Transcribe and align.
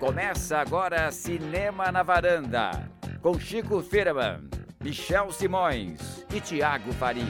Começa 0.00 0.56
agora 0.56 1.12
Cinema 1.12 1.92
na 1.92 2.02
Varanda, 2.02 2.90
com 3.20 3.38
Chico 3.38 3.82
Firman, 3.82 4.48
Michel 4.82 5.30
Simões 5.30 6.24
e 6.34 6.40
Tiago 6.40 6.90
Faria. 6.94 7.22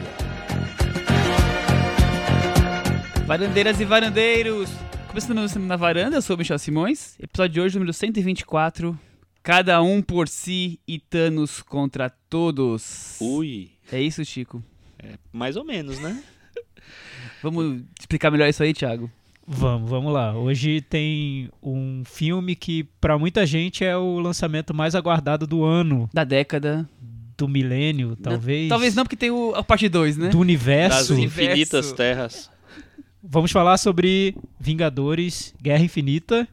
Varandeiras 3.27 3.81
e 3.81 3.85
varandeiros! 3.85 4.71
Começando 5.09 5.39
no 5.41 5.49
Cinema 5.49 5.67
na 5.67 5.77
Varanda, 5.77 6.17
eu 6.19 6.23
sou 6.23 6.37
o 6.37 6.39
Michel 6.39 6.61
Simões. 6.61 7.19
Episódio 7.19 7.55
de 7.55 7.61
hoje, 7.61 7.75
número 7.75 7.93
124. 7.93 8.97
Cada 9.43 9.83
um 9.83 10.01
por 10.01 10.29
si 10.29 10.79
e 10.87 11.01
Thanos 11.01 11.63
contra 11.63 12.09
todos. 12.09 13.17
Ui, 13.21 13.73
É 13.91 14.01
isso, 14.01 14.25
Chico? 14.25 14.63
mais 15.33 15.57
ou 15.57 15.65
menos, 15.65 15.99
né? 15.99 16.23
Vamos 17.43 17.83
explicar 17.99 18.31
melhor 18.31 18.49
isso 18.49 18.63
aí, 18.63 18.73
Thiago? 18.73 19.11
Vamos, 19.53 19.91
vamos 19.91 20.13
lá. 20.13 20.33
Hoje 20.33 20.81
tem 20.81 21.51
um 21.61 22.03
filme 22.05 22.55
que 22.55 22.85
pra 23.01 23.19
muita 23.19 23.45
gente 23.45 23.85
é 23.85 23.97
o 23.97 24.21
lançamento 24.21 24.73
mais 24.73 24.95
aguardado 24.95 25.45
do 25.45 25.65
ano, 25.65 26.09
Da 26.15 26.23
década. 26.23 26.89
do 27.37 27.49
milênio, 27.49 28.15
talvez. 28.15 28.69
Talvez 28.69 28.95
não, 28.95 29.03
porque 29.03 29.17
tem 29.17 29.33
o, 29.33 29.53
a 29.57 29.63
parte 29.65 29.89
2, 29.89 30.17
né? 30.17 30.27
Do 30.27 30.33
Das 30.33 30.41
universo. 30.41 31.15
universo. 31.15 31.43
infinitas 31.51 31.93
terras. 31.93 32.49
Vamos 33.21 33.51
falar 33.51 33.77
sobre 33.77 34.37
Vingadores, 34.59 35.53
Guerra 35.61 35.83
Infinita. 35.83 36.47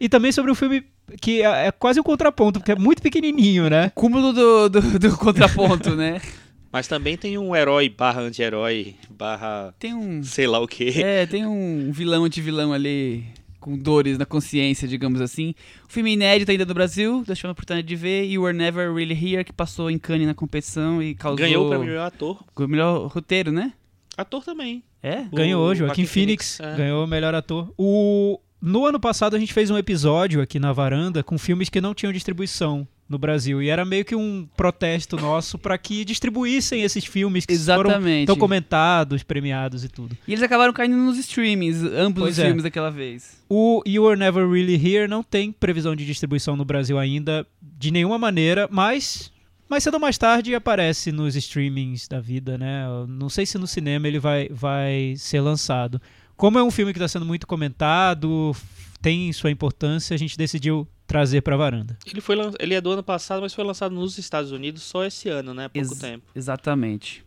E 0.00 0.08
também 0.08 0.32
sobre 0.32 0.50
um 0.50 0.54
filme 0.54 0.84
que 1.20 1.42
é, 1.42 1.66
é 1.66 1.72
quase 1.72 2.00
um 2.00 2.02
contraponto, 2.02 2.58
porque 2.58 2.72
é 2.72 2.76
muito 2.76 3.02
pequenininho, 3.02 3.68
né? 3.68 3.90
Cúmulo 3.94 4.32
do, 4.32 4.68
do, 4.70 4.98
do 4.98 5.16
contraponto, 5.18 5.94
né? 5.94 6.22
Mas 6.78 6.86
também 6.86 7.16
tem 7.16 7.36
um 7.36 7.56
herói 7.56 7.88
barra 7.88 8.20
anti-herói 8.20 8.94
barra 9.10 9.74
Tem 9.80 9.92
um. 9.92 10.22
sei 10.22 10.46
lá 10.46 10.60
o 10.60 10.68
que. 10.68 11.02
É, 11.02 11.26
tem 11.26 11.44
um 11.44 11.90
vilão 11.90 12.22
anti-vilão 12.22 12.72
ali 12.72 13.24
com 13.58 13.76
dores 13.76 14.16
na 14.16 14.24
consciência, 14.24 14.86
digamos 14.86 15.20
assim. 15.20 15.56
O 15.88 15.92
filme 15.92 16.12
inédito 16.12 16.52
ainda 16.52 16.64
no 16.64 16.72
Brasil, 16.72 17.24
deixando 17.26 17.48
a 17.48 17.52
oportunidade 17.52 17.84
de 17.84 17.96
ver, 17.96 18.26
e 18.26 18.38
We're 18.38 18.56
Never 18.56 18.94
Really 18.94 19.12
Here, 19.12 19.42
que 19.42 19.52
passou 19.52 19.90
em 19.90 19.98
Cannes 19.98 20.28
na 20.28 20.34
competição 20.34 21.02
e 21.02 21.16
causou... 21.16 21.38
Ganhou 21.38 21.68
o 21.68 21.72
de 21.72 21.84
melhor 21.84 22.06
ator. 22.06 22.44
o 22.54 22.68
melhor 22.68 23.08
roteiro, 23.08 23.50
né? 23.50 23.72
Ator 24.16 24.44
também. 24.44 24.84
É? 25.02 25.22
O 25.32 25.34
Ganhou 25.34 25.60
hoje, 25.60 25.80
Joaquin 25.80 26.02
Joaquim 26.02 26.06
Phoenix, 26.06 26.58
Phoenix, 26.58 26.74
é. 26.74 26.76
ganhou 26.76 27.04
o 27.04 27.08
melhor 27.08 27.34
ator. 27.34 27.74
O... 27.76 28.38
No 28.62 28.86
ano 28.86 29.00
passado 29.00 29.34
a 29.34 29.38
gente 29.40 29.52
fez 29.52 29.68
um 29.68 29.76
episódio 29.76 30.40
aqui 30.40 30.60
na 30.60 30.72
varanda 30.72 31.24
com 31.24 31.36
filmes 31.36 31.68
que 31.68 31.80
não 31.80 31.92
tinham 31.92 32.12
distribuição 32.12 32.86
no 33.08 33.18
Brasil. 33.18 33.62
E 33.62 33.68
era 33.68 33.84
meio 33.84 34.04
que 34.04 34.14
um 34.14 34.46
protesto 34.56 35.16
nosso 35.16 35.58
para 35.58 35.78
que 35.78 36.04
distribuíssem 36.04 36.82
esses 36.82 37.04
filmes 37.04 37.46
que 37.46 37.56
foram 37.56 37.90
Exatamente. 37.90 38.26
tão 38.26 38.36
comentados, 38.36 39.22
premiados 39.22 39.84
e 39.84 39.88
tudo. 39.88 40.16
E 40.26 40.32
eles 40.32 40.42
acabaram 40.42 40.72
caindo 40.72 40.96
nos 40.96 41.18
streamings, 41.18 41.82
ambos 41.82 42.22
Pois 42.22 42.34
os 42.34 42.38
é. 42.38 42.46
filmes 42.46 42.62
daquela 42.62 42.90
vez. 42.90 43.38
O 43.48 43.82
You 43.86 44.04
Were 44.04 44.18
Never 44.18 44.48
Really 44.48 44.74
Here 44.74 45.08
não 45.08 45.22
tem 45.22 45.50
previsão 45.50 45.96
de 45.96 46.04
distribuição 46.04 46.56
no 46.56 46.64
Brasil 46.64 46.98
ainda, 46.98 47.46
de 47.62 47.90
nenhuma 47.90 48.18
maneira, 48.18 48.68
mas 48.70 49.32
mais 49.68 49.82
cedo 49.84 49.94
ou 49.94 50.00
mais 50.00 50.16
tarde 50.16 50.54
aparece 50.54 51.12
nos 51.12 51.36
streamings 51.36 52.08
da 52.08 52.20
vida, 52.20 52.56
né? 52.56 52.86
Eu 52.86 53.06
Não 53.06 53.28
sei 53.28 53.44
se 53.44 53.58
no 53.58 53.66
cinema 53.66 54.08
ele 54.08 54.18
vai, 54.18 54.48
vai 54.50 55.14
ser 55.16 55.40
lançado. 55.40 56.00
Como 56.36 56.58
é 56.58 56.62
um 56.62 56.70
filme 56.70 56.92
que 56.92 56.98
está 56.98 57.08
sendo 57.08 57.26
muito 57.26 57.46
comentado, 57.46 58.54
tem 59.00 59.32
sua 59.32 59.50
importância, 59.50 60.14
a 60.14 60.18
gente 60.18 60.36
decidiu 60.36 60.86
trazer 61.06 61.40
para 61.40 61.54
a 61.54 61.58
varanda. 61.58 61.96
Ele, 62.06 62.20
foi, 62.20 62.36
ele 62.58 62.74
é 62.74 62.80
do 62.80 62.90
ano 62.90 63.02
passado, 63.02 63.40
mas 63.40 63.54
foi 63.54 63.64
lançado 63.64 63.94
nos 63.94 64.18
Estados 64.18 64.52
Unidos 64.52 64.82
só 64.82 65.04
esse 65.04 65.28
ano, 65.28 65.54
né? 65.54 65.68
Pouco 65.68 65.92
Ex- 65.92 65.98
tempo. 65.98 66.24
Exatamente. 66.34 67.24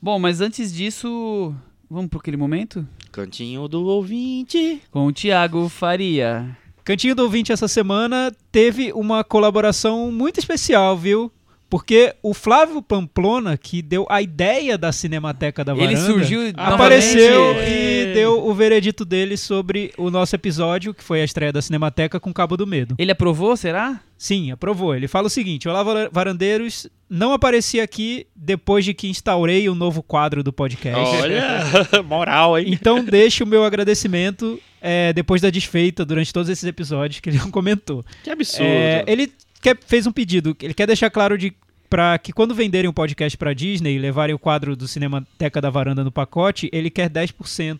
Bom, 0.00 0.18
mas 0.18 0.40
antes 0.40 0.72
disso, 0.72 1.54
vamos 1.88 2.10
para 2.10 2.18
aquele 2.18 2.36
momento? 2.36 2.86
Cantinho 3.12 3.68
do 3.68 3.84
ouvinte. 3.86 4.82
Com 4.90 5.06
o 5.06 5.12
Thiago 5.12 5.68
Faria. 5.68 6.56
Cantinho 6.84 7.14
do 7.14 7.22
Ouvinte 7.22 7.52
essa 7.52 7.68
semana 7.68 8.34
teve 8.50 8.92
uma 8.92 9.22
colaboração 9.22 10.10
muito 10.10 10.40
especial, 10.40 10.98
viu? 10.98 11.30
Porque 11.72 12.14
o 12.22 12.34
Flávio 12.34 12.82
Pamplona, 12.82 13.56
que 13.56 13.80
deu 13.80 14.06
a 14.10 14.20
ideia 14.20 14.76
da 14.76 14.92
Cinemateca 14.92 15.64
da 15.64 15.72
Ele 15.72 15.94
Varanda, 15.96 16.00
surgiu 16.04 16.40
apareceu 16.54 17.40
novamente. 17.46 17.70
e 17.72 18.12
deu 18.12 18.46
o 18.46 18.52
veredito 18.52 19.06
dele 19.06 19.38
sobre 19.38 19.90
o 19.96 20.10
nosso 20.10 20.36
episódio, 20.36 20.92
que 20.92 21.02
foi 21.02 21.22
a 21.22 21.24
estreia 21.24 21.50
da 21.50 21.62
Cinemateca 21.62 22.20
com 22.20 22.30
Cabo 22.30 22.58
do 22.58 22.66
Medo. 22.66 22.94
Ele 22.98 23.10
aprovou, 23.10 23.56
será? 23.56 23.98
Sim, 24.18 24.50
aprovou. 24.50 24.94
Ele 24.94 25.08
fala 25.08 25.28
o 25.28 25.30
seguinte: 25.30 25.66
Olá, 25.66 25.82
var- 25.82 26.10
varandeiros. 26.12 26.86
Não 27.08 27.32
apareci 27.32 27.80
aqui 27.80 28.26
depois 28.36 28.84
de 28.84 28.92
que 28.92 29.08
instaurei 29.08 29.66
o 29.68 29.74
novo 29.74 30.02
quadro 30.02 30.42
do 30.42 30.52
podcast. 30.52 31.16
Olha, 31.22 32.02
moral, 32.04 32.58
hein? 32.58 32.66
Então 32.68 33.02
deixe 33.02 33.42
o 33.42 33.46
meu 33.46 33.64
agradecimento 33.64 34.60
é, 34.80 35.10
depois 35.14 35.40
da 35.40 35.48
desfeita 35.48 36.04
durante 36.04 36.32
todos 36.34 36.50
esses 36.50 36.64
episódios 36.64 37.20
que 37.20 37.30
ele 37.30 37.38
não 37.38 37.48
comentou. 37.52 38.04
Que 38.22 38.30
absurdo. 38.30 38.64
É, 38.66 39.04
ele 39.06 39.32
quer- 39.62 39.78
fez 39.86 40.06
um 40.06 40.12
pedido, 40.12 40.54
ele 40.60 40.74
quer 40.74 40.86
deixar 40.86 41.08
claro 41.08 41.38
de 41.38 41.54
para 41.88 42.18
que 42.18 42.32
quando 42.32 42.54
venderem 42.54 42.88
o 42.88 42.92
podcast 42.92 43.36
para 43.36 43.52
Disney 43.54 43.96
e 43.96 43.98
levarem 43.98 44.34
o 44.34 44.38
quadro 44.38 44.74
do 44.74 44.88
Cinemateca 44.88 45.60
da 45.60 45.68
Varanda 45.70 46.02
no 46.02 46.10
pacote, 46.10 46.68
ele 46.72 46.88
quer 46.90 47.08
10% 47.10 47.78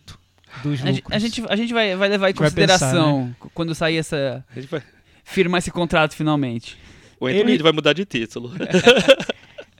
dos 0.63 0.81
A, 0.83 0.85
lucros. 0.89 0.95
gente- 0.95 1.03
a 1.11 1.19
gente, 1.19 1.43
a 1.49 1.55
gente 1.55 1.73
vai, 1.73 1.95
vai 1.95 2.09
levar 2.09 2.27
em 2.27 2.29
A 2.29 2.29
gente 2.29 2.39
vai 2.39 2.49
consideração 2.49 3.35
quando 3.55 3.73
sair 3.73 3.97
essa. 3.97 4.45
A 4.55 4.59
gente 4.59 4.69
vai- 4.69 4.83
firmar 5.23 5.57
esse 5.59 5.71
contrato 5.71 6.15
finalmente. 6.15 6.77
O 7.19 7.25
Anthony 7.25 7.39
Ele- 7.41 7.51
Reed 7.53 7.61
vai 7.61 7.71
mudar 7.71 7.93
de 7.93 8.05
título. 8.05 8.51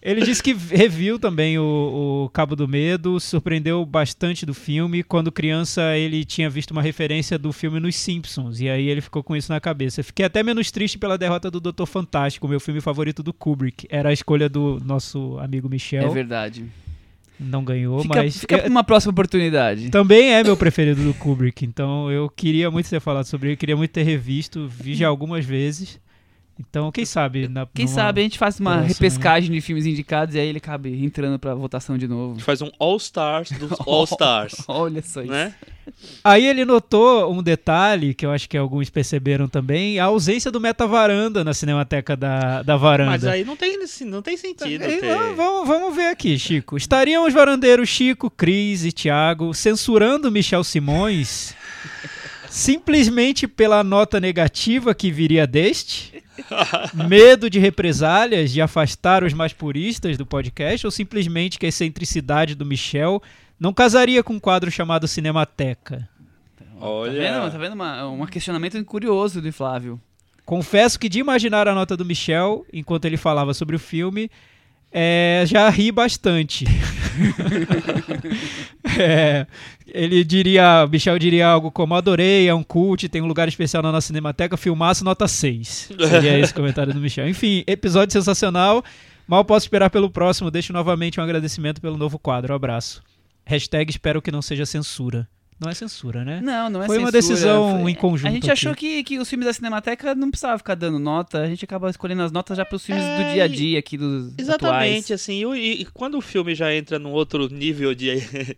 Ele 0.06 0.22
disse 0.26 0.44
que 0.44 0.54
reviu 0.54 1.18
também 1.18 1.58
o, 1.58 2.26
o 2.26 2.30
Cabo 2.30 2.58
do 2.58 2.68
Medo, 2.68 3.22
surpreendeu 3.22 3.86
bastante 3.86 4.46
do 4.46 4.54
filme. 4.54 5.02
Quando 5.02 5.32
criança, 5.32 5.96
ele 5.98 6.26
tinha 6.26 6.50
visto 6.50 6.72
uma 6.72 6.82
referência 6.82 7.40
do 7.40 7.54
filme 7.54 7.80
nos 7.80 7.96
Simpsons, 7.96 8.60
e 8.60 8.68
aí 8.68 8.90
ele 8.90 9.00
ficou 9.00 9.24
com 9.24 9.34
isso 9.34 9.50
na 9.50 9.62
cabeça. 9.62 10.04
Fiquei 10.04 10.26
até 10.26 10.44
menos 10.44 10.70
triste 10.72 10.98
pela 10.98 11.18
derrota 11.18 11.50
do 11.50 11.62
Doutor 11.62 11.86
Fantástico, 11.86 12.50
meu 12.50 12.60
filme 12.60 12.82
favorito 12.82 13.24
do 13.24 13.32
Kubrick. 13.32 13.88
Era 13.90 14.10
a 14.10 14.14
escolha 14.14 14.50
do 14.50 14.82
nosso 14.84 15.38
amigo 15.40 15.68
É 15.68 15.72
Michel. 15.72 16.12
verdade. 16.12 16.66
Não 17.40 17.64
ganhou, 17.64 18.02
Fica, 18.02 18.16
mas. 18.24 18.38
fica 18.42 18.56
é- 18.56 18.60
pra 18.60 18.70
uma 18.70 18.84
próxima 18.84 19.12
oportunidade. 19.12 19.90
Também 19.90 20.34
é 20.34 20.44
meu 20.44 20.56
preferido 20.58 21.02
do 21.02 21.14
Kubrick, 21.14 21.66
então 21.66 22.12
eu 22.12 22.30
queria 22.30 22.70
muito 22.70 22.90
ter 22.90 23.00
falado 23.00 23.26
sobre 23.26 23.50
ele, 23.50 23.56
queria 23.58 23.76
muito 23.78 23.92
ter 23.92 24.04
revisto, 24.04 24.68
vi 24.68 24.96
já 24.96 25.08
algumas 25.10 25.46
vezes. 25.46 25.98
Então, 26.60 26.92
quem 26.92 27.04
sabe 27.04 27.48
na 27.48 27.66
Quem 27.66 27.86
numa- 27.86 27.96
sabe 27.96 28.22
a 28.22 28.24
gente 28.24 28.38
faz 28.38 28.60
uma 28.60 28.74
Próximo, 28.78 28.88
repescagem 28.94 29.52
de 29.52 29.60
filmes 29.60 29.88
indicados 29.88 30.36
e 30.36 30.40
aí 30.40 30.48
ele 30.48 30.60
cabe 30.60 31.04
entrando 31.04 31.40
pra 31.40 31.56
votação 31.56 31.98
de 31.98 32.06
A 32.06 32.08
novo. 32.08 32.36
gente 32.36 32.44
faz 32.44 32.62
um 32.62 32.70
All-Stars 32.80 33.50
dos 33.54 33.72
All-Stars. 33.88 34.56
Olha 34.70 35.02
só 35.02 35.22
isso. 35.24 35.32
né? 35.32 35.56
Aí 36.24 36.46
ele 36.46 36.64
notou 36.64 37.34
um 37.34 37.42
detalhe 37.44 38.14
que 38.14 38.26
eu 38.26 38.32
acho 38.32 38.48
que 38.48 38.56
alguns 38.58 38.90
perceberam 38.90 39.48
também, 39.50 40.00
a 40.00 40.06
ausência 40.06 40.50
do 40.52 40.60
meta-varanda 40.62 41.44
na 41.44 41.54
cinemateca 41.54 42.16
da, 42.16 42.62
da 42.62 42.78
varanda. 42.78 43.12
Mas 43.12 43.26
aí 43.26 43.44
não 43.44 43.56
tem, 43.58 43.78
não 44.06 44.22
tem 44.22 44.38
sentido 44.38 44.84
Aí, 44.84 45.00
ter... 45.00 45.08
vamos, 45.16 45.36
vamos- 45.36 45.68
vamos 45.68 45.96
ver 45.96 46.08
aqui, 46.08 46.38
Chico. 46.38 46.78
Estariam 46.78 47.26
os 47.28 47.34
varandeiros 47.34 47.90
Chico, 47.90 48.30
Cris 48.30 48.86
e 48.86 48.92
Thiago 48.92 49.54
censurando 49.56 50.32
Michel 50.32 50.64
Simões 50.64 51.54
simplesmente 52.50 53.48
pela 53.48 53.84
nota 53.84 54.20
negativa 54.20 54.94
que 54.94 55.12
viria 55.12 55.48
deste? 55.48 56.23
Medo 57.08 57.50
de 57.50 57.60
represálias, 57.60 58.52
de 58.52 58.62
afastar 58.62 59.24
os 59.24 59.34
mais 59.34 59.54
puristas 59.54 60.18
do 60.18 60.26
podcast? 60.26 60.86
Ou 60.86 60.92
simplesmente 60.92 61.60
que 61.60 61.66
a 61.66 61.70
excentricidade 61.70 62.56
do 62.56 62.66
Michel 62.66 63.22
não 63.60 63.74
casaria 63.74 64.24
com 64.24 64.34
um 64.34 64.40
quadro 64.40 64.72
chamado 64.72 65.08
Cinemateca? 65.08 66.08
Olha... 66.80 67.12
Tá 67.12 67.40
vendo? 67.40 67.52
Tá 67.52 67.58
vendo? 67.58 67.74
Uma, 67.74 68.08
um 68.08 68.26
questionamento 68.26 68.84
curioso 68.84 69.42
do 69.42 69.54
Flávio. 69.54 70.00
Confesso 70.46 71.00
que 71.00 71.08
de 71.08 71.20
imaginar 71.20 71.68
a 71.68 71.74
nota 71.74 71.96
do 71.96 72.04
Michel 72.04 72.66
enquanto 72.74 73.06
ele 73.06 73.16
falava 73.16 73.54
sobre 73.54 73.76
o 73.76 73.80
filme, 73.80 74.30
é, 74.94 75.44
já 75.48 75.68
ri 75.70 75.92
bastante. 75.92 76.66
É, 79.00 79.48
ele 79.88 80.24
diria, 80.24 80.84
o 80.86 80.90
Michel 80.90 81.18
diria 81.18 81.48
algo 81.48 81.72
como: 81.72 81.96
Adorei, 81.96 82.48
é 82.48 82.54
um 82.54 82.62
cult, 82.62 83.08
tem 83.10 83.22
um 83.22 83.26
lugar 83.26 83.48
especial 83.48 83.82
na 83.82 83.92
nossa 83.92 84.08
cinemateca, 84.08 84.58
filmaço 84.58 85.04
nota 85.04 85.28
6. 85.28 85.92
Seria 86.10 86.38
esse 86.40 86.54
comentário 86.54 86.94
do 86.94 87.00
Michel. 87.00 87.28
Enfim, 87.28 87.64
episódio 87.66 88.14
sensacional. 88.14 88.84
Mal 89.28 89.44
posso 89.46 89.66
esperar 89.66 89.90
pelo 89.90 90.10
próximo. 90.10 90.52
Deixo 90.52 90.74
novamente 90.74 91.20
um 91.20 91.24
agradecimento 91.24 91.82
pelo 91.82 91.98
novo 91.98 92.20
quadro. 92.20 92.54
Um 92.54 92.56
abraço. 92.56 93.02
Hashtag 93.46 93.90
espero 93.90 94.22
que 94.22 94.32
não 94.32 94.42
seja 94.42 94.66
censura. 94.66 95.28
Não 95.64 95.72
é 95.72 95.74
censura, 95.74 96.24
né? 96.26 96.42
Não, 96.42 96.70
não 96.70 96.84
é 96.84 96.86
Foi 96.88 96.98
uma 96.98 97.12
censura, 97.12 97.34
decisão 97.36 97.82
foi- 97.82 97.92
em 97.92 97.96
conjunto 97.96 98.28
A 98.30 98.32
gente 98.34 98.44
aqui. 98.44 98.52
achou 98.52 98.76
que, 98.76 99.04
que 99.04 99.18
os 99.20 99.30
filmes 99.30 99.46
da 99.46 99.54
Cinemateca 99.54 100.14
não 100.14 100.30
precisava 100.30 100.58
ficar 100.58 100.76
dando 100.76 101.00
nota, 101.00 101.40
a 101.42 101.48
gente 101.48 101.64
acaba 101.66 101.90
escolhendo 101.90 102.22
as 102.24 102.32
notas 102.32 102.58
já 102.58 102.66
pros 102.66 102.86
filmes 102.86 103.04
É, 103.04 103.18
do 103.24 103.34
dia 103.34 103.44
a 103.44 103.48
dia 103.48 103.80
aqui 103.80 103.98
dos 103.98 104.34
Exatamente, 104.38 105.06
atuais. 105.06 105.12
assim, 105.12 105.44
e, 105.56 105.82
e 105.82 105.86
quando 105.86 106.18
o 106.18 106.22
filme 106.22 106.54
já 106.54 106.74
entra 106.74 107.00
num 107.00 107.12
outro 107.12 107.48
nível 107.48 107.96
de, 107.96 108.12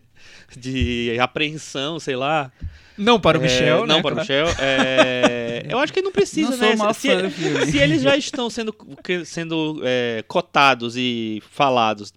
de 0.56 1.16
apreensão, 1.20 1.98
sei 1.98 2.16
lá. 2.16 2.50
Não 2.98 3.20
para 3.20 3.38
o 3.38 3.40
é, 3.42 3.44
Michel, 3.44 3.86
Não 3.86 3.96
né? 3.96 4.02
para 4.02 4.14
o. 4.14 4.18
Michel. 4.18 4.46
é, 4.58 5.66
eu 5.68 5.78
acho 5.78 5.92
que 5.92 6.00
não 6.00 6.10
precisa, 6.12 6.50
Não 6.50 6.56
sou 6.76 6.86
né? 6.86 6.92
se, 6.94 7.08
fã 7.10 7.66
se 7.66 7.76
eles 7.78 8.00
já 8.02 8.16
estão 8.16 8.48
sendo, 8.48 8.74
sendo 9.26 9.82
é, 9.84 10.24
cotados 10.26 10.96
e 10.96 11.42
falados 11.50 12.12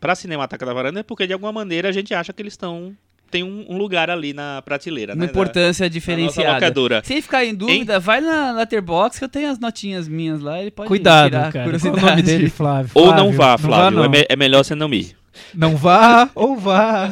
pra 0.00 0.14
Cinemateca 0.16 0.66
da 0.66 0.72
Varanda, 0.74 1.00
é 1.00 1.02
porque 1.04 1.26
de 1.26 1.32
alguma 1.32 1.52
maneira 1.52 1.88
a 1.88 1.92
gente 1.92 2.12
acha 2.12 2.32
que 2.32 2.42
eles 2.42 2.54
estão 2.54 2.96
tem 3.34 3.42
um, 3.42 3.66
um 3.68 3.76
lugar 3.76 4.08
ali 4.10 4.32
na 4.32 4.62
prateleira, 4.62 5.12
Uma 5.14 5.24
né? 5.24 5.30
importância 5.30 5.84
da, 5.84 5.88
da 5.88 5.92
diferenciada. 5.92 6.52
locadora. 6.54 7.02
Se 7.04 7.14
ele 7.14 7.22
ficar 7.22 7.44
em 7.44 7.52
dúvida, 7.52 7.98
vai 7.98 8.20
na 8.20 8.52
Letterboxd 8.52 9.18
que 9.18 9.24
eu 9.24 9.28
tenho 9.28 9.50
as 9.50 9.58
notinhas 9.58 10.06
minhas 10.06 10.40
lá. 10.40 10.60
Ele 10.60 10.70
pode 10.70 10.86
Cuidado, 10.86 11.30
tirar 11.30 11.52
cara. 11.52 11.78
Qual 11.80 11.92
é 11.94 11.96
o 11.98 12.00
nome 12.10 12.22
dele, 12.22 12.48
Flávio? 12.50 12.90
Ou 12.94 13.06
Flávio, 13.06 13.24
não 13.24 13.32
vá, 13.32 13.58
Flávio. 13.58 13.96
Não, 13.98 14.04
é, 14.04 14.06
vá, 14.08 14.12
me- 14.18 14.26
é 14.28 14.36
melhor 14.36 14.64
você 14.64 14.76
não 14.76 14.94
ir. 14.94 15.16
não. 15.52 15.70
Não 15.70 15.76
vá 15.76 16.30
ou 16.32 16.56
vá. 16.56 17.10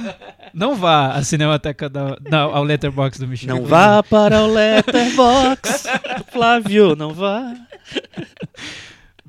Não 0.55 0.77
vá 0.77 1.09
à 1.15 1.25
Cinemateca 1.25 1.89
da, 1.89 2.17
não, 2.31 2.55
ao 2.55 2.63
Letterbox 2.63 3.19
do 3.19 3.27
Michel. 3.27 3.57
Não 3.57 3.65
vá 3.65 4.01
para 4.01 4.43
o 4.43 4.53
Letterbox, 4.53 5.87
Flávio, 6.31 6.95
não 6.95 7.13
vá. 7.13 7.53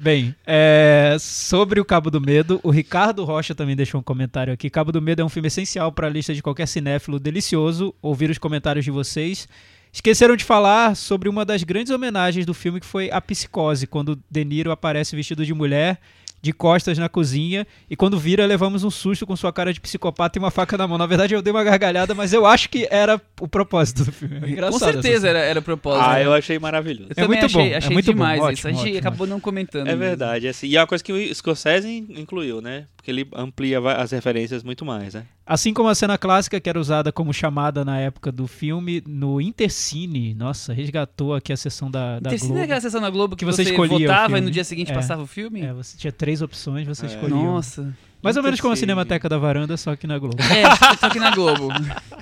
Bem, 0.04 0.36
é, 0.46 1.16
sobre 1.18 1.80
o 1.80 1.86
Cabo 1.86 2.12
do 2.12 2.20
Medo, 2.20 2.60
o 2.62 2.70
Ricardo 2.70 3.24
Rocha 3.24 3.56
também 3.56 3.74
deixou 3.74 4.02
um 4.02 4.04
comentário 4.04 4.52
aqui. 4.52 4.70
Cabo 4.70 4.92
do 4.92 5.02
Medo 5.02 5.22
é 5.22 5.26
um 5.26 5.30
filme 5.30 5.48
essencial 5.48 5.94
para 5.94 6.08
a 6.08 6.10
lista 6.10 6.34
de 6.34 6.44
qualquer 6.44 6.68
cinéfilo 6.68 7.18
delicioso. 7.18 7.96
Ouvir 8.02 8.30
os 8.30 8.38
comentários 8.38 8.84
de 8.84 8.92
vocês. 8.92 9.48
Esqueceram 9.94 10.36
de 10.36 10.44
falar 10.44 10.98
sobre 10.98 11.30
uma 11.30 11.46
das 11.46 11.64
grandes 11.64 11.90
homenagens 11.90 12.46
do 12.46 12.54
filme, 12.54 12.82
que 12.82 12.86
foi 12.86 13.10
a 13.12 13.22
psicose, 13.22 13.88
quando 13.88 14.22
De 14.30 14.44
Niro 14.44 14.72
aparece 14.72 15.16
vestido 15.16 15.46
de 15.46 15.54
mulher, 15.54 15.98
de 16.44 16.52
costas 16.52 16.98
na 16.98 17.08
cozinha, 17.08 17.66
e 17.90 17.96
quando 17.96 18.20
vira, 18.20 18.46
levamos 18.46 18.84
um 18.84 18.92
susto 18.92 19.26
com 19.26 19.34
sua 19.34 19.54
cara 19.54 19.72
de 19.72 19.80
psicopata 19.80 20.38
e 20.38 20.40
uma 20.40 20.52
faca 20.52 20.78
na 20.78 20.86
mão. 20.86 20.98
Na 20.98 21.06
verdade, 21.06 21.34
eu 21.34 21.42
dei 21.42 21.54
uma 21.54 21.64
gargalhada, 21.64 22.14
mas 22.14 22.34
eu 22.34 22.46
acho 22.46 22.70
que 22.70 22.86
era 22.92 23.20
o 23.40 23.48
propósito 23.48 24.04
do 24.04 24.12
filme. 24.12 24.36
É 24.36 24.40
Com 24.42 24.48
engraçado 24.48 24.92
certeza 24.92 25.16
essa 25.16 25.28
era, 25.30 25.40
era 25.40 25.60
o 25.62 25.64
propósito. 25.64 26.04
Ah, 26.04 26.16
né? 26.16 26.26
eu 26.26 26.34
achei 26.34 26.60
maravilhoso. 26.60 27.12
Eu 27.16 27.24
É 27.24 27.28
muito 27.28 27.46
achei, 27.46 27.62
bom, 27.70 27.74
é 27.74 27.78
achei 27.78 27.94
muito 27.94 28.06
bom, 28.08 28.12
demais 28.12 28.42
ótimo, 28.42 28.52
isso. 28.54 28.68
A 28.68 28.72
gente 28.72 28.82
ótimo, 28.82 29.00
acabou 29.00 29.26
não 29.26 29.40
comentando. 29.40 29.88
É 29.88 29.92
mesmo. 29.92 30.00
verdade, 30.02 30.50
assim, 30.50 30.68
e 30.68 30.76
é 30.76 30.82
uma 30.82 30.88
coisa 30.88 31.02
que 31.02 31.14
o 31.14 31.34
Scorsese 31.36 31.88
incluiu, 32.10 32.60
né? 32.60 32.88
Porque 33.04 33.12
ele 33.12 33.28
amplia 33.36 33.80
as 33.98 34.12
referências 34.12 34.64
muito 34.64 34.86
mais, 34.86 35.14
né? 35.14 35.26
Assim 35.46 35.74
como 35.74 35.90
a 35.90 35.94
cena 35.96 36.18
clássica 36.18 36.58
que 36.58 36.70
era 36.70 36.80
usada 36.80 37.12
como 37.12 37.34
chamada 37.34 37.84
na 37.84 38.00
época 38.00 38.32
do 38.32 38.48
filme, 38.48 39.04
no 39.06 39.42
Intercine, 39.42 40.34
nossa, 40.34 40.72
resgatou 40.72 41.36
aqui 41.36 41.52
a 41.52 41.58
sessão 41.58 41.92
da, 41.92 42.22
da 42.22 42.30
Intercine 42.30 42.48
Globo. 42.52 42.62
é 42.62 42.64
aquela 42.64 42.80
sessão 42.80 43.02
na 43.02 43.10
Globo 43.10 43.36
que, 43.36 43.40
Que 43.40 43.52
você 43.52 43.66
você, 43.66 43.76
votava 43.76 44.38
e 44.38 44.42
no 44.42 44.50
dia 44.50 44.64
seguinte 44.64 44.90
É. 44.94 44.96
passava 44.96 45.22
o 45.22 45.28
filme? 45.28 45.60
É, 45.64 45.74
você 45.74 45.98
tinha 45.98 46.14
três 46.14 46.42
opções, 46.42 46.88
você 46.88 47.06
É. 47.06 47.10
escolhia. 47.10 47.36
Nossa. 47.36 47.94
Mais 48.22 48.38
ou 48.38 48.44
menos 48.44 48.62
como 48.62 48.72
a 48.72 48.72
Intercine. 48.72 48.92
Cinemateca 48.94 49.28
da 49.28 49.38
Varanda, 49.38 49.76
só 49.76 49.98
que 49.98 50.08
na 50.08 50.18
Globo. 50.18 50.38
É, 50.42 50.96
só 50.96 51.10
que 51.10 51.20
na 51.20 51.32
Globo. 51.32 51.68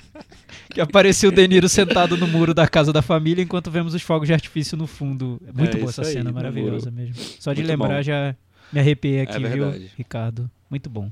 que 0.74 0.82
apareceu 0.82 1.30
o 1.30 1.32
De 1.32 1.48
Niro 1.48 1.70
sentado 1.70 2.18
no 2.18 2.28
muro 2.28 2.56
da 2.56 2.68
casa 2.68 2.92
da 2.92 3.04
família 3.04 3.44
enquanto 3.44 3.70
vemos 3.70 3.94
os 3.94 4.02
fogos 4.02 4.28
de 4.28 4.34
artifício 4.34 4.76
no 4.76 4.88
fundo. 4.88 5.40
É 5.48 5.52
muito 5.52 5.78
É 5.78 5.80
boa 5.80 5.92
essa 5.92 6.02
aí, 6.02 6.14
cena, 6.14 6.32
maravilhosa 6.32 6.90
mesmo. 6.90 7.14
Só 7.40 7.54
de 7.54 7.62
Muito 7.62 7.70
lembrar 7.70 7.98
bom. 7.98 8.02
já 8.02 8.36
me 8.72 8.80
arrepiei 8.80 9.22
aqui, 9.22 9.36
É 9.36 9.50
viu. 9.50 9.72
Ricardo? 9.98 10.50
Muito 10.70 10.90
bom. 10.90 11.12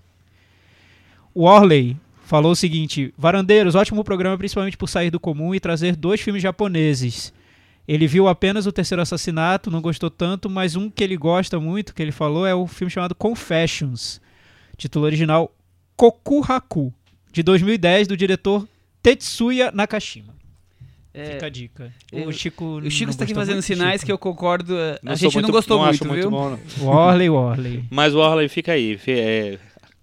O 1.34 1.44
Orley 1.44 1.98
falou 2.24 2.52
o 2.52 2.56
seguinte: 2.56 3.14
Varandeiros, 3.18 3.76
ótimo 3.76 4.04
programa, 4.04 4.38
principalmente 4.38 4.78
por 4.78 4.88
sair 4.88 5.10
do 5.10 5.20
comum 5.20 5.54
e 5.54 5.60
trazer 5.60 5.96
dois 5.96 6.22
filmes 6.22 6.42
japoneses. 6.44 7.34
Ele 7.88 8.06
viu 8.06 8.28
apenas 8.28 8.68
o 8.68 8.72
terceiro 8.72 9.02
assassinato, 9.02 9.72
não 9.72 9.82
gostou 9.82 10.12
tanto, 10.12 10.48
mas 10.48 10.76
um 10.76 10.92
que 10.92 11.04
ele 11.04 11.18
gosta 11.18 11.60
muito, 11.60 11.94
que 11.94 12.02
ele 12.02 12.12
falou, 12.12 12.46
é 12.46 12.54
o 12.54 12.68
filme 12.68 12.92
chamado 12.92 13.16
Confessions. 13.16 14.22
Título 14.78 15.06
original 15.06 15.52
Kokuraku, 15.96 16.94
de 17.34 17.42
2010, 17.42 18.08
do 18.08 18.16
diretor 18.16 18.68
Tetsuya 19.02 19.72
Nakashima. 19.72 20.39
É, 21.14 21.32
Fica 21.34 21.46
a 21.48 21.50
dica. 21.50 21.94
eu- 22.12 22.28
o 22.28 22.32
Chico. 22.34 22.66
o 22.78 22.92
Chico 22.92 23.10
está 23.10 23.24
aqui 23.24 23.34
fazendo 23.34 23.62
sinais 23.62 24.04
que 24.04 24.12
eu 24.12 24.18
concordo. 24.18 24.76
A 24.78 25.00
Não 25.02 25.16
gente 25.16 25.32
sou 25.34 25.42
não 25.42 25.50
gostou 25.50 25.78
não 25.80 25.86
muito, 25.88 26.08
muito 26.08 26.22
viu? 26.22 26.30
bom, 26.32 26.50
não. 26.52 26.60
O 26.86 26.88
Orley, 26.88 27.30
o 27.30 27.34
Orley. 27.34 27.84
Mas 27.90 28.14
o 28.14 28.20
Orley 28.20 28.48
fica 28.48 28.74
aí, 28.74 29.00
é, 29.08 29.58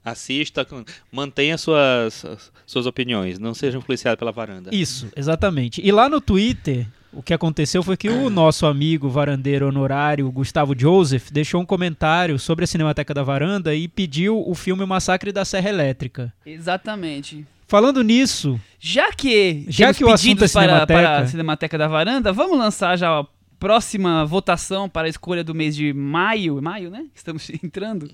assista, 0.04 0.66
mantenha 1.12 1.56
suas, 1.58 2.24
suas 2.66 2.86
opiniões, 2.86 3.38
não 3.38 3.54
seja 3.54 3.78
influenciado 3.78 4.16
pela 4.18 4.32
varanda. 4.32 4.70
Isso, 4.74 5.08
exatamente. 5.16 5.80
E 5.84 5.90
lá 5.92 6.08
no 6.08 6.20
Twitter, 6.20 6.86
o 7.12 7.22
que 7.22 7.32
aconteceu 7.32 7.82
foi 7.82 7.96
que 7.96 8.08
o 8.08 8.28
nosso 8.28 8.66
amigo 8.66 9.08
varandeiro 9.08 9.66
honorário, 9.68 10.30
Gustavo 10.30 10.74
Joseph, 10.78 11.30
deixou 11.30 11.60
um 11.62 11.66
comentário 11.66 12.38
sobre 12.38 12.64
a 12.64 12.66
Cinemateca 12.66 13.14
da 13.14 13.22
Varanda 13.22 13.74
e 13.74 13.86
pediu 13.88 14.42
o 14.46 14.54
filme 14.54 14.82
O 14.82 14.86
Massacre 14.88 15.30
da 15.32 15.44
Serra 15.44 15.68
Elétrica. 15.70 16.32
Exatamente. 16.44 17.46
Falando 17.68 18.02
nisso, 18.02 18.60
Já 18.88 19.10
que 19.12 19.64
Já 19.68 19.86
temos 19.86 19.98
que 19.98 20.04
o 20.04 20.08
assunto 20.12 20.22
pedidos 20.28 20.50
é 20.50 20.52
para, 20.54 20.62
Cinemateca- 20.72 20.86
para 21.00 21.18
a 21.18 21.26
Cinemateca 21.26 21.78
da 21.78 21.88
Varanda, 21.88 22.32
vamos 22.32 22.56
lançar 22.56 22.96
já 22.96 23.18
a 23.20 23.26
próxima 23.58 24.24
votação 24.24 24.88
para 24.88 25.06
a 25.06 25.10
escolha 25.10 25.42
do 25.42 25.52
mês 25.54 25.74
de 25.74 25.92
maio. 25.92 26.62
Maio, 26.62 26.88
né? 26.90 27.06
Estamos 27.14 27.50
entrando. 27.64 28.08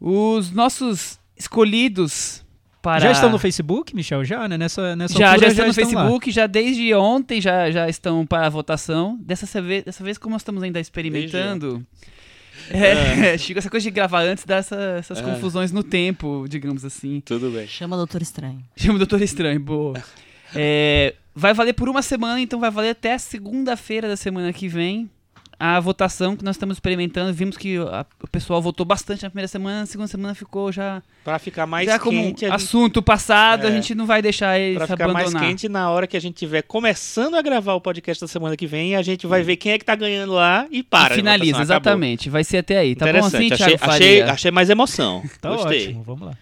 Os 0.00 0.52
nossos 0.52 1.18
escolhidos 1.36 2.44
para... 2.80 3.00
já 3.00 3.10
estão 3.10 3.30
no 3.30 3.38
Facebook, 3.38 3.94
Michel? 3.96 4.24
Já, 4.24 4.46
né? 4.46 4.56
Nessa, 4.56 4.94
nessa 4.94 5.18
Já, 5.18 5.32
altura 5.32 5.46
já 5.52 5.66
estão 5.66 5.66
no 5.66 5.70
lá. 5.70 5.74
Facebook, 6.04 6.30
já 6.30 6.46
desde 6.46 6.94
ontem 6.94 7.40
já, 7.40 7.70
já 7.70 7.88
estão 7.88 8.24
para 8.24 8.46
a 8.46 8.50
votação. 8.50 9.18
Dessa 9.20 9.60
vez, 9.60 9.82
dessa 9.84 10.04
vez, 10.04 10.18
como 10.18 10.34
nós 10.34 10.42
estamos 10.42 10.62
ainda 10.62 10.78
experimentando. 10.78 11.84
É, 12.70 13.36
Chico, 13.38 13.58
essa 13.58 13.70
coisa 13.70 13.84
de 13.84 13.90
gravar 13.90 14.22
antes 14.22 14.44
dá 14.44 14.56
essa- 14.56 14.96
essas 14.98 15.18
É. 15.18 15.22
confusões 15.22 15.72
no 15.72 15.82
tempo, 15.82 16.46
digamos 16.48 16.84
assim. 16.84 17.20
Tudo 17.24 17.50
bem. 17.50 17.66
Chama 17.66 17.96
Doutor 17.96 18.22
Estranho. 18.22 18.62
Chama 18.76 18.94
o 18.94 18.98
Doutor 18.98 19.22
Estranho, 19.22 19.60
boa. 19.60 20.02
É, 20.54 21.14
vai 21.34 21.52
valer 21.52 21.74
por 21.74 21.90
uma 21.90 22.00
semana, 22.00 22.40
então 22.40 22.58
vai 22.58 22.70
valer 22.70 22.88
até 22.90 23.18
segunda-feira 23.18 24.08
da 24.08 24.16
semana 24.16 24.50
que 24.50 24.66
vem 24.66 25.10
a 25.60 25.80
votação 25.80 26.36
que 26.36 26.44
nós 26.44 26.54
estamos 26.56 26.76
experimentando. 26.76 27.32
Vimos 27.32 27.56
que 27.56 27.76
a- 27.78 28.06
o 28.22 28.28
pessoal 28.28 28.62
votou 28.62 28.86
bastante 28.86 29.22
na 29.24 29.30
primeira 29.30 29.48
semana, 29.48 29.80
na 29.80 29.86
segunda 29.86 30.06
semana 30.06 30.34
ficou 30.34 30.70
já, 30.70 31.02
Pra 31.24 31.38
ficar 31.38 31.66
mais 31.66 31.86
já 31.86 31.98
como 31.98 32.12
quente, 32.22 32.44
a 32.44 32.50
gente, 32.50 32.54
assunto 32.56 33.02
passado, 33.02 33.66
a 33.66 33.70
É. 33.70 33.72
gente 33.72 33.94
não 33.94 34.06
vai 34.06 34.22
deixar 34.22 34.58
ele 34.58 34.76
pra 34.76 34.86
se 34.86 34.92
ficar 34.92 35.08
mais 35.08 35.26
abandonar. 35.26 35.48
quente 35.48 35.68
na 35.68 35.90
hora 35.90 36.06
que 36.06 36.16
a 36.16 36.20
gente 36.20 36.36
tiver 36.36 36.62
começando 36.62 37.34
a 37.34 37.42
gravar 37.42 37.74
o 37.74 37.80
podcast 37.80 38.20
da 38.22 38.28
semana 38.28 38.56
que 38.56 38.66
vem, 38.66 38.94
a 38.94 39.02
gente 39.02 39.26
vai 39.26 39.42
ver 39.42 39.56
quem 39.56 39.72
é 39.72 39.78
que 39.78 39.84
tá 39.84 39.96
ganhando 39.96 40.32
lá 40.32 40.66
e 40.70 40.82
para. 40.82 41.08
E 41.10 41.12
a 41.12 41.16
finaliza, 41.16 41.50
acabou. 41.56 41.62
exatamente. 41.64 42.30
Vai 42.30 42.44
ser 42.44 42.58
até 42.58 42.78
aí. 42.78 42.94
Tá 42.94 43.12
bom 43.12 43.18
assim, 43.18 43.36
achei, 43.36 43.48
Thiago 43.56 43.74
achei, 43.74 43.78
Faria? 44.18 44.32
achei 44.32 44.50
mais 44.50 44.70
emoção. 44.70 45.22
Tá 45.40 45.50
Gostei. 45.50 45.86
ótimo, 45.88 46.02
vamos 46.04 46.26
lá. 46.28 46.34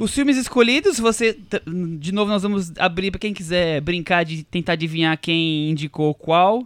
Os 0.00 0.12
filmes 0.12 0.36
escolhidos, 0.36 0.98
você. 0.98 1.36
De 1.98 2.10
novo, 2.12 2.30
nós 2.30 2.42
vamos 2.42 2.72
abrir 2.76 3.10
pra 3.12 3.20
quem 3.20 3.32
quiser 3.32 3.80
brincar 3.80 4.24
de 4.24 4.42
tentar 4.42 4.72
adivinhar 4.72 5.16
quem 5.16 5.70
indicou 5.70 6.12
qual. 6.14 6.64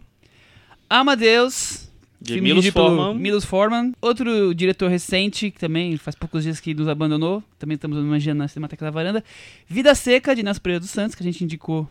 Amadeus. 1.00 1.91
De 2.20 2.41
Milos 2.41 2.67
Forman. 2.69 3.14
Milos 3.14 3.44
Forman. 3.44 3.93
Outro 4.00 4.55
diretor 4.55 4.88
recente, 4.88 5.50
que 5.50 5.58
também 5.58 5.96
faz 5.99 6.14
poucos 6.17 6.43
dias 6.43 6.58
que 6.58 6.73
nos 6.73 6.88
abandonou. 6.88 7.43
Também 7.58 7.75
estamos 7.75 7.99
homenageando 7.99 8.38
na 8.38 8.49
Cinemateca 8.49 8.85
da 8.87 8.91
Varanda. 8.91 9.23
Vida 9.69 9.94
Seca, 9.94 10.35
de 10.35 10.43
Nelson 10.43 10.61
Pereira 10.61 10.81
dos 10.81 10.88
Santos, 10.91 11.14
que 11.14 11.23
a 11.23 11.26
gente 11.26 11.44
indicou. 11.44 11.87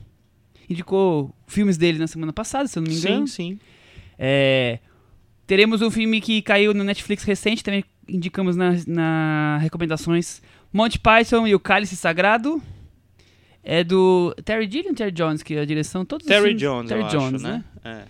Indicou 0.68 1.36
filmes 1.46 1.78
dele 1.78 2.00
na 2.00 2.08
semana 2.08 2.34
passada, 2.34 2.68
se 2.68 2.80
eu 2.80 2.82
não 2.82 2.90
me 2.92 2.98
engano. 2.98 3.28
Sim, 3.28 3.52
sim. 3.52 3.60
É, 4.18 4.80
teremos 5.46 5.82
um 5.84 5.92
filme 5.92 6.20
que 6.20 6.42
caiu 6.42 6.74
no 6.74 6.84
Netflix 6.84 7.24
recente, 7.24 7.64
também 7.64 7.84
indicamos 8.08 8.56
nas 8.56 8.88
na 8.88 9.60
recomendações. 9.62 10.42
Monty 10.72 10.98
Python 11.00 11.46
e 11.46 11.54
o 11.54 11.60
Cálice 11.60 11.96
Sagrado. 11.96 12.60
É 13.64 13.84
do 13.84 14.36
Terry 14.44 14.70
Gilliam 14.70 14.94
Terry 14.94 15.12
Jones, 15.12 15.44
que 15.44 15.54
é 15.54 15.60
a 15.62 15.66
direção. 15.66 16.04
Todos 16.04 16.26
os 16.26 16.28
Terry 16.28 16.48
filmes- 16.58 16.62
Jones, 16.62 16.90
Terry 16.90 17.04
Jones, 17.10 17.36
acho, 17.36 17.44
né? 17.44 17.64
né? 17.84 18.06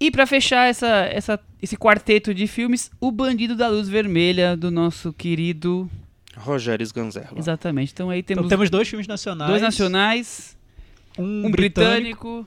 E 0.00 0.10
pra 0.10 0.26
fechar 0.26 0.68
essa, 0.68 0.86
essa, 0.86 1.40
esse 1.60 1.76
quarteto 1.76 2.32
de 2.32 2.46
filmes, 2.46 2.90
O 3.00 3.10
Bandido 3.10 3.56
da 3.56 3.68
Luz 3.68 3.88
Vermelha, 3.88 4.56
do 4.56 4.70
nosso 4.70 5.12
querido... 5.12 5.90
Rogério 6.36 6.84
Sganzerla. 6.84 7.36
Exatamente. 7.36 7.92
Então 7.92 8.10
aí 8.10 8.22
temos 8.22 8.42
Então 8.42 8.48
temos 8.48 8.70
dois 8.70 8.88
filmes 8.88 9.08
nacionais. 9.08 9.50
dois 9.50 9.62
nacionais, 9.62 10.56
Um, 11.18 11.46
um 11.46 11.50
britânico. 11.50 12.44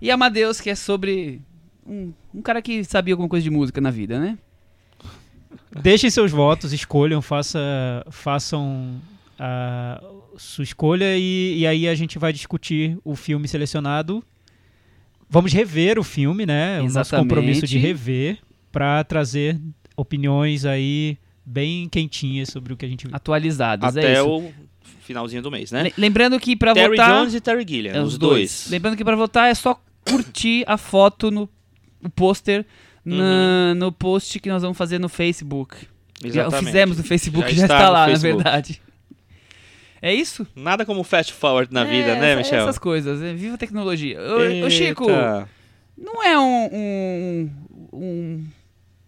e 0.00 0.10
Amadeus, 0.12 0.60
que 0.60 0.70
é 0.70 0.76
sobre 0.76 1.40
um, 1.84 2.12
um 2.32 2.40
cara 2.40 2.62
que 2.62 2.84
sabia 2.84 3.14
alguma 3.14 3.28
coisa 3.28 3.42
de 3.42 3.50
música 3.50 3.80
na 3.80 3.90
vida, 3.90 4.20
né? 4.20 4.38
Deixem 5.82 6.08
seus 6.08 6.30
votos, 6.30 6.72
escolham, 6.72 7.20
faça, 7.20 7.58
façam 8.10 9.00
a 9.38 10.00
sua 10.36 10.62
escolha 10.64 11.16
e, 11.16 11.58
e 11.58 11.66
aí 11.66 11.88
a 11.88 11.94
gente 11.94 12.18
vai 12.18 12.32
discutir 12.32 12.96
o 13.04 13.16
filme 13.16 13.48
selecionado. 13.48 14.22
Vamos 15.30 15.52
rever 15.52 15.98
o 15.98 16.02
filme, 16.02 16.44
né? 16.44 16.80
O 16.80 16.84
nosso 16.84 16.98
Exatamente. 16.98 17.28
compromisso 17.28 17.66
de 17.66 17.78
rever 17.78 18.38
para 18.72 19.02
trazer 19.04 19.58
opiniões 19.96 20.64
aí 20.64 21.16
bem 21.46 21.88
quentinhas 21.88 22.48
sobre 22.48 22.72
o 22.72 22.76
que 22.76 22.84
a 22.84 22.88
gente 22.88 23.06
viu. 23.06 23.14
Atualizados, 23.14 23.96
é 23.96 24.00
Até 24.00 24.12
isso. 24.14 24.28
o 24.28 24.52
finalzinho 25.02 25.42
do 25.42 25.50
mês, 25.50 25.70
né? 25.72 25.84
Le- 25.84 25.94
Lembrando 25.96 26.38
que 26.40 26.56
pra 26.56 26.74
Terry 26.74 26.90
votar... 26.96 27.10
Jones 27.20 27.34
e 27.34 27.40
Terry 27.40 27.64
Gilliam, 27.68 27.92
é, 27.94 28.00
os 28.02 28.18
dois. 28.18 28.66
Lembrando 28.70 28.96
que 28.96 29.04
pra 29.04 29.14
votar 29.16 29.48
é 29.50 29.54
só 29.54 29.80
curtir 30.04 30.64
a 30.66 30.76
foto 30.76 31.30
no 31.30 31.48
o 32.02 32.08
pôster 32.08 32.64
na- 33.04 33.74
no 33.74 33.92
post 33.92 34.38
que 34.40 34.48
nós 34.48 34.62
vamos 34.62 34.76
fazer 34.78 34.98
no 34.98 35.08
Facebook. 35.08 35.76
Já 35.76 35.86
o 35.86 36.26
Uhum. 36.26 36.28
Exatamente. 36.48 36.64
fizemos 36.66 36.96
no 36.98 37.04
Facebook, 37.04 37.48
Já 37.50 37.56
já, 37.56 37.62
está 37.64 37.74
está, 37.76 37.88
lá, 37.90 38.06
Facebook. 38.06 38.38
na 38.44 38.50
verdade. 38.50 38.82
É 40.02 40.14
isso? 40.14 40.46
Nada 40.56 40.84
como 40.86 41.02
fast 41.04 41.32
forward 41.32 41.72
na 41.72 41.84
vida, 41.84 42.10
É, 42.10 42.20
né, 42.20 42.30
essa- 42.32 42.36
Michel? 42.42 42.60
Essas 42.62 42.78
coisas. 42.78 43.20
é, 43.22 43.34
Viva 43.34 43.54
a 43.54 43.58
tecnologia. 43.58 44.18
Ô, 44.20 44.66
ô, 44.66 44.70
Chico, 44.70 45.06
não 45.96 46.22
é 46.22 46.38
um, 46.38 46.68
um, 46.72 47.50
um 47.92 48.44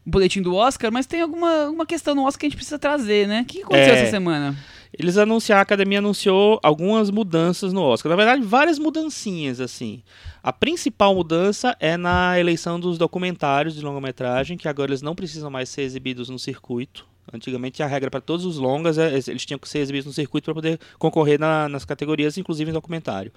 boletim 0.04 0.42
do 0.42 0.54
Oscar, 0.54 0.92
mas 0.92 1.06
tem 1.06 1.20
alguma 1.22 1.68
uma 1.68 1.86
questão 1.86 2.14
no 2.14 2.24
Oscar 2.26 2.40
que 2.40 2.46
a 2.46 2.48
gente 2.50 2.56
precisa 2.56 2.78
trazer, 2.78 3.26
né? 3.26 3.40
O 3.42 3.44
que 3.44 3.58
que 3.58 3.62
aconteceu 3.64 3.94
É. 3.94 4.00
essa 4.02 4.10
semana? 4.10 4.56
Eles 4.98 5.16
anunciaram, 5.16 5.60
a 5.60 5.62
academia 5.62 6.00
anunciou 6.00 6.60
algumas 6.62 7.08
mudanças 7.10 7.72
no 7.72 7.80
Oscar. 7.80 8.10
Na 8.10 8.16
verdade, 8.16 8.42
várias 8.42 8.78
mudancinhas, 8.78 9.58
assim. 9.58 10.02
A 10.42 10.52
principal 10.52 11.14
mudança 11.14 11.74
é 11.80 11.96
na 11.96 12.38
eleição 12.38 12.78
dos 12.78 12.98
documentários 12.98 13.74
de 13.74 13.80
longa-metragem, 13.80 14.58
que 14.58 14.68
agora 14.68 14.90
eles 14.90 15.00
não 15.00 15.14
precisam 15.14 15.50
mais 15.50 15.70
ser 15.70 15.80
exibidos 15.82 16.28
no 16.28 16.38
circuito. 16.38 17.06
Antigamente 17.32 17.82
a 17.82 17.86
regra 17.86 18.10
para 18.10 18.20
todos 18.20 18.44
os 18.44 18.56
longas 18.56 18.98
é 18.98 19.14
eles 19.14 19.46
tinham 19.46 19.58
que 19.58 19.68
ser 19.68 19.78
exibidos 19.78 20.06
no 20.06 20.12
circuito 20.12 20.46
para 20.46 20.54
poder 20.54 20.80
concorrer 20.98 21.38
na, 21.38 21.68
nas 21.68 21.84
categorias, 21.84 22.38
inclusive 22.38 22.70
em 22.70 22.74
documentário. 22.74 23.32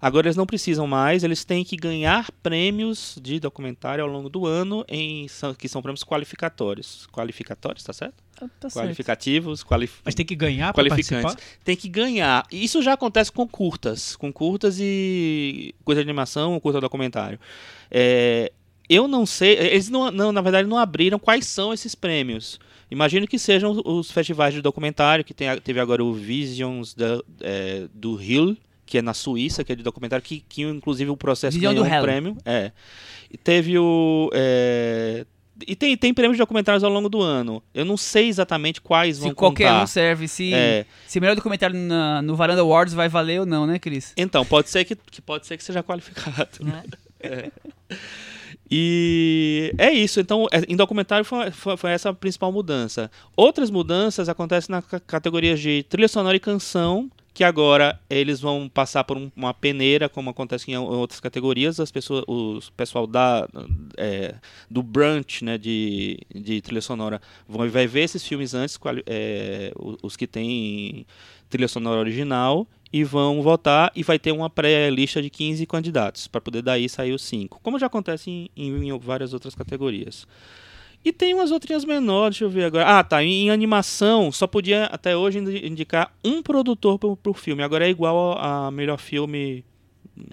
Agora 0.00 0.26
eles 0.26 0.36
não 0.36 0.44
precisam 0.44 0.86
mais, 0.86 1.24
eles 1.24 1.44
têm 1.44 1.64
que 1.64 1.76
ganhar 1.76 2.30
prêmios 2.42 3.18
de 3.22 3.40
documentário 3.40 4.04
ao 4.04 4.10
longo 4.10 4.28
do 4.28 4.46
ano, 4.46 4.84
em, 4.86 5.26
que 5.58 5.66
são 5.66 5.80
prêmios 5.80 6.04
qualificatórios. 6.04 7.08
Qualificatórios, 7.10 7.82
tá 7.82 7.92
certo? 7.92 8.14
Tá, 8.36 8.46
tá. 8.60 8.68
Qualificativos, 8.68 9.64
qualif... 9.64 10.00
Mas 10.04 10.14
tem 10.14 10.26
que 10.26 10.36
ganhar 10.36 10.74
para 10.74 10.84
qualificantes. 10.84 11.22
participar? 11.22 11.58
Tem 11.64 11.74
que 11.74 11.88
ganhar. 11.88 12.46
Isso 12.52 12.82
já 12.82 12.92
acontece 12.92 13.32
com 13.32 13.48
curtas, 13.48 14.14
com 14.14 14.30
curtas 14.32 14.76
e 14.78 15.74
curta 15.84 16.02
de 16.02 16.10
animação 16.10 16.52
ou 16.52 16.60
curta 16.60 16.80
documentário. 16.80 17.38
É, 17.90 18.52
eu 18.88 19.08
não 19.08 19.24
sei, 19.24 19.54
eles 19.54 19.88
não, 19.88 20.10
não, 20.10 20.32
na 20.32 20.42
verdade 20.42 20.68
não 20.68 20.76
abriram 20.76 21.18
quais 21.18 21.46
são 21.46 21.72
esses 21.72 21.94
prêmios. 21.94 22.60
Imagino 22.90 23.26
que 23.26 23.38
sejam 23.38 23.80
os- 23.84 24.10
festivais 24.10 24.54
de 24.54 24.60
documentário, 24.62 25.24
que 25.24 25.34
tem, 25.34 25.48
teve 25.60 25.80
agora 25.80 26.02
o 26.04 26.12
Visions 26.12 26.94
da- 26.94 27.20
é, 27.40 27.86
do 27.92 28.20
Hill, 28.20 28.56
que 28.86 28.98
é 28.98 29.02
na 29.02 29.14
Suíça, 29.14 29.64
que 29.64 29.72
é 29.72 29.76
de 29.76 29.82
documentário, 29.82 30.22
que, 30.24 30.44
que 30.48 30.62
inclusive 30.62 31.10
o 31.10 31.16
processo 31.16 31.56
Vision 31.56 31.72
ganhou 31.72 31.84
do 31.84 31.90
um 31.90 31.94
Hell. 31.94 32.02
prêmio. 32.02 32.36
É. 32.44 32.70
E 33.30 33.36
teve 33.38 33.78
o. 33.78 34.30
é, 34.32 35.24
e 35.66 35.74
tem, 35.76 35.96
tem 35.96 36.12
prêmios 36.12 36.36
de 36.36 36.42
documentários 36.42 36.82
ao 36.84 36.90
longo 36.90 37.08
do 37.08 37.22
ano. 37.22 37.62
Eu 37.72 37.84
não 37.84 37.96
sei 37.96 38.28
exatamente 38.28 38.80
quais 38.80 39.18
vão 39.18 39.28
Se 39.30 39.34
qualquer 39.34 39.68
contar. 39.68 39.82
um 39.84 39.86
serve, 39.86 40.26
se, 40.28 40.52
É. 40.52 40.84
se 41.06 41.18
o 41.18 41.22
melhor 41.22 41.34
documentário 41.36 41.76
na- 41.78 42.20
no 42.22 42.34
Varanda 42.36 42.60
Awards 42.60 42.92
vai 42.92 43.08
valer 43.08 43.40
ou 43.40 43.46
não, 43.46 43.66
né, 43.66 43.78
Cris? 43.78 44.12
Então, 44.16 44.44
pode 44.44 44.68
ser 44.68 44.84
que, 44.84 44.94
que 44.96 45.22
pode 45.22 45.46
ser 45.46 45.56
que 45.56 45.64
seja 45.64 45.82
qualificado. 45.82 46.48
Né? 46.60 46.82
E 48.70 49.72
é 49.78 49.90
isso. 49.92 50.20
Então, 50.20 50.46
é- 50.52 50.64
em 50.68 50.76
documentário 50.76 51.24
foi, 51.24 51.50
foi- 51.50 51.76
foi 51.76 51.90
essa 51.90 52.10
a 52.10 52.14
principal 52.14 52.50
mudança. 52.52 53.10
Outras 53.36 53.70
mudanças 53.70 54.28
acontecem 54.28 54.74
na 54.74 54.82
ca- 54.82 55.00
categoria 55.00 55.56
de 55.56 55.82
trilha 55.88 56.08
sonora 56.08 56.36
e 56.36 56.40
canção, 56.40 57.10
que 57.32 57.42
agora 57.42 57.98
eles 58.08 58.40
vão 58.40 58.68
passar 58.72 59.02
por 59.02 59.16
um- 59.16 59.30
uma 59.34 59.52
peneira, 59.52 60.08
como 60.08 60.30
acontece 60.30 60.70
em 60.70 60.76
outras 60.76 61.18
categorias. 61.20 61.80
As 61.80 61.90
pessoas, 61.90 62.24
o 62.28 62.60
pessoal 62.76 63.06
da, 63.08 63.48
é, 63.96 64.36
do 64.70 64.82
brunch, 64.82 65.44
né, 65.44 65.58
de, 65.58 66.18
de 66.32 66.60
trilha 66.60 66.80
sonora, 66.80 67.20
vão, 67.48 67.68
vai 67.68 67.86
ver 67.88 68.02
esses 68.02 68.24
filmes 68.26 68.54
antes, 68.54 68.78
é, 69.06 69.72
os 70.02 70.16
que 70.16 70.26
têm 70.28 71.04
trilha 71.50 71.68
sonora 71.68 71.98
original 72.00 72.66
e 72.96 73.02
vão 73.02 73.42
votar 73.42 73.90
e 73.96 74.04
vai 74.04 74.20
ter 74.20 74.30
uma 74.30 74.48
pré-lista 74.48 75.20
de 75.20 75.28
15 75.28 75.66
candidatos 75.66 76.28
para 76.28 76.40
poder 76.40 76.62
daí 76.62 76.88
sair 76.88 77.12
os 77.12 77.22
5, 77.24 77.58
como 77.60 77.76
já 77.76 77.86
acontece 77.86 78.30
em, 78.30 78.48
em- 78.56 78.88
em 78.90 78.98
várias 79.00 79.32
outras 79.34 79.52
categorias. 79.52 80.28
E 81.04 81.12
tem 81.12 81.34
umas 81.34 81.50
outrinhas 81.50 81.84
menores, 81.84 82.36
deixa 82.36 82.44
eu 82.44 82.50
ver 82.50 82.64
agora. 82.66 82.86
Ah, 82.98 83.02
tá. 83.02 83.20
Em 83.22 83.50
animação, 83.50 84.30
só 84.30 84.46
podia 84.46 84.84
até 84.84 85.16
hoje 85.16 85.38
indi- 85.40 85.66
indicar 85.66 86.12
um 86.24 86.40
produtor 86.40 86.96
pro, 86.98 87.16
pro 87.16 87.34
filme. 87.34 87.64
Agora 87.64 87.84
é 87.84 87.90
igual 87.90 88.38
a, 88.38 88.68
a 88.68 88.70
melhor 88.70 88.96
filme 88.98 89.64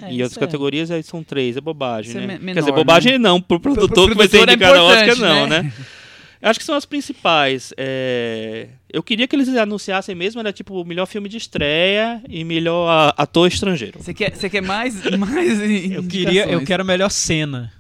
É, 0.02 0.14
isso 0.14 0.22
outras 0.22 0.38
é- 0.38 0.40
categorias, 0.40 0.92
aí 0.92 1.02
são 1.02 1.24
três. 1.24 1.58
É 1.58 1.62
bobagem, 1.62 2.12
Isso 2.12 2.20
é 2.20 2.28
né? 2.28 2.38
me- 2.40 2.54
Quer 2.54 2.60
dizer, 2.60 2.72
menor, 2.72 2.76
bobagem 2.86 3.12
né? 3.14 3.18
não, 3.18 3.42
pro 3.42 3.60
produtor 3.60 4.06
pro 4.06 4.12
que 4.12 4.18
vai 4.18 4.28
ser 4.28 4.38
produtor 4.46 4.50
é 4.50 4.54
indicado 4.54 4.80
Oscar, 4.86 5.04
importante, 5.10 5.22
não, 5.22 5.48
né? 5.48 5.64
né? 5.64 5.74
Eu 6.42 6.50
Acho 6.50 6.60
que 6.60 6.66
são 6.66 6.76
as 6.76 6.86
principais. 6.86 7.72
É, 7.78 8.70
Eu 8.92 9.04
queria 9.04 9.28
que 9.28 9.36
eles 9.36 9.48
anunciassem 9.50 10.16
mesmo, 10.16 10.40
era 10.40 10.52
tipo 10.52 10.82
o 10.82 10.86
melhor 10.86 11.06
filme 11.06 11.30
de 11.30 11.38
estreia 11.38 12.22
e 12.28 12.44
melhor 12.44 13.14
ator 13.16 13.48
estrangeiro. 13.48 14.02
Você 14.02 14.14
quer, 14.14 14.36
você 14.36 14.50
quer 14.50 14.62
mais, 14.62 15.04
mais 15.18 15.60
Eu 15.92 16.04
queria, 16.04 16.50
eu 16.50 16.64
quero 16.66 16.82
a 16.82 16.86
melhor 16.86 17.10
cena. 17.10 17.72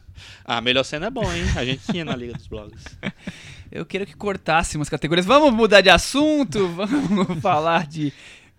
Ah, 0.45 0.57
a 0.57 0.61
melhor 0.61 0.83
cena 0.83 1.07
é 1.07 1.09
bom, 1.09 1.23
hein? 1.23 1.43
A 1.55 1.65
gente 1.65 1.81
tinha 1.91 2.05
na 2.05 2.15
Liga 2.15 2.33
dos 2.33 2.47
Blogs. 2.47 2.83
Eu 3.71 3.85
queria 3.85 4.05
que 4.05 4.17
cortássemos 4.17 4.89
categorias. 4.89 5.25
Vamos 5.25 5.53
mudar 5.53 5.79
de 5.79 5.89
assunto? 5.89 6.67
Vamos 6.75 7.39
falar 7.39 7.87
de 7.87 8.11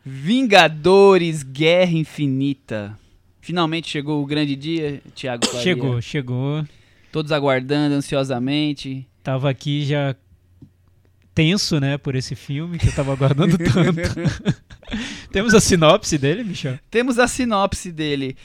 Vingadores 0.03 1.43
Guerra 1.43 1.93
Infinita. 1.93 2.99
Finalmente 3.43 3.91
chegou 3.91 4.23
o 4.23 4.27
grande 4.27 4.57
dia, 4.57 5.03
Thiago 5.15 5.45
Faria. 5.47 5.61
Chegou, 5.63 6.01
chegou. 6.01 6.65
Todos 7.11 7.31
aguardando 7.31 7.95
ansiosamente. 7.95 9.07
Tava 9.23 9.49
aqui 9.51 9.85
já 9.85 10.15
tenso, 11.35 11.81
né, 11.81 11.97
por 11.97 12.15
esse 12.15 12.35
filme 12.35 12.79
que 12.79 12.89
eu 12.89 12.93
tava 12.93 13.13
aguardando 13.13 13.57
tanto. 13.59 14.57
Temos 15.33 15.55
a 15.55 15.61
sinopse 15.61 16.19
dele, 16.19 16.45
Michel? 16.45 16.79
Temos 16.91 17.19
a 17.19 17.27
sinopse 17.27 17.91
dele. 17.91 18.37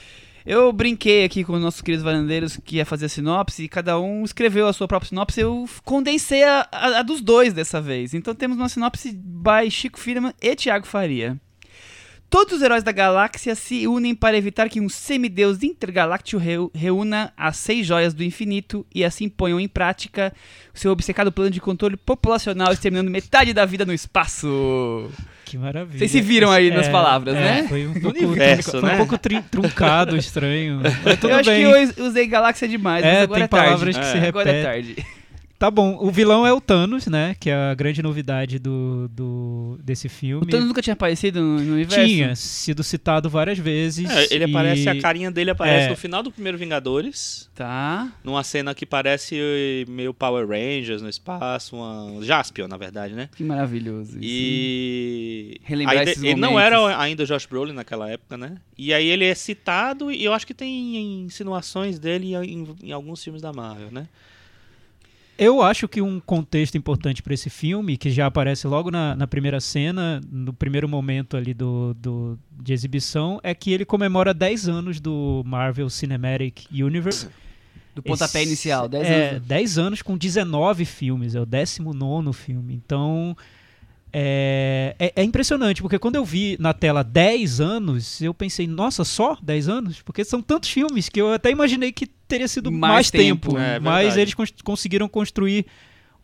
Eu 0.45 0.71
brinquei 0.71 1.25
aqui 1.25 1.43
com 1.43 1.53
os 1.53 1.61
nossos 1.61 1.81
queridos 1.81 2.05
varandeiros 2.05 2.57
que 2.63 2.77
ia 2.77 2.85
fazer 2.85 3.07
a 3.07 3.09
sinopse 3.09 3.63
e 3.63 3.67
cada 3.67 3.99
um 3.99 4.23
escreveu 4.23 4.65
a 4.67 4.71
sua 4.71 4.87
própria 4.87 5.09
sinopse. 5.09 5.41
Eu 5.41 5.67
condensei 5.83 6.41
a, 6.45 6.65
a- 6.71 6.99
a 6.99 7.03
dos 7.03 7.19
dois 7.19 7.51
dessa 7.53 7.81
vez. 7.81 8.13
Então 8.13 8.33
temos 8.33 8.55
uma 8.57 8.69
sinopse 8.69 9.11
by 9.13 9.69
Chico 9.69 9.99
Firman 9.99 10.33
e 10.41 10.55
Thiago 10.55 10.87
Faria. 10.87 11.37
Todos 12.29 12.55
os 12.57 12.61
heróis 12.61 12.83
da 12.83 12.91
galáxia 12.91 13.55
se 13.55 13.87
unem 13.87 14.13
para 14.13 14.37
evitar 14.37 14.67
que 14.67 14.81
um 14.81 14.89
semideus 14.89 15.63
intergaláctico 15.63 16.41
reúna 16.75 17.31
as 17.37 17.55
seis 17.55 17.87
joias 17.87 18.13
do 18.13 18.21
infinito 18.21 18.85
e 18.93 19.05
assim 19.05 19.29
ponham 19.29 19.57
em 19.61 19.67
prática 19.67 20.33
o 20.75 20.77
seu 20.77 20.91
obcecado 20.91 21.31
plano 21.31 21.49
de 21.49 21.61
controle 21.61 21.95
populacional, 21.95 22.73
exterminando 22.73 23.09
metade 23.09 23.53
da 23.53 23.65
vida 23.65 23.85
no 23.85 23.93
espaço. 23.93 25.09
Que 25.45 25.57
maravilha. 25.57 25.97
Vocês 25.99 26.11
se 26.11 26.19
viram 26.19 26.51
aí 26.51 26.69
nas 26.69 26.89
palavras, 26.89 27.33
né? 27.33 27.65
Foi 27.69 27.87
um 27.87 27.93
pouco, 27.93 28.07
universo, 28.19 28.71
foi 28.71 28.81
né? 28.81 28.95
um 28.95 28.97
pouco 28.97 29.17
truncado, 29.49 30.17
estranho. 30.17 30.81
Mas 31.05 31.19
tudo 31.19 31.29
eu 31.31 31.35
acho 31.37 31.49
bem. 31.49 31.65
que 31.93 31.99
eu 32.01 32.05
usei 32.05 32.27
galáxia 32.27 32.67
demais, 32.67 33.05
mas 33.05 33.13
É, 33.13 33.21
agora 33.21 33.39
tem 33.39 33.43
é 33.45 33.47
tarde. 33.47 33.65
palavras 33.65 33.97
que 33.97 34.03
É. 34.03 34.11
se 34.11 34.27
Agora 34.27 34.49
é 34.51 34.63
tarde. 34.63 35.05
Tá 35.59 35.71
bom, 35.71 35.97
o 35.99 36.11
vilão 36.11 36.45
é 36.45 36.53
o 36.53 36.61
Thanos, 36.61 37.07
né? 37.07 37.35
Que 37.39 37.49
é 37.49 37.55
a 37.55 37.73
grande 37.73 38.03
novidade 38.03 38.59
do, 38.59 39.07
do 39.09 39.79
desse 39.83 40.07
filme. 40.07 40.43
O 40.45 40.47
Thanos 40.47 40.67
nunca 40.67 40.83
tinha 40.83 40.93
aparecido 40.93 41.41
no, 41.41 41.59
no 41.59 41.73
universo? 41.73 42.05
Tinha 42.05 42.35
sido 42.35 42.83
citado 42.83 43.27
várias 43.27 43.57
vezes. 43.57 44.07
É, 44.07 44.27
ele 44.35 44.45
e- 44.45 44.49
aparece, 44.49 44.87
a 44.87 45.01
carinha 45.01 45.31
dele 45.31 45.49
aparece 45.49 45.87
É. 45.87 45.89
no 45.89 45.95
final 45.95 46.21
do 46.21 46.31
primeiro 46.31 46.59
Vingadores. 46.59 47.49
Tá. 47.55 48.11
Numa 48.23 48.43
cena 48.43 48.75
que 48.75 48.85
parece 48.85 49.35
eh, 49.35 49.85
meio 49.89 50.13
Power 50.13 50.47
Rangers 50.47 51.01
no 51.01 51.09
espaço, 51.09 51.75
uma 51.75 52.23
Jaspion, 52.23 52.67
na 52.67 52.77
verdade, 52.77 53.15
né? 53.15 53.27
Que 53.35 53.43
maravilhoso. 53.43 54.11
isso. 54.11 54.19
E 54.21 55.59
Relembrar 55.63 55.97
aí 55.97 56.03
esses 56.09 56.23
ele 56.23 56.35
não 56.39 56.59
era 56.59 56.99
ainda 56.99 57.23
o 57.23 57.25
Josh 57.25 57.47
Brolin 57.47 57.73
naquela 57.73 58.07
época, 58.09 58.37
né? 58.37 58.57
E 58.77 58.93
aí 58.93 59.07
ele 59.07 59.25
é 59.25 59.33
citado 59.33 60.11
e 60.11 60.23
eu 60.23 60.33
acho 60.33 60.45
que 60.45 60.53
tem 60.53 61.23
insinuações 61.23 61.97
dele 61.97 62.35
em, 62.35 62.67
em 62.83 62.91
alguns 62.91 63.23
filmes 63.23 63.41
da 63.41 63.51
Marvel, 63.51 63.89
né? 63.91 64.07
Eu 65.37 65.61
acho 65.61 65.87
que 65.87 66.01
um 66.01 66.19
contexto 66.19 66.75
importante 66.77 67.21
para 67.21 67.33
esse 67.33 67.49
filme, 67.49 67.95
que 67.95 68.09
já 68.09 68.25
aparece 68.25 68.65
logo 68.65 68.89
na, 68.89 69.15
na 69.15 69.27
primeira 69.27 69.59
cena, 69.59 70.19
no 70.31 70.51
primeiro 70.51 70.89
momento 70.89 71.37
ali 71.37 71.53
do, 71.53 71.93
do- 71.93 72.39
de 72.59 72.73
exibição, 72.73 73.39
é 73.43 73.53
que 73.53 73.71
ele 73.71 73.85
comemora 73.85 74.33
10 74.33 74.67
anos 74.67 74.99
do 74.99 75.43
Marvel 75.45 75.89
Cinematic 75.89 76.65
Universe. 76.71 77.27
Do 77.93 78.03
pontapé 78.03 78.41
Esse- 78.41 78.49
inicial, 78.49 78.87
10 78.87 79.07
é, 79.07 79.29
anos. 79.31 79.47
10 79.47 79.77
anos 79.79 80.01
com 80.03 80.15
19 80.15 80.85
filmes, 80.85 81.33
é 81.33 81.41
o 81.41 81.47
19 81.47 82.31
filme. 82.31 82.75
Então, 82.75 83.35
é, 84.13 84.95
é, 84.99 85.13
é 85.15 85.23
impressionante, 85.23 85.81
porque 85.81 85.97
quando 85.97 86.15
eu 86.15 86.23
vi 86.23 86.57
na 86.59 86.73
tela 86.73 87.03
10 87.03 87.59
anos, 87.59 88.21
eu 88.21 88.35
pensei, 88.35 88.67
nossa, 88.67 89.03
só 89.03 89.35
10 89.41 89.67
anos? 89.67 90.01
Porque 90.03 90.23
são 90.23 90.43
tantos 90.43 90.69
filmes 90.69 91.09
que 91.09 91.19
eu 91.19 91.33
até 91.33 91.49
imaginei 91.49 91.91
que 91.91 92.07
teria 92.27 92.47
sido 92.47 92.71
Mais 92.71 92.93
mais, 92.93 93.11
tempo, 93.11 93.49
tempo. 93.49 93.59
é 93.59 93.79
mas 93.79 93.99
verdade. 93.99 94.21
eles 94.21 94.33
cons- 94.33 94.53
conseguiram 94.63 95.07
construir 95.07 95.65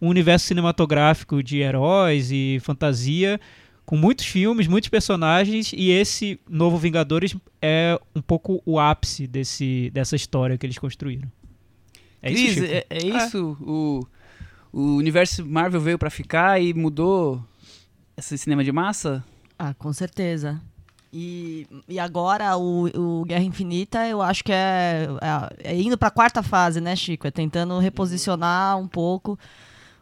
um 0.02 0.08
universo 0.10 0.46
cinematográfico 0.48 1.42
de 1.42 1.60
heróis 1.60 2.30
e 2.32 2.60
fantasia 2.62 3.40
com 3.86 3.98
muitos 3.98 4.26
filmes, 4.26 4.66
muitos 4.68 4.90
personagens, 4.90 5.72
e 5.74 5.90
esse 5.92 6.40
novo 6.50 6.78
Vingadores 6.78 7.36
é 7.62 8.00
um 8.16 8.22
pouco 8.22 8.62
o 8.66 8.80
ápice 8.80 9.28
desse, 9.28 9.90
dessa 9.94 10.16
história 10.16 10.58
que 10.58 10.66
eles 10.66 10.78
construíram. 10.78 11.30
É 12.22 12.30
Cris, 12.32 12.42
isso, 12.52 12.62
Chico? 12.62 12.74
é, 12.74 12.86
é 12.90 13.06
isso? 13.06 13.58
O, 13.62 14.08
o 14.72 14.96
universo 14.96 15.46
Marvel 15.46 15.82
veio 15.82 16.00
pra 16.00 16.10
ficar 16.10 16.62
e 16.62 16.74
mudou 16.74 17.44
esse 18.16 18.38
cinema 18.38 18.64
de 18.64 18.72
massa? 18.72 19.24
Ah, 19.60 19.74
com 19.74 19.92
certeza. 19.92 20.62
E, 21.16 21.68
e 21.88 22.00
agora 22.00 22.58
o, 22.58 22.88
o 23.22 23.24
Guerra 23.26 23.44
Infinita, 23.44 24.08
eu 24.08 24.20
acho 24.20 24.44
que 24.44 24.52
é, 24.52 25.08
é, 25.62 25.72
é 25.72 25.80
indo 25.80 25.96
pra 25.98 26.10
quarta 26.10 26.42
fase, 26.42 26.82
né, 26.82 26.96
Chico? 26.96 27.28
É 27.28 27.32
tentando 27.32 27.78
reposicionar 27.78 28.80
um 28.80 28.88
pouco 28.88 29.38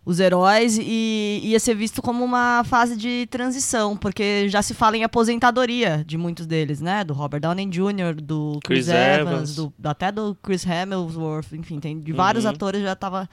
os 0.05 0.19
heróis 0.21 0.79
e 0.81 1.41
ia 1.43 1.59
ser 1.59 1.75
visto 1.75 2.01
como 2.01 2.23
uma 2.23 2.63
fase 2.63 2.95
de 2.95 3.27
transição, 3.29 3.95
porque 3.95 4.47
já 4.49 4.61
se 4.61 4.73
fala 4.73 4.95
em 4.97 5.03
aposentadoria 5.03 6.03
de 6.07 6.17
muitos 6.17 6.45
deles, 6.47 6.79
né? 6.81 7.03
Do 7.03 7.13
Robert 7.13 7.41
Downey 7.41 7.67
Jr., 7.67 8.15
do 8.19 8.57
Chris, 8.63 8.85
Chris 8.85 8.87
Evans, 8.87 9.31
Evans. 9.31 9.55
do- 9.55 9.73
até 9.83 10.11
do 10.11 10.33
Chris 10.41 10.65
Hemsworth, 10.65 11.51
enfim, 11.53 11.79
tem 11.79 11.99
de 11.99 12.13
vários 12.13 12.45
Uhum. 12.45 12.51
atores 12.51 12.81
já 12.81 12.95
tava 12.95 13.29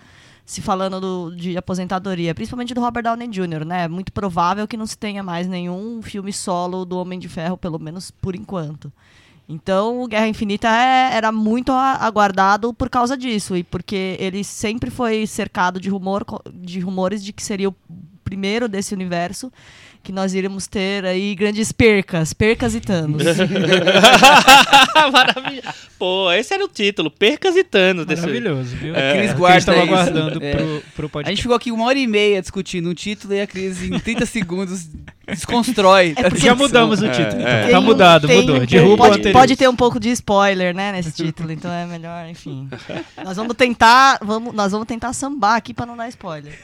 se 0.49 0.63
falando 0.63 0.99
do- 0.99 1.37
de 1.37 1.59
aposentadoria, 1.59 2.35
principalmente 2.35 2.73
do 2.73 2.81
Robert 2.81 3.03
Downey 3.03 3.29
Jr., 3.29 3.67
né? 3.67 3.85
É 3.85 3.89
muito 3.89 4.11
provável 4.11 4.67
que 4.67 4.79
não 4.79 4.87
se 4.87 4.97
tenha 4.97 5.23
mais 5.23 5.47
nenhum 5.47 6.01
filme 6.01 6.33
solo 6.33 6.87
do 6.87 6.97
Homem 6.97 7.19
de 7.19 7.29
Ferro, 7.29 7.59
pelo 7.59 7.79
menos 7.79 8.11
por 8.11 8.35
enquanto. 8.35 8.91
Então, 9.47 10.09
Guerra 10.09 10.27
Infinita 10.27 10.67
é- 10.69 11.11
era 11.15 11.31
muito 11.31 11.71
aguardado 11.71 12.73
por 12.73 12.89
causa 12.89 13.15
disso 13.15 13.59
e 13.59 13.63
porque 13.63 14.17
ele 14.19 14.43
sempre 14.43 14.91
foi 14.91 15.27
cercado 15.27 15.79
de, 15.79 15.91
rumor, 15.91 16.25
de 16.55 16.81
rumores 16.81 17.23
de 17.23 17.31
que 17.35 17.43
seria 17.43 17.69
o 17.69 17.77
primeiro 18.25 18.69
desse 18.69 18.95
universo 18.95 19.53
que 20.03 20.13
nós 20.13 20.33
iríamos 20.35 20.67
ter 20.67 21.05
aí 21.05 21.35
grandes 21.35 21.71
percas, 21.73 22.33
percas 22.33 22.75
e 22.75 22.81
Thanos. 22.81 23.23
Maravilha. 25.13 25.75
Pô, 25.99 26.31
esse 26.33 26.55
era 26.55 26.65
o 26.65 26.69
título, 26.69 27.11
Percas 27.11 27.57
e 27.57 27.65
Thanos 27.65 28.07
desse 28.07 28.23
Maravilhoso, 28.23 28.77
viu? 28.77 28.95
É, 28.95 29.17
Cris 29.19 29.31
É, 29.31 29.33
que 29.33 29.39
guarda 29.39 29.57
eu 29.57 29.59
estava 29.59 29.81
aguardando 29.83 30.43
É. 30.45 30.53
pro, 30.55 30.83
pro 30.95 31.07
A 31.07 31.09
podcast. 31.11 31.31
gente 31.37 31.43
ficou 31.43 31.57
aqui 31.57 31.73
uma 31.73 31.85
hora 31.87 31.99
e 31.99 32.07
meia 32.07 32.41
discutindo 32.41 32.89
um 32.89 32.95
título 32.95 33.35
e 33.35 33.41
a 33.41 33.47
Cris, 33.47 33.83
em 33.83 33.99
30 33.99 34.25
segundos, 34.25 34.89
desconstrói. 35.27 36.15
É 36.17 36.23
porque- 36.31 36.39
Já 36.47 36.55
mudamos 36.55 37.01
o 37.01 37.07
É, 37.07 37.11
título. 37.11 37.43
é. 37.47 37.61
então. 37.67 37.71
Tá 37.73 37.81
mudado, 37.81 38.27
tem- 38.29 38.41
mudou. 38.41 38.59
tem- 38.61 38.67
Derruba 38.67 38.95
o 38.95 38.97
pode, 38.99 39.19
anterior. 39.19 39.33
pode 39.41 39.57
ter 39.57 39.69
um 39.69 39.77
pouco 39.77 39.99
de 40.01 40.11
spoiler, 40.11 40.75
né, 40.75 40.93
nesse 40.93 41.11
título, 41.13 41.51
então 41.51 41.71
é 41.73 41.85
melhor, 41.87 42.29
enfim. 42.29 42.69
Nós 43.25 43.37
vamos 43.37 43.55
tentar, 43.57 44.19
vamos, 44.23 44.55
nós 44.55 44.71
vamos 44.73 44.87
tentar 44.87 45.13
sambar 45.13 45.57
aqui 45.57 45.75
pra 45.75 45.85
não 45.85 45.97
dar 45.97 46.09
spoiler. 46.09 46.57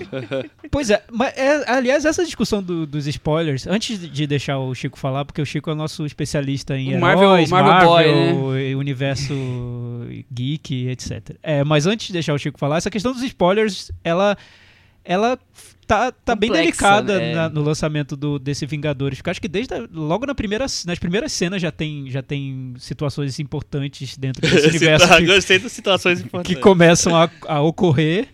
Pois 0.70 0.90
é, 0.90 1.02
mas 1.10 1.36
é, 1.36 1.70
aliás, 1.70 2.04
essa 2.04 2.24
discussão 2.24 2.62
do- 2.62 2.86
dos 2.86 3.06
spoilers, 3.06 3.66
antes 3.66 3.98
de 4.10 4.26
deixar 4.26 4.58
o 4.58 4.74
Chico 4.74 4.98
falar, 4.98 5.24
porque 5.24 5.40
o 5.40 5.46
Chico 5.46 5.70
é 5.70 5.72
o 5.72 5.76
nosso 5.76 6.04
especialista 6.04 6.76
em 6.76 6.96
O 6.96 7.00
Marvel- 7.00 7.24
heróis, 7.24 7.50
Marvel 7.50 7.72
Marvel, 7.72 8.34
Boy, 8.40 8.70
e 8.70 8.74
universo 8.74 9.34
geek, 10.32 10.88
etc. 10.88 11.36
É, 11.42 11.64
mas 11.64 11.86
antes 11.86 12.08
de 12.08 12.12
deixar 12.12 12.34
o 12.34 12.38
Chico 12.38 12.58
falar, 12.58 12.76
essa 12.78 12.90
questão 12.90 13.12
dos 13.12 13.22
spoilers, 13.22 13.90
ela, 14.04 14.36
ela 15.04 15.38
tá, 15.86 16.10
tá 16.12 16.34
bem 16.34 16.50
delicada 16.50 17.18
né? 17.18 17.34
na- 17.34 17.48
no 17.48 17.62
lançamento 17.62 18.16
do, 18.16 18.38
desse 18.38 18.66
Vingadores, 18.66 19.18
porque 19.18 19.30
acho 19.30 19.40
que 19.40 19.48
desde 19.48 19.72
a- 19.74 19.86
logo 19.92 20.26
na 20.26 20.34
primeira, 20.34 20.66
nas 20.84 20.98
primeiras 20.98 21.32
cenas 21.32 21.62
já 21.62 21.70
tem, 21.70 22.10
já 22.10 22.22
tem 22.22 22.74
situações 22.78 23.38
importantes 23.38 24.16
dentro 24.16 24.42
desse 24.42 24.66
universo 24.68 25.08
que, 25.16 25.26
Gostei 25.26 25.58
das 25.58 25.72
situações 25.72 26.20
importantes. 26.20 26.54
que 26.56 26.60
começam 26.60 27.14
a, 27.16 27.30
a 27.46 27.60
ocorrer. 27.60 28.28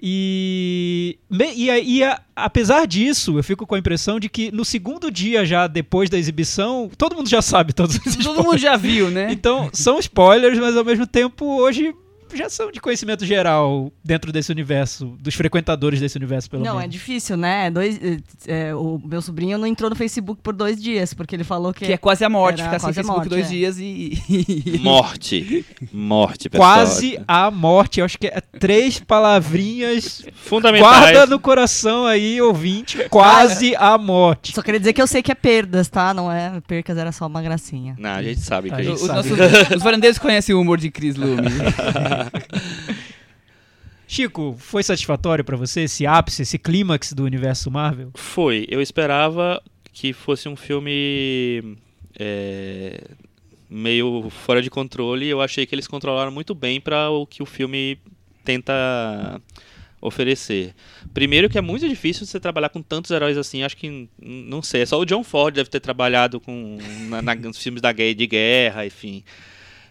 E, 0.00 1.18
e, 1.56 1.70
e 1.70 2.04
a- 2.04 2.20
apesar 2.36 2.86
disso, 2.86 3.38
eu 3.38 3.42
fico 3.42 3.66
com 3.66 3.74
a 3.74 3.78
impressão 3.78 4.18
de 4.20 4.28
que 4.28 4.50
no 4.52 4.64
segundo 4.64 5.10
dia 5.10 5.44
já 5.44 5.66
depois 5.66 6.08
da 6.08 6.16
exibição, 6.18 6.90
todo 6.96 7.16
mundo 7.16 7.28
já 7.28 7.42
sabe 7.42 7.72
todos 7.72 7.96
os 7.96 8.02
Todo 8.02 8.18
spoilers. 8.20 8.44
mundo 8.46 8.58
já 8.58 8.76
viu, 8.76 9.10
né? 9.10 9.28
Então, 9.32 9.68
são 9.72 9.98
spoilers, 9.98 10.58
mas 10.58 10.76
ao 10.76 10.84
mesmo 10.84 11.06
tempo 11.06 11.44
hoje 11.60 11.94
já 12.36 12.48
são 12.50 12.70
de 12.70 12.80
conhecimento 12.80 13.24
geral 13.24 13.90
dentro 14.04 14.30
desse 14.32 14.50
universo, 14.52 15.16
dos 15.20 15.34
frequentadores 15.34 16.00
desse 16.00 16.16
universo, 16.16 16.50
pelo 16.50 16.64
não, 16.64 16.74
é 16.76 16.80
menos. 16.80 16.92
difícil, 16.92 17.36
né? 17.36 17.70
Dois, 17.70 17.98
eh, 18.02 18.18
eh, 18.46 18.74
o 18.74 19.00
meu 19.02 19.22
sobrinho 19.22 19.56
não 19.56 19.66
entrou 19.66 19.88
no 19.88 19.96
Facebook 19.96 20.40
por 20.42 20.54
dois 20.54 20.82
dias, 20.82 21.14
porque 21.14 21.34
ele 21.34 21.44
falou 21.44 21.72
que... 21.72 21.86
Que 21.86 21.92
é 21.92 21.96
quase 21.96 22.24
a 22.24 22.28
morte, 22.28 22.62
ficar 22.62 22.78
sem 22.78 22.92
Facebook 22.92 23.18
morte, 23.18 23.28
dois 23.30 23.46
é. 23.46 23.48
dias 23.48 23.78
e... 23.78 24.78
Morte. 24.82 25.64
Morte, 25.92 26.50
pessoal. 26.50 26.74
Quase 26.74 27.18
a 27.26 27.50
morte, 27.50 28.00
eu 28.00 28.04
acho 28.04 28.18
que 28.18 28.26
é 28.26 28.40
três 28.58 28.98
palavrinhas. 29.00 30.24
Fundamentais. 30.34 31.12
Guarda 31.12 31.26
no 31.26 31.38
coração 31.38 32.04
aí, 32.04 32.40
ouvinte. 32.40 33.08
Quase 33.08 33.74
a 33.76 33.96
morte. 33.96 34.52
Só 34.54 34.62
queria 34.62 34.80
dizer 34.80 34.92
que 34.92 35.00
eu 35.00 35.06
sei 35.06 35.22
que 35.22 35.32
é 35.32 35.34
perdas, 35.34 35.88
tá? 35.88 36.12
Não 36.12 36.30
é 36.30 36.60
percas, 36.66 36.96
era 36.98 37.12
só 37.12 37.26
uma 37.26 37.40
gracinha. 37.40 37.96
Não, 37.98 38.10
a 38.10 38.22
gente 38.22 38.40
sabe 38.40 38.68
que 38.68 38.74
A 38.74 38.78
a 38.78 38.82
gente 38.82 38.88
gente 38.88 39.02
Os, 39.02 39.06
sabe. 39.06 39.30
nossos, 39.30 39.76
os 39.76 39.82
varandeiros 39.82 40.18
conhecem 40.18 40.54
o 40.54 40.60
humor 40.60 40.78
de 40.78 40.90
Chris 40.90 41.16
Lume. 41.16 41.42
Chico, 44.06 44.56
foi 44.58 44.82
satisfatório 44.82 45.44
pra 45.44 45.56
você 45.56 45.82
esse 45.82 46.06
ápice, 46.06 46.42
esse 46.42 46.58
clímax 46.58 47.12
do 47.12 47.24
universo 47.24 47.70
Marvel? 47.70 48.10
Foi. 48.14 48.66
Eu 48.70 48.80
esperava 48.80 49.62
que 49.92 50.14
fosse 50.14 50.48
um 50.48 50.56
filme 50.56 51.76
é, 52.18 53.02
meio 53.68 54.30
fora 54.30 54.62
de 54.62 54.70
controle. 54.70 55.26
Eu 55.28 55.42
achei 55.42 55.66
que 55.66 55.74
eles 55.74 55.86
controlaram 55.86 56.32
muito 56.32 56.54
bem 56.54 56.80
para 56.80 57.10
o 57.10 57.26
que 57.26 57.42
o 57.42 57.46
filme 57.46 57.98
tenta 58.44 59.42
oferecer. 60.00 60.74
Primeiro 61.12 61.50
que 61.50 61.58
é 61.58 61.60
muito 61.60 61.86
difícil 61.86 62.24
você 62.24 62.40
trabalhar 62.40 62.70
com 62.70 62.80
tantos 62.80 63.10
heróis 63.10 63.36
assim. 63.36 63.62
Acho 63.62 63.76
que 63.76 64.08
não 64.18 64.62
sei. 64.62 64.86
Só 64.86 64.98
o 64.98 65.04
John 65.04 65.22
Ford 65.22 65.54
deve 65.54 65.68
ter 65.68 65.80
trabalhado 65.80 66.40
com 66.40 66.78
na, 67.10 67.20
na- 67.20 67.34
nos 67.34 67.58
filmes 67.62 67.82
da 67.82 67.92
guerra, 67.92 68.14
de 68.14 68.26
guerra, 68.26 68.86
enfim. 68.86 69.22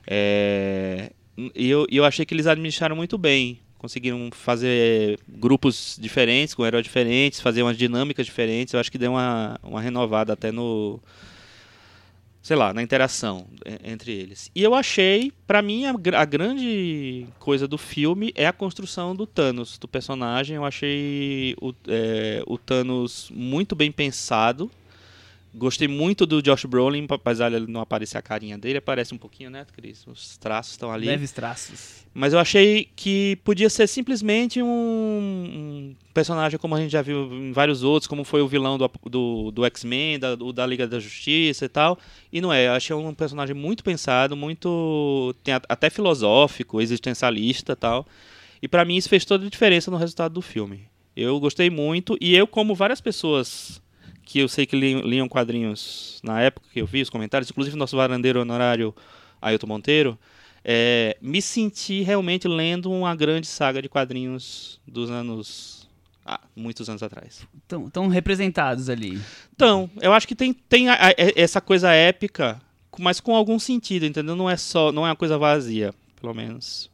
É, 0.08 1.12
e 1.56 1.70
eu, 1.70 1.86
eu 1.90 2.04
achei 2.04 2.26
que 2.26 2.34
eles 2.34 2.48
administraram 2.48 2.96
muito 2.96 3.18
bem. 3.18 3.60
Conseguiram 3.78 4.30
fazer 4.32 5.20
grupos 5.28 5.98
diferentes, 6.02 6.56
com 6.56 6.66
heróis 6.66 6.84
diferentes, 6.84 7.40
fazer 7.40 7.62
umas 7.62 7.78
dinâmicas 7.78 8.26
diferentes. 8.26 8.74
Eu 8.74 8.80
acho 8.80 8.92
que 8.92 8.98
deu 8.98 9.12
uma, 9.12 9.60
uma 9.62 9.80
renovada 9.80 10.34
até 10.34 10.52
no. 10.52 11.00
Sei 12.42 12.56
lá, 12.56 12.74
na 12.74 12.82
interação 12.82 13.46
entre 13.84 14.14
eles. 14.14 14.50
E 14.56 14.64
eu 14.64 14.74
achei, 14.74 15.34
pra 15.46 15.62
mim, 15.62 15.86
a, 15.86 15.94
a 16.18 16.26
grande 16.26 17.28
coisa 17.40 17.68
do 17.68 17.78
filme 17.78 18.32
é 18.36 18.48
a 18.48 18.54
construção 18.54 19.14
do 19.14 19.28
Thanos, 19.28 19.78
do 19.78 19.88
personagem. 19.88 20.56
Eu 20.56 20.64
achei 20.64 21.56
o, 21.62 21.74
é, 21.88 22.42
o 22.48 22.58
Thanos 22.58 23.30
muito 23.36 23.76
bem 23.76 23.92
pensado. 23.92 24.72
Gostei 25.58 25.88
muito 25.88 26.28
do 26.28 26.40
Josh 26.40 26.66
Brolin, 26.66 27.08
apesar 27.10 27.50
de 27.50 27.56
ele 27.56 27.66
não 27.66 27.82
aparecer 27.82 28.16
a 28.16 28.22
carinha 28.22 28.60
dele, 28.60 28.78
aparece 28.78 29.12
um 29.12 29.18
pouquinho, 29.18 29.50
né, 29.50 29.66
Cris? 29.74 30.06
Os 30.06 30.38
traços 30.38 30.74
estão 30.74 30.92
ali. 30.92 31.08
Leves 31.08 31.32
traços. 31.32 32.06
Mas 32.14 32.32
eu 32.32 32.38
achei 32.38 32.88
que 32.96 33.40
podia 33.44 33.68
ser 33.68 33.88
simplesmente 33.88 34.62
um, 34.62 34.68
um 34.68 35.96
personagem 36.14 36.60
como 36.60 36.76
a 36.76 36.80
gente 36.80 36.92
já 36.92 37.02
viu 37.02 37.34
em 37.34 37.52
vários 37.52 37.82
outros, 37.82 38.08
como 38.08 38.24
foi 38.24 38.42
o 38.42 38.48
vilão 38.48 38.78
do, 38.78 38.92
do, 39.10 39.52
do 39.52 39.66
X-Men, 39.66 40.20
da, 40.20 40.36
da 40.36 40.66
Liga 40.66 40.88
da 40.88 41.00
Justiça 41.00 41.66
e 41.66 41.70
tal. 41.70 41.98
E 42.32 42.40
não 42.40 42.54
é, 42.54 42.68
eu 42.68 42.74
achei 42.74 42.96
um 42.96 43.14
personagem 43.16 43.56
muito 43.56 43.84
pensado, 43.84 44.38
muito 44.38 45.36
até 45.68 45.90
filosófico, 45.90 46.80
existencialista 46.80 47.74
e 47.74 47.76
tal. 47.76 48.06
E 48.62 48.68
pra 48.68 48.86
mim 48.86 48.96
isso 48.96 49.10
fez 49.10 49.26
toda 49.26 49.48
a 49.48 49.50
diferença 49.50 49.90
no 49.90 49.98
resultado 49.98 50.34
do 50.34 50.42
filme. 50.42 50.88
Eu 51.16 51.40
gostei 51.40 51.72
muito 51.72 52.16
e 52.22 52.36
eu, 52.36 52.46
como 52.46 52.76
várias 52.76 53.02
pessoas 53.02 53.82
que 54.28 54.40
eu 54.40 54.50
sei 54.50 54.66
que 54.66 54.76
liam, 54.76 55.00
liam 55.02 55.28
quadrinhos 55.30 56.20
na 56.22 56.42
época 56.42 56.68
que 56.74 56.82
eu 56.82 56.86
vi 56.86 57.02
os 57.02 57.10
comentários, 57.10 57.50
inclusive 57.50 57.78
nosso 57.78 57.96
varandeiro 57.96 58.42
honorário 58.42 58.94
Ailton 59.42 59.68
Monteiro, 59.68 60.20
é, 60.66 61.16
me 61.22 61.42
senti 61.42 62.02
realmente 62.04 62.46
lendo 62.46 62.92
uma 62.92 63.16
grande 63.16 63.48
saga 63.48 63.82
de 63.82 63.88
quadrinhos 63.88 64.82
dos 64.86 65.10
anos. 65.10 65.88
Ah, 66.26 66.42
muitos 66.54 66.90
anos 66.90 67.02
atrás. 67.02 67.48
Estão 67.86 68.10
representados 68.10 68.90
ali. 68.90 69.18
Então, 69.56 69.90
eu 70.02 70.12
acho 70.12 70.28
que 70.28 70.36
tem, 70.36 70.52
tem 70.52 70.90
a- 70.90 70.96
a- 70.96 71.14
essa 71.38 71.62
coisa 71.62 71.94
épica, 71.94 72.60
mas 73.00 73.22
com 73.22 73.34
algum 73.34 73.58
sentido, 73.58 74.06
entendeu? 74.06 74.36
Não 74.36 74.50
é 74.50 74.58
só. 74.58 74.92
Não 74.92 75.06
é 75.08 75.10
uma 75.10 75.16
coisa 75.16 75.38
vazia, 75.38 75.94
pelo 76.20 76.34
menos. 76.34 76.90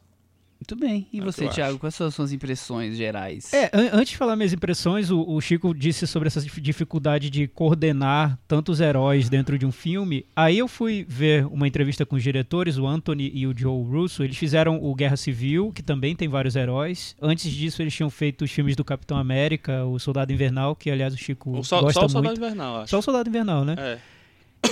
Muito 0.66 0.76
bem. 0.76 1.06
E 1.12 1.20
É 1.20 1.22
você, 1.22 1.46
Thiago, 1.48 1.78
quais 1.78 1.94
são 1.94 2.06
as 2.06 2.14
suas 2.14 2.32
impressões 2.32 2.96
gerais? 2.96 3.52
É, 3.52 3.66
an- 3.72 3.90
antes 3.92 4.10
de 4.12 4.16
falar 4.16 4.34
minhas 4.34 4.52
impressões, 4.54 5.10
o, 5.10 5.20
o 5.20 5.38
Chico 5.40 5.74
disse 5.74 6.06
sobre 6.06 6.26
essa 6.28 6.40
dif- 6.40 6.60
dificuldade 6.60 7.28
de 7.28 7.46
coordenar 7.46 8.38
tantos 8.48 8.80
heróis 8.80 9.28
dentro 9.28 9.58
de 9.58 9.66
um 9.66 9.70
filme. 9.72 10.24
Aí 10.34 10.56
eu 10.58 10.66
fui 10.66 11.04
ver 11.06 11.44
uma 11.46 11.68
entrevista 11.68 12.06
com 12.06 12.16
os 12.16 12.22
diretores, 12.22 12.78
o 12.78 12.86
Anthony 12.86 13.30
e 13.34 13.46
o 13.46 13.52
Joe 13.56 13.84
Russo. 13.84 14.24
Eles 14.24 14.38
fizeram 14.38 14.82
o 14.82 14.94
Guerra 14.94 15.16
Civil, 15.18 15.70
que 15.72 15.82
também 15.82 16.16
tem 16.16 16.28
vários 16.28 16.56
heróis. 16.56 17.14
Antes 17.20 17.52
disso, 17.52 17.82
eles 17.82 17.92
tinham 17.94 18.08
feito 18.08 18.42
os 18.44 18.50
filmes 18.50 18.74
do 18.74 18.84
Capitão 18.84 19.18
América, 19.18 19.84
o 19.84 19.98
Soldado 19.98 20.32
Invernal, 20.32 20.74
que 20.74 20.90
aliás 20.90 21.12
o 21.12 21.18
Chico 21.18 21.58
O 21.58 21.62
só, 21.62 21.82
gosta 21.82 22.00
só 22.00 22.06
o 22.06 22.08
Soldado 22.08 22.34
muito. 22.38 22.38
Invernal, 22.44 22.76
acho. 22.82 22.90
Só 22.90 22.98
o 23.00 23.02
Soldado 23.02 23.28
Invernal, 23.28 23.64
né? 23.66 23.74
É. 23.78 23.98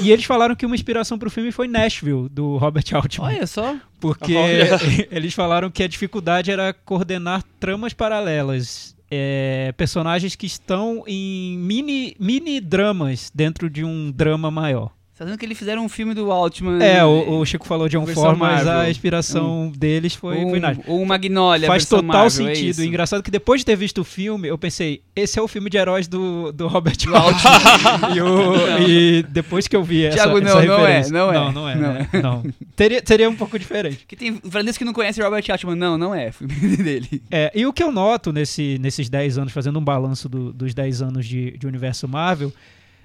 E 0.00 0.10
eles 0.10 0.24
falaram 0.24 0.54
que 0.54 0.64
uma 0.64 0.74
inspiração 0.74 1.18
pro 1.18 1.30
filme 1.30 1.52
foi 1.52 1.68
Nashville, 1.68 2.28
do 2.28 2.56
Robert 2.56 2.84
Altman. 2.92 3.28
Olha 3.28 3.46
só. 3.46 3.76
Porque 4.00 4.34
Olha. 4.34 4.78
eles 5.10 5.34
falaram 5.34 5.70
que 5.70 5.82
a 5.82 5.88
dificuldade 5.88 6.50
era 6.50 6.72
coordenar 6.72 7.42
tramas 7.60 7.92
paralelas. 7.92 8.96
é, 9.14 9.74
personagens 9.76 10.34
que 10.34 10.46
estão 10.46 11.04
em 11.06 11.58
mini, 11.58 12.16
mini 12.18 12.58
dramas 12.60 13.30
dentro 13.34 13.68
de 13.68 13.84
um 13.84 14.10
drama 14.10 14.50
maior. 14.50 14.90
Tá 15.22 15.26
vendo 15.26 15.38
que 15.38 15.44
eles 15.46 15.56
fizeram 15.56 15.84
um 15.84 15.88
filme 15.88 16.14
do 16.14 16.32
Altman. 16.32 16.82
É, 16.82 17.04
o, 17.04 17.38
o 17.38 17.46
Chico 17.46 17.64
falou 17.64 17.88
de 17.88 17.96
um 17.96 18.04
Versão 18.04 18.24
for, 18.24 18.36
mas 18.36 18.66
a 18.66 18.90
inspiração 18.90 19.70
deles 19.76 20.16
foi, 20.16 20.38
um, 20.38 20.52
ou 20.88 21.00
um 21.00 21.04
Magnolia. 21.04 21.68
Faz 21.68 21.86
total 21.86 22.02
Marvel, 22.02 22.48
é 22.48 22.54
sentido. 22.54 22.70
isso? 22.70 22.82
Engraçado 22.84 23.22
que 23.22 23.30
depois 23.30 23.60
de 23.60 23.66
ter 23.66 23.76
visto 23.76 23.98
o 24.00 24.04
filme, 24.04 24.48
eu 24.48 24.58
pensei, 24.58 25.00
esse 25.14 25.38
é 25.38 25.42
o 25.42 25.46
filme 25.46 25.70
de 25.70 25.76
heróis 25.76 26.08
do, 26.08 26.50
do 26.50 26.66
Robert 26.66 26.96
Do 26.96 27.14
Altman. 27.14 27.52
e, 28.16 28.20
o- 28.20 28.88
e 28.88 29.22
depois 29.28 29.68
que 29.68 29.76
eu 29.76 29.84
vi 29.84 30.06
essa, 30.06 30.16
Thiago, 30.16 30.38
essa 30.38 30.54
não, 30.64 30.66
não 30.66 30.86
é, 30.86 31.08
não 31.08 31.30
é. 31.32 31.34
Não, 31.34 31.52
não 31.52 31.68
é. 31.68 31.74
Não 31.76 31.92
né? 31.92 32.08
Não. 32.20 32.42
Teria, 32.74 33.00
seria 33.04 33.30
um 33.30 33.36
pouco 33.36 33.56
diferente. 33.58 33.98
Porque 33.98 34.16
tem 34.16 34.32
varandeiros 34.42 34.76
que 34.76 34.84
não 34.84 34.92
conhecem 34.92 35.22
Robert 35.22 35.44
Altman. 35.50 35.76
Não, 35.76 35.96
não 35.96 36.12
é. 36.12 36.32
Filme 36.32 36.54
dele. 36.82 37.22
É, 37.30 37.52
e 37.54 37.64
o 37.64 37.72
que 37.72 37.82
eu 37.84 37.92
noto 37.92 38.32
nesse, 38.32 38.76
nesses 38.80 39.08
10 39.08 39.38
anos, 39.38 39.52
fazendo 39.52 39.78
um 39.78 39.84
balanço 39.84 40.28
do- 40.28 40.52
dos 40.52 40.74
10 40.74 41.00
anos 41.02 41.24
de, 41.26 41.56
de 41.56 41.66
universo 41.66 42.08
Marvel, 42.08 42.52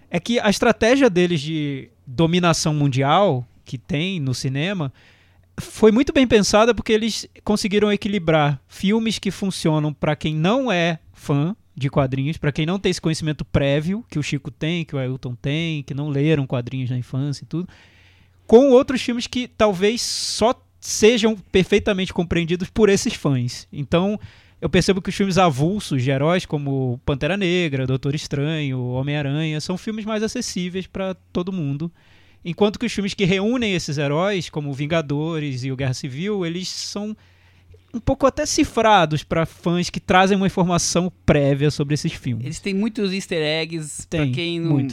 é 0.10 0.20
que 0.20 0.39
a 0.39 0.50
estratégia 0.50 1.10
deles 1.10 1.41
de 1.41 1.89
dominação 2.06 2.74
mundial 2.74 3.46
que 3.65 3.78
tem 3.78 4.20
no 4.20 4.34
cinema 4.34 4.91
foi 5.60 5.91
muito 5.91 6.13
bem 6.13 6.28
pensada 6.28 6.74
porque 6.74 6.93
eles 6.93 7.28
conseguiram 7.43 7.91
equilibrar 7.91 8.62
filmes 8.67 9.20
que 9.20 9.32
funcionam 9.32 9.93
para 9.93 10.15
quem 10.15 10.36
não 10.36 10.72
é 10.72 11.00
fã 11.13 11.56
de 11.76 11.89
quadrinhos, 11.89 12.38
para 12.38 12.52
quem 12.52 12.65
não 12.65 12.80
tem 12.80 12.89
esse 12.89 13.02
conhecimento 13.02 13.46
prévio 13.46 14.04
que 14.10 14.17
o 14.17 14.24
Chico 14.24 14.50
tem, 14.50 14.86
que 14.86 14.96
o 14.96 15.00
Ailton 15.00 15.36
tem, 15.36 15.84
que 15.84 15.93
não 15.93 16.10
leram 16.10 16.48
quadrinhos 16.48 16.89
na 16.89 16.98
infância 16.98 17.43
e 17.43 17.48
tudo, 17.48 17.67
com 18.46 18.70
outros 18.72 19.02
filmes 19.02 19.28
que 19.28 19.48
talvez 19.48 20.02
só 20.02 20.60
sejam 20.80 21.36
perfeitamente 21.52 22.13
compreendidos 22.13 22.70
por 22.70 22.88
esses 22.89 23.13
fãs. 23.13 23.67
Então, 23.74 24.20
eu 24.62 24.70
percebo 24.70 25.02
que 25.02 25.10
os 25.10 25.15
filmes 25.15 25.38
avulsos 25.38 26.02
de 26.04 26.10
heróis, 26.10 26.46
como 26.46 27.00
Pantera 27.06 27.38
Negra, 27.38 27.86
Doutor 27.86 28.15
Estranho, 28.15 28.80
Homem-Aranha, 28.84 29.62
são 29.62 29.78
filmes 29.78 30.06
mais 30.06 30.24
acessíveis 30.24 30.88
para 30.88 31.13
todo 31.32 31.52
mundo. 31.54 31.91
Enquanto 32.43 32.80
que 32.80 32.86
os 32.86 32.93
filmes 32.93 33.13
que 33.13 33.26
reúnem 33.26 33.74
esses 33.74 33.98
heróis, 33.98 34.50
como 34.50 34.74
Vingadores 34.74 35.63
e 35.63 35.72
o 35.72 35.76
Guerra 35.76 35.93
Civil, 35.93 36.46
eles 36.46 36.67
são 36.70 37.15
um 37.93 38.00
pouco 38.00 38.28
até 38.28 38.46
cifrados 38.46 39.24
para 39.24 39.46
fãs 39.46 39.89
que 39.89 40.00
trazem 40.00 40.38
uma 40.38 40.46
informação 40.48 41.12
prévia 41.26 41.72
sobre 41.72 41.93
esses 41.93 42.13
filmes. 42.13 42.46
Eles 42.46 42.60
têm 42.60 42.74
muitos 42.74 43.12
easter 43.13 43.41
eggs 43.41 44.06
pra 44.08 44.28
quem, 44.28 44.60
não, 44.60 44.86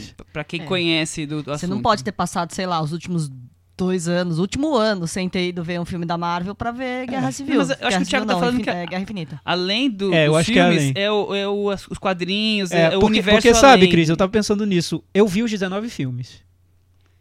quem 0.47 0.61
É. 0.61 0.65
conhece 0.65 1.25
do, 1.25 1.37
do 1.37 1.45
Você 1.45 1.65
assunto. 1.65 1.69
não 1.75 1.81
pode 1.81 2.03
ter 2.03 2.11
passado, 2.13 2.51
sei 2.53 2.65
lá, 2.65 2.81
os 2.81 2.91
últimos 2.93 3.29
dois 3.77 4.07
anos, 4.07 4.39
último 4.39 4.75
ano, 4.75 5.05
sem 5.07 5.27
ter 5.27 5.47
ido 5.49 5.63
ver 5.63 5.79
um 5.79 5.85
filme 5.85 6.05
da 6.05 6.17
Marvel 6.17 6.55
pra 6.55 6.71
ver 6.71 7.07
Guerra 7.07 7.31
Civil. 7.31 7.57
Mas 7.57 7.69
eu 7.69 7.75
acho 7.87 7.97
que 7.97 8.03
o 8.03 8.05
Thiago 8.05 8.05
Civil 8.05 8.25
tá 8.25 8.33
não, 8.33 8.39
falando 8.39 8.61
que 8.63 8.69
a- 8.69 8.73
é 8.75 8.85
Guerra 8.85 9.01
Infinita. 9.01 9.41
Além 9.43 9.89
do, 9.89 10.13
É, 10.13 10.27
eu 10.27 10.31
dos 10.31 10.39
acho 10.41 10.51
que 10.51 10.59
é 10.59 10.69
filmes, 10.69 10.91
é, 10.95 11.11
o, 11.11 11.35
é 11.35 11.47
o- 11.47 11.67
os 11.67 11.97
quadrinhos, 11.97 12.71
É, 12.71 12.83
é, 12.83 12.87
o 12.89 12.91
porque, 12.99 13.05
universo 13.07 13.37
porque 13.41 13.53
sabe, 13.53 13.81
além. 13.83 13.89
Cris, 13.91 14.09
eu 14.09 14.15
tava 14.17 14.31
pensando 14.31 14.65
nisso. 14.65 15.03
Eu 15.13 15.27
vi 15.27 15.43
os 15.43 15.51
19 15.51 15.89
filmes. 15.89 16.43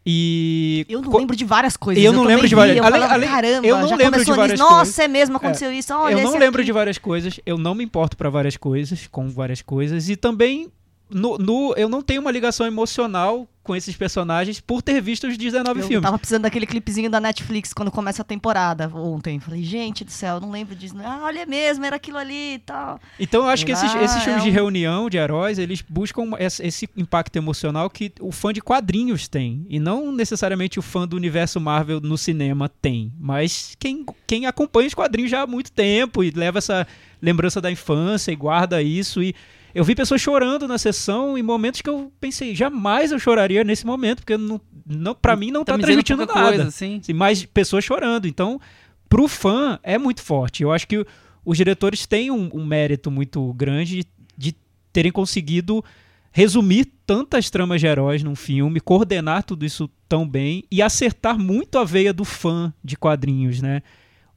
E. 0.06 0.84
Eu 0.88 1.00
não 1.00 1.10
lembro 1.16 1.34
de 1.34 1.44
várias 1.46 1.76
coisas. 1.76 2.02
Eu 2.04 2.12
não 2.12 2.22
também 2.22 2.36
lembro 2.36 2.48
de 2.48 2.54
várias- 2.54 2.76
Eu 2.76 2.84
além- 2.84 3.28
caramba, 3.28 3.66
eu 3.66 3.78
não 3.78 3.88
já 3.88 3.96
lembro 3.96 4.22
de 4.24 4.30
várias 4.32 4.60
nisso. 4.60 4.62
Nossa, 4.62 4.76
coisas. 4.84 4.98
é 4.98 5.08
mesmo, 5.08 5.36
aconteceu 5.38 5.72
isso. 5.72 5.94
Olha, 5.94 6.12
eu 6.12 6.20
não 6.22 6.36
lembro 6.38 6.60
aqui. 6.60 6.66
de 6.66 6.72
várias 6.72 6.98
coisas, 6.98 7.40
eu 7.46 7.56
não 7.56 7.74
me 7.74 7.82
importo 7.84 8.14
pra 8.16 8.28
várias 8.28 8.56
coisas, 8.56 9.06
com 9.10 9.28
várias 9.30 9.62
coisas, 9.62 10.10
e 10.10 10.16
também 10.16 10.68
no, 11.10 11.38
no- 11.38 11.72
eu 11.76 11.88
não 11.88 12.02
tenho 12.02 12.20
uma 12.20 12.30
ligação 12.30 12.66
emocional 12.66 13.48
com 13.64 13.74
esses 13.74 13.96
personagens 13.96 14.60
por 14.60 14.82
ter 14.82 15.00
visto 15.00 15.26
os 15.26 15.36
19 15.36 15.80
Eu 15.80 15.86
filmes. 15.88 16.02
tava 16.04 16.18
precisando 16.18 16.42
daquele 16.42 16.66
clipezinho 16.66 17.10
da 17.10 17.18
Netflix 17.18 17.72
quando 17.72 17.90
começa 17.90 18.22
a 18.22 18.24
temporada 18.24 18.88
ontem. 18.94 19.40
Falei, 19.40 19.64
gente 19.64 20.04
do 20.04 20.10
céu, 20.12 20.36
eu 20.36 20.40
não 20.40 20.50
lembro 20.50 20.76
disso. 20.76 20.94
Ah, 21.02 21.20
olha 21.24 21.44
mesmo, 21.46 21.84
era 21.84 21.96
aquilo 21.96 22.18
ali 22.18 22.54
e 22.54 22.58
tal. 22.60 23.00
Então 23.18 23.42
eu 23.42 23.48
acho 23.48 23.64
que 23.66 23.72
esses, 23.72 23.92
Ah, 23.94 24.02
esses 24.04 24.22
filmes 24.22 24.42
é 24.42 24.44
de 24.44 24.50
um- 24.50 24.52
reunião 24.54 25.10
de 25.10 25.16
heróis, 25.16 25.58
eles 25.58 25.82
buscam 25.88 26.30
esse, 26.38 26.64
esse 26.64 26.88
impacto 26.96 27.34
emocional 27.36 27.88
que 27.90 28.12
o 28.20 28.30
fã 28.30 28.52
de 28.52 28.60
quadrinhos 28.60 29.26
tem. 29.26 29.66
E 29.68 29.80
não 29.80 30.12
necessariamente 30.12 30.78
o 30.78 30.82
fã 30.82 31.08
do 31.08 31.16
universo 31.16 31.58
Marvel 31.60 32.00
no 32.00 32.18
cinema 32.18 32.68
tem. 32.68 33.10
Mas 33.18 33.74
quem, 33.80 34.04
quem 34.26 34.46
acompanha 34.46 34.88
os 34.88 34.94
quadrinhos 34.94 35.30
já 35.30 35.42
há 35.42 35.46
muito 35.46 35.72
tempo 35.72 36.22
e 36.22 36.30
leva 36.30 36.58
essa 36.58 36.86
lembrança 37.22 37.60
da 37.60 37.70
infância 37.70 38.30
e 38.30 38.36
guarda 38.36 38.82
isso. 38.82 39.22
E 39.22 39.34
eu 39.74 39.82
vi 39.82 39.94
pessoas 39.94 40.20
chorando 40.20 40.68
na 40.68 40.78
sessão 40.78 41.36
em 41.36 41.42
momentos 41.42 41.82
que 41.82 41.90
eu 41.90 42.12
pensei, 42.20 42.54
jamais 42.54 43.10
eu 43.10 43.18
choraria 43.18 43.64
nesse 43.64 43.84
momento, 43.84 44.18
porque 44.18 44.36
não, 44.36 44.60
não, 44.86 45.14
pra 45.14 45.34
mim 45.34 45.50
não 45.50 45.64
tá, 45.64 45.72
dizendo 45.72 45.86
transmitindo 45.86 46.26
nada. 46.26 46.42
coisa, 46.42 46.68
assim. 46.68 47.00
Mais 47.12 47.44
pessoas 47.44 47.84
chorando. 47.84 48.28
Então, 48.28 48.60
pro 49.08 49.26
fã, 49.26 49.78
é 49.82 49.98
muito 49.98 50.22
forte. 50.22 50.62
Eu 50.62 50.70
acho 50.70 50.86
que 50.86 51.04
os 51.44 51.56
diretores 51.56 52.06
têm 52.06 52.30
um, 52.30 52.48
um 52.54 52.64
mérito 52.64 53.10
muito 53.10 53.52
grande 53.54 53.98
de, 53.98 54.06
de 54.36 54.56
terem 54.92 55.10
conseguido 55.10 55.84
resumir 56.30 56.86
tantas 57.06 57.50
tramas 57.50 57.80
de 57.80 57.86
heróis 57.86 58.22
num 58.22 58.34
filme, 58.34 58.80
coordenar 58.80 59.42
tudo 59.44 59.64
isso 59.64 59.90
tão 60.08 60.26
bem 60.26 60.64
e 60.70 60.82
acertar 60.82 61.38
muito 61.38 61.78
a 61.78 61.84
veia 61.84 62.12
do 62.12 62.24
fã 62.24 62.72
de 62.82 62.96
quadrinhos, 62.96 63.60
né? 63.60 63.82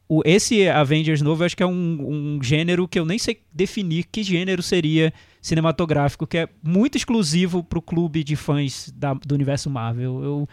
O, 0.09 0.21
esse 0.25 0.67
Avengers 0.69 1.21
novo, 1.21 1.41
eu 1.41 1.45
acho 1.45 1.57
que 1.57 1.63
é 1.63 1.67
um, 1.67 2.37
um 2.37 2.39
gênero 2.43 2.87
que 2.87 2.97
eu 2.97 3.03
nem 3.05 3.19
sei 3.19 3.41
definir 3.53 4.05
que 4.09 4.23
gênero 4.23 4.61
seria 4.63 5.13
cinematográfico, 5.41 6.25
que 6.27 6.37
é 6.37 6.49
muito 6.63 6.95
exclusivo 6.97 7.63
pro 7.63 7.81
clube 7.81 8.23
de 8.23 8.35
fãs 8.35 8.91
da- 8.95 9.13
do 9.13 9.35
universo 9.35 9.69
Marvel. 9.69 10.23
Eu, 10.23 10.49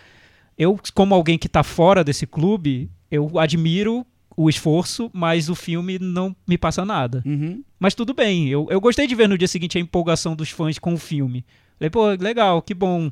eu, 0.58 0.80
como 0.94 1.14
alguém 1.14 1.38
que 1.38 1.48
tá 1.48 1.62
fora 1.62 2.02
desse 2.02 2.26
clube, 2.26 2.90
eu 3.10 3.38
admiro 3.38 4.04
o 4.36 4.48
esforço, 4.48 5.08
mas 5.12 5.48
o 5.48 5.54
filme 5.54 5.98
não 6.00 6.34
me 6.48 6.58
passa 6.58 6.84
nada. 6.84 7.22
Uhum. 7.24 7.62
Mas 7.78 7.94
tudo 7.94 8.12
bem, 8.12 8.48
eu, 8.48 8.66
eu 8.70 8.80
gostei 8.80 9.06
de 9.06 9.14
ver 9.14 9.28
no 9.28 9.38
dia 9.38 9.46
seguinte 9.46 9.78
a 9.78 9.80
empolgação 9.80 10.34
dos 10.34 10.50
fãs 10.50 10.78
com 10.80 10.94
o 10.94 10.98
filme. 10.98 11.44
Falei, 11.78 11.90
pô, 11.90 12.06
legal, 12.08 12.60
que 12.60 12.74
bom. 12.74 13.10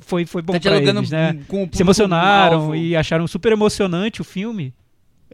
Foi, 0.00 0.24
foi 0.26 0.42
bom 0.42 0.54
Tá 0.54 0.60
pra 0.60 0.78
eles, 0.78 1.10
né? 1.10 1.38
com 1.46 1.64
o 1.64 1.68
Se 1.72 1.82
emocionaram 1.82 2.60
alvo. 2.62 2.74
e 2.74 2.96
acharam 2.96 3.28
super 3.28 3.52
emocionante 3.52 4.20
o 4.20 4.24
filme. 4.24 4.74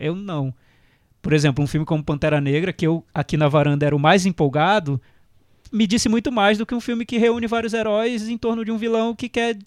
Eu 0.01 0.15
não. 0.15 0.55
Por 1.21 1.33
exemplo, 1.33 1.63
um 1.63 1.67
filme 1.67 1.85
como 1.85 2.03
Pantera 2.05 2.41
Negra, 2.41 2.73
que 2.73 2.87
eu 2.87 3.05
aqui 3.13 3.37
na 3.37 3.49
varanda 3.49 3.85
era 3.85 3.95
o 3.95 3.99
mais 3.99 4.25
empolgado, 4.25 5.01
me 5.73 5.87
disse 5.87 6.09
muito 6.09 6.31
mais 6.33 6.57
do 6.59 6.65
que 6.65 6.75
um 6.75 6.81
filme 6.81 7.05
que 7.05 7.19
reúne 7.19 7.47
vários 7.47 7.73
heróis 7.75 8.29
em 8.29 8.39
torno 8.39 8.65
de 8.65 8.71
um 8.71 8.79
vilão 8.79 9.15
que 9.15 9.29
quer, 9.29 9.59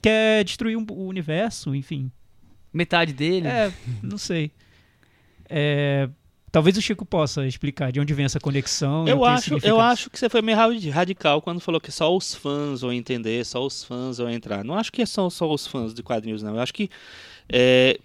quer 0.00 0.44
destruir 0.44 0.76
um- 0.78 0.86
o 0.90 1.06
universo, 1.06 1.74
enfim. 1.74 2.10
Metade 2.72 3.12
dele. 3.12 3.48
É, 3.48 3.72
não 4.02 4.16
sei. 4.18 4.50
É, 5.48 6.08
talvez 6.52 6.76
o 6.76 6.82
Chico 6.82 7.04
possa 7.04 7.46
explicar 7.46 7.90
de 7.90 8.00
onde 8.00 8.14
vem 8.14 8.24
essa 8.26 8.38
conexão. 8.38 9.06
Eu 9.08 9.24
acho, 9.24 9.58
eu 9.66 9.80
acho 9.80 10.10
que 10.10 10.18
você 10.18 10.28
foi 10.28 10.42
meio 10.42 10.56
radi- 10.56 10.90
radical 10.90 11.40
quando 11.42 11.60
falou 11.60 11.80
que 11.80 11.90
só 11.90 12.14
os 12.14 12.34
fãs 12.34 12.82
vão 12.82 12.92
entender, 12.92 13.44
só 13.44 13.64
os 13.64 13.82
fãs 13.84 14.18
vão 14.18 14.30
entrar. 14.30 14.64
Não 14.64 14.74
acho 14.74 14.92
que 14.92 15.04
são 15.06 15.28
só 15.30 15.50
os 15.52 15.66
fãs 15.66 15.92
de 15.94 16.02
quadrinhos, 16.02 16.42
não. 16.42 16.54
Eu 16.54 16.60
acho 16.60 16.72
que 16.74 16.88
é, 17.48 17.98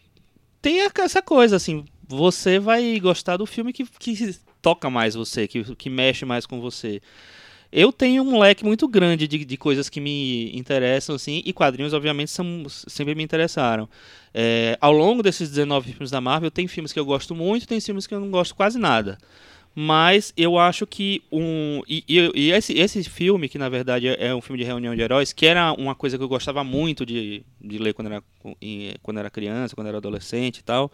tem 0.63 0.79
essa 0.79 1.21
coisa, 1.21 1.57
assim, 1.57 1.83
você 2.07 2.57
vai 2.57 2.97
gostar 2.97 3.35
do 3.35 3.45
filme 3.45 3.73
que, 3.73 3.85
que 3.85 4.33
toca 4.61 4.89
mais 4.89 5.13
você, 5.13 5.45
que, 5.45 5.75
que 5.75 5.89
mexe 5.89 6.23
mais 6.23 6.45
com 6.45 6.61
você. 6.61 7.01
Eu 7.69 7.91
tenho 7.91 8.23
um 8.23 8.39
leque 8.39 8.63
muito 8.63 8.87
grande 8.87 9.27
de, 9.27 9.43
de 9.43 9.57
coisas 9.57 9.89
que 9.89 9.99
me 9.99 10.55
interessam, 10.57 11.15
assim, 11.15 11.41
e 11.45 11.51
quadrinhos, 11.51 11.93
obviamente, 11.93 12.31
são, 12.31 12.63
sempre 12.69 13.13
me 13.13 13.23
interessaram. 13.23 13.89
É, 14.33 14.77
ao 14.79 14.93
longo 14.93 15.21
desses 15.21 15.49
19 15.49 15.91
filmes 15.91 16.11
da 16.11 16.21
Marvel, 16.21 16.49
tem 16.49 16.65
filmes 16.65 16.93
que 16.93 16.99
eu 16.99 17.05
gosto 17.05 17.35
muito, 17.35 17.67
tem 17.67 17.81
filmes 17.81 18.07
que 18.07 18.15
eu 18.15 18.21
não 18.21 18.31
gosto 18.31 18.55
quase 18.55 18.79
nada. 18.79 19.17
Mas 19.75 20.31
eu 20.37 20.57
acho 20.59 20.85
que 20.85 21.23
um. 21.31 21.81
E, 21.87 22.03
e- 22.07 22.31
e 22.35 22.51
esse, 22.51 22.73
esse 22.73 23.03
filme, 23.05 23.49
que 23.49 23.57
na 23.57 23.69
verdade 23.69 24.07
é 24.07 24.27
é 24.27 24.35
um 24.35 24.41
filme 24.41 24.59
de 24.59 24.65
reunião 24.65 24.95
de 24.95 25.01
heróis, 25.01 25.33
que 25.33 25.45
era 25.47 25.73
uma 25.73 25.95
coisa 25.95 26.17
que 26.17 26.23
eu 26.23 26.27
gostava 26.29 26.63
muito 26.63 27.05
de, 27.05 27.43
de 27.59 27.77
ler 27.79 27.93
quando 27.93 28.07
era, 28.11 28.23
quando 29.01 29.19
era 29.19 29.29
criança, 29.31 29.75
quando 29.75 29.87
era 29.87 29.97
adolescente 29.97 30.59
e 30.59 30.63
tal. 30.63 30.91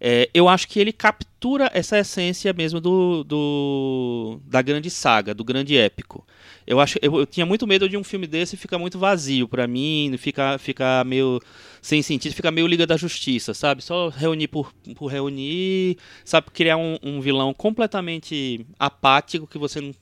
é, 0.00 0.28
eu 0.34 0.48
acho 0.48 0.68
que 0.68 0.78
ele 0.80 0.92
captura 0.92 1.70
essa 1.74 1.98
essência 1.98 2.52
mesmo 2.52 2.80
do, 2.80 3.24
do 3.24 4.40
da 4.44 4.62
grande 4.62 4.90
saga, 4.90 5.34
do 5.34 5.44
grande 5.44 5.76
épico. 5.76 6.26
Eu 6.66 6.80
acho, 6.80 6.98
eu, 7.00 7.16
eu 7.20 7.26
tinha 7.26 7.46
muito 7.46 7.66
medo 7.66 7.88
de 7.88 7.96
um 7.96 8.02
filme 8.02 8.26
desse 8.26 8.56
ficar 8.56 8.76
muito 8.78 8.98
vazio 8.98 9.46
pra 9.46 9.66
mim, 9.68 10.14
ficar 10.18 10.58
ficar 10.58 11.04
meio 11.04 11.40
sem 11.80 12.02
sentido, 12.02 12.34
ficar 12.34 12.50
meio 12.50 12.66
Liga 12.66 12.84
da 12.86 12.96
Justiça, 12.96 13.54
sabe? 13.54 13.82
Só 13.84 14.08
reunir 14.08 14.48
por, 14.48 14.72
por 14.96 15.06
reunir, 15.06 15.96
sabe? 16.24 16.48
Criar 16.52 16.76
um, 16.76 16.98
um 17.02 17.20
vilão 17.20 17.54
completamente 17.54 18.66
apático 18.78 19.46
que 19.46 19.58
você 19.58 19.80
não 19.80 19.94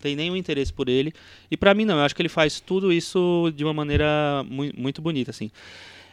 tem 0.00 0.14
nenhum 0.14 0.36
interesse 0.36 0.72
por 0.72 0.88
ele. 0.88 1.12
E 1.50 1.56
pra 1.56 1.74
mim 1.74 1.84
não, 1.84 1.96
eu 1.96 2.02
acho 2.04 2.14
que 2.14 2.22
ele 2.22 2.28
faz 2.28 2.60
tudo 2.60 2.92
isso 2.92 3.52
de 3.56 3.64
uma 3.64 3.74
maneira 3.74 4.44
mui- 4.48 4.72
muito 4.76 5.02
bonita, 5.02 5.30
assim. 5.32 5.50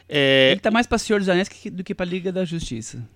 É, 0.08 0.48
Ele 0.50 0.60
tá 0.60 0.72
mais 0.72 0.88
pra 0.88 0.98
Senhor 0.98 1.20
dos 1.20 1.28
Anéis 1.28 1.48
do 1.72 1.84
que 1.84 1.94
pra 1.94 2.04
Liga 2.04 2.32
da 2.32 2.44
Justiça. 2.44 3.06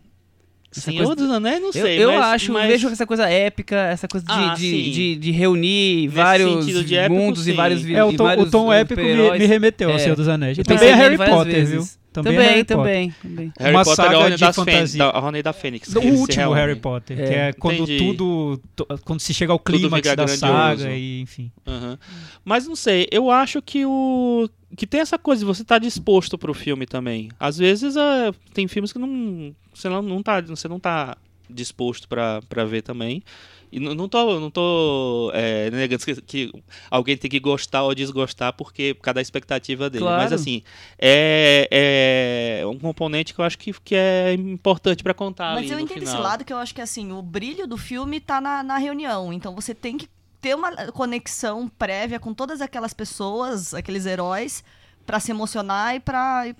Senhor 0.80 1.04
coisa- 1.06 1.16
dos 1.22 1.30
Anéis, 1.30 1.60
não 1.60 1.68
Eu, 1.68 1.72
sei, 1.72 2.02
eu 2.04 2.12
mas- 2.12 2.24
acho, 2.24 2.52
mas... 2.52 2.66
vejo 2.68 2.88
essa 2.88 3.06
coisa 3.06 3.28
épica, 3.28 3.76
essa 3.76 4.08
coisa 4.08 4.26
de, 4.26 4.32
Ah, 4.32 4.54
de, 4.56 4.90
de, 4.90 5.16
de 5.16 5.30
reunir 5.30 6.02
Nesse 6.04 6.08
vários 6.16 6.90
épico, 6.92 7.14
mundos 7.14 7.46
e 7.46 7.50
sim. 7.50 7.56
vários 7.56 7.82
vi- 7.82 7.94
É, 7.94 8.04
o 8.04 8.10
e 8.12 8.16
tom, 8.16 8.24
vários 8.24 8.48
o 8.48 8.50
tom 8.50 8.72
épico 8.72 9.00
me, 9.00 9.38
me 9.38 9.46
remeteu 9.46 9.90
ao 9.90 9.96
É. 9.96 9.98
Senhor 9.98 10.16
dos 10.16 10.28
Anéis. 10.28 10.58
E 10.58 10.62
também 10.62 10.88
é 10.88 10.96
nele 10.96 11.16
Harry 11.16 11.30
Potter, 11.30 11.54
vezes. 11.54 11.70
viu? 11.70 12.03
Também, 12.22 12.37
é 12.37 12.42
Harry 12.50 12.64
também, 12.64 13.11
Potter. 13.11 13.31
também. 13.31 13.53
Harry 13.59 13.74
Uma 13.74 13.85
Potter 13.85 14.05
é 14.05 14.07
a 14.07 14.11
saga 14.11 14.18
Ordem 14.18 14.38
de 14.38 14.44
fantasia. 14.44 14.64
Fênix, 14.74 14.94
da- 14.94 15.11
a 15.11 15.20
Ordem 15.20 15.42
da 15.42 15.53
Fênix. 15.53 15.94
O 15.94 16.00
último. 16.00 16.53
Harry 16.53 16.77
Potter, 16.77 17.20
É, 17.20 17.27
que 17.27 17.35
é 17.35 17.53
quando 17.55 17.83
entendi. 17.83 17.98
tudo. 17.98 18.61
to- 18.77 18.87
Quando 19.05 19.20
se 19.20 19.35
chega 19.35 19.53
ao 19.53 19.59
fica 19.59 20.16
da 20.16 20.24
grandioso. 20.24 20.40
saga 20.40 20.90
e 20.96 21.20
enfim. 21.20 21.50
Aham. 21.66 21.98
Mas 22.44 22.66
não 22.66 22.77
sei, 22.77 23.09
eu 23.11 23.31
acho 23.31 23.61
que 23.61 23.85
o 23.85 24.48
que 24.77 24.87
tem 24.87 25.00
essa 25.00 25.18
coisa 25.18 25.40
de 25.40 25.46
você 25.46 25.62
estar 25.62 25.79
disposto 25.79 26.37
pro 26.38 26.53
filme 26.55 26.87
também. 26.87 27.31
Às 27.38 27.59
vezes 27.59 27.96
é, 27.96 28.33
tem 28.53 28.66
filmes 28.68 28.92
que 28.92 28.98
não 28.98 29.55
você 29.72 29.88
não, 29.88 30.00
não 30.03 30.22
tá 30.22 30.40
você 30.40 30.66
não 30.68 30.79
tá 30.81 31.16
disposto 31.50 32.09
pra 32.09 32.40
pra 32.48 32.64
ver 32.64 32.83
também. 32.83 33.22
E 33.74 33.80
não, 33.80 33.92
não 33.92 34.08
tô, 34.08 34.38
não 34.38 34.50
tô 34.52 35.32
é, 35.34 35.68
negando 35.68 36.04
que, 36.04 36.22
que 36.22 36.52
alguém 36.88 37.16
tem 37.16 37.28
que 37.28 37.40
gostar 37.40 37.82
ou 37.82 37.92
desgostar 37.92 38.52
porque 38.52 38.94
por 38.94 39.02
causa 39.02 39.16
da 39.16 39.20
expectativa 39.20 39.90
dele. 39.90 40.04
Claro. 40.04 40.22
Mas 40.22 40.32
assim, 40.32 40.62
é, 40.96 42.60
é 42.62 42.66
um 42.68 42.78
componente 42.78 43.34
que 43.34 43.40
eu 43.40 43.44
acho 43.44 43.58
que, 43.58 43.72
que 43.72 43.96
é 43.96 44.32
importante 44.34 45.02
pra 45.02 45.12
contar 45.12 45.56
Mas 45.56 45.64
ali 45.64 45.70
eu 45.70 45.78
no 45.78 45.82
entendo 45.82 45.98
final. 45.98 46.14
esse 46.14 46.22
lado 46.22 46.44
que 46.44 46.52
eu 46.52 46.56
acho 46.56 46.72
que 46.72 46.80
assim, 46.80 47.10
o 47.10 47.20
brilho 47.20 47.66
do 47.66 47.76
filme 47.76 48.20
tá 48.20 48.40
na, 48.40 48.62
na 48.62 48.78
reunião. 48.78 49.32
Então 49.32 49.52
você 49.52 49.74
tem 49.74 49.98
que 49.98 50.08
ter 50.40 50.54
uma 50.54 50.70
conexão 50.92 51.68
prévia 51.68 52.20
com 52.20 52.32
todas 52.32 52.60
aquelas 52.60 52.94
pessoas, 52.94 53.74
aqueles 53.74 54.06
heróis, 54.06 54.62
pra 55.06 55.20
se 55.20 55.30
emocionar 55.30 55.94
e 55.94 56.00
pra, 56.00 56.46
e 56.46 56.54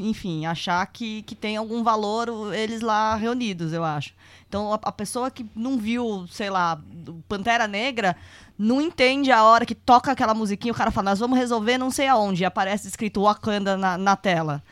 enfim, 0.00 0.46
achar 0.46 0.84
que, 0.86 1.22
que 1.22 1.34
tem 1.34 1.56
algum 1.56 1.82
valor 1.82 2.52
eles 2.54 2.80
lá 2.80 3.14
reunidos, 3.14 3.72
eu 3.72 3.84
acho. 3.84 4.12
Então, 4.48 4.72
a, 4.72 4.78
a 4.82 4.92
pessoa 4.92 5.30
que 5.30 5.46
não 5.54 5.78
viu, 5.78 6.26
sei 6.28 6.50
lá, 6.50 6.80
Pantera 7.28 7.68
Negra, 7.68 8.16
não 8.58 8.80
entende 8.80 9.30
a 9.30 9.44
hora 9.44 9.66
que 9.66 9.74
toca 9.74 10.10
aquela 10.10 10.34
musiquinha, 10.34 10.72
o 10.72 10.76
cara 10.76 10.90
fala, 10.90 11.10
nós 11.10 11.18
vamos 11.18 11.38
resolver 11.38 11.78
não 11.78 11.90
sei 11.90 12.08
aonde, 12.08 12.42
e 12.42 12.46
aparece 12.46 12.88
escrito 12.88 13.22
Wakanda 13.22 13.76
na, 13.76 13.96
na 13.96 14.16
tela. 14.16 14.62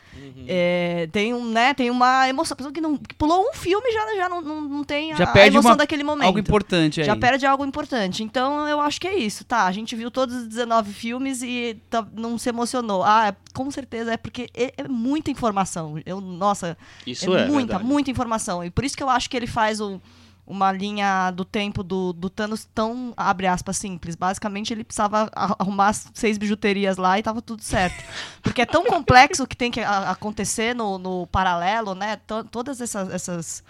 É, 0.47 1.07
tem, 1.11 1.33
um, 1.33 1.43
né, 1.51 1.73
tem 1.73 1.89
uma 1.89 2.27
emoção. 2.29 2.53
A 2.53 2.57
pessoa 2.57 2.73
que, 2.73 2.81
não, 2.81 2.97
que 2.97 3.13
pulou 3.15 3.47
um 3.49 3.53
filme 3.53 3.91
já, 3.91 4.15
já 4.15 4.29
não, 4.29 4.41
não, 4.41 4.61
não 4.61 4.83
tem 4.83 5.15
Já 5.15 5.25
a, 5.25 5.29
a 5.29 5.31
perde 5.31 5.55
emoção 5.55 5.71
uma- 5.71 5.77
daquele 5.77 6.03
momento. 6.03 6.25
Algo 6.27 6.39
importante 6.39 7.01
aí. 7.01 7.05
Já 7.07 7.15
perde 7.15 7.45
algo 7.45 7.65
importante. 7.65 8.23
Então, 8.23 8.67
eu 8.67 8.79
acho 8.81 8.99
que 8.99 9.07
é 9.07 9.15
isso, 9.17 9.43
tá? 9.45 9.65
A 9.65 9.71
gente 9.71 9.95
viu 9.95 10.09
todos 10.11 10.35
os 10.35 10.47
19 10.47 10.91
filmes 10.93 11.41
e 11.41 11.77
tá- 11.89 12.07
não 12.13 12.37
se 12.37 12.49
emocionou. 12.49 13.03
Ah, 13.03 13.27
é- 13.29 13.35
com 13.53 13.69
certeza 13.71 14.13
é 14.13 14.17
porque 14.17 14.49
é, 14.53 14.73
é 14.77 14.87
muita 14.87 15.31
informação. 15.31 15.99
Eu, 16.05 16.19
nossa, 16.21 16.77
Isso 17.05 17.25
é, 17.35 17.45
muita, 17.47 17.73
verdade. 17.73 17.83
muita 17.83 18.11
informação. 18.11 18.63
E 18.63 18.69
por 18.69 18.83
isso 18.85 18.95
que 18.95 19.03
eu 19.03 19.09
acho 19.09 19.29
que 19.29 19.35
ele 19.37 19.47
faz 19.47 19.79
o- 19.81 20.01
uma 20.47 20.71
linha 20.71 21.29
do 21.31 21.43
tempo 21.43 21.83
do, 21.83 22.13
do 22.13 22.29
Thanos 22.29 22.65
tão, 22.73 23.13
abre 23.17 23.45
aspas, 23.47 23.75
simples. 23.75 24.15
Basicamente, 24.15 24.73
ele 24.73 24.85
precisava 24.85 25.29
arrumar 25.35 25.93
seis 26.13 26.37
bijuterias 26.37 26.95
lá 26.95 27.19
e 27.19 27.23
tava 27.23 27.41
tudo 27.41 27.61
certo. 27.61 28.01
Porque 28.41 28.61
é 28.61 28.65
tão 28.65 28.85
complexo 28.85 29.43
o 29.43 29.47
que 29.47 29.57
tem 29.57 29.69
que 29.69 29.81
acontecer 29.81 30.73
no, 30.73 30.97
no 30.97 31.27
paralelo, 31.27 31.93
né? 31.93 32.15
To- 32.25 32.45
todas 32.45 32.79
essas, 32.79 33.09
essas 33.13 33.63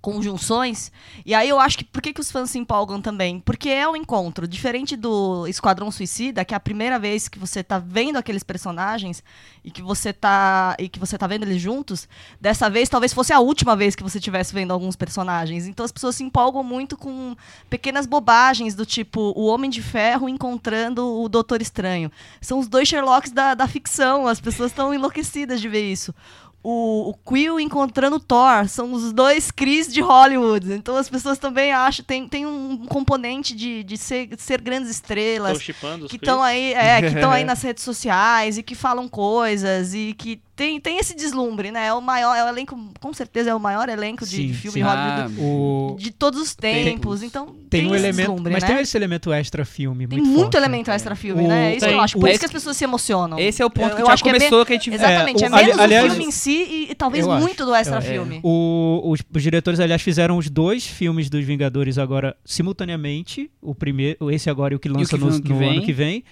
conjunções. 0.00 0.90
E 1.26 1.34
aí 1.34 1.48
eu 1.48 1.60
acho 1.60 1.78
que 1.78 1.84
por 1.84 2.00
que, 2.00 2.12
que 2.12 2.20
os 2.20 2.30
fãs 2.30 2.50
se 2.50 2.58
empolgam 2.58 3.00
também? 3.00 3.40
Porque 3.40 3.68
é 3.68 3.88
um 3.88 3.94
encontro. 3.94 4.48
Diferente 4.48 4.96
do 4.96 5.46
Esquadrão 5.46 5.90
Suicida, 5.90 6.44
que 6.44 6.54
é 6.54 6.56
a 6.56 6.60
primeira 6.60 6.98
vez 6.98 7.28
que 7.28 7.38
você 7.38 7.62
tá 7.62 7.78
vendo 7.78 8.16
aqueles 8.16 8.42
personagens 8.42 9.22
e 9.62 9.70
que 9.70 9.82
você 9.82 10.12
tá. 10.12 10.74
e 10.78 10.88
que 10.88 10.98
você 10.98 11.18
tá 11.18 11.26
vendo 11.26 11.42
eles 11.42 11.60
juntos, 11.60 12.08
dessa 12.40 12.70
vez 12.70 12.88
talvez 12.88 13.12
fosse 13.12 13.32
a 13.32 13.40
última 13.40 13.76
vez 13.76 13.94
que 13.94 14.02
você 14.02 14.18
estivesse 14.18 14.54
vendo 14.54 14.72
alguns 14.72 14.96
personagens. 14.96 15.66
Então 15.66 15.84
as 15.84 15.92
pessoas 15.92 16.16
se 16.16 16.24
empolgam 16.24 16.64
muito 16.64 16.96
com 16.96 17.36
pequenas 17.68 18.06
bobagens 18.06 18.74
do 18.74 18.86
tipo 18.86 19.32
o 19.36 19.46
Homem 19.46 19.68
de 19.68 19.82
Ferro 19.82 20.28
encontrando 20.28 21.20
o 21.20 21.28
Doutor 21.28 21.60
Estranho. 21.60 22.10
São 22.40 22.58
os 22.58 22.68
dois 22.68 22.88
Sherlocks 22.88 23.32
da, 23.32 23.54
da 23.54 23.68
ficção. 23.68 24.26
As 24.26 24.40
pessoas 24.40 24.70
estão 24.70 24.94
enlouquecidas 24.94 25.60
de 25.60 25.68
ver 25.68 25.90
isso 25.90 26.14
o, 26.62 27.10
o 27.10 27.14
Quill 27.14 27.58
encontrando 27.58 28.16
o 28.16 28.20
Thor. 28.20 28.68
São 28.68 28.92
os 28.92 29.12
dois 29.12 29.50
Chris 29.50 29.92
de 29.92 30.00
Hollywood. 30.00 30.72
Então 30.72 30.96
as 30.96 31.08
pessoas 31.08 31.38
também 31.38 31.72
acham. 31.72 32.04
Tem, 32.04 32.26
tem 32.28 32.46
um 32.46 32.84
componente 32.86 33.54
de, 33.54 33.82
de, 33.82 33.96
ser, 33.96 34.26
de 34.26 34.40
ser 34.42 34.60
grandes 34.60 34.90
estrelas. 34.90 35.52
Estão 35.52 35.64
chipando 35.74 36.04
os 36.04 36.10
Que 36.10 36.16
estão 36.16 36.42
aí, 36.42 36.72
é, 36.74 37.00
que 37.00 37.06
estão 37.08 37.30
aí 37.30 37.44
nas 37.44 37.62
redes 37.62 37.82
sociais 37.84 38.58
e 38.58 38.62
que 38.62 38.74
falam 38.74 39.08
coisas 39.08 39.94
e 39.94 40.14
que 40.16 40.40
tem, 40.54 40.78
tem 40.78 40.98
esse 40.98 41.14
deslumbre, 41.16 41.70
né? 41.70 41.86
É 41.86 41.92
o 41.94 42.02
maior, 42.02 42.34
é 42.36 42.44
o 42.44 42.48
elenco, 42.48 42.78
com 43.00 43.14
certeza 43.14 43.48
é 43.48 43.54
o 43.54 43.58
maior 43.60 43.88
elenco 43.88 44.26
de, 44.26 44.36
Sim, 44.36 44.46
de 44.48 44.52
filme 44.52 44.80
sim. 44.80 44.86
Ah, 44.86 45.26
O... 45.38 45.96
de 45.98 46.10
todos 46.10 46.38
os 46.38 46.54
tempos. 46.54 47.22
Então 47.22 47.56
Tem, 47.70 47.86
um 47.86 47.94
esse 47.94 48.04
elemento, 48.04 48.16
deslumbre, 48.28 48.52
mas 48.52 48.62
né? 48.64 48.68
tem 48.68 48.80
esse 48.80 48.94
elemento 48.94 49.32
extra 49.32 49.64
filme 49.64 50.06
Tem 50.06 50.18
muito 50.18 50.28
muito 50.30 50.42
forte, 50.42 50.54
né? 50.56 50.60
elemento 50.60 50.90
extra 50.90 51.14
filme, 51.16 51.44
O- 51.44 51.48
né? 51.48 51.70
É 51.72 51.76
isso 51.76 51.78
que 51.78 51.84
eu 51.86 51.88
tem- 51.94 52.00
acho. 52.00 52.18
Por 52.18 52.28
isso 52.28 52.38
que 52.40 52.44
as 52.44 52.52
pessoas 52.52 52.76
se 52.76 52.84
emocionam. 52.84 53.38
Esse 53.38 53.62
é 53.62 53.64
o 53.64 53.70
ponto 53.70 53.88
Eu- 53.88 53.96
que 53.96 54.02
eu 54.02 54.06
já 54.06 54.12
acho 54.12 54.22
que 54.22 54.28
é 54.28 54.32
começou, 54.34 54.66
que 54.66 54.72
a 54.74 54.76
gente... 54.76 54.90
Exatamente, 54.92 55.42
É, 55.42 55.46
é, 55.46 55.50
o- 55.50 55.54
ali- 55.54 55.64
menos 55.68 55.80
aliás- 55.80 56.04
o 56.04 56.08
filme 56.10 56.24
em 56.26 56.30
si 56.30 56.49
e, 56.50 56.90
e 56.90 56.94
talvez 56.94 57.24
Eu 57.24 57.32
acho. 57.32 57.42
muito 57.44 57.64
do 57.64 57.74
extra 57.74 57.96
Eu- 57.96 58.00
é. 58.00 58.02
filme. 58.02 58.40
O- 58.42 59.02
os, 59.10 59.20
os 59.34 59.42
diretores, 59.42 59.80
aliás, 59.80 60.02
fizeram 60.02 60.36
os 60.38 60.48
dois 60.50 60.86
filmes 60.86 61.28
dos 61.30 61.44
Vingadores 61.44 61.98
agora 61.98 62.36
simultaneamente. 62.44 63.50
O 63.60 63.74
primeiro, 63.74 64.30
esse 64.30 64.48
agora 64.50 64.74
e 64.74 64.76
o 64.76 64.80
que 64.80 64.88
lança 64.88 65.16
que 65.16 65.22
no, 65.24 65.28
ano 65.30 65.42
que 65.42 65.48
no 65.48 65.58
vem? 65.58 65.70
ano 65.78 65.82
que 65.82 65.92
vem. 65.92 66.24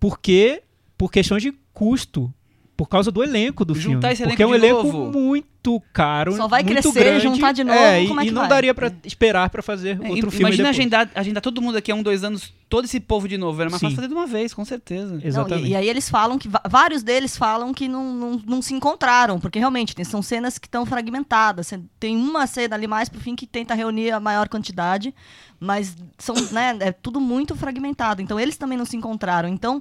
Porque, 0.00 0.62
por 0.98 1.10
questões 1.10 1.42
de 1.42 1.52
custo. 1.72 2.32
Por 2.76 2.88
causa 2.88 3.12
do 3.12 3.22
elenco 3.22 3.64
do 3.64 3.74
Juntar 3.74 4.08
filme. 4.08 4.12
esse 4.14 4.22
porque 4.24 4.42
é 4.42 4.46
um 4.46 4.54
elenco 4.54 4.82
de 4.82 4.88
elenco 4.88 4.98
novo. 4.98 5.18
muito 5.18 5.80
caro. 5.92 6.32
Só 6.34 6.48
vai 6.48 6.62
muito 6.62 6.80
crescer, 6.80 6.98
grande, 6.98 7.22
juntar 7.22 7.52
de 7.52 7.62
novo, 7.62 7.78
É, 7.78 8.02
e, 8.02 8.06
é 8.06 8.10
e 8.10 8.24
que 8.24 8.30
não 8.32 8.42
vai? 8.42 8.48
daria 8.48 8.74
pra 8.74 8.90
esperar 9.04 9.50
pra 9.50 9.62
fazer 9.62 9.90
É, 10.02 10.08
outro 10.08 10.28
im- 10.28 10.30
filme. 10.30 10.38
Imagina 10.46 10.70
agendar, 10.70 11.10
agendar 11.14 11.42
todo 11.42 11.60
mundo 11.62 11.76
aqui 11.76 11.92
há 11.92 11.94
um, 11.94 12.02
dois 12.02 12.24
anos, 12.24 12.52
todo 12.70 12.86
esse 12.86 12.98
povo 12.98 13.28
de 13.28 13.36
novo. 13.36 13.60
Era 13.60 13.70
mais 13.70 13.78
Sim. 13.78 13.86
fácil 13.86 13.96
fazer 13.96 14.08
de 14.08 14.14
uma 14.14 14.26
vez, 14.26 14.54
com 14.54 14.64
certeza. 14.64 15.14
Não, 15.14 15.20
Exatamente. 15.22 15.68
e, 15.68 15.70
e 15.72 15.76
aí 15.76 15.88
eles 15.88 16.08
falam 16.08 16.38
que 16.38 16.48
vários 16.68 17.02
deles 17.02 17.36
falam 17.36 17.72
que 17.74 17.86
não, 17.86 18.12
não, 18.14 18.42
não 18.46 18.62
se 18.62 18.74
encontraram, 18.74 19.38
porque 19.38 19.58
realmente 19.58 19.94
tem- 19.94 20.04
são 20.04 20.22
cenas 20.22 20.58
que 20.58 20.66
estão 20.66 20.84
fragmentadas. 20.86 21.70
Tem 22.00 22.16
uma 22.16 22.46
cena 22.46 22.74
ali 22.74 22.86
mais 22.88 23.08
pro 23.08 23.20
fim 23.20 23.36
que 23.36 23.46
tenta 23.46 23.74
reunir 23.74 24.10
a 24.12 24.18
maior 24.18 24.48
quantidade, 24.48 25.14
mas 25.60 25.94
são, 26.18 26.34
né, 26.50 26.76
é 26.80 26.90
tudo 26.90 27.20
muito 27.20 27.54
fragmentado. 27.54 28.20
Então 28.22 28.40
eles 28.40 28.56
também 28.56 28.76
não 28.78 28.86
se 28.86 28.96
encontraram. 28.96 29.48
Então 29.48 29.80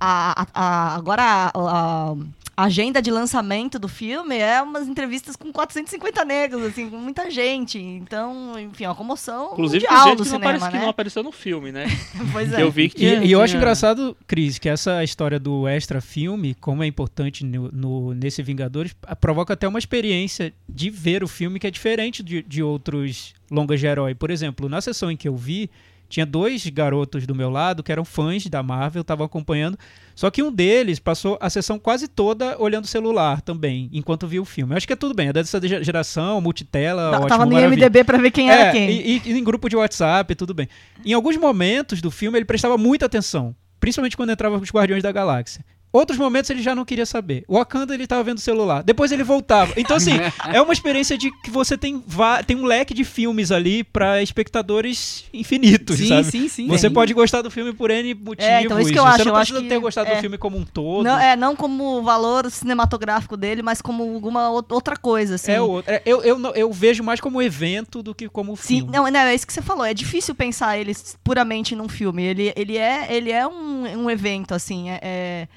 a, 0.00 0.46
a- 0.54 0.94
agora 0.94 1.22
a, 1.22 1.50
a- 1.54 2.16
agenda 2.56 3.00
de 3.00 3.10
lançamento 3.10 3.78
do 3.78 3.88
filme 3.88 4.36
é 4.36 4.60
umas 4.60 4.86
entrevistas 4.86 5.34
com 5.34 5.50
450 5.50 6.24
negros, 6.26 6.62
assim, 6.64 6.90
com 6.90 6.96
muita 6.98 7.30
gente. 7.30 7.78
Então, 7.78 8.58
enfim, 8.58 8.84
é 8.84 8.88
uma 8.88 8.94
comoção 8.94 9.52
Inclusive, 9.52 9.86
tem 9.86 9.90
mundial 9.96 10.08
gente 10.08 10.18
do 10.18 10.24
que, 10.24 10.28
não 10.30 10.36
cinema, 10.38 10.50
apareceu, 10.50 10.70
que 10.70 10.76
né? 10.76 10.82
não 10.82 10.90
apareceu 10.90 11.22
no 11.22 11.32
filme, 11.32 11.72
né? 11.72 11.86
Pois 12.32 12.50
Que 12.50 12.56
é. 12.56 12.62
eu 12.62 12.70
vi 12.70 12.88
que 12.90 12.96
E, 12.96 13.08
tinha, 13.08 13.24
e 13.24 13.32
eu 13.32 13.40
acho 13.40 13.52
tinha- 13.52 13.60
engraçado, 13.62 14.14
Cris, 14.26 14.58
que 14.58 14.68
essa 14.68 15.02
história 15.02 15.38
do 15.38 15.66
extra 15.66 16.00
filme, 16.02 16.54
como 16.54 16.82
é 16.82 16.86
importante 16.86 17.44
no, 17.44 17.70
no- 17.72 18.14
nesse 18.14 18.42
Vingadores, 18.42 18.94
provoca 19.20 19.54
até 19.54 19.66
uma 19.66 19.78
experiência 19.78 20.52
de 20.68 20.90
ver 20.90 21.24
o 21.24 21.28
filme 21.28 21.58
que 21.58 21.66
é 21.66 21.70
diferente 21.70 22.22
de, 22.22 22.42
de 22.42 22.62
outros 22.62 23.32
longas 23.50 23.80
de 23.80 23.86
herói. 23.86 24.14
Por 24.14 24.30
exemplo, 24.30 24.68
na 24.68 24.80
sessão 24.82 25.10
em 25.10 25.16
que 25.16 25.26
eu 25.28 25.34
vi, 25.36 25.70
tinha 26.10 26.26
dois 26.26 26.66
garotos 26.66 27.26
do 27.26 27.34
meu 27.34 27.48
lado 27.48 27.82
que 27.82 27.90
eram 27.90 28.04
fãs 28.04 28.46
da 28.48 28.62
Marvel, 28.62 29.00
estavam 29.00 29.24
acompanhando. 29.24 29.78
Só 30.14 30.30
que 30.30 30.42
um 30.42 30.52
deles 30.52 30.98
passou 30.98 31.38
a 31.40 31.48
sessão 31.48 31.78
quase 31.78 32.06
toda 32.06 32.60
olhando 32.60 32.84
o 32.84 32.88
celular 32.88 33.40
também, 33.40 33.88
enquanto 33.92 34.26
via 34.26 34.42
o 34.42 34.44
filme. 34.44 34.72
Eu 34.74 34.76
acho 34.76 34.86
que 34.86 34.92
é 34.92 34.96
tudo 34.96 35.14
bem, 35.14 35.28
é 35.28 35.32
dessa 35.32 35.58
ge- 35.66 35.82
geração, 35.82 36.40
multitela, 36.42 37.10
Tá- 37.12 37.16
ótimo, 37.16 37.28
Tava 37.28 37.46
no 37.46 37.52
maravilha. 37.52 37.84
IMDB 37.86 38.04
pra 38.04 38.18
ver 38.18 38.30
quem 38.30 38.50
era 38.50 38.64
É, 38.64 38.72
quem. 38.72 38.90
E, 38.90 39.22
e 39.24 39.32
em 39.38 39.42
grupo 39.44 39.68
de 39.70 39.76
WhatsApp, 39.76 40.34
tudo 40.34 40.52
bem. 40.52 40.68
Em 41.06 41.14
alguns 41.14 41.36
momentos 41.38 42.02
do 42.02 42.10
filme, 42.10 42.36
ele 42.36 42.44
prestava 42.44 42.76
muita 42.76 43.06
atenção. 43.06 43.54
Principalmente 43.78 44.16
quando 44.16 44.30
entrava 44.30 44.56
os 44.58 44.70
Guardiões 44.70 45.02
da 45.02 45.10
Galáxia. 45.12 45.64
Outros 45.92 46.16
momentos 46.18 46.48
ele 46.50 46.62
já 46.62 46.72
não 46.74 46.84
queria 46.84 47.04
saber. 47.04 47.44
O 47.48 47.54
Wakanda 47.56 47.92
ele 47.94 48.06
tava 48.06 48.22
vendo 48.22 48.38
o 48.38 48.40
celular. 48.40 48.82
Depois 48.84 49.10
ele 49.10 49.24
voltava. 49.24 49.72
Então, 49.76 49.96
assim, 49.96 50.12
é 50.52 50.62
uma 50.62 50.72
experiência 50.72 51.18
de 51.18 51.30
que 51.42 51.50
você 51.50 51.76
tem, 51.76 52.02
tem 52.46 52.56
um 52.56 52.64
leque 52.64 52.94
de 52.94 53.02
filmes 53.02 53.50
ali 53.50 53.82
pra 53.82 54.22
espectadores 54.22 55.24
infinitos, 55.34 55.96
sim, 55.98 56.06
sabe? 56.08 56.24
sim, 56.30 56.48
sim. 56.48 56.66
Você 56.68 56.88
Sim. 56.88 56.94
pode 56.94 57.12
gostar 57.12 57.42
do 57.42 57.50
filme 57.50 57.72
por 57.72 57.90
N 57.90 58.14
motivos. 58.14 58.44
É, 58.44 58.62
então 58.62 58.78
isso 58.78 58.92
que 58.92 58.98
eu 58.98 59.02
você 59.02 59.08
acho, 59.08 59.24
não 59.24 59.32
eu 59.32 59.36
acho 59.36 59.52
precisa 59.52 59.62
que- 59.68 59.74
ter 59.74 59.80
gostado 59.80 60.10
é. 60.10 60.14
do 60.14 60.20
filme 60.20 60.38
como 60.38 60.56
um 60.56 60.64
todo. 60.64 61.02
Não, 61.04 61.18
é, 61.18 61.34
não 61.36 61.56
como 61.56 61.98
o 61.98 62.02
valor 62.02 62.48
cinematográfico 62.50 63.36
dele, 63.36 63.62
mas 63.62 63.82
como 63.82 64.02
alguma 64.02 64.48
ou- 64.50 64.64
outra 64.70 64.96
coisa, 64.96 65.34
assim. 65.34 65.52
É 65.52 65.60
outro. 65.60 65.92
É, 65.92 66.02
eu, 66.06 66.22
eu, 66.22 66.38
eu 66.54 66.72
vejo 66.72 67.02
mais 67.02 67.20
como 67.20 67.42
evento 67.42 68.02
do 68.02 68.14
que 68.14 68.28
como 68.28 68.56
Sim, 68.56 68.78
filme. 68.78 68.92
não, 68.92 69.10
não, 69.10 69.20
é 69.20 69.34
isso 69.34 69.46
que 69.46 69.52
você 69.52 69.62
falou. 69.62 69.84
É 69.84 69.92
difícil 69.92 70.34
pensar 70.34 70.78
ele 70.78 70.92
puramente 71.24 71.74
num 71.74 71.88
filme. 71.88 72.22
Ele, 72.22 72.52
ele 72.56 72.76
é, 72.76 73.12
ele 73.12 73.30
é 73.32 73.46
um, 73.46 74.04
um 74.04 74.10
evento, 74.10 74.54
assim. 74.54 74.90
É, 74.90 75.00
é- 75.02 75.48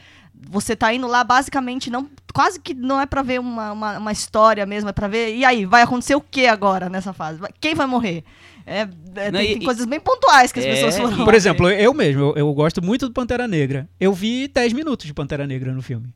você 0.49 0.75
tá 0.75 0.93
indo 0.93 1.07
lá 1.07 1.23
basicamente 1.23 1.89
não 1.89 2.09
quase 2.33 2.59
que 2.59 2.73
não 2.73 2.99
é 2.99 3.05
pra 3.05 3.21
ver 3.21 3.39
uma, 3.39 3.71
uma, 3.71 3.97
uma 3.99 4.11
história 4.11 4.65
mesmo, 4.65 4.89
é 4.89 4.93
pra 4.93 5.07
ver. 5.07 5.35
E 5.35 5.45
aí, 5.45 5.65
vai 5.65 5.81
acontecer 5.83 6.15
o 6.15 6.21
que 6.21 6.47
agora 6.47 6.89
nessa 6.89 7.13
fase? 7.13 7.39
Quem 7.61 7.75
vai 7.75 7.85
morrer? 7.85 8.23
É, 8.65 8.81
é, 9.15 9.31
Não, 9.31 9.39
tem, 9.39 9.51
e- 9.51 9.57
tem 9.57 9.65
coisas 9.65 9.85
bem 9.85 9.99
pontuais 9.99 10.51
que 10.51 10.59
as 10.59 10.65
É, 10.65 10.71
pessoas 10.71 10.97
foram. 10.97 11.25
Por 11.25 11.33
exemplo, 11.33 11.69
eu 11.69 11.93
mesmo, 11.93 12.21
eu, 12.21 12.33
eu 12.37 12.53
gosto 12.53 12.81
muito 12.83 13.07
do 13.07 13.13
Pantera 13.13 13.47
Negra. 13.47 13.87
Eu 13.99 14.13
vi 14.13 14.47
10 14.47 14.73
minutos 14.73 15.05
de 15.05 15.13
Pantera 15.13 15.45
Negra 15.45 15.71
no 15.73 15.81
filme. 15.81 16.07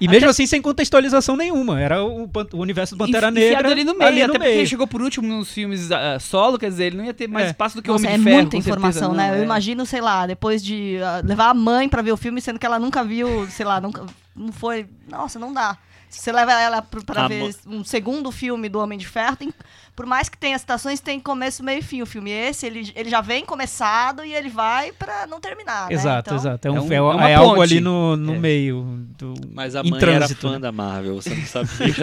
E 0.00 0.06
mesmo 0.08 0.28
assim, 0.28 0.46
sem 0.46 0.60
contextualização 0.60 1.36
nenhuma. 1.36 1.80
Era 1.80 2.04
o, 2.04 2.28
o 2.52 2.58
universo 2.58 2.94
do 2.94 2.98
Pantera 2.98 3.30
Negra. 3.30 3.70
ali 3.70 3.82
no 3.82 3.94
meio, 3.94 4.08
ali 4.08 4.18
no 4.18 4.24
até 4.24 4.32
porque 4.34 4.48
meio. 4.48 4.58
ele 4.60 4.66
chegou 4.66 4.86
por 4.86 5.00
último 5.00 5.26
nos 5.26 5.50
filmes 5.50 5.90
ah, 5.90 6.18
solo, 6.20 6.58
quer 6.58 6.68
dizer, 6.68 6.84
ele 6.86 6.96
não 6.98 7.04
ia 7.04 7.14
ter 7.14 7.26
mais 7.28 7.46
É. 7.46 7.50
espaço 7.50 7.76
do 7.76 7.82
que 7.82 7.90
o 7.90 7.94
Homem 7.96 8.10
é 8.12 8.18
de 8.18 8.22
Ferro. 8.24 8.36
muita 8.36 8.56
com 8.56 8.62
certeza, 8.62 8.68
informação, 8.78 9.08
não, 9.08 9.16
né? 9.16 9.30
Eu 9.30 9.40
é. 9.40 9.44
imagino, 9.44 9.86
sei 9.86 10.00
lá, 10.02 10.26
depois 10.26 10.62
de 10.62 10.98
ah, 11.02 11.22
levar 11.24 11.48
a 11.48 11.54
mãe 11.54 11.88
pra 11.88 12.02
ver 12.02 12.12
o 12.12 12.16
filme, 12.16 12.40
sendo 12.42 12.58
que 12.58 12.66
ela 12.66 12.78
nunca 12.78 13.02
viu, 13.02 13.46
sei 13.48 13.64
lá, 13.64 13.80
nunca, 13.80 14.04
não 14.34 14.52
foi. 14.52 14.86
Nossa, 15.08 15.38
não 15.38 15.52
dá. 15.52 15.78
Você 16.18 16.32
leva 16.32 16.52
ela 16.52 16.82
pro- 16.82 17.04
pra 17.04 17.24
A 17.24 17.28
ver 17.28 17.54
um 17.66 17.84
segundo 17.84 18.30
filme 18.32 18.68
do 18.68 18.78
Homem 18.80 18.98
de 18.98 19.06
Ferro, 19.06 19.36
tem- 19.36 19.52
por 19.94 20.04
mais 20.06 20.28
que 20.28 20.36
tenha 20.36 20.58
citações, 20.58 21.00
tem 21.00 21.18
começo, 21.20 21.62
meio 21.62 21.78
e 21.78 21.82
fim. 21.82 22.02
O 22.02 22.06
filme 22.06 22.30
esse, 22.30 22.66
ele, 22.66 22.92
ele 22.94 23.08
já 23.08 23.20
vem 23.20 23.44
começado 23.44 24.24
e 24.24 24.32
ele 24.34 24.48
vai 24.48 24.92
pra 24.92 25.26
não 25.26 25.40
terminar. 25.40 25.88
né? 25.88 25.94
Exato, 25.94 26.28
Então, 26.30 26.36
exato. 26.38 26.68
É, 26.68 26.70
um, 26.70 26.76
É 26.76 26.80
um- 26.80 26.92
é, 26.92 26.96
é 26.96 27.00
uma 27.00 27.36
algo 27.36 27.54
ponte. 27.56 27.72
ali 27.74 27.80
no, 27.80 28.16
no 28.16 28.34
É. 28.34 28.38
meio. 28.38 29.06
Do, 29.18 29.34
Mas 29.52 29.74
a 29.76 29.80
em 29.82 29.90
mãe 29.90 30.00
era 30.02 30.12
trânsito, 30.18 30.42
fã 30.48 30.52
né? 30.54 30.58
da 30.58 30.72
Marvel, 30.72 31.14
você 31.16 31.30
não 31.34 31.44
sabia. 31.46 31.94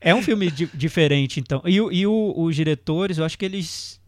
É 0.00 0.14
um 0.14 0.22
filme 0.22 0.50
di- 0.50 0.70
diferente, 0.72 1.40
então. 1.40 1.60
E, 1.66 1.80
o- 1.80 1.92
e 1.92 2.06
o- 2.06 2.34
os 2.36 2.56
diretores, 2.56 3.18
eu 3.18 3.24
acho 3.24 3.36
que 3.38 3.44
eles 3.44 4.00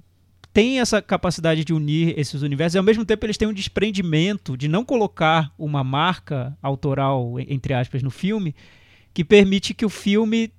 têm 0.53 0.81
essa 0.81 1.01
capacidade 1.01 1.65
de 1.65 1.73
unir 1.73 2.19
esses 2.19 2.43
universos 2.43 2.75
e 2.75 2.79
ao 2.79 2.85
mesmo 2.85 3.05
tempo 3.05 3.25
eles 3.27 3.37
têm 3.38 3.49
um 3.49 3.53
desprendimento 3.53 4.57
de 4.57 4.69
não 4.69 4.85
colocar 4.85 5.51
uma 5.59 5.83
marca 5.85 6.57
autoral, 6.62 7.35
entre 7.41 7.73
aspas, 7.75 8.03
no 8.03 8.11
filme, 8.11 8.55
que 9.14 9.25
permite 9.25 9.75
que 9.75 9.85
o 9.85 9.88
filme 9.88 10.51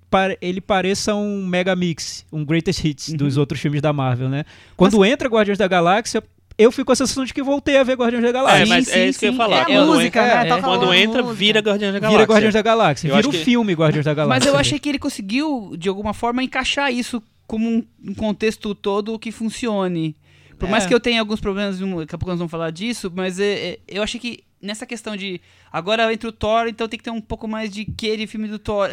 ele 0.41 0.61
pareça 0.61 1.15
um 1.15 1.43
mega 1.45 1.75
mix, 1.75 2.23
um 2.31 2.45
greatest 2.45 2.83
hits 2.85 3.13
dos 3.13 3.35
outros 3.35 3.59
filmes 3.59 3.81
da 3.81 3.91
Marvel, 3.91 4.29
né? 4.29 4.45
Quando 4.77 5.03
entra 5.03 5.27
Guardiões 5.27 5.57
da 5.57 5.67
Galáxia, 5.67 6.23
eu 6.55 6.71
fico 6.71 6.85
com 6.85 6.91
a 6.91 6.95
sensação 6.95 7.25
de 7.25 7.33
que 7.33 7.41
voltei 7.41 7.77
a 7.77 7.83
ver 7.83 7.95
Guardiões 7.97 8.23
da 8.23 8.31
Galáxia. 8.31 8.61
É, 8.61 8.65
Sim, 8.65 8.69
mas 8.69 8.87
sim, 8.87 8.93
é 8.99 9.07
isso 9.09 9.19
que 9.19 9.25
eu 9.25 9.29
ia 9.29 9.31
sim. 9.31 9.37
falar. 9.37 9.57
É 9.57 9.61
a 9.61 9.65
quando 9.65 9.87
música, 9.87 10.19
entra, 10.23 10.35
né? 10.35 10.45
é, 10.45 10.49
Toca 10.49 10.61
quando 10.61 10.93
entra 10.93 11.21
música. 11.23 11.39
vira 11.39 11.59
Guardiões 11.61 11.93
da 11.93 11.99
Galáxia. 11.99 12.17
Vira 12.19 12.31
Guardiões 12.31 12.53
da 12.53 12.61
Galáxia, 12.61 13.15
vira 13.15 13.27
o 13.27 13.31
que- 13.31 13.37
filme 13.43 13.73
Guardiões 13.73 14.05
da 14.05 14.13
Galáxia. 14.13 14.39
Mas 14.45 14.53
eu 14.53 14.59
achei 14.59 14.77
que 14.77 14.87
ele 14.89 14.99
conseguiu, 14.99 15.73
de 15.75 15.89
alguma 15.89 16.13
forma, 16.13 16.43
encaixar 16.43 16.93
isso 16.93 17.21
como 17.47 17.67
um, 17.67 18.13
contexto 18.13 18.75
todo 18.75 19.17
que 19.17 19.31
funcione. 19.31 20.15
Por 20.59 20.69
mais 20.69 20.85
É. 20.85 20.87
que 20.87 20.93
eu 20.93 20.99
tenha 20.99 21.19
alguns 21.19 21.39
problemas, 21.41 21.79
daqui 21.79 22.13
a 22.15 22.17
pouco 22.19 22.29
nós 22.29 22.37
vamos 22.37 22.51
falar 22.51 22.69
disso, 22.69 23.11
mas 23.15 23.39
é, 23.39 23.45
é, 23.71 23.79
eu 23.87 24.03
achei 24.03 24.19
que 24.19 24.43
nessa 24.63 24.85
questão 24.85 25.15
de 25.17 25.39
agora 25.71 26.11
entra 26.11 26.29
o 26.29 26.31
Thor, 26.31 26.67
então 26.67 26.87
tem 26.87 26.97
que 26.97 27.03
ter 27.03 27.11
um 27.11 27.21
pouco 27.21 27.47
mais 27.47 27.69
de 27.71 27.85
que 27.85 28.15
de 28.17 28.25
filme 28.25 28.47
do 28.47 28.57
Thor. 28.57 28.89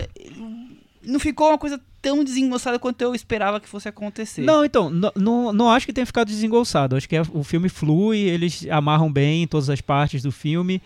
Não 1.02 1.18
ficou 1.18 1.48
uma 1.48 1.56
coisa 1.56 1.80
tão 2.02 2.22
desengonçada 2.22 2.78
quanto 2.78 3.00
eu 3.00 3.14
esperava 3.14 3.58
que 3.58 3.68
fosse 3.68 3.88
acontecer. 3.88 4.42
Não, 4.42 4.62
então, 4.64 4.90
não, 4.90 5.50
não 5.52 5.70
acho 5.70 5.86
que 5.86 5.92
tenha 5.94 6.04
ficado 6.04 6.28
desengolçado. 6.28 6.94
Acho 6.96 7.08
que 7.08 7.16
é- 7.16 7.22
o 7.32 7.42
filme 7.42 7.68
flui, 7.70 8.18
eles 8.18 8.66
amarram 8.70 9.10
bem 9.10 9.46
todas 9.46 9.70
as 9.70 9.80
partes 9.80 10.22
do 10.22 10.30
filme. 10.30 10.82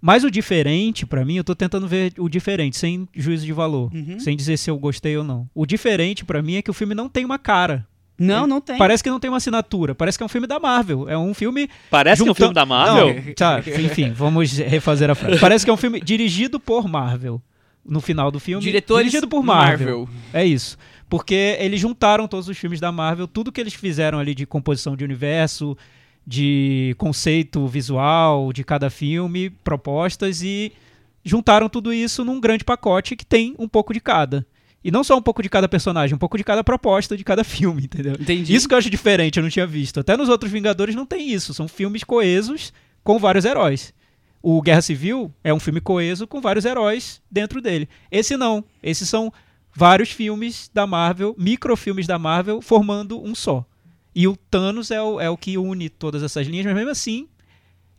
Mas 0.00 0.24
o 0.24 0.30
diferente, 0.32 1.06
pra 1.06 1.24
mim, 1.24 1.36
eu 1.36 1.44
tô 1.44 1.54
tentando 1.54 1.86
ver 1.86 2.12
o 2.18 2.28
diferente, 2.28 2.76
sem 2.76 3.08
juízo 3.14 3.46
de 3.46 3.52
valor. 3.52 3.88
Uhum. 3.94 4.18
Sem 4.18 4.36
dizer 4.36 4.56
se 4.56 4.68
eu 4.68 4.76
gostei 4.76 5.16
ou 5.16 5.22
não. 5.22 5.48
O 5.54 5.64
diferente, 5.64 6.24
pra 6.24 6.42
mim, 6.42 6.56
é 6.56 6.62
que 6.62 6.70
o 6.70 6.74
filme 6.74 6.92
não 6.92 7.08
tem 7.08 7.24
uma 7.24 7.38
cara. 7.38 7.86
Não, 8.22 8.46
não 8.46 8.60
tem. 8.60 8.78
Parece 8.78 9.02
que 9.02 9.10
não 9.10 9.20
tem 9.20 9.30
uma 9.30 9.36
assinatura. 9.36 9.94
Parece 9.94 10.18
que 10.18 10.22
é 10.22 10.26
um 10.26 10.28
filme 10.28 10.46
da 10.46 10.58
Marvel. 10.58 11.08
É 11.08 11.16
um 11.16 11.34
filme. 11.34 11.68
Parece 11.90 12.22
que 12.22 12.28
é 12.28 12.32
um 12.32 12.34
filme 12.34 12.54
da 12.54 12.64
Marvel. 12.66 13.14
Não, 13.14 13.34
tá, 13.34 13.60
enfim, 13.60 14.12
vamos 14.12 14.52
refazer 14.52 15.10
a 15.10 15.14
frase. 15.14 15.40
Parece 15.40 15.64
que 15.64 15.70
é 15.70 15.74
um 15.74 15.76
filme 15.76 16.00
dirigido 16.00 16.60
por 16.60 16.88
Marvel. 16.88 17.40
No 17.84 18.00
final 18.00 18.30
do 18.30 18.38
filme. 18.38 18.62
Diretores 18.62 19.06
dirigido 19.06 19.28
por 19.28 19.42
Marvel. 19.42 20.08
É 20.32 20.44
isso. 20.44 20.78
Porque 21.08 21.56
eles 21.58 21.80
juntaram 21.80 22.28
todos 22.28 22.48
os 22.48 22.56
filmes 22.56 22.80
da 22.80 22.92
Marvel, 22.92 23.26
tudo 23.26 23.50
que 23.52 23.60
eles 23.60 23.74
fizeram 23.74 24.18
ali 24.18 24.34
de 24.34 24.46
composição 24.46 24.96
de 24.96 25.04
universo, 25.04 25.76
de 26.26 26.94
conceito 26.96 27.66
visual 27.66 28.52
de 28.52 28.64
cada 28.64 28.88
filme, 28.88 29.50
propostas, 29.50 30.42
e 30.42 30.72
juntaram 31.24 31.68
tudo 31.68 31.92
isso 31.92 32.24
num 32.24 32.40
grande 32.40 32.64
pacote 32.64 33.16
que 33.16 33.26
tem 33.26 33.54
um 33.58 33.68
pouco 33.68 33.92
de 33.92 34.00
cada. 34.00 34.46
E 34.84 34.90
não 34.90 35.04
só 35.04 35.16
um 35.16 35.22
pouco 35.22 35.42
de 35.42 35.48
cada 35.48 35.68
personagem, 35.68 36.14
um 36.14 36.18
pouco 36.18 36.36
de 36.36 36.44
cada 36.44 36.64
proposta 36.64 37.16
de 37.16 37.24
cada 37.24 37.42
filme, 37.44 37.84
entendeu? 37.84 38.14
Entendi. 38.18 38.54
Isso 38.54 38.68
que 38.68 38.74
eu 38.74 38.78
acho 38.78 38.90
diferente, 38.90 39.38
eu 39.38 39.42
não 39.42 39.50
tinha 39.50 39.66
visto. 39.66 40.00
Até 40.00 40.16
nos 40.16 40.28
outros 40.28 40.50
Vingadores 40.50 40.94
não 40.94 41.06
tem 41.06 41.30
isso. 41.30 41.54
São 41.54 41.68
filmes 41.68 42.04
coesos 42.04 42.72
com 43.04 43.18
vários 43.18 43.44
heróis. 43.44 43.94
O 44.42 44.60
Guerra 44.60 44.82
Civil 44.82 45.32
é 45.44 45.54
um 45.54 45.60
filme 45.60 45.80
coeso 45.80 46.26
com 46.26 46.40
vários 46.40 46.64
heróis 46.64 47.22
dentro 47.30 47.60
dele. 47.60 47.88
Esse 48.10 48.36
não. 48.36 48.64
Esses 48.82 49.08
são 49.08 49.32
vários 49.74 50.10
filmes 50.10 50.68
da 50.74 50.86
Marvel, 50.86 51.34
microfilmes 51.38 52.06
da 52.06 52.18
Marvel, 52.18 52.60
formando 52.60 53.22
um 53.22 53.34
só. 53.34 53.64
E 54.14 54.26
o 54.26 54.36
Thanos 54.36 54.90
é 54.90 55.00
o, 55.00 55.20
é 55.20 55.30
o 55.30 55.36
que 55.36 55.56
une 55.56 55.88
todas 55.88 56.22
essas 56.22 56.46
linhas, 56.46 56.66
mas 56.66 56.74
mesmo 56.74 56.90
assim, 56.90 57.28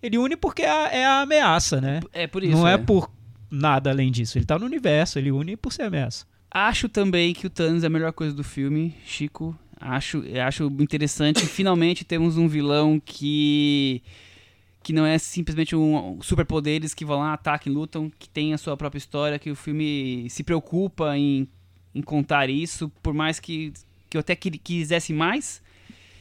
ele 0.01 0.17
une 0.17 0.35
porque 0.35 0.61
é 0.61 0.69
a, 0.69 0.89
é 0.89 1.05
a 1.05 1.21
ameaça, 1.21 1.81
né? 1.81 2.01
É 2.11 2.27
por 2.27 2.43
isso. 2.43 2.51
não 2.51 2.67
é, 2.67 2.73
é. 2.73 2.77
por 2.77 3.09
nada 3.49 3.89
além 3.89 4.11
disso. 4.11 4.37
Ele 4.37 4.45
tá 4.45 4.59
no 4.59 4.65
universo, 4.65 5.17
ele 5.17 5.31
une 5.31 5.55
por 5.55 5.71
ser 5.71 5.83
ameaça. 5.83 6.25
Acho 6.53 6.87
também 6.87 7.33
que 7.33 7.47
o 7.47 7.49
Thanos 7.49 7.83
é 7.83 7.87
a 7.87 7.89
melhor 7.89 8.13
coisa 8.13 8.33
do 8.35 8.43
filme, 8.43 8.95
Chico. 9.05 9.57
Acho, 9.79 10.23
acho 10.47 10.65
interessante. 10.79 11.45
Finalmente 11.45 12.05
temos 12.05 12.37
um 12.37 12.47
vilão 12.47 13.01
que 13.03 14.01
que 14.83 14.91
não 14.91 15.05
é 15.05 15.17
simplesmente 15.17 15.73
um 15.77 16.21
superpoderes 16.21 16.93
que 16.93 17.05
vão 17.05 17.19
lá, 17.19 17.31
atacam 17.33 17.71
lutam, 17.71 18.11
que 18.19 18.27
tem 18.27 18.53
a 18.53 18.57
sua 18.57 18.75
própria 18.75 18.97
história, 18.97 19.39
que 19.39 19.49
o 19.49 19.55
filme 19.55 20.27
se 20.29 20.43
preocupa 20.43 21.17
em, 21.17 21.47
em 21.95 22.01
contar 22.01 22.49
isso, 22.49 22.91
por 23.01 23.13
mais 23.13 23.39
que, 23.39 23.71
que 24.09 24.17
eu 24.17 24.19
até 24.19 24.35
qui- 24.35 24.57
quisesse 24.57 25.13
mais 25.13 25.61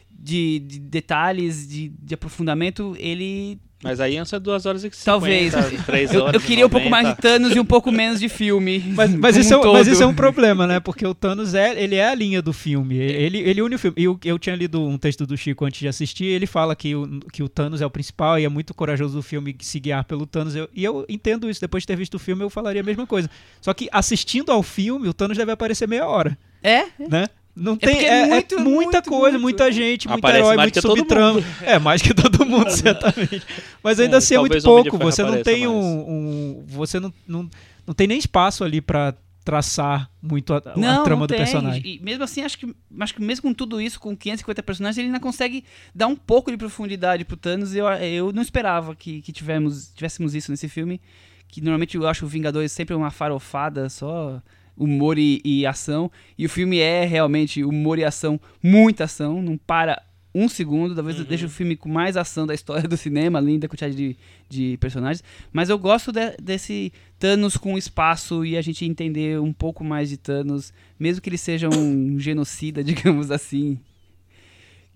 de, 0.08 0.60
de 0.60 0.78
detalhes, 0.78 1.66
de, 1.66 1.88
de 1.88 2.14
aprofundamento, 2.14 2.94
ele 3.00 3.58
Mas 3.82 3.98
aí 4.00 4.16
antes 4.16 4.32
é 4.32 4.38
2 4.38 4.64
horas 4.66 4.84
e 4.84 4.90
50, 4.90 5.04
Talvez. 5.04 5.52
3 5.86 6.14
eu, 6.14 6.22
horas 6.22 6.34
eu 6.34 6.40
queria 6.40 6.66
um 6.66 6.68
pouco 6.70 6.88
90. 6.88 7.02
mais 7.04 7.16
de 7.16 7.20
Thanos 7.22 7.56
e 7.56 7.58
um 7.60 7.64
pouco 7.64 7.90
menos 7.90 8.20
de 8.20 8.28
filme. 8.28 8.78
Mas, 8.94 9.12
mas, 9.14 9.36
isso 9.36 9.52
é, 9.52 9.56
um- 9.56 9.60
todo. 9.60 9.72
mas 9.72 9.86
isso 9.88 10.02
é 10.02 10.06
um 10.06 10.14
problema, 10.14 10.66
né? 10.66 10.78
Porque 10.78 11.04
o 11.06 11.12
Thanos 11.14 11.54
é, 11.54 11.82
ele 11.82 11.96
é 11.96 12.08
a 12.08 12.14
linha 12.14 12.40
do 12.40 12.52
filme. 12.52 12.96
Ele, 12.96 13.38
ele 13.38 13.60
une 13.60 13.74
o 13.74 13.78
filme. 13.78 13.96
E 13.98 14.04
eu, 14.04 14.18
eu 14.24 14.38
tinha 14.38 14.54
lido 14.54 14.80
um 14.86 14.96
texto 14.96 15.26
do 15.26 15.36
Chico 15.36 15.64
antes 15.64 15.80
de 15.80 15.88
assistir. 15.88 16.26
Ele 16.26 16.46
fala 16.46 16.76
que 16.76 16.94
o, 16.94 17.20
que 17.32 17.42
o 17.42 17.48
Thanos 17.48 17.80
é 17.80 17.86
o 17.86 17.90
principal 17.90 18.38
e 18.38 18.44
é 18.44 18.48
muito 18.48 18.72
corajoso 18.72 19.14
do 19.16 19.22
filme 19.22 19.56
se 19.60 19.80
guiar 19.80 20.04
pelo 20.04 20.26
Thanos. 20.26 20.54
Eu- 20.54 20.68
e 20.74 20.84
eu 20.84 21.04
entendo 21.08 21.50
isso. 21.50 21.60
Depois 21.60 21.82
de 21.82 21.86
ter 21.88 21.96
visto 21.96 22.14
o 22.14 22.18
filme, 22.20 22.44
eu 22.44 22.50
falaria 22.50 22.82
a 22.82 22.84
mesma 22.84 23.06
coisa. 23.06 23.28
Só 23.60 23.74
que 23.74 23.88
assistindo 23.90 24.52
ao 24.52 24.62
filme, 24.62 25.08
o 25.08 25.12
Thanos 25.14 25.36
deve 25.36 25.50
aparecer 25.50 25.88
meia 25.88 26.06
hora, 26.06 26.38
É? 26.62 26.84
né? 27.08 27.26
Não 27.54 27.74
É 27.74 27.76
tem 27.76 27.98
é, 27.98 28.04
é 28.08 28.20
é 28.22 28.26
muito, 28.28 28.58
muita 28.60 28.98
muito, 28.98 29.10
coisa, 29.10 29.38
muito. 29.38 29.42
muita 29.42 29.70
gente, 29.72 30.08
muito 30.08 30.20
Aparece 30.20 30.42
herói, 30.44 30.56
mais 30.56 30.66
muito 30.66 30.74
que 30.74 30.80
todo 30.80 30.98
subtrama. 30.98 31.40
É, 31.60 31.78
mais 31.78 32.00
que 32.02 32.14
todo 32.14 32.46
mundo, 32.46 32.70
certamente. 32.72 33.42
Mas 33.82 34.00
ainda 34.00 34.16
É, 34.16 34.18
assim 34.18 34.34
é 34.34 34.38
muito 34.38 34.62
pouco. 34.62 34.96
Você 34.98 35.22
não 35.22 35.42
tem 35.42 35.66
um, 35.66 35.76
um- 35.78 36.64
Você 36.68 36.98
não, 36.98 37.12
não, 37.28 37.50
não 37.86 37.92
tem 37.94 38.06
nem 38.06 38.18
espaço 38.18 38.64
ali 38.64 38.80
pra 38.80 39.14
traçar 39.44 40.08
muito 40.22 40.54
a, 40.54 40.58
a 40.64 40.76
Não, 40.78 41.02
trama 41.04 41.20
não 41.22 41.26
do 41.26 41.30
tem. 41.30 41.38
personagem. 41.38 41.82
E 41.84 41.98
mesmo 42.02 42.22
assim, 42.24 42.42
acho 42.42 42.56
que, 42.56 42.74
acho 43.00 43.12
que 43.14 43.20
mesmo 43.20 43.42
com 43.42 43.52
tudo 43.52 43.80
isso, 43.80 43.98
com 44.00 44.16
550 44.16 44.62
personagens, 44.62 44.96
ele 44.98 45.08
ainda 45.08 45.18
consegue 45.20 45.64
dar 45.94 46.06
um 46.06 46.14
pouco 46.16 46.50
de 46.50 46.56
profundidade 46.56 47.24
pro 47.24 47.36
Thanos. 47.36 47.74
Eu, 47.74 47.86
eu 47.88 48.32
não 48.32 48.40
esperava 48.40 48.94
que, 48.94 49.20
que 49.20 49.32
tivemos, 49.32 49.92
tivéssemos 49.94 50.34
isso 50.34 50.50
nesse 50.50 50.68
filme. 50.68 51.00
Que 51.48 51.60
normalmente 51.60 51.96
eu 51.98 52.06
acho 52.08 52.24
o 52.24 52.28
Vingadores 52.28 52.72
sempre 52.72 52.94
uma 52.94 53.10
farofada, 53.10 53.90
só 53.90 54.40
humor 54.76 55.18
e, 55.18 55.40
e 55.44 55.66
ação. 55.66 56.10
E 56.38 56.46
o 56.46 56.48
filme 56.48 56.78
é 56.78 57.04
realmente 57.04 57.62
humor 57.64 57.98
e 57.98 58.04
ação, 58.04 58.40
muita 58.62 59.04
ação, 59.04 59.42
não 59.42 59.56
para 59.56 60.02
um 60.34 60.48
segundo. 60.48 60.94
Talvez 60.94 61.18
Uhum. 61.18 61.24
deixe 61.24 61.44
o 61.44 61.48
filme 61.50 61.76
com 61.76 61.88
mais 61.90 62.16
ação 62.16 62.46
da 62.46 62.54
história 62.54 62.82
do 62.88 62.96
cinema, 62.96 63.38
além 63.38 63.58
da 63.58 63.68
quantidade 63.68 63.94
de, 63.94 64.16
de 64.48 64.76
personagens. 64.78 65.22
Mas 65.52 65.68
eu 65.68 65.78
gosto 65.78 66.10
de- 66.10 66.36
desse 66.42 66.92
Thanos 67.18 67.56
com 67.56 67.76
espaço 67.76 68.44
e 68.44 68.56
a 68.56 68.62
gente 68.62 68.84
entender 68.84 69.38
um 69.40 69.52
pouco 69.52 69.84
mais 69.84 70.08
de 70.08 70.16
Thanos, 70.16 70.72
mesmo 70.98 71.20
que 71.20 71.28
ele 71.28 71.36
seja 71.38 71.68
um 71.68 72.16
genocida, 72.20 72.82
digamos 72.84 73.30
assim. 73.30 73.78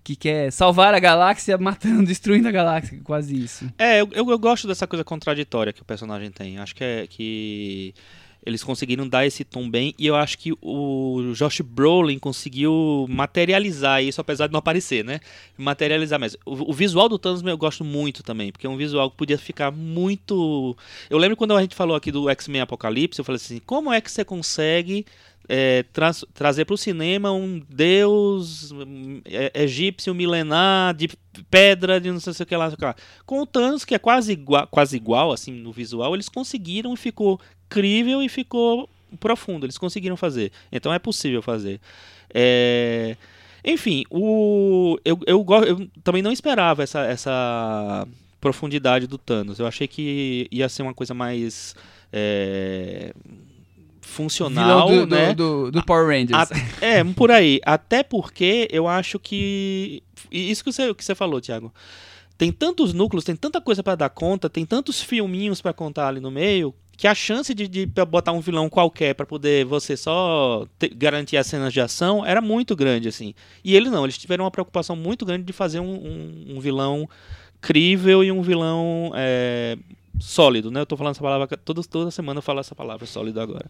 Que 0.03 0.15
quer 0.15 0.51
salvar 0.53 0.93
a 0.93 0.99
galáxia 0.99 1.57
matando, 1.57 2.03
destruindo 2.07 2.47
a 2.47 2.51
galáxia, 2.51 2.97
quase 3.03 3.35
isso. 3.35 3.69
É, 3.77 3.99
eu, 3.99 4.09
eu, 4.13 4.29
eu 4.31 4.39
gosto 4.39 4.65
dessa 4.65 4.87
coisa 4.87 5.03
contraditória 5.03 5.73
que 5.73 5.81
o 5.81 5.85
personagem 5.85 6.31
tem. 6.31 6.57
Acho 6.59 6.73
que 6.73 6.83
é 6.83 7.05
que 7.07 7.93
eles 8.45 8.63
conseguiram 8.63 9.07
dar 9.07 9.25
esse 9.25 9.43
tom 9.43 9.69
bem 9.69 9.93
e 9.97 10.07
eu 10.07 10.15
acho 10.15 10.37
que 10.37 10.53
o 10.61 11.33
Josh 11.33 11.61
Brolin 11.61 12.17
conseguiu 12.17 13.05
materializar 13.09 14.03
isso, 14.03 14.21
apesar 14.21 14.47
de 14.47 14.53
não 14.53 14.59
aparecer, 14.59 15.03
né? 15.03 15.19
Materializar 15.57 16.19
mais. 16.19 16.35
O, 16.45 16.71
o 16.71 16.73
visual 16.73 17.09
do 17.09 17.19
Thanos 17.19 17.43
eu 17.43 17.57
gosto 17.57 17.83
muito 17.83 18.23
também, 18.23 18.51
porque 18.51 18.65
é 18.65 18.69
um 18.69 18.77
visual 18.77 19.11
que 19.11 19.17
podia 19.17 19.37
ficar 19.37 19.71
muito. 19.71 20.77
Eu 21.09 21.17
lembro 21.17 21.35
quando 21.35 21.55
a 21.55 21.61
gente 21.61 21.75
falou 21.75 21.95
aqui 21.95 22.11
do 22.11 22.29
X-Men 22.29 22.61
Apocalipse, 22.61 23.19
eu 23.19 23.25
falei 23.25 23.37
assim: 23.37 23.59
como 23.65 23.91
é 23.91 23.99
que 23.99 24.11
você 24.11 24.23
consegue 24.23 25.05
é, 25.49 25.83
tra 25.93 26.11
trazer 26.33 26.65
para 26.65 26.73
o 26.73 26.77
cinema 26.77 27.31
um 27.31 27.61
deus 27.69 28.71
hum, 28.71 29.21
é, 29.25 29.63
egípcio 29.63 30.13
milenar 30.13 30.93
de 30.93 31.09
pedra 31.49 32.01
de 32.01 32.11
não 32.11 32.19
sei 32.19 32.33
o 32.33 32.45
que 32.45 32.55
lá, 32.55 32.67
o 32.67 32.75
que 32.75 32.83
lá. 32.83 32.95
Com 33.25 33.41
o 33.41 33.45
Thanos, 33.45 33.85
que 33.85 33.95
é 33.95 33.99
quase 33.99 34.33
igual, 34.33 34.67
quase 34.67 34.97
igual 34.97 35.31
assim 35.31 35.51
no 35.51 35.71
visual, 35.71 36.13
eles 36.13 36.27
conseguiram 36.27 36.93
e 36.93 36.97
ficou 36.97 37.39
crível 37.69 38.21
e 38.21 38.29
ficou 38.29 38.89
profundo. 39.19 39.65
Eles 39.65 39.77
conseguiram 39.77 40.17
fazer. 40.17 40.51
Então 40.71 40.93
é 40.93 40.99
possível 40.99 41.41
fazer. 41.41 41.79
É, 42.33 43.15
Enfim, 43.63 44.03
o... 44.09 44.97
eu, 45.03 45.19
eu, 45.25 45.45
eu 45.65 45.87
também 46.03 46.21
não 46.21 46.31
esperava 46.31 46.83
essa, 46.83 47.01
essa 47.05 48.07
profundidade 48.39 49.07
do 49.07 49.17
Thanos. 49.17 49.59
Eu 49.59 49.67
achei 49.67 49.87
que 49.87 50.47
ia 50.51 50.67
ser 50.69 50.83
uma 50.83 50.93
coisa 50.93 51.13
mais 51.13 51.75
é, 52.11 53.13
funcional, 54.01 54.87
do, 54.89 55.05
né? 55.07 55.33
do, 55.33 55.65
do, 55.65 55.71
do 55.71 55.85
Power 55.85 56.07
Rangers. 56.07 56.51
A- 56.51 56.85
é, 56.85 57.03
por 57.03 57.31
aí. 57.31 57.59
Até 57.65 58.03
porque 58.03 58.67
eu 58.71 58.87
acho 58.87 59.19
que. 59.19 60.01
Isso 60.31 60.63
que 60.63 60.71
você, 60.71 60.93
que 60.93 61.03
você 61.03 61.15
falou, 61.15 61.39
Thiago. 61.41 61.73
Tem 62.37 62.51
tantos 62.51 62.93
núcleos, 62.93 63.23
tem 63.25 63.35
tanta 63.35 63.59
coisa 63.59 63.81
pra 63.81 63.95
dar 63.95 64.09
conta, 64.09 64.47
tem 64.49 64.63
tantos 64.65 65.01
filminhos 65.01 65.59
pra 65.59 65.73
contar 65.73 66.07
ali 66.07 66.19
no 66.19 66.29
meio, 66.29 66.73
que 66.97 67.07
a 67.07 67.13
chance 67.13 67.53
de, 67.53 67.67
de 67.67 67.85
botar 67.85 68.31
um 68.31 68.39
vilão 68.41 68.67
qualquer 68.67 69.13
pra 69.13 69.25
poder 69.25 69.63
você 69.65 69.95
só 69.95 70.65
garantir 70.95 71.37
as 71.37 71.45
cenas 71.45 71.71
de 71.71 71.79
ação 71.79 72.25
era 72.25 72.41
muito 72.41 72.75
grande, 72.75 73.07
assim. 73.07 73.35
E 73.63 73.75
eles 73.75 73.91
não, 73.91 74.03
eles 74.03 74.17
tiveram 74.17 74.43
uma 74.45 74.51
preocupação 74.51 74.95
muito 74.95 75.23
grande 75.23 75.43
de 75.45 75.53
fazer 75.53 75.79
um, 75.79 75.85
um- 75.93 76.45
um 76.55 76.59
vilão 76.59 77.07
crível 77.61 78.23
e 78.23 78.31
um 78.31 78.41
vilão 78.41 79.11
é, 79.15 79.77
sólido, 80.19 80.71
né? 80.71 80.79
Eu 80.81 80.85
tô 80.87 80.97
falando 80.97 81.11
essa 81.13 81.21
palavra, 81.21 81.47
toda, 81.57 81.81
toda 81.83 82.09
semana 82.09 82.39
eu 82.39 82.41
falo 82.41 82.59
essa 82.59 82.73
palavra, 82.73 83.05
sólido 83.05 83.39
agora. 83.39 83.67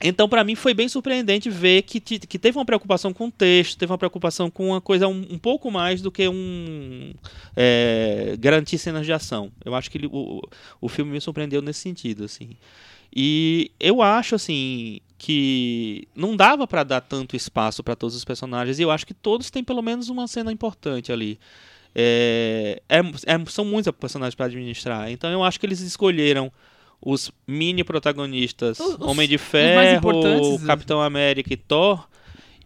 Então, 0.00 0.28
pra 0.28 0.44
mim, 0.44 0.54
foi 0.54 0.74
bem 0.74 0.88
surpreendente 0.88 1.48
ver 1.48 1.82
que, 1.82 2.00
que 2.00 2.38
teve 2.38 2.58
uma 2.58 2.66
preocupação 2.66 3.14
com 3.14 3.28
o 3.28 3.30
texto, 3.30 3.78
teve 3.78 3.90
uma 3.90 3.96
preocupação 3.98 4.50
com 4.50 4.68
uma 4.68 4.80
coisa 4.80 5.08
um, 5.08 5.26
um 5.30 5.38
pouco 5.38 5.70
mais 5.70 6.02
do 6.02 6.10
que 6.10 6.28
um 6.28 7.14
é, 7.56 8.36
garantir 8.38 8.76
cenas 8.78 9.06
de 9.06 9.12
ação. 9.12 9.50
Eu 9.64 9.74
acho 9.74 9.90
que 9.90 9.96
ele- 9.98 10.08
o, 10.12 10.42
o 10.80 10.88
filme 10.88 11.12
me 11.12 11.20
surpreendeu 11.20 11.62
nesse 11.62 11.80
sentido, 11.80 12.24
assim. 12.24 12.56
E 13.14 13.70
eu 13.80 14.02
acho, 14.02 14.34
assim, 14.34 15.00
que 15.16 16.06
não 16.14 16.36
dava 16.36 16.66
pra 16.66 16.84
dar 16.84 17.00
tanto 17.00 17.34
espaço 17.34 17.82
pra 17.82 17.96
todos 17.96 18.14
os 18.14 18.24
personagens, 18.24 18.78
e 18.78 18.82
eu 18.82 18.90
acho 18.90 19.06
que 19.06 19.14
todos 19.14 19.50
têm 19.50 19.64
pelo 19.64 19.80
menos 19.82 20.10
uma 20.10 20.26
cena 20.28 20.52
importante 20.52 21.10
ali. 21.10 21.38
É, 21.94 22.82
é- 22.88 22.98
é- 23.00 23.44
são 23.46 23.64
muitos 23.64 23.90
personagens 23.92 24.34
para 24.34 24.46
administrar. 24.46 25.10
Então 25.10 25.30
eu 25.30 25.42
acho 25.42 25.58
que 25.58 25.64
eles 25.64 25.80
escolheram 25.80 26.52
os 27.08 27.30
mini 27.46 27.84
protagonistas 27.84 28.80
Os- 28.80 29.00
Homem 29.00 29.28
de 29.28 29.38
Ferro, 29.38 29.96
importantes. 29.98 30.64
Capitão 30.66 31.00
América 31.00 31.54
e 31.54 31.56
Thor. 31.56 32.08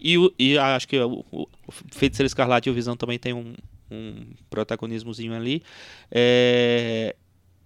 E, 0.00 0.16
e 0.38 0.56
acho 0.56 0.88
que 0.88 0.98
o, 0.98 1.22
o 1.30 1.46
Feiticeiro 1.92 2.26
Escarlate 2.26 2.68
e 2.68 2.72
o 2.72 2.74
Visão 2.74 2.96
também 2.96 3.18
tem 3.18 3.34
um, 3.34 3.52
um 3.90 4.14
protagonismozinho 4.48 5.34
ali. 5.34 5.62
É, 6.10 7.14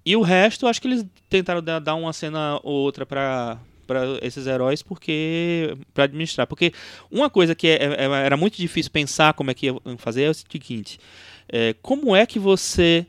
e 0.05 0.17
o 0.17 0.21
resto, 0.21 0.67
acho 0.67 0.83
que 0.83 0.89
eles 0.89 1.07
tentaram 1.31 1.63
dar, 1.63 1.79
dar 1.79 1.95
uma 1.95 2.13
cena 2.13 2.59
ou 2.65 2.75
outra 2.75 3.07
para 3.07 3.57
para 3.87 4.01
esses 4.23 4.47
heróis 4.47 4.81
porque 4.83 5.77
para 5.93 6.05
administrar 6.05 6.47
porque 6.47 6.73
uma 7.11 7.29
coisa 7.29 7.55
que 7.55 7.69
é- 7.69 7.85
é- 7.85 8.25
era 8.25 8.35
muito 8.35 8.57
difícil 8.57 8.91
pensar 8.91 9.35
como 9.35 9.51
é 9.51 9.55
que 9.55 9.67
ia 9.67 9.75
fazer 9.99 10.23
é 10.23 10.31
o 10.31 10.35
seguinte 10.35 10.99
é, 11.47 11.75
como 11.83 12.17
é 12.17 12.25
que 12.25 12.39
você 12.39 13.07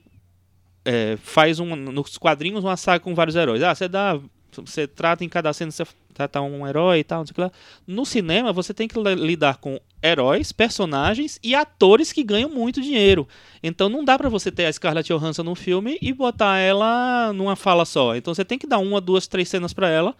é, 0.86 1.18
faz 1.22 1.60
um, 1.60 1.76
nos 1.76 2.18
quadrinhos 2.18 2.64
uma 2.64 2.78
saga 2.78 3.00
com 3.04 3.14
vários 3.16 3.36
heróis 3.36 3.62
ah 3.64 3.74
você 3.76 3.88
dá 3.88 4.20
você 4.56 4.88
trata 4.88 5.24
em 5.26 5.28
cada 5.28 5.52
cena 5.52 5.70
você 5.72 5.84
trata 6.14 6.40
um 6.40 6.66
herói 6.66 7.00
e 7.00 7.04
tal 7.04 7.20
não 7.20 7.26
sei 7.26 7.32
o 7.32 7.36
que 7.36 7.42
lá 7.42 7.52
no 7.86 8.06
cinema 8.06 8.54
você 8.54 8.74
tem 8.74 8.88
que 8.88 8.98
li- 8.98 9.16
lidar 9.16 9.58
com 9.58 9.78
heróis 10.02 10.54
personagens 10.54 11.38
e 11.44 11.54
atores 11.54 12.14
que 12.14 12.24
ganham 12.24 12.50
muito 12.50 12.82
dinheiro 12.82 13.28
então 13.62 13.90
não 13.90 14.06
dá 14.06 14.18
pra 14.18 14.30
você 14.30 14.50
ter 14.52 14.66
a 14.66 14.72
Scarlett 14.72 15.12
Johansson 15.12 15.44
num 15.44 15.56
filme 15.56 15.98
e 16.02 16.14
botar 16.14 16.58
ela 16.60 17.34
numa 17.34 17.56
fala 17.56 17.84
só. 17.84 18.16
Então 18.16 18.34
você 18.34 18.46
tem 18.46 18.60
que 18.60 18.68
dar 18.68 18.78
uma, 18.78 19.02
duas, 19.02 19.26
três 19.26 19.50
cenas 19.50 19.74
pra 19.74 19.90
ela, 19.90 20.16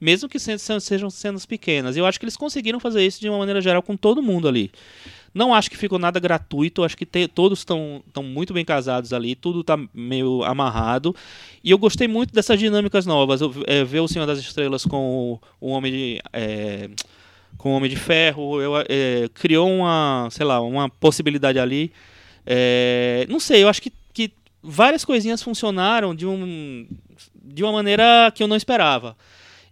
mesmo 0.00 0.28
que 0.28 0.38
se- 0.40 0.58
se- 0.58 0.80
sejam 0.80 1.08
cenas 1.08 1.46
pequenas. 1.46 1.96
Eu 1.96 2.04
acho 2.04 2.18
que 2.18 2.24
eles 2.24 2.36
conseguiram 2.36 2.80
fazer 2.80 3.06
isso 3.06 3.20
de 3.20 3.28
uma 3.28 3.38
maneira 3.38 3.60
geral 3.60 3.80
com 3.80 3.96
todo 3.96 4.20
mundo 4.20 4.48
ali. 4.48 4.72
Não 5.34 5.54
acho 5.54 5.70
que 5.70 5.76
ficou 5.76 5.98
nada 5.98 6.18
gratuito, 6.18 6.82
acho 6.84 6.96
que 6.96 7.06
te- 7.06 7.28
todos 7.28 7.60
estão 7.60 8.02
muito 8.22 8.52
bem 8.52 8.64
casados 8.64 9.12
ali, 9.12 9.34
tudo 9.34 9.62
tá 9.62 9.78
meio 9.94 10.42
amarrado. 10.44 11.14
E 11.62 11.70
eu 11.70 11.78
gostei 11.78 12.08
muito 12.08 12.32
dessas 12.34 12.58
dinâmicas 12.58 13.06
novas. 13.06 13.40
Eu, 13.40 13.52
é, 13.66 13.84
ver 13.84 14.00
o 14.00 14.08
Senhor 14.08 14.26
das 14.26 14.38
Estrelas 14.38 14.84
com 14.84 15.38
o, 15.60 15.66
o 15.68 15.70
Homem 15.70 15.92
de. 15.92 16.20
é, 16.32 16.88
com 17.56 17.72
o 17.72 17.76
Homem 17.76 17.90
de 17.90 17.96
Ferro, 17.96 18.60
eu, 18.60 18.72
é, 18.88 19.28
criou 19.34 19.68
uma, 19.70 20.28
sei 20.30 20.46
lá, 20.46 20.60
uma 20.60 20.88
possibilidade 20.88 21.58
ali. 21.58 21.92
É, 22.46 23.26
não 23.28 23.40
sei, 23.40 23.62
eu 23.62 23.68
acho 23.68 23.82
que, 23.82 23.92
que 24.12 24.32
várias 24.62 25.04
coisinhas 25.04 25.42
funcionaram 25.42 26.14
de, 26.14 26.26
um, 26.26 26.86
de 27.34 27.62
uma 27.62 27.72
maneira 27.72 28.32
que 28.34 28.42
eu 28.42 28.48
não 28.48 28.56
esperava. 28.56 29.16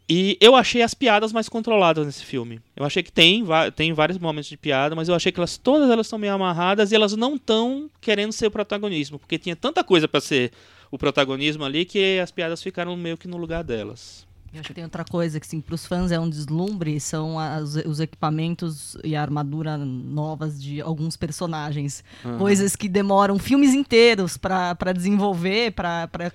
E 0.08 0.38
eu 0.40 0.54
achei 0.54 0.82
as 0.82 0.94
piadas 0.94 1.32
mais 1.32 1.48
controladas 1.48 2.06
nesse 2.06 2.24
filme. 2.24 2.60
Eu 2.76 2.84
achei 2.84 3.02
que 3.02 3.10
tem, 3.10 3.44
tem 3.74 3.92
vários 3.92 4.18
momentos 4.18 4.48
de 4.48 4.56
piada, 4.56 4.94
mas 4.94 5.08
eu 5.08 5.14
achei 5.14 5.32
que 5.32 5.40
elas 5.40 5.56
todas 5.56 5.90
elas 5.90 6.06
estão 6.06 6.18
meio 6.18 6.32
amarradas 6.32 6.92
e 6.92 6.94
elas 6.94 7.16
não 7.16 7.34
estão 7.34 7.90
querendo 8.00 8.32
ser 8.32 8.46
o 8.46 8.50
protagonismo, 8.50 9.18
porque 9.18 9.38
tinha 9.38 9.56
tanta 9.56 9.82
coisa 9.82 10.06
para 10.06 10.20
ser 10.20 10.52
o 10.90 10.98
protagonismo 10.98 11.64
ali 11.64 11.84
que 11.84 12.20
as 12.20 12.30
piadas 12.30 12.62
ficaram 12.62 12.96
meio 12.96 13.18
que 13.18 13.26
no 13.26 13.36
lugar 13.36 13.64
delas. 13.64 14.24
Eu 14.54 14.60
acho 14.60 14.68
que 14.68 14.74
tem 14.74 14.84
outra 14.84 15.04
coisa 15.04 15.38
que, 15.38 15.46
sim, 15.46 15.60
pros 15.60 15.84
fãs 15.84 16.10
é 16.10 16.18
um 16.18 16.28
deslumbre, 16.30 16.98
são 16.98 17.38
as- 17.38 17.74
os 17.84 18.00
equipamentos 18.00 18.96
e 19.04 19.14
a 19.14 19.20
armadura 19.20 19.76
novas 19.76 20.60
de 20.62 20.80
alguns 20.80 21.14
personagens. 21.16 22.02
Coisas 22.38 22.74
que 22.74 22.88
demoram 22.88 23.38
filmes 23.38 23.74
inteiros 23.74 24.36
pra 24.38 24.74
pra 24.74 24.92
desenvolver, 24.92 25.74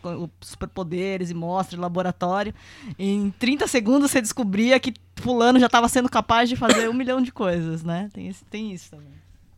os 0.03 0.47
superpoderes 0.49 1.31
e 1.31 1.33
mostra 1.33 1.75
de 1.75 1.81
laboratório. 1.81 2.53
Em 2.99 3.31
30 3.39 3.65
segundos 3.67 4.11
você 4.11 4.21
descobria 4.21 4.79
que 4.79 4.93
fulano 5.15 5.59
já 5.59 5.65
estava 5.65 5.87
sendo 5.89 6.09
capaz 6.09 6.47
de 6.49 6.55
fazer 6.55 6.89
um 6.89 6.93
milhão 6.93 7.21
de 7.21 7.31
coisas, 7.31 7.83
né? 7.83 8.09
Tem, 8.13 8.27
esse- 8.27 8.45
tem 8.45 8.71
isso 8.71 8.91
também. 8.91 9.07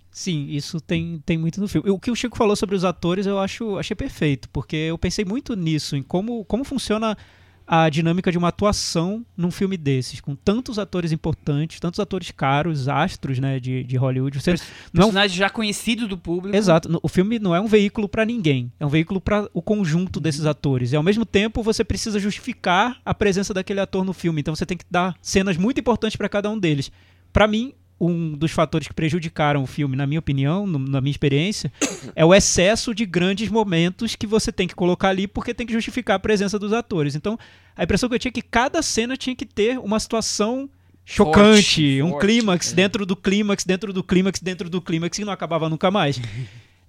Sim, 0.10 0.48
isso 0.50 0.80
tem, 0.80 1.22
tem 1.26 1.38
muito 1.38 1.60
no 1.60 1.68
filme. 1.68 1.90
O 1.90 2.00
que 2.00 2.12
o 2.12 2.16
Chico 2.16 2.38
falou 2.38 2.56
sobre 2.56 2.76
os 2.76 2.86
atores 2.86 3.26
eu 3.26 3.40
acho 3.40 3.78
achei 3.80 3.96
perfeito, 3.96 4.48
porque 4.52 4.76
eu 4.76 4.98
pensei 4.98 5.26
muito 5.26 5.56
nisso, 5.56 5.96
em 5.96 6.04
como, 6.04 6.46
como 6.46 6.64
funciona 6.64 7.18
a 7.66 7.90
dinâmica 7.90 8.32
de 8.32 8.38
uma 8.38 8.50
atuação 8.50 9.26
num 9.36 9.52
filme 9.52 9.78
desses, 9.78 10.20
com 10.20 10.36
tantos 10.36 10.78
atores 10.78 11.12
importantes, 11.12 11.80
tantos 11.80 12.00
atores 12.00 12.32
caros, 12.32 12.88
astros 12.88 13.40
né, 13.40 13.60
de, 13.60 13.84
de 13.84 13.98
Hollywood. 13.98 14.40
Você, 14.40 14.52
não, 14.94 15.06
Personagem 15.06 15.38
já 15.38 15.50
conhecido 15.50 16.08
do 16.08 16.18
público. 16.18 16.56
Exato. 16.56 17.00
O 17.02 17.08
filme 17.08 17.40
não 17.40 17.56
é 17.56 17.62
um 17.62 17.68
veículo 17.68 18.08
pra 18.08 18.26
ninguém. 18.26 18.72
É 18.80 18.86
um 18.86 18.90
veículo 18.90 19.22
pra 19.22 19.48
o 19.54 19.62
conjunto 19.62 20.20
desses 20.20 20.46
atores. 20.46 20.92
E 20.92 20.96
ao 20.96 21.04
mesmo 21.04 21.26
tempo 21.26 21.64
você 21.64 21.84
precisa 21.84 22.20
justificar 22.20 23.00
a 23.06 23.14
presença 23.14 23.54
daquele 23.54 23.80
ator 23.80 24.04
no 24.04 24.14
filme. 24.14 24.42
Então 24.42 24.56
você 24.56 24.66
tem 24.66 24.78
que 24.78 24.86
dar 24.90 25.16
cenas 25.22 25.58
muito 25.58 25.80
importantes 25.80 26.16
pra 26.16 26.30
cada 26.30 26.50
um 26.50 26.58
deles. 26.58 26.92
Pra 27.32 27.48
mim, 27.48 27.74
um 28.06 28.34
dos 28.34 28.52
fatores 28.52 28.88
que 28.88 28.94
prejudicaram 28.94 29.64
o 29.64 29.68
filme, 29.68 29.96
na 29.96 30.06
minha 30.06 30.20
opinião, 30.20 30.66
no- 30.68 30.80
na 30.80 31.00
minha 31.02 31.12
experiência, 31.12 31.72
é 32.16 32.26
o 32.26 32.34
excesso 32.34 32.94
de 32.94 33.06
grandes 33.06 33.50
momentos 33.50 34.16
que 34.16 34.28
você 34.28 34.52
tem 34.52 34.68
que 34.68 34.76
colocar 34.76 35.10
ali 35.10 35.28
porque 35.28 35.54
tem 35.54 35.66
que 35.66 35.74
justificar 35.74 36.16
a 36.18 36.20
presença 36.20 36.58
dos 36.60 36.74
atores. 36.74 37.16
Então, 37.16 37.38
a 37.76 37.84
impressão 37.84 38.10
que 38.10 38.16
eu 38.16 38.20
tinha 38.20 38.30
é 38.30 38.34
que 38.34 38.42
cada 38.42 38.82
cena 38.82 39.16
tinha 39.18 39.36
que 39.36 39.46
ter 39.46 39.80
uma 39.80 40.00
situação 40.00 40.70
chocante, 41.06 42.00
Forte, 42.00 42.02
um 42.02 42.18
clímax 42.18 42.72
é. 42.72 42.76
dentro 42.76 43.06
do 43.06 43.16
clímax, 43.16 43.64
dentro 43.64 43.92
do 43.92 44.04
clímax, 44.04 44.40
dentro 44.40 44.70
do 44.70 44.82
clímax 44.82 45.20
e 45.20 45.26
não 45.26 45.34
acabava 45.34 45.70
nunca 45.70 45.92
mais. 45.92 46.20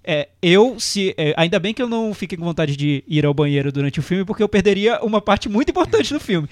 É, 0.07 0.29
eu, 0.39 0.79
se. 0.79 1.15
é, 1.17 1.33
ainda 1.35 1.57
bem 1.57 1.73
que 1.73 1.81
eu 1.81 1.89
não 1.89 2.13
fiquei 2.13 2.37
com 2.37 2.45
vontade 2.45 2.77
de 2.77 3.03
ir 3.07 3.25
ao 3.25 3.33
banheiro 3.33 3.71
durante 3.71 3.99
o 3.99 4.03
filme, 4.03 4.23
porque 4.23 4.43
eu 4.43 4.47
perderia 4.47 4.99
uma 5.01 5.19
parte 5.19 5.49
muito 5.49 5.71
importante 5.71 6.13
do 6.13 6.19
filme. 6.19 6.47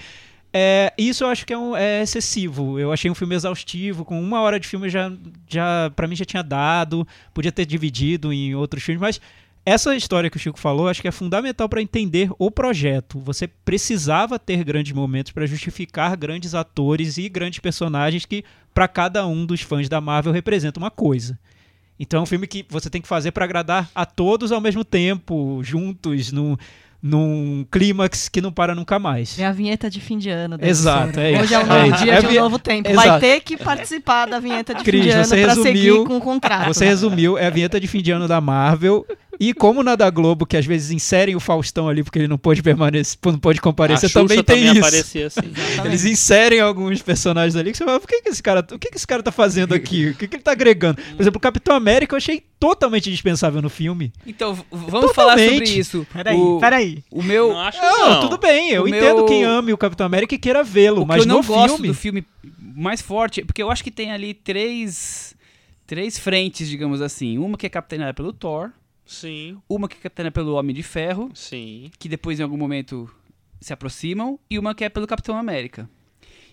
É, 0.56 0.92
isso 0.96 1.24
eu 1.24 1.28
acho 1.28 1.44
que 1.44 1.52
é, 1.52 1.58
um- 1.58 1.76
é 1.76 2.02
excessivo. 2.02 2.78
Eu 2.78 2.92
achei 2.92 3.10
um 3.10 3.14
filme 3.14 3.34
exaustivo, 3.34 4.04
com 4.04 4.20
uma 4.22 4.40
hora 4.40 4.60
de 4.60 4.68
filme 4.68 4.88
já, 4.88 5.10
já 5.48 5.90
para 5.96 6.06
mim 6.06 6.14
já 6.14 6.24
tinha 6.24 6.42
dado, 6.44 7.06
podia 7.32 7.50
ter 7.50 7.66
dividido 7.66 8.32
em 8.32 8.54
outros 8.54 8.82
filmes, 8.84 9.00
mas 9.00 9.20
essa 9.66 9.96
história 9.96 10.30
que 10.30 10.36
o 10.36 10.40
Chico 10.40 10.58
falou, 10.60 10.88
acho 10.88 11.02
que 11.02 11.08
é 11.08 11.12
fundamental 11.12 11.68
para 11.68 11.82
entender 11.82 12.30
o 12.38 12.50
projeto. 12.52 13.18
Você 13.18 13.48
precisava 13.48 14.38
ter 14.38 14.62
grandes 14.62 14.92
momentos 14.92 15.32
para 15.32 15.46
justificar 15.46 16.16
grandes 16.16 16.54
atores 16.54 17.18
e 17.18 17.28
grandes 17.28 17.58
personagens 17.58 18.24
que 18.24 18.44
para 18.72 18.86
cada 18.86 19.26
um 19.26 19.44
dos 19.44 19.60
fãs 19.62 19.88
da 19.88 20.00
Marvel 20.00 20.32
representa 20.32 20.78
uma 20.78 20.90
coisa. 20.90 21.36
Então 21.98 22.20
é 22.20 22.22
um 22.22 22.26
filme 22.26 22.46
que 22.46 22.64
você 22.68 22.90
tem 22.90 23.00
que 23.00 23.08
fazer 23.08 23.30
para 23.32 23.44
agradar 23.44 23.88
a 23.94 24.04
todos 24.04 24.52
ao 24.52 24.60
mesmo 24.60 24.84
tempo, 24.84 25.60
juntos, 25.64 26.30
num, 26.30 26.56
num 27.06 27.66
clímax 27.70 28.30
que 28.30 28.40
não 28.40 28.50
para 28.50 28.74
nunca 28.74 28.98
mais. 28.98 29.38
É 29.38 29.44
a 29.44 29.52
vinheta 29.52 29.90
de 29.90 30.00
fim 30.00 30.16
de 30.16 30.30
ano. 30.30 30.56
Exato, 30.58 31.12
ser. 31.16 31.20
é 31.20 31.32
isso. 31.32 31.42
Hoje 31.42 31.54
é 31.54 31.58
um 31.58 31.62
É 31.62 31.66
novo 31.66 31.94
isso. 31.94 32.04
dia 32.04 32.12
É 32.14 32.20
de 32.22 32.26
um 32.26 32.40
novo 32.42 32.58
tempo. 32.58 32.94
Vai 32.94 33.04
Exato. 33.06 33.20
ter 33.20 33.40
que 33.42 33.56
participar 33.58 34.24
da 34.26 34.40
vinheta 34.40 34.74
de 34.74 34.82
Cris, 34.82 35.02
fim 35.02 35.08
de 35.10 35.14
ano 35.14 35.34
resumiu- 35.34 35.62
seguir 35.62 36.04
com 36.06 36.16
o 36.16 36.20
contrato. 36.20 36.66
Você 36.72 36.86
resumiu, 36.86 37.36
é 37.36 37.46
a 37.46 37.50
vinheta 37.50 37.78
de 37.78 37.86
fim 37.86 38.00
de 38.00 38.10
ano 38.10 38.26
da 38.26 38.40
Marvel. 38.40 39.06
E 39.40 39.52
como 39.52 39.82
na 39.82 39.96
da 39.96 40.08
Globo, 40.10 40.46
que 40.46 40.56
às 40.56 40.64
vezes 40.64 40.92
inserem 40.92 41.34
o 41.34 41.40
Faustão 41.40 41.88
ali 41.88 42.04
porque 42.04 42.20
ele 42.20 42.28
não 42.28 42.38
pôde 42.38 42.62
permanecer, 42.62 43.18
não 43.26 43.36
pôde 43.36 43.60
comparecer, 43.60 44.08
também 44.12 44.40
tem 44.44 44.64
isso. 44.66 44.78
aparecia 44.78 45.26
assim. 45.26 45.40
Eles 45.84 46.04
inserem 46.04 46.60
alguns 46.60 47.02
personagens 47.02 47.56
ali 47.56 47.72
que 47.72 47.76
você 47.78 47.84
fala, 47.84 47.98
por 47.98 48.06
que, 48.06 48.22
que 48.22 48.28
esse 48.28 48.40
cara, 48.40 48.60
o 48.60 48.78
que, 48.78 48.90
que 48.92 48.96
esse 48.96 49.06
cara 49.06 49.24
tá 49.24 49.32
fazendo 49.32 49.74
aqui? 49.74 50.10
O 50.10 50.14
que, 50.14 50.28
que 50.28 50.36
ele 50.36 50.42
tá 50.44 50.52
agregando? 50.52 51.02
Por 51.16 51.20
exemplo, 51.20 51.38
o 51.38 51.40
Capitão 51.40 51.74
América 51.74 52.14
eu 52.14 52.16
achei 52.16 52.44
totalmente 52.60 53.10
dispensável 53.10 53.60
no 53.60 53.68
filme. 53.68 54.12
Então, 54.24 54.56
vamos 54.70 55.12
falar 55.12 55.32
sobre 55.32 55.46
Totalmente. 55.50 55.78
isso. 55.80 56.06
Peraí, 56.12 56.36
o, 56.36 56.58
peraí. 56.60 56.93
O 57.10 57.22
meu. 57.22 57.48
Não 57.48 57.60
acho 57.60 57.80
Não, 57.80 58.10
não. 58.10 58.20
tudo 58.20 58.38
bem, 58.38 58.70
eu 58.70 58.84
O 58.84 58.88
entendo 58.88 59.16
meu- 59.16 59.26
quem 59.26 59.44
ame 59.44 59.72
o 59.72 59.78
Capitão 59.78 60.06
América 60.06 60.34
e 60.34 60.38
queira 60.38 60.62
vê-lo, 60.62 61.04
mas 61.06 61.16
que 61.16 61.22
eu 61.22 61.28
não 61.28 61.40
no 61.42 61.46
gosto 61.46 61.74
filme... 61.76 61.88
do 61.88 61.94
filme 61.94 62.26
mais 62.76 63.00
forte, 63.00 63.44
porque 63.44 63.62
eu 63.62 63.70
acho 63.70 63.82
que 63.84 63.90
tem 63.90 64.10
ali 64.12 64.34
três 64.34 65.34
três 65.86 66.18
frentes, 66.18 66.68
digamos 66.68 67.00
assim. 67.00 67.38
Uma 67.38 67.56
que 67.58 67.66
é 67.66 67.68
capitaneada 67.68 68.14
pelo 68.14 68.32
Thor, 68.32 68.70
Sim, 69.06 69.58
uma 69.68 69.86
que 69.88 69.96
é 69.96 70.00
capitaneada 70.00 70.32
pelo 70.32 70.54
Homem 70.54 70.74
de 70.74 70.82
Ferro, 70.82 71.30
sim. 71.34 71.90
que 71.98 72.08
depois 72.08 72.40
em 72.40 72.42
algum 72.42 72.56
momento 72.56 73.08
se 73.60 73.72
aproximam, 73.72 74.38
e 74.50 74.58
uma 74.58 74.74
que 74.74 74.82
é 74.84 74.88
pelo 74.88 75.06
Capitão 75.06 75.36
América. 75.36 75.88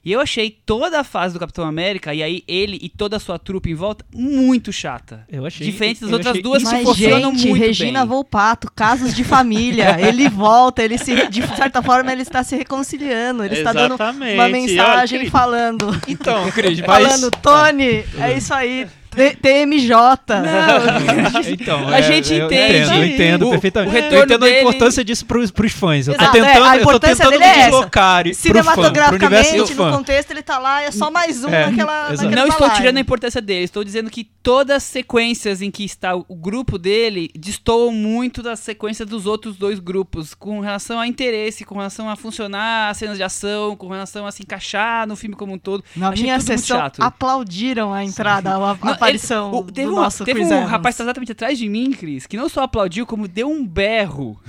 E 0.04 0.12
eu 0.12 0.20
achei 0.20 0.50
toda 0.50 1.00
a 1.00 1.04
fase 1.04 1.34
do 1.34 1.40
Capitão 1.40 1.64
América, 1.64 2.14
e 2.14 2.24
aí 2.24 2.44
ele 2.48 2.80
e 2.82 2.90
toda 2.90 3.18
a 3.18 3.20
sua 3.20 3.38
trupe 3.38 3.70
em 3.70 3.76
volta, 3.76 4.04
muito 4.14 4.74
chata. 4.74 5.26
Eu 5.30 5.46
achei, 5.46 5.68
Diferente 5.68 6.02
das 6.02 6.12
outras 6.12 6.32
achei 6.32 6.42
duas 6.42 6.64
que 6.64 6.70
Mas, 6.70 6.84
funcionam 6.84 7.32
gente, 7.32 7.50
muito 7.50 7.64
Regina 7.64 8.00
bem. 8.00 8.10
Volpato, 8.10 8.72
casos 8.76 9.14
de 9.14 9.24
família. 9.24 9.98
ele 10.02 10.28
volta, 10.28 10.84
ele 10.84 10.98
se. 10.98 11.28
De 11.28 11.48
certa 11.56 11.84
forma, 11.84 12.12
ele 12.12 12.24
está 12.24 12.44
se 12.44 12.56
reconciliando. 12.56 13.44
Ele 13.44 13.56
está 13.56 13.72
dando 13.72 13.94
Exatamente. 13.94 14.34
uma 14.34 14.50
mensagem 14.50 15.20
Olha, 15.20 15.32
falando. 15.32 16.02
Então, 16.08 16.50
Cris, 16.52 16.80
mas... 16.86 17.04
Falando, 17.04 17.32
Tony, 17.32 18.04
é 18.20 18.38
isso 18.38 18.54
aí. 18.54 18.88
T- 19.12 19.36
TMJ. 19.36 19.96
Então, 21.52 21.88
A 21.88 22.00
é, 22.00 22.04
gente 22.04 22.34
eu 22.34 22.46
entende. 22.46 22.78
entendo, 22.78 22.94
eu 22.94 23.06
entendo 23.06 23.48
O- 23.48 23.52
perfeitamente. 23.52 23.94
o 23.94 23.98
eu 23.98 24.02
retorno 24.04 24.24
entendo 24.26 24.40
dele- 24.46 24.58
a 24.58 24.60
importância 24.62 25.04
disso 25.04 25.26
pros, 25.26 25.52
pros 25.52 25.72
fãs. 25.74 26.08
Eu 26.08 26.14
tô 26.16 26.22
Exato, 26.24 26.38
é, 26.38 26.42
tentando, 26.42 26.64
a 26.66 26.68
eu 26.70 26.74
tô 26.74 26.80
importância 26.82 27.16
tentando 27.26 27.32
dele 27.32 27.44
é 27.44 27.48
essa. 27.60 27.70
deslocar 27.72 28.24
pro 28.24 28.34
fã, 28.34 28.42
pro 28.42 28.42
universo 28.42 28.42
Cinematograficamente, 28.42 29.74
no 29.74 29.92
contexto, 29.92 30.32
ele 30.32 30.42
tá 30.42 30.60
lá, 30.60 30.82
é 30.84 30.92
só 30.92 31.12
mais 31.12 31.44
um 31.44 31.50
É, 31.50 31.66
naquela. 31.70 32.14
exato. 32.14 32.24
naquele 32.24 32.36
Não 32.36 32.48
estou 32.48 32.70
tirando 32.72 32.98
a 32.98 33.00
importância 33.02 33.42
dele, 33.42 33.64
estou 33.66 33.84
dizendo 33.84 34.10
que 34.10 34.24
todas 34.44 34.78
as 34.78 34.84
sequências 34.84 35.62
em 35.62 35.70
que 35.72 35.84
está 35.84 36.16
o 36.16 36.36
grupo 36.36 36.78
dele 36.78 37.30
destoam 37.38 37.92
muito 37.92 38.42
da 38.42 38.56
sequência 38.56 39.06
dos 39.06 39.26
outros 39.26 39.58
dois 39.58 39.80
grupos, 39.80 40.34
com 40.34 40.60
relação 40.60 41.00
a 41.00 41.08
interesse, 41.08 41.66
com 41.66 41.76
relação 41.76 42.10
a 42.10 42.16
funcionar 42.16 42.90
as 42.90 42.98
cenas 42.98 43.18
de 43.18 43.24
ação, 43.24 43.76
com 43.76 43.88
relação 43.90 44.26
a 44.26 44.32
se 44.32 44.42
encaixar 44.44 45.08
no 45.08 45.16
filme 45.16 45.36
como 45.36 45.54
um 45.54 45.58
todo. 45.58 45.84
Na 45.96 46.10
Achei 46.10 46.24
minha 46.24 46.40
sessão, 46.40 46.90
aplaudiram 47.00 47.94
a 47.94 48.04
entrada, 48.04 48.52
a, 48.52 48.56
a 48.56 48.76
Não, 48.84 48.96
aparição 49.06 49.52
O- 49.54 49.64
teve 49.64 49.88
do 49.88 49.94
um, 49.94 49.96
nosso 49.96 50.24
teve 50.26 50.40
Chris 50.40 50.52
um 50.52 50.56
Evans. 50.58 50.70
rapaz 50.72 50.96
tá 50.98 51.04
exatamente 51.04 51.32
atrás 51.32 51.58
de 51.58 51.68
mim, 51.70 51.92
Cris, 51.92 52.26
que 52.28 52.38
não 52.38 52.48
só 52.50 52.64
aplaudiu, 52.64 53.06
como 53.06 53.28
deu 53.28 53.50
um 53.50 53.66
berro 53.66 54.40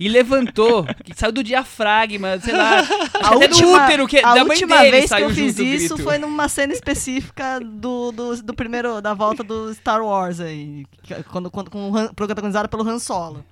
e 0.00 0.08
levantou, 0.08 0.84
que 1.04 1.14
saiu 1.16 1.32
do 1.32 1.42
diafragma, 1.44 2.38
sei 2.40 2.54
lá, 2.54 2.82
A 3.22 3.34
última, 3.36 3.84
útero 3.84 4.06
que, 4.06 4.18
a 4.18 4.34
da 4.34 4.42
última 4.44 4.78
vez 4.82 5.10
que 5.12 5.20
eu 5.22 5.30
fiz 5.30 5.58
isso 5.58 5.94
grito. 5.94 6.02
foi 6.08 6.18
numa 6.18 6.48
cena 6.48 6.72
específica 6.72 7.60
do, 7.60 8.12
do, 8.12 8.42
do 8.42 8.54
primeiro, 8.54 9.00
da 9.00 9.14
volta 9.14 9.42
do 9.42 9.72
Star 9.74 10.02
Wars 10.02 10.40
aí, 10.40 10.84
quando, 11.30 11.50
quando, 11.50 11.70
com 11.70 11.92
protagonizado 12.14 12.68
pelo 12.68 12.88
Han 12.88 12.98
Solo. 12.98 13.44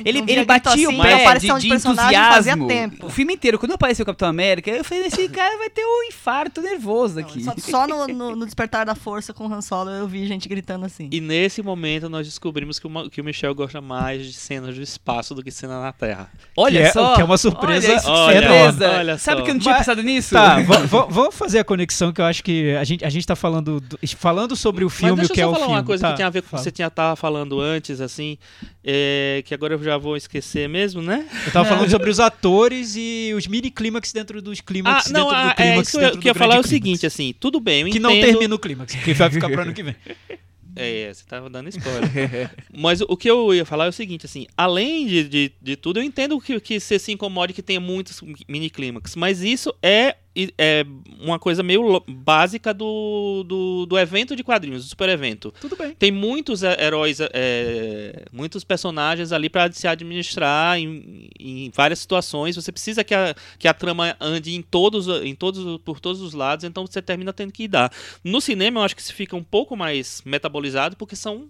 Não- 0.00 0.08
Ele, 0.10 0.18
não 0.20 0.26
vi 0.26 0.32
ele 0.32 0.44
batia 0.44 0.70
o 0.70 0.74
assim, 0.74 0.86
pé 0.86 0.92
uma 0.94 1.06
de, 1.08 1.12
aparição 1.22 1.58
de 1.58 1.68
personagem 1.68 2.18
fazia 2.18 2.52
entusiasmo. 2.52 2.66
tempo. 2.68 3.06
O 3.06 3.10
filme 3.10 3.34
inteiro, 3.34 3.58
quando 3.58 3.72
apareceu 3.72 4.02
o 4.02 4.06
Capitão 4.06 4.28
América, 4.28 4.70
eu 4.70 4.84
falei, 4.84 5.04
esse 5.06 5.28
cara 5.30 5.58
vai 5.58 5.70
ter 5.70 5.84
um 5.84 6.04
infarto 6.08 6.60
nervoso 6.60 7.20
aqui. 7.20 7.42
Só, 7.42 7.54
só 7.58 7.86
no, 7.86 8.06
no- 8.08 8.36
no 8.36 8.44
Despertar 8.46 8.84
da 8.86 8.94
Força 8.94 9.32
com 9.32 9.46
o 9.46 9.52
Han 9.52 9.60
Solo 9.60 9.90
eu 9.90 10.06
vi 10.08 10.26
gente 10.26 10.48
gritando 10.48 10.84
assim. 10.86 11.08
E 11.12 11.20
nesse 11.20 11.62
momento 11.62 12.08
nós 12.08 12.26
descobrimos 12.26 12.78
que 12.78 12.86
o, 12.86 12.90
Ma- 12.90 13.08
que 13.08 13.20
o 13.20 13.24
Michel 13.24 13.54
gosta 13.54 13.80
mais 13.80 14.24
de 14.26 14.32
cenas 14.32 14.74
do 14.74 14.82
espaço 14.82 15.34
do 15.34 15.42
que 15.42 15.50
cena 15.50 15.80
na 15.80 15.92
Terra. 15.92 16.30
Olha 16.56 16.80
Que 16.82 16.86
é- 16.88 16.92
só. 16.92 17.14
que 17.14 17.20
é 17.20 17.24
uma 17.24 17.38
surpresa 17.38 17.88
Olha, 17.92 18.00
Olha, 18.10 18.40
surpresa. 18.72 18.90
olha 18.98 19.18
Sabe 19.18 19.38
só. 19.40 19.44
que 19.44 19.50
eu 19.50 19.54
não 19.54 19.60
tinha 19.60 19.74
Mas- 19.74 19.86
pensado 19.86 20.02
nisso? 20.02 20.34
Tá, 20.34 20.60
va- 20.62 20.78
va- 20.78 21.06
vamos 21.08 21.34
fazer 21.34 21.58
a 21.58 21.64
conexão 21.64 22.12
que 22.12 22.20
eu 22.20 22.24
acho 22.24 22.42
que 22.42 22.74
a 22.74 22.84
gente, 22.84 23.04
a 23.04 23.08
gente 23.10 23.26
tá 23.26 23.36
falando, 23.36 23.80
do- 23.80 23.98
falando 24.16 24.56
sobre 24.56 24.84
o 24.84 24.88
filme, 24.90 25.16
Mas 25.16 25.28
deixa 25.28 25.32
o 25.32 25.34
que 25.34 25.40
eu 25.40 25.44
é 25.44 25.46
só 25.46 25.50
o 25.50 25.54
falar 25.54 25.66
filme. 25.66 25.80
uma 25.80 25.84
coisa 25.86 26.02
Tá, 26.02 26.10
que 26.10 26.16
tinha 26.16 26.26
a 26.26 26.30
ver 26.30 26.42
com 26.42 26.48
o 26.48 26.58
que 26.58 26.64
você 26.64 26.70
tinha 26.70 26.90
tava 26.90 27.16
falando 27.16 27.60
antes, 27.60 28.00
assim, 28.00 28.36
é, 28.84 29.42
que 29.44 29.54
agora 29.54 29.74
eu 29.74 29.82
já 29.82 29.89
vou 29.98 30.16
esquecer 30.16 30.68
mesmo, 30.68 31.02
né? 31.02 31.26
Eu 31.46 31.52
tava 31.52 31.68
falando 31.68 31.90
sobre 31.90 32.10
os 32.10 32.20
atores 32.20 32.94
e 32.96 33.32
os 33.36 33.46
mini 33.46 33.70
clímax 33.70 34.12
dentro 34.12 34.40
dos 34.42 34.60
clímax 34.60 35.06
Ah, 35.06 35.12
não, 35.12 35.28
dentro 35.28 35.44
do 35.44 35.48
ah, 35.48 35.54
é, 35.58 35.78
isso 35.78 35.98
que 35.98 36.04
eu, 36.04 36.18
que 36.18 36.28
ia 36.28 36.34
falar 36.34 36.56
é 36.56 36.60
o 36.60 36.66
seguinte, 36.66 37.06
assim, 37.06 37.34
tudo 37.38 37.60
bem, 37.60 37.80
eu 37.80 37.84
que 37.86 37.98
entendo... 37.98 38.02
não 38.02 38.20
termina 38.20 38.54
o 38.54 38.58
clímax, 38.58 38.94
porque 38.94 39.14
vai 39.14 39.30
ficar 39.30 39.48
pro 39.48 39.62
ano 39.62 39.74
que 39.74 39.82
vem. 39.82 39.96
É, 40.76 41.12
você 41.12 41.24
tava 41.26 41.50
dando 41.50 41.68
spoiler. 41.68 42.50
Mas 42.72 43.00
o 43.00 43.16
que 43.16 43.28
eu 43.28 43.52
ia 43.52 43.64
falar 43.64 43.86
é 43.86 43.88
o 43.88 43.92
seguinte, 43.92 44.26
assim, 44.26 44.46
além 44.56 45.06
de, 45.06 45.24
de, 45.24 45.52
de 45.60 45.76
tudo, 45.76 45.98
eu 45.98 46.02
entendo 46.02 46.40
que, 46.40 46.58
que 46.60 46.78
você 46.78 46.98
se 46.98 47.12
incomode 47.12 47.52
que 47.52 47.62
tenha 47.62 47.80
muitos 47.80 48.20
mini 48.48 48.70
clímax, 48.70 49.16
mas 49.16 49.42
isso 49.42 49.74
é, 49.82 50.16
é 50.56 50.84
uma 51.20 51.38
coisa 51.38 51.62
meio 51.62 52.02
básica 52.06 52.72
do, 52.72 53.44
do, 53.46 53.86
do 53.86 53.98
evento 53.98 54.36
de 54.36 54.44
quadrinhos, 54.44 54.84
do 54.84 54.88
super 54.88 55.08
evento. 55.08 55.52
Tudo 55.60 55.76
bem. 55.76 55.94
Tem 55.94 56.12
muitos 56.12 56.62
é, 56.62 56.84
heróis, 56.84 57.18
é, 57.20 58.24
muitos 58.32 58.62
personagens 58.62 59.32
ali 59.32 59.48
para 59.50 59.70
se 59.72 59.88
administrar 59.88 60.78
em, 60.78 61.28
em 61.38 61.70
várias 61.74 61.98
situações. 61.98 62.56
Você 62.56 62.70
precisa 62.70 63.02
que 63.02 63.14
a, 63.14 63.34
que 63.58 63.66
a 63.66 63.74
trama 63.74 64.16
ande 64.20 64.54
em 64.54 64.62
todos, 64.62 65.08
em 65.24 65.34
todos, 65.34 65.80
por 65.82 65.98
todos 65.98 66.20
os 66.20 66.32
lados, 66.32 66.64
então 66.64 66.86
você 66.86 67.02
termina 67.02 67.32
tendo 67.32 67.52
que 67.52 67.66
dar. 67.66 67.92
No 68.22 68.40
cinema, 68.40 68.80
eu 68.80 68.84
acho 68.84 68.96
que 68.96 69.02
se 69.02 69.12
fica 69.12 69.36
um 69.36 69.44
pouco 69.44 69.76
mais 69.76 70.22
metabolizado, 70.24 70.96
porque 70.96 71.16
são 71.16 71.48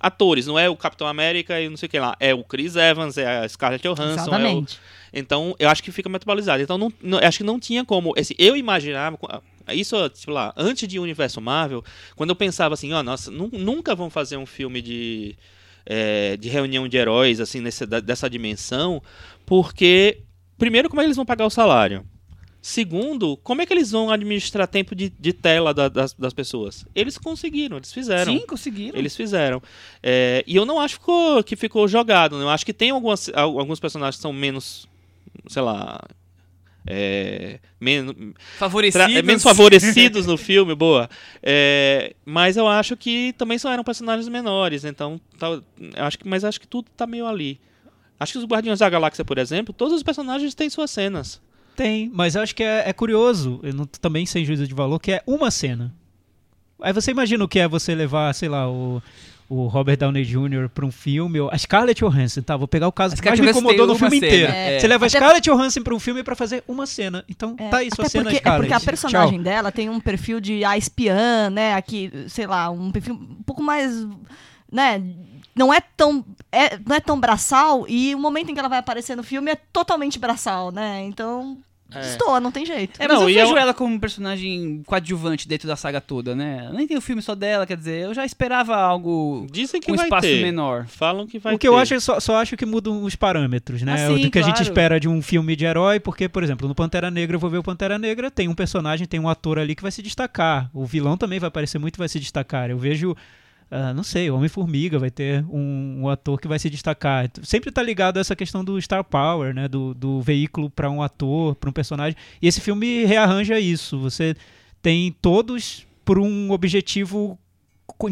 atores, 0.00 0.46
não 0.46 0.58
é 0.58 0.68
o 0.68 0.76
Capitão 0.76 1.06
América 1.06 1.60
e 1.60 1.68
não 1.68 1.76
sei 1.76 1.86
o 1.86 1.90
que 1.90 1.98
lá. 2.00 2.16
É 2.18 2.34
o 2.34 2.42
Chris 2.42 2.74
Evans, 2.74 3.18
é 3.18 3.40
a 3.40 3.48
Scarlett 3.48 3.82
Johansson, 3.86 4.02
é 4.02 4.14
o, 4.14 4.14
Exatamente. 4.14 4.80
então, 5.12 5.54
eu 5.58 5.68
acho 5.68 5.82
que 5.82 5.92
fica 5.92 6.08
metabolizado. 6.08 6.62
Então, 6.62 6.78
não, 6.78 6.92
não- 7.02 7.18
acho 7.18 7.38
que 7.38 7.44
não 7.44 7.60
tinha 7.60 7.84
como. 7.84 8.14
Esse, 8.16 8.34
eu 8.38 8.56
imaginava. 8.56 9.18
Isso, 9.72 10.08
tipo 10.08 10.32
lá, 10.32 10.52
antes 10.56 10.88
de 10.88 10.98
Universo 10.98 11.40
Marvel, 11.40 11.84
quando 12.16 12.30
eu 12.30 12.36
pensava 12.36 12.74
assim, 12.74 12.92
ó, 12.92 13.02
nossa, 13.02 13.30
nu- 13.30 13.50
nunca 13.52 13.94
vão 13.94 14.10
fazer 14.10 14.36
um 14.36 14.46
filme 14.46 14.82
de, 14.82 15.36
é, 15.86 16.36
de 16.36 16.48
reunião 16.48 16.88
de 16.88 16.96
heróis, 16.96 17.38
assim, 17.38 17.60
nesse, 17.60 17.86
dessa 17.86 18.28
dimensão, 18.28 19.00
porque, 19.46 20.22
primeiro, 20.58 20.88
como 20.88 21.00
é 21.00 21.04
que 21.04 21.06
eles 21.08 21.16
vão 21.16 21.26
pagar 21.26 21.46
o 21.46 21.50
salário? 21.50 22.04
Segundo, 22.62 23.38
como 23.38 23.62
é 23.62 23.66
que 23.66 23.72
eles 23.72 23.90
vão 23.90 24.10
administrar 24.10 24.68
tempo 24.68 24.94
de, 24.94 25.08
de 25.18 25.32
tela 25.32 25.72
da- 25.72 25.88
das, 25.88 26.12
das 26.12 26.34
pessoas? 26.34 26.84
Eles 26.94 27.16
conseguiram, 27.16 27.78
eles 27.78 27.90
fizeram. 27.92 28.32
Sim, 28.34 28.44
conseguiram. 28.46 28.98
Eles 28.98 29.16
fizeram. 29.16 29.62
É, 30.02 30.44
e 30.46 30.56
eu 30.56 30.66
não 30.66 30.78
acho 30.78 30.96
que 30.96 31.00
ficou, 31.00 31.42
que 31.44 31.56
ficou 31.56 31.88
jogado. 31.88 32.36
né? 32.36 32.44
Eu 32.44 32.50
acho 32.50 32.66
que 32.66 32.74
tem 32.74 32.90
algumas, 32.90 33.30
al- 33.30 33.58
alguns 33.58 33.80
personagens 33.80 34.16
que 34.16 34.22
são 34.22 34.32
menos, 34.32 34.86
sei 35.48 35.62
lá. 35.62 36.00
É, 36.86 37.60
menos, 37.80 38.14
Favorecidos. 38.58 39.16
é, 39.16 39.22
menos 39.22 39.42
favorecidos 39.42 40.26
no 40.26 40.36
filme, 40.36 40.74
boa. 40.74 41.08
É, 41.42 42.14
mas 42.24 42.56
eu 42.56 42.66
acho 42.66 42.96
que 42.96 43.32
também 43.38 43.58
só 43.58 43.70
eram 43.72 43.84
personagens 43.84 44.28
menores. 44.28 44.84
Então, 44.84 45.20
tá- 45.38 45.60
acho 45.96 46.18
que, 46.18 46.28
mas 46.28 46.44
acho 46.44 46.60
que 46.60 46.66
tudo 46.68 46.88
tá 46.96 47.06
meio 47.06 47.26
ali. 47.26 47.58
Acho 48.18 48.32
que 48.32 48.38
os 48.38 48.44
Guardiões 48.44 48.78
da 48.80 48.88
Galáxia, 48.90 49.24
por 49.24 49.38
exemplo, 49.38 49.72
todos 49.74 49.94
os 49.94 50.02
personagens 50.02 50.54
têm 50.54 50.68
suas 50.68 50.90
cenas. 50.90 51.40
Tem, 51.76 52.10
mas 52.12 52.34
eu 52.34 52.42
acho 52.42 52.54
que 52.54 52.62
é, 52.62 52.88
é 52.88 52.92
curioso, 52.92 53.58
eu 53.62 53.72
não, 53.72 53.86
também 53.86 54.26
sem 54.26 54.44
juízo 54.44 54.66
de 54.66 54.74
valor, 54.74 54.98
que 54.98 55.12
é 55.12 55.22
uma 55.26 55.50
cena. 55.50 55.92
Aí 56.82 56.92
você 56.92 57.10
imagina 57.10 57.44
o 57.44 57.48
que 57.48 57.58
é 57.58 57.68
você 57.68 57.94
levar, 57.94 58.34
sei 58.34 58.48
lá, 58.48 58.68
o, 58.70 59.02
o 59.48 59.66
Robert 59.66 59.96
Downey 59.98 60.24
Jr. 60.24 60.68
pra 60.74 60.84
um 60.86 60.90
filme, 60.90 61.40
ou 61.40 61.50
a 61.50 61.56
Scarlett 61.58 62.00
Johansson, 62.02 62.42
tá? 62.42 62.56
Vou 62.56 62.68
pegar 62.68 62.88
o 62.88 62.92
caso 62.92 63.14
A 63.14 63.16
que 63.18 63.26
mais 63.28 63.40
me 63.40 63.50
incomodou 63.50 63.86
no 63.86 63.94
filme 63.96 64.16
uma 64.18 64.26
inteiro. 64.26 64.46
cena, 64.46 64.56
é. 64.58 64.78
Você 64.80 64.88
leva 64.88 65.04
a 65.04 65.08
Até- 65.08 65.18
Scarlett 65.18 65.50
Johansson 65.50 65.82
pra 65.82 65.94
um 65.94 66.00
filme 66.00 66.22
pra 66.22 66.34
fazer 66.36 66.62
uma 66.68 66.86
cena. 66.86 67.24
Então, 67.28 67.54
É, 67.58 67.68
tá 67.68 67.78
aí 67.78 67.90
sua 67.94 68.04
até 68.04 68.10
cena, 68.10 68.24
porque, 68.24 68.36
é 68.36 68.40
Scarlett. 68.40 68.68
porque 68.70 68.82
a 68.82 68.86
personagem 68.86 69.34
Tchau. 69.34 69.42
dela 69.44 69.72
tem 69.72 69.88
um 69.90 70.00
perfil 70.00 70.40
de 70.40 70.64
a 70.64 70.76
espiã, 70.78 71.50
né? 71.50 71.74
Aqui, 71.74 72.10
sei 72.28 72.46
lá, 72.46 72.70
um 72.70 72.90
perfil 72.90 73.14
um 73.14 73.42
pouco 73.44 73.62
mais, 73.62 74.06
né? 74.70 75.02
Não 75.54 75.74
é 75.74 75.80
tão 75.80 76.24
é, 76.52 76.78
não 76.86 76.96
é 76.96 77.00
tão 77.00 77.18
braçal 77.20 77.84
e 77.88 78.14
o 78.14 78.18
momento 78.18 78.50
em 78.50 78.54
que 78.54 78.60
ela 78.60 78.68
vai 78.68 78.78
aparecer 78.78 79.16
no 79.16 79.22
filme 79.22 79.50
é 79.52 79.56
totalmente 79.72 80.18
braçal, 80.18 80.70
né? 80.72 81.00
Então, 81.04 81.58
É. 81.92 82.00
estou, 82.02 82.38
não 82.40 82.52
tem 82.52 82.64
jeito. 82.64 83.00
É, 83.02 83.08
mas 83.08 83.16
Não, 83.16 83.22
eu 83.24 83.30
e 83.30 83.34
vejo 83.34 83.52
eu- 83.52 83.56
ela 83.58 83.74
como 83.74 83.92
um 83.94 83.98
personagem 83.98 84.82
coadjuvante 84.86 85.48
dentro 85.48 85.66
da 85.66 85.74
saga 85.74 86.00
toda, 86.00 86.34
né? 86.36 86.70
Nem 86.72 86.86
tem 86.86 86.96
o 86.96 87.00
filme 87.00 87.20
só 87.20 87.34
dela, 87.34 87.66
quer 87.66 87.76
dizer, 87.76 88.02
eu 88.04 88.14
já 88.14 88.24
esperava 88.24 88.76
algo 88.76 89.46
Dizem 89.50 89.80
que 89.80 89.90
um 89.90 89.96
vai 89.96 90.06
espaço 90.06 90.22
ter. 90.28 90.42
menor. 90.42 90.86
Falam 90.86 91.26
que 91.26 91.38
vai 91.40 91.54
o 91.54 91.58
que 91.58 91.66
ter. 91.66 91.68
eu 91.68 91.76
acho 91.76 91.94
é 91.94 92.00
só, 92.00 92.20
só 92.20 92.36
acho 92.36 92.56
que 92.56 92.64
mudam 92.66 93.02
os 93.02 93.16
parâmetros, 93.16 93.82
né? 93.82 93.94
Ah, 93.94 94.06
sim, 94.14 94.26
o 94.26 94.30
que 94.30 94.38
a 94.38 94.42
gente 94.42 94.54
claro. 94.56 94.62
espera 94.70 95.00
de 95.00 95.08
um 95.08 95.20
filme 95.20 95.56
de 95.56 95.64
herói, 95.64 95.98
porque, 95.98 96.28
por 96.28 96.42
exemplo, 96.44 96.68
no 96.68 96.74
Pantera 96.76 97.10
Negra, 97.10 97.34
eu 97.36 97.40
vou 97.40 97.50
ver 97.50 97.58
o 97.58 97.62
Pantera 97.62 97.98
Negra, 97.98 98.30
tem 98.30 98.46
um 98.48 98.54
personagem, 98.54 99.06
tem 99.06 99.18
um 99.18 99.28
ator 99.28 99.58
ali 99.58 99.74
que 99.74 99.82
vai 99.82 99.90
se 99.90 100.00
destacar. 100.02 100.70
O 100.72 100.84
vilão 100.86 101.16
também 101.16 101.40
vai 101.40 101.48
aparecer 101.48 101.78
muito, 101.78 101.98
vai 101.98 102.08
se 102.08 102.20
destacar. 102.20 102.70
Eu 102.70 102.78
vejo, 102.78 103.16
ah, 103.70 103.94
não 103.94 104.02
sei, 104.02 104.30
Homem-Formiga 104.30 104.98
vai 104.98 105.10
ter 105.10 105.44
um, 105.48 106.00
um 106.02 106.08
ator 106.08 106.40
que 106.40 106.48
vai 106.48 106.58
se 106.58 106.68
destacar. 106.68 107.30
Sempre 107.42 107.70
tá 107.70 107.80
ligado 107.82 108.16
a 108.16 108.20
essa 108.20 108.34
questão 108.34 108.64
do 108.64 108.80
Star 108.80 109.04
Power, 109.04 109.54
né? 109.54 109.68
Do, 109.68 109.94
do 109.94 110.20
veículo 110.20 110.68
para 110.68 110.90
um 110.90 111.00
ator, 111.00 111.54
para 111.54 111.70
um 111.70 111.72
personagem. 111.72 112.16
E 112.42 112.48
esse 112.48 112.60
filme 112.60 113.04
rearranja 113.04 113.60
isso. 113.60 113.98
Você 114.00 114.34
tem 114.82 115.14
todos 115.22 115.86
por 116.04 116.18
um 116.18 116.50
objetivo 116.50 117.38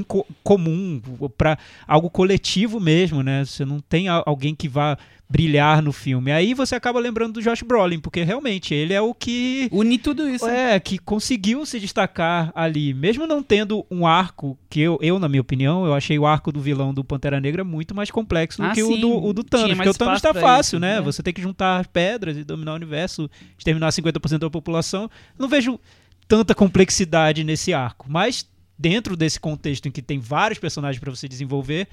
co- 0.04 0.26
comum, 0.42 1.00
para 1.36 1.58
algo 1.86 2.10
coletivo 2.10 2.78
mesmo, 2.80 3.22
né? 3.22 3.44
Você 3.44 3.64
não 3.64 3.80
tem 3.80 4.06
alguém 4.08 4.54
que 4.54 4.68
vá 4.68 4.96
brilhar 5.30 5.82
no 5.82 5.92
filme. 5.92 6.32
Aí 6.32 6.54
você 6.54 6.74
acaba 6.74 6.98
lembrando 6.98 7.34
do 7.34 7.42
Josh 7.42 7.60
Brolin, 7.62 8.00
porque 8.00 8.22
realmente 8.22 8.72
ele 8.74 8.94
é 8.94 9.00
o 9.00 9.12
que 9.12 9.68
Une 9.70 9.98
tudo 9.98 10.26
isso. 10.26 10.46
é, 10.48 10.80
que 10.80 10.96
conseguiu 10.98 11.66
se 11.66 11.78
destacar 11.78 12.50
ali, 12.54 12.94
mesmo 12.94 13.26
não 13.26 13.42
tendo 13.42 13.84
um 13.90 14.06
arco 14.06 14.58
que 14.70 14.80
eu, 14.80 14.98
eu 15.02 15.18
na 15.18 15.28
minha 15.28 15.42
opinião, 15.42 15.84
eu 15.84 15.92
achei 15.92 16.18
o 16.18 16.24
arco 16.26 16.50
do 16.50 16.62
vilão 16.62 16.94
do 16.94 17.04
Pantera 17.04 17.38
Negra 17.40 17.62
muito 17.62 17.94
mais 17.94 18.10
complexo 18.10 18.62
do 18.62 18.68
Ah, 18.68 18.72
que 18.72 18.82
o 18.82 18.96
do, 18.96 19.22
o 19.22 19.32
do 19.34 19.44
Thanos, 19.44 19.74
porque 19.76 19.90
o 19.90 19.94
Thanos 19.94 20.22
tá 20.22 20.32
fácil, 20.32 20.76
isso, 20.76 20.80
né? 20.80 20.94
né? 20.96 21.00
Você 21.02 21.22
tem 21.22 21.34
que 21.34 21.42
juntar 21.42 21.86
pedras 21.88 22.38
e 22.38 22.42
dominar 22.42 22.72
o 22.72 22.76
universo, 22.76 23.30
exterminar 23.58 23.90
50% 23.90 24.38
da 24.38 24.48
população. 24.48 25.10
Não 25.38 25.46
vejo 25.46 25.78
tanta 26.26 26.54
complexidade 26.54 27.44
nesse 27.44 27.74
arco, 27.74 28.06
mas 28.08 28.48
dentro 28.78 29.16
desse 29.16 29.40
contexto 29.40 29.86
em 29.88 29.90
que 29.90 30.00
tem 30.02 30.18
vários 30.18 30.58
personagens 30.58 31.00
para 31.00 31.10
você 31.10 31.26
desenvolver, 31.28 31.88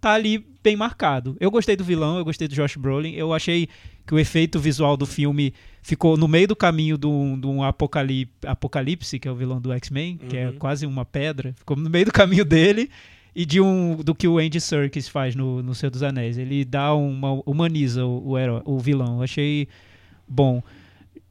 tá 0.00 0.12
ali 0.14 0.44
bem 0.62 0.76
marcado. 0.76 1.36
Eu 1.40 1.50
gostei 1.50 1.76
do 1.76 1.84
vilão, 1.84 2.18
eu 2.18 2.24
gostei 2.24 2.46
do 2.48 2.54
Josh 2.54 2.76
Brolin, 2.76 3.12
eu 3.12 3.32
achei 3.32 3.68
que 4.06 4.14
o 4.14 4.18
efeito 4.18 4.58
visual 4.58 4.96
do 4.96 5.06
filme 5.06 5.54
ficou 5.82 6.16
no 6.16 6.28
meio 6.28 6.46
do 6.48 6.54
caminho 6.56 6.98
de 6.98 7.06
um, 7.06 7.38
de 7.40 7.46
um 7.46 7.62
apocalipse, 7.62 8.32
apocalipse, 8.46 9.18
que 9.18 9.26
é 9.26 9.30
o 9.30 9.34
vilão 9.34 9.60
do 9.60 9.72
X-Men, 9.72 10.16
que 10.28 10.36
é 10.36 10.48
Uhum. 10.48 10.56
quase 10.58 10.84
uma 10.86 11.04
pedra, 11.04 11.52
ficou 11.56 11.76
no 11.76 11.88
meio 11.88 12.04
do 12.06 12.12
caminho 12.12 12.44
dele 12.46 12.90
e 13.34 13.44
de 13.44 13.60
um 13.60 13.96
do 13.96 14.14
que 14.14 14.26
o 14.28 14.38
Andy 14.38 14.60
Serkis 14.60 15.08
faz 15.08 15.34
no, 15.34 15.62
no 15.62 15.74
Senhor 15.74 15.90
dos 15.90 16.02
Anéis. 16.02 16.38
Ele 16.38 16.64
dá 16.64 16.94
uma 16.94 17.40
humaniza 17.44 18.04
o, 18.04 18.30
o, 18.30 18.38
herói- 18.38 18.62
o 18.64 18.78
vilão. 18.78 19.16
Eu 19.18 19.22
achei 19.22 19.68
bom. 20.28 20.62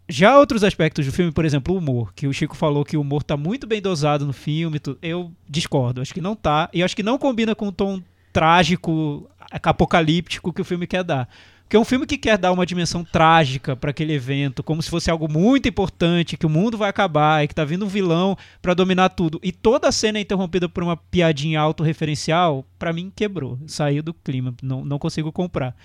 Já 0.07 0.37
outros 0.37 0.63
aspectos 0.63 1.05
do 1.05 1.11
filme, 1.11 1.31
por 1.31 1.45
exemplo, 1.45 1.73
o 1.73 1.77
humor, 1.77 2.13
que 2.13 2.27
o 2.27 2.33
Chico 2.33 2.55
falou 2.55 2.85
que 2.85 2.95
o 2.95 3.01
humor 3.01 3.23
tá 3.23 3.35
muito 3.35 3.65
bem 3.65 3.81
dosado 3.81 4.25
no 4.25 4.33
filme, 4.33 4.79
eu 5.01 5.31
discordo, 5.49 5.99
acho 5.99 6.13
que 6.13 6.21
não 6.21 6.35
tá, 6.35 6.69
e 6.71 6.83
acho 6.83 6.95
que 6.95 7.01
não 7.01 7.17
combina 7.17 7.55
com 7.55 7.67
o 7.67 7.71
tom 7.71 8.01
trágico, 8.31 9.27
apocalíptico 9.63 10.53
que 10.53 10.61
o 10.61 10.65
filme 10.65 10.85
quer 10.85 11.03
dar. 11.03 11.27
Porque 11.63 11.75
é 11.75 11.79
um 11.79 11.85
filme 11.85 12.05
que 12.05 12.19
quer 12.19 12.37
dar 12.37 12.51
uma 12.51 12.65
dimensão 12.65 13.03
trágica 13.03 13.75
para 13.75 13.89
aquele 13.89 14.13
evento, 14.13 14.61
como 14.61 14.83
se 14.83 14.89
fosse 14.89 15.09
algo 15.09 15.27
muito 15.27 15.67
importante, 15.67 16.37
que 16.37 16.45
o 16.45 16.49
mundo 16.49 16.77
vai 16.77 16.89
acabar 16.89 17.43
e 17.43 17.47
que 17.47 17.55
tá 17.55 17.65
vindo 17.65 17.85
um 17.85 17.87
vilão 17.87 18.37
para 18.61 18.75
dominar 18.75 19.09
tudo. 19.09 19.39
E 19.41 19.51
toda 19.51 19.87
a 19.87 19.91
cena 19.91 20.19
é 20.19 20.21
interrompida 20.21 20.69
por 20.69 20.83
uma 20.83 20.95
piadinha 20.95 21.59
autorreferencial, 21.59 22.63
para 22.77 22.93
mim 22.93 23.11
quebrou, 23.15 23.57
saiu 23.65 24.03
do 24.03 24.13
clima, 24.13 24.53
não, 24.61 24.85
não 24.85 24.99
consigo 24.99 25.31
comprar. 25.31 25.75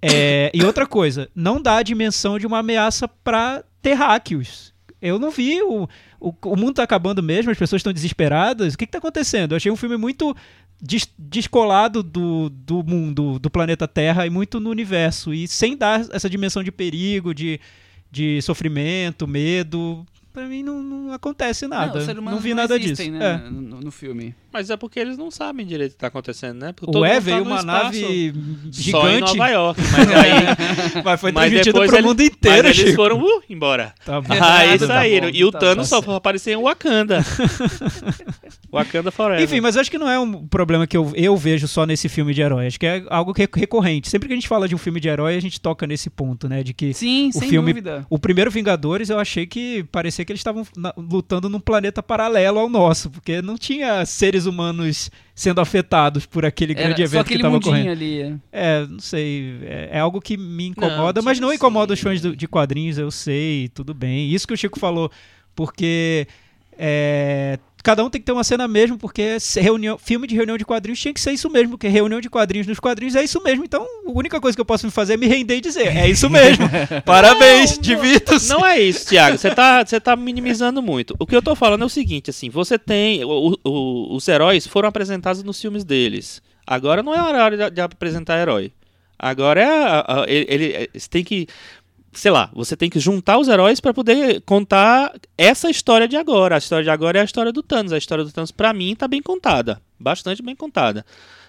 É, 0.00 0.50
e 0.54 0.62
outra 0.64 0.86
coisa, 0.86 1.28
não 1.34 1.60
dá 1.60 1.76
a 1.78 1.82
dimensão 1.82 2.38
de 2.38 2.46
uma 2.46 2.58
ameaça 2.58 3.08
para 3.08 3.64
terráqueos. 3.82 4.72
eu 5.02 5.18
não 5.18 5.30
vi. 5.30 5.60
O, 5.62 5.88
o, 6.20 6.34
o 6.46 6.56
mundo 6.56 6.74
tá 6.74 6.82
acabando 6.82 7.22
mesmo, 7.22 7.50
as 7.50 7.58
pessoas 7.58 7.80
estão 7.80 7.92
desesperadas. 7.92 8.74
O 8.74 8.78
que, 8.78 8.86
que 8.86 8.92
tá 8.92 8.98
acontecendo? 8.98 9.52
Eu 9.52 9.56
achei 9.56 9.70
um 9.72 9.76
filme 9.76 9.96
muito 9.96 10.36
des- 10.80 11.08
descolado 11.18 12.02
do, 12.02 12.48
do 12.50 12.82
mundo, 12.84 13.38
do 13.38 13.50
planeta 13.50 13.88
Terra 13.88 14.26
e 14.26 14.30
muito 14.30 14.60
no 14.60 14.70
universo. 14.70 15.32
E 15.34 15.46
sem 15.48 15.76
dar 15.76 16.04
essa 16.12 16.28
dimensão 16.30 16.62
de 16.62 16.70
perigo, 16.72 17.34
de, 17.34 17.60
de 18.10 18.40
sofrimento, 18.42 19.26
medo. 19.26 20.06
Pra 20.32 20.46
mim 20.46 20.62
não, 20.62 20.80
não 20.82 21.12
acontece 21.12 21.66
nada. 21.66 22.04
Não, 22.14 22.22
Não, 22.22 22.38
vi 22.38 22.54
nada 22.54 22.76
existem, 22.76 23.10
disso. 23.10 23.18
né, 23.18 23.42
É. 23.44 23.50
no, 23.50 23.80
no 23.80 23.90
filme. 23.90 24.34
Mas 24.52 24.70
é 24.70 24.76
porque 24.78 24.98
eles 24.98 25.18
não 25.18 25.30
sabem 25.30 25.66
direito 25.66 25.90
o 25.92 25.94
que 25.94 26.00
tá 26.00 26.06
acontecendo, 26.06 26.58
né? 26.58 26.72
Porque 26.72 26.90
todo 26.90 27.02
O 27.02 27.04
é 27.04 27.14
mundo 27.14 27.18
tá 27.18 27.20
veio 27.30 27.38
no 27.44 27.50
uma 27.50 27.56
espaço, 27.58 27.84
nave 27.84 28.00
Só 28.00 28.08
em 28.08 28.72
gigante, 28.72 29.36
Nova 29.36 29.48
York, 29.48 29.80
mas 29.92 30.08
aí 30.10 31.02
mas 31.04 31.20
foi 31.20 31.32
mas 31.32 31.42
transmitido 31.44 31.72
depois 31.72 31.90
pro 31.90 31.98
ele- 31.98 32.06
mundo 32.08 32.22
inteiro, 32.22 32.68
mas 32.68 32.78
eles 32.78 32.94
foram 32.94 33.20
uh, 33.20 33.42
embora. 33.50 33.94
Tá 34.04 34.20
bom. 34.20 34.32
Aí 34.40 34.78
tá 34.78 34.86
saíram. 34.86 35.28
bom, 35.30 35.36
e 35.36 35.44
o 35.44 35.52
tá 35.52 35.58
Thanos 35.58 35.90
bom. 35.90 36.02
só 36.02 36.14
apareceu 36.16 36.58
em 36.58 36.62
Wakanda. 36.62 37.20
Wakanda 38.72 39.10
Forever. 39.10 39.42
Enfim, 39.44 39.60
mas 39.60 39.74
eu 39.76 39.80
acho 39.80 39.90
que 39.90 39.98
não 39.98 40.08
é 40.08 40.18
um 40.18 40.46
problema 40.46 40.86
que 40.86 40.96
eu, 40.96 41.12
eu 41.14 41.36
vejo 41.36 41.66
só 41.68 41.86
nesse 41.86 42.08
filme 42.08 42.34
de 42.34 42.40
herói. 42.40 42.66
Acho 42.66 42.78
que 42.78 42.86
é 42.86 43.02
algo 43.08 43.32
que 43.34 43.42
é 43.42 43.48
recorrente. 43.54 44.08
Sempre 44.08 44.28
que 44.28 44.32
a 44.34 44.36
gente 44.36 44.48
fala 44.48 44.68
de 44.68 44.74
um 44.74 44.78
filme 44.78 45.00
de 45.00 45.08
herói, 45.08 45.36
a 45.36 45.40
gente 45.40 45.60
toca 45.60 45.86
nesse 45.86 46.10
ponto, 46.10 46.48
né? 46.48 46.62
De 46.62 46.72
que 46.74 46.92
Sim, 46.94 47.30
o 47.34 47.38
sem 47.38 47.48
filme, 47.48 47.72
dúvida. 47.72 48.06
o 48.08 48.18
primeiro 48.18 48.50
Vingadores, 48.50 49.10
eu 49.10 49.18
achei 49.18 49.46
que 49.46 49.84
parecia 49.84 50.24
que 50.24 50.32
eles 50.32 50.40
estavam 50.40 50.66
lutando 50.96 51.48
num 51.48 51.60
planeta 51.60 52.02
paralelo 52.02 52.58
ao 52.58 52.68
nosso, 52.68 53.10
porque 53.10 53.40
não 53.42 53.56
tinha 53.56 54.04
seres 54.06 54.37
humanos 54.46 55.10
sendo 55.34 55.60
afetados 55.60 56.26
por 56.26 56.44
aquele 56.44 56.72
Era 56.72 56.82
grande 56.82 57.06
só 57.08 57.14
evento 57.16 57.26
que 57.28 57.34
estava 57.34 57.56
ocorrendo. 57.56 57.90
ali. 57.90 58.20
é. 58.22 58.34
É, 58.52 58.86
não 58.86 58.98
sei. 59.00 59.58
É, 59.62 59.88
é 59.92 59.98
algo 60.00 60.20
que 60.20 60.36
me 60.36 60.66
incomoda, 60.66 61.20
Não, 61.20 61.24
mas 61.24 61.38
não 61.40 61.52
incomoda 61.52 61.94
os 61.94 61.98
sim. 61.98 62.04
fãs 62.04 62.20
de 62.20 62.48
quadrinhos, 62.48 62.98
eu 62.98 63.10
sei, 63.10 63.68
tudo 63.68 63.94
bem. 63.94 64.30
Isso 64.32 64.46
que 64.46 64.54
o 64.54 64.56
Chico 64.56 64.78
falou, 64.78 65.10
porque 65.54 66.26
é, 66.78 67.58
cada 67.82 68.04
um 68.04 68.10
tem 68.10 68.20
que 68.20 68.26
ter 68.26 68.32
uma 68.32 68.44
cena 68.44 68.66
mesmo, 68.68 68.98
porque 68.98 69.36
reunião, 69.56 69.96
filme 69.98 70.26
de 70.26 70.34
reunião 70.34 70.56
de 70.58 70.64
quadrinhos 70.64 71.00
tinha 71.00 71.14
que 71.14 71.20
ser 71.20 71.32
isso 71.32 71.48
mesmo, 71.50 71.70
porque 71.70 71.88
reunião 71.88 72.20
de 72.20 72.28
quadrinhos 72.28 72.66
nos 72.66 72.80
quadrinhos 72.80 73.14
é 73.14 73.22
isso 73.24 73.42
mesmo. 73.42 73.64
Então, 73.64 73.82
a 73.82 74.10
única 74.10 74.40
coisa 74.40 74.56
que 74.56 74.60
eu 74.60 74.64
posso 74.64 74.90
fazer 74.90 75.14
é 75.14 75.16
me 75.16 75.26
render 75.26 75.56
e 75.56 75.60
dizer, 75.60 75.86
é 75.96 76.08
isso 76.08 76.28
mesmo. 76.28 76.68
Parabéns, 77.04 77.76
Não, 77.76 77.82
divirtam-se. 77.82 78.48
Não 78.48 78.64
é 78.66 78.80
isso, 78.80 79.06
Thiago. 79.08 79.38
Você 79.38 79.54
tá, 79.54 79.84
você 79.84 80.00
tá 80.00 80.14
minimizando 80.16 80.82
muito. 80.82 81.14
O 81.18 81.26
que 81.26 81.34
eu 81.36 81.42
tô 81.42 81.54
falando 81.54 81.82
é 81.82 81.86
o 81.86 81.90
seguinte, 81.90 82.30
assim, 82.30 82.50
você 82.50 82.78
tem. 82.78 83.24
o- 83.24 83.56
o- 83.64 84.14
os 84.16 84.26
heróis 84.28 84.66
foram 84.66 84.88
apresentados 84.88 85.42
nos 85.42 85.60
filmes 85.60 85.84
deles. 85.84 86.42
Agora 86.66 87.02
não 87.02 87.14
é 87.14 87.22
hora 87.22 87.56
de, 87.56 87.74
de 87.76 87.80
apresentar 87.80 88.38
herói. 88.38 88.72
Agora 89.18 89.60
é. 89.60 89.66
a- 89.66 90.04
a- 90.06 90.24
ele, 90.28 90.46
ele- 90.48 90.90
você 90.94 91.08
tem 91.08 91.24
que. 91.24 91.46
Sei 92.18 92.32
lá, 92.32 92.50
você 92.52 92.76
tem 92.76 92.90
que 92.90 92.98
juntar 92.98 93.38
os 93.38 93.46
heróis 93.46 93.78
pra 93.78 93.94
poder 93.94 94.40
contar 94.40 95.14
essa 95.36 95.70
história 95.70 96.08
de 96.08 96.16
agora. 96.16 96.56
A 96.56 96.58
história 96.58 96.82
de 96.82 96.90
agora 96.90 97.18
é 97.18 97.20
a 97.22 97.24
história 97.24 97.52
do 97.52 97.62
Thanos. 97.62 97.92
A 97.92 97.96
história 97.96 98.24
do 98.24 98.32
Thanos, 98.32 98.50
pra 98.50 98.72
mim, 98.72 98.96
tá 98.96 99.06
bem 99.06 99.22
contada. 99.22 99.80
Bastante 99.96 100.42
bem 100.42 100.56
contada. 100.56 101.06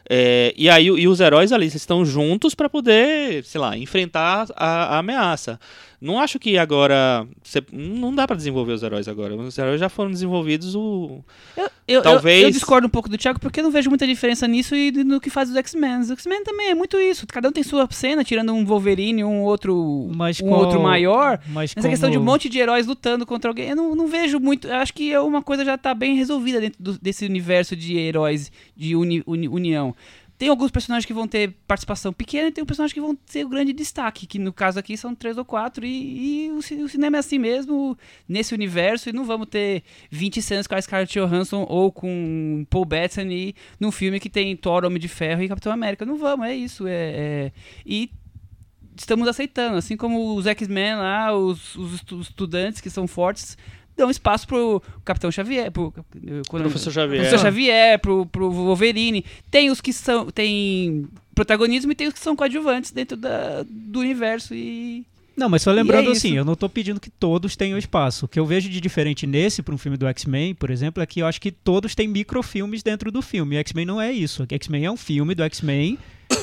É, 0.08 0.54
e 0.56 0.70
aí 0.70 0.86
e 0.86 1.08
os 1.08 1.20
heróis 1.20 1.52
ali 1.52 1.66
estão 1.66 2.06
juntos 2.06 2.54
pra 2.54 2.70
poder, 2.70 3.44
sei 3.46 3.60
lá, 3.60 3.76
enfrentar 3.76 4.46
a, 4.56 4.96
a 4.96 4.98
ameaça. 5.00 5.60
Não 6.02 6.18
acho 6.18 6.39
que 6.39 6.58
agora 6.58 7.28
você- 7.43 7.62
não 7.74 8.16
dá 8.16 8.26
pra 8.26 8.36
desenvolver 8.36 8.72
os 8.72 8.82
heróis 8.84 9.08
agora. 9.08 9.36
Os 9.36 9.58
heróis 9.58 9.80
já 9.82 9.89
foram 9.89 10.10
desenvolvidos 10.12 10.74
o 10.74 11.22
Eu, 11.58 11.70
eu, 11.88 12.02
Talvez- 12.02 12.41
eu, 12.43 12.47
eu 12.47 12.52
discordo 12.52 12.88
um 12.88 12.89
pouco 12.89 13.10
do 13.10 13.18
Thiago 13.18 13.38
porque 13.39 13.60
eu 13.60 13.64
não 13.66 13.72
vejo 13.72 13.89
muita 13.89 14.08
diferença 14.08 14.47
nisso 14.47 14.74
e 14.76 14.91
no 14.91 15.20
que 15.20 15.30
faz 15.30 15.50
os 15.50 15.56
X-Men. 15.58 16.00
Os 16.00 16.12
X-Men 16.12 16.43
também 16.45 16.70
é 16.70 16.76
muito 16.76 16.97
isso. 16.97 17.28
Cada 17.28 17.50
um 17.50 17.52
tem 17.52 17.64
sua 17.64 17.86
cena, 17.91 18.24
tirando 18.24 18.54
um 18.54 18.64
Wolverine, 18.66 19.24
um 19.26 19.41
outro, 19.43 20.10
Mas 20.16 20.39
um 20.39 20.47
qual- 20.47 20.62
outro 20.62 20.82
maior. 20.82 21.39
Mas 21.47 21.74
Essa 21.76 21.89
questão 21.89 22.10
de 22.10 22.18
um 22.18 22.22
como- 22.22 22.32
monte 22.32 22.47
de 22.47 22.60
heróis 22.60 22.88
lutando 22.88 23.26
contra 23.26 23.50
alguém, 23.52 23.70
eu 23.72 23.76
não, 23.76 23.93
não 23.93 24.08
vejo 24.08 24.39
muito. 24.39 24.68
Eu 24.70 24.76
acho 24.76 24.93
que 24.93 25.12
é 25.12 25.20
uma 25.20 25.41
coisa 25.41 25.66
já 25.66 25.78
tá 25.78 25.93
bem 25.93 26.16
resolvida 26.16 26.62
dentro 26.62 26.82
do- 26.82 26.97
desse 27.00 27.26
universo 27.26 27.76
de 27.76 27.97
heróis 27.97 28.50
de 28.76 28.95
uni- 28.95 29.24
uni- 29.28 29.50
união. 29.50 29.93
Tem 30.40 30.48
alguns 30.48 30.72
personagens 30.72 31.06
que 31.06 31.14
vão 31.14 31.28
ter 31.28 31.52
participação 31.68 32.14
pequena 32.14 32.48
e 32.48 32.52
tem 32.54 32.64
personagens 32.66 32.94
que 32.94 33.02
vão 33.02 33.14
ter 33.14 33.46
o 33.46 33.50
grande 33.50 33.74
destaque, 33.74 34.26
que 34.26 34.40
no 34.40 34.54
caso 34.54 34.80
aqui 34.80 34.96
são 34.96 35.14
três 35.14 35.38
ou 35.38 35.44
quatro, 35.44 35.86
e, 35.86 36.46
e 36.48 36.50
o, 36.52 36.60
o 36.86 36.88
cinema 36.90 37.18
é 37.18 37.20
assim 37.20 37.38
mesmo, 37.38 37.98
nesse 38.28 38.54
universo, 38.54 39.10
e 39.10 39.14
não 39.14 39.26
vamos 39.26 39.48
ter 39.50 39.84
20 40.10 40.42
cenas 40.42 40.66
com 40.66 40.76
a 40.76 40.82
Scarlett 40.82 41.14
Johansson 41.20 41.66
ou 41.68 41.92
com 41.92 42.66
Paul 42.70 42.86
Bettany 42.86 43.54
num 43.78 43.92
filme 43.92 44.18
que 44.18 44.30
tem 44.30 44.56
Thor, 44.56 44.86
Homem 44.86 44.98
de 45.00 45.10
Ferro 45.10 45.44
e 45.44 45.50
Capitão 45.50 45.74
América. 45.74 46.06
Não 46.06 46.18
vamos, 46.18 46.48
é 46.48 46.56
isso. 46.56 46.88
É, 46.88 46.94
é- 46.94 47.52
E 47.86 48.10
estamos 48.96 49.28
aceitando, 49.28 49.76
assim 49.78 49.98
como 49.98 50.36
os 50.36 50.48
X-Men 50.48 50.96
lá, 50.96 51.36
os, 51.36 51.76
os 51.76 51.96
estu- 51.96 52.22
estudantes 52.22 52.80
que 52.82 52.90
são 52.90 53.08
fortes, 53.08 53.58
dão 54.00 54.10
espaço 54.10 54.47
pro 54.47 54.82
Capitão 55.06 55.32
Xavier, 55.32 55.72
pro 55.72 55.93
quando- 56.47 56.64
Professor 56.64 56.91
Xavier. 56.91 57.20
Professor 57.22 57.39
Xavier, 57.45 58.00
pro, 58.00 58.26
pro 58.26 58.50
Wolverine. 58.52 59.24
Tem 59.52 59.70
os 59.70 59.80
que 59.80 59.93
são. 59.93 60.32
Tem 60.32 61.06
protagonismo 61.36 61.91
e 61.91 61.95
tem 61.95 62.08
os 62.08 62.14
que 62.14 62.20
são 62.20 62.36
coadjuvantes 62.36 62.91
dentro 62.91 63.16
da, 63.16 63.64
do 63.70 64.00
universo 64.00 64.54
e. 64.56 65.06
Não, 65.38 65.47
mas 65.47 65.62
só 65.62 65.72
lembrando 65.72 66.10
é 66.10 66.12
assim, 66.12 66.36
eu 66.36 66.43
não 66.43 66.54
tô 66.54 66.68
pedindo 66.68 67.00
que 67.00 67.10
todos 67.10 67.56
tenham 67.56 67.78
espaço. 67.78 68.26
O 68.26 68.28
que 68.28 68.38
eu 68.38 68.45
vejo 68.45 68.68
de 68.70 68.82
diferente 68.82 69.26
nesse 69.26 69.62
para 69.62 69.74
um 69.74 69.78
filme 69.78 69.95
do 69.95 70.06
X-Men, 70.08 70.54
por 70.54 70.70
exemplo, 70.70 71.02
é 71.02 71.06
que 71.06 71.22
eu 71.22 71.26
acho 71.28 71.39
que 71.39 71.50
todos 71.50 71.95
têm 71.95 72.10
microfilmes 72.10 72.84
dentro 72.84 73.10
do 73.10 73.22
filme. 73.22 73.56
X-Men 73.56 73.86
não 73.86 74.02
é 74.02 74.12
isso. 74.12 74.45
X-Men 74.50 74.86
é 74.86 74.91
um 74.91 74.97
filme 74.97 75.34
do 75.34 75.41
X-Men 75.43 75.97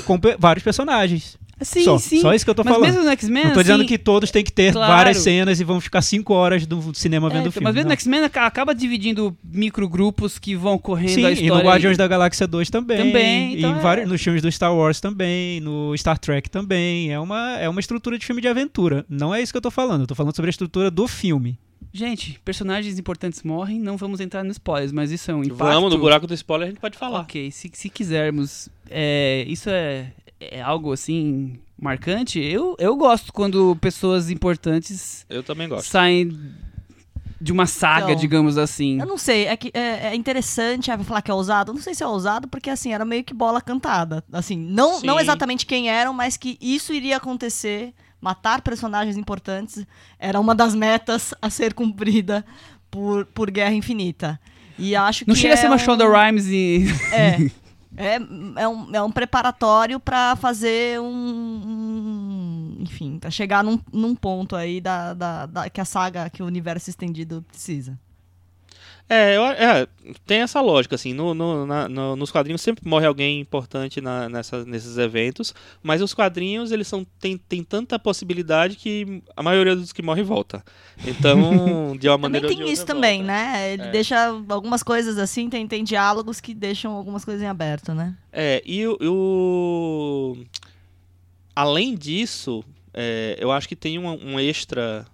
com 0.07 0.19
pe- 0.19 0.37
vários 0.39 0.65
personagens. 0.65 1.37
Sim, 1.63 1.85
só, 1.85 1.99
sim. 1.99 2.21
só 2.21 2.35
isso 2.35 2.45
que 2.45 2.51
eu 2.51 2.55
tô 2.55 2.63
mas 2.63 2.75
falando. 2.75 2.87
mesmo 2.91 3.03
no 3.05 3.11
X-Men. 3.11 3.45
não 3.47 3.53
tô 3.55 3.63
dizendo 3.63 3.81
assim, 3.81 3.89
que 3.89 3.97
todos 3.97 4.31
têm 4.31 4.45
que 4.45 4.53
ter 4.53 4.73
claro. 4.73 4.93
várias 4.93 5.17
cenas 5.19 5.59
e 5.59 5.65
vão 5.65 5.81
ficar 5.81 6.03
cinco 6.03 6.35
horas 6.35 6.67
do 6.67 6.95
cinema 6.95 7.29
é, 7.29 7.31
vendo 7.33 7.47
o 7.47 7.53
filme. 7.53 7.65
Mas 7.65 7.75
mesmo 7.75 7.89
não. 7.89 7.95
no 7.95 7.99
X-Men 7.99 8.25
aca- 8.25 8.45
acaba 8.47 8.75
dividindo 8.75 9.35
microgrupos 9.43 10.39
que 10.39 10.55
vão 10.55 10.79
correndo 10.79 11.11
Sim, 11.15 11.25
a 11.25 11.31
e 11.31 11.35
história. 11.35 11.55
no 11.63 11.69
Guardiões 11.69 11.97
da 11.97 12.07
Galáxia 12.07 12.47
2 12.47 12.69
também. 12.69 12.99
Também, 12.99 13.55
e 13.55 13.59
então 13.59 13.71
em 13.73 13.79
é- 13.79 13.81
vários, 13.81 14.09
nos 14.09 14.23
filmes 14.23 14.43
do 14.43 14.53
Star 14.53 14.75
Wars 14.75 15.01
também, 15.01 15.61
no 15.61 15.97
Star 15.97 16.19
Trek 16.19 16.51
também. 16.51 17.11
É 17.11 17.19
uma, 17.19 17.57
é 17.59 17.69
uma 17.69 17.81
estrutura 17.81 18.19
de 18.19 18.27
filme 18.27 18.43
de 18.43 18.49
aventura. 18.49 19.05
Não 19.09 19.35
é 19.35 19.41
isso 19.41 19.53
que 19.53 19.57
eu 19.57 19.63
tô 19.63 19.71
falando. 19.71 20.03
Eu 20.03 20.07
tô 20.07 20.15
falando 20.15 20.37
sobre 20.37 20.49
a 20.49 20.51
estrutura 20.51 20.91
do 20.91 21.09
filme. 21.09 21.59
Gente, 21.93 22.39
personagens 22.45 22.99
importantes 22.99 23.43
morrem, 23.43 23.81
não 23.81 23.97
vamos 23.97 24.21
entrar 24.21 24.45
nos 24.45 24.57
spoilers, 24.57 24.93
mas 24.93 25.11
isso 25.11 25.31
é 25.31 25.35
um 25.35 25.43
impacto. 25.43 25.65
Vamos, 25.65 25.93
no 25.93 25.99
buraco 25.99 26.27
do 26.27 26.35
spoiler 26.35 26.69
a 26.69 26.71
gente 26.71 26.81
pode 26.81 26.99
falar. 26.99 27.21
Ok, 27.21 27.51
se, 27.51 27.71
se 27.73 27.89
quisermos. 27.89 28.69
É, 28.91 29.45
isso 29.49 29.71
é, 29.71 30.13
é 30.39 30.61
algo 30.61 30.93
assim 30.93 31.59
marcante. 31.81 32.39
Eu, 32.39 32.77
eu 32.79 32.97
gosto 32.97 33.33
quando 33.33 33.77
pessoas 33.77 34.31
importantes 34.31 35.25
Eu 35.29 35.43
também 35.43 35.69
gosto. 35.69 35.89
saem 35.89 36.37
de 37.41 37.53
uma 37.53 37.67
saga, 37.67 38.07
Então, 38.07 38.17
digamos 38.17 38.57
assim. 38.57 38.99
Eu 38.99 39.07
não 39.07 39.19
sei, 39.19 39.47
é, 39.47 39.57
que, 39.57 39.71
é, 39.75 40.09
é 40.09 40.15
interessante 40.15 40.91
ah, 40.91 40.97
vai 40.97 41.05
falar 41.05 41.23
que 41.23 41.31
é 41.31 41.35
ousado. 41.35 41.71
Eu 41.71 41.75
não 41.75 41.83
sei 41.83 41.95
se 41.95 42.03
é 42.03 42.07
ousado, 42.07 42.49
porque 42.49 42.71
assim, 42.71 42.93
era 42.93 43.05
meio 43.05 43.23
que 43.23 43.35
bola 43.35 43.61
cantada. 43.61 44.25
Assim, 44.33 44.57
não, 44.57 45.01
não 45.03 45.21
exatamente 45.21 45.67
quem 45.67 45.91
eram, 45.91 46.13
mas 46.13 46.37
que 46.37 46.57
isso 46.61 46.93
iria 46.93 47.19
acontecer. 47.19 47.93
Matar 48.21 48.63
personagens 48.63 49.17
importantes 49.17 49.87
era 50.19 50.41
uma 50.41 50.55
das 50.55 50.75
metas 50.75 51.35
a 51.41 51.51
ser 51.51 51.75
cumprida 51.75 52.45
por, 52.91 53.27
por 53.27 53.51
Guerra 53.51 53.75
Infinita. 53.75 54.41
E 54.79 54.95
acho 54.97 55.25
Não 55.27 55.35
que 55.35 55.41
chega 55.41 55.55
a 55.55 55.57
ser 55.57 55.67
é 55.67 55.69
uma 55.69 55.77
um- 55.77 55.79
Shonda 55.79 56.05
Rhimes 56.09 56.47
e. 56.47 56.87
É. 57.13 57.51
É, 57.99 58.17
é, 58.57 58.69
um, 58.69 58.95
é 58.95 59.01
um 59.03 59.11
preparatório 59.11 59.99
para 59.99 60.37
fazer 60.37 61.01
um, 61.01 61.07
um- 61.07 62.77
Enfim, 62.81 63.19
para 63.19 63.31
chegar 63.31 63.65
num, 63.65 63.79
num 63.93 64.15
ponto 64.15 64.55
aí 64.55 64.83
da, 64.83 65.15
da, 65.15 65.47
da- 65.47 65.71
que 65.71 65.81
a 65.81 65.85
saga, 65.85 66.29
que 66.29 66.43
o 66.43 66.47
universo 66.47 66.91
estendido 66.91 67.43
precisa. 67.49 67.99
É, 69.09 69.37
eu- 69.37 69.43
é, 69.45 69.87
tem 70.27 70.39
essa 70.41 70.61
lógica, 70.61 70.97
assim, 70.97 71.13
no, 71.13 71.33
no- 71.33 71.65
na- 71.65 71.89
no- 71.89 72.17
nos 72.17 72.33
quadrinhos 72.33 72.61
sempre 72.61 72.89
morre 72.89 73.07
alguém 73.07 73.39
importante 73.41 74.01
na- 74.01 74.29
nessa- 74.29 74.65
nesses 74.65 74.99
eventos, 74.99 75.55
mas 75.81 76.03
os 76.03 76.13
quadrinhos, 76.13 76.73
eles 76.73 76.89
são, 76.89 77.07
tem, 77.21 77.39
tem 77.39 77.63
tanta 77.63 78.01
possibilidade 78.01 78.75
que 78.77 79.23
a 79.37 79.45
maioria 79.45 79.77
dos 79.77 79.93
que 79.93 80.03
morrem 80.03 80.25
volta. 80.25 80.65
Então, 81.07 81.41
de 82.01 82.09
uma 82.09 82.17
Também 82.17 82.19
maneira 82.19 82.49
ou 82.49 82.53
tem 82.57 82.73
isso 82.73 82.85
também, 82.85 83.19
volta. 83.19 83.33
né? 83.33 83.73
Ele 83.75 83.83
É. 83.83 83.91
deixa 83.93 84.27
algumas 84.49 84.83
coisas 84.83 85.19
assim, 85.19 85.49
tem, 85.49 85.69
tem 85.69 85.85
diálogos 85.85 86.41
que 86.41 86.53
deixam 86.53 86.91
algumas 86.93 87.25
coisas 87.25 87.41
em 87.43 87.47
aberto, 87.47 87.95
né? 87.95 88.13
É, 88.33 88.61
e 88.67 88.87
o... 88.89 88.97
o- 89.03 90.37
Além 91.55 91.95
disso, 91.95 92.63
é, 92.93 93.37
eu 93.41 93.51
acho 93.51 93.67
que 93.69 93.77
tem 93.77 93.99
um, 93.99 94.09
um 94.35 94.39
extra 94.41 95.07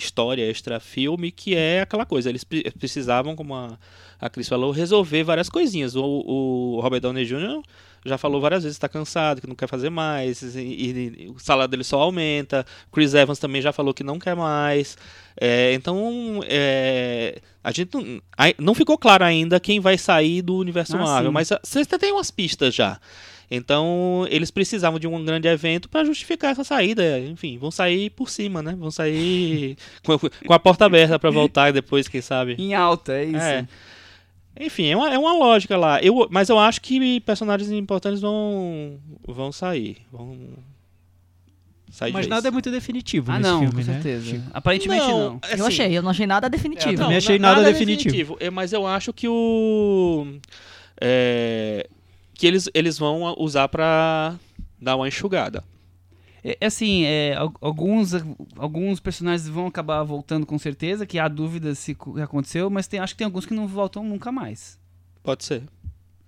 história, 0.00 0.48
extra 0.50 0.80
filme, 0.80 1.30
que 1.30 1.54
é 1.54 1.80
aquela 1.82 2.04
coisa. 2.04 2.28
Eles 2.28 2.42
pre- 2.44 2.70
precisavam, 2.78 3.36
como 3.36 3.54
a, 3.54 3.78
a 4.20 4.28
Cris 4.28 4.48
falou, 4.48 4.72
resolver 4.72 5.22
várias 5.22 5.48
coisinhas. 5.48 5.94
O, 5.94 6.04
o 6.04 6.80
Robert 6.80 7.00
Downey 7.00 7.24
Jr. 7.24 7.62
já 8.04 8.18
falou 8.18 8.40
várias 8.40 8.62
vezes 8.64 8.76
que 8.76 8.84
está 8.84 8.88
cansado, 8.88 9.40
que 9.40 9.46
não 9.46 9.54
quer 9.54 9.68
fazer 9.68 9.90
mais, 9.90 10.42
e, 10.56 10.60
e- 10.60 11.28
o 11.34 11.38
salário 11.38 11.70
dele 11.70 11.84
só 11.84 12.00
aumenta. 12.00 12.64
Chris 12.92 13.14
Evans 13.14 13.38
também 13.38 13.62
já 13.62 13.72
falou 13.72 13.94
que 13.94 14.02
não 14.02 14.18
quer 14.18 14.34
mais. 14.34 14.96
É, 15.40 15.72
então, 15.74 16.40
é, 16.46 17.40
a 17.62 17.70
gente 17.72 17.94
não, 17.94 18.20
não 18.58 18.74
ficou 18.74 18.98
claro 18.98 19.24
ainda 19.24 19.60
quem 19.60 19.80
vai 19.80 19.96
sair 19.96 20.42
do 20.42 20.56
universo 20.56 20.96
Ah, 20.96 21.00
Marvel, 21.00 21.30
sim. 21.30 21.34
mas 21.34 21.52
ah, 21.52 21.60
você 21.62 21.84
tem 21.84 22.12
umas 22.12 22.30
pistas 22.30 22.74
já. 22.74 22.98
Então, 23.50 24.26
eles 24.30 24.50
precisavam 24.50 24.98
de 25.00 25.08
um 25.08 25.24
grande 25.24 25.48
evento 25.48 25.88
para 25.88 26.04
justificar 26.04 26.52
essa 26.52 26.62
saída. 26.62 27.18
Enfim, 27.18 27.58
vão 27.58 27.70
sair 27.70 28.10
por 28.10 28.30
cima, 28.30 28.62
né? 28.62 28.76
Vão 28.78 28.90
sair 28.92 29.76
com, 30.06 30.16
com 30.18 30.52
a 30.52 30.58
porta 30.58 30.84
aberta 30.84 31.18
para 31.18 31.30
voltar 31.30 31.72
depois, 31.72 32.06
quem 32.06 32.20
sabe. 32.20 32.54
Em 32.58 32.74
alta, 32.74 33.12
é 33.14 33.24
isso. 33.24 33.36
É. 33.36 33.66
Enfim, 34.58 34.86
é 34.86 34.96
uma, 34.96 35.12
é 35.12 35.18
uma 35.18 35.32
lógica 35.32 35.76
lá. 35.76 36.00
Eu, 36.00 36.28
mas 36.30 36.48
eu 36.48 36.58
acho 36.58 36.80
que 36.80 37.20
personagens 37.22 37.70
importantes 37.72 38.20
vão, 38.20 38.98
vão 39.26 39.50
sair. 39.50 39.96
Vão 40.12 40.38
sair 41.90 42.12
Mas 42.12 42.26
nada 42.28 42.46
é 42.46 42.50
muito 42.52 42.70
definitivo 42.70 43.32
Ah, 43.32 43.38
nesse 43.38 43.50
não, 43.50 43.58
filme, 43.60 43.72
com 43.72 43.78
né? 43.90 43.94
certeza. 43.94 44.24
Chico? 44.26 44.44
Aparentemente 44.54 45.06
não. 45.08 45.40
assim, 45.42 45.56
eu 45.58 45.66
achei, 45.66 45.98
eu 45.98 46.02
não 46.02 46.10
achei 46.10 46.26
nada 46.26 46.46
É, 46.46 46.50
definitivo. 46.50 46.94
também 46.94 47.10
não, 47.10 47.16
achei 47.16 47.38
na- 47.38 47.54
nada 47.56 47.68
é 47.68 47.72
definitivo. 47.72 48.36
É, 48.38 48.48
Mas 48.50 48.72
eu 48.72 48.86
acho 48.86 49.12
que 49.12 49.26
o. 49.26 50.26
é, 51.00 51.88
que 52.40 52.46
eles, 52.46 52.70
eles 52.72 52.96
vão 52.98 53.34
usar 53.38 53.68
pra 53.68 54.34
dar 54.80 54.96
uma 54.96 55.06
enxugada. 55.06 55.62
É, 56.42 56.56
é 56.58 56.66
assim, 56.66 57.04
é, 57.04 57.34
al- 57.36 57.52
alguns, 57.60 58.12
alguns 58.56 58.98
personagens 58.98 59.46
vão 59.46 59.66
acabar 59.66 60.02
voltando 60.04 60.46
com 60.46 60.58
certeza, 60.58 61.04
que 61.04 61.18
há 61.18 61.28
dúvidas 61.28 61.78
se 61.78 61.94
co- 61.94 62.18
aconteceu, 62.18 62.70
mas 62.70 62.86
tem, 62.86 62.98
acho 62.98 63.12
que 63.12 63.18
tem 63.18 63.26
alguns 63.26 63.44
que 63.44 63.52
não 63.52 63.68
voltam 63.68 64.02
nunca 64.02 64.32
mais. 64.32 64.78
Pode 65.22 65.44
ser. 65.44 65.64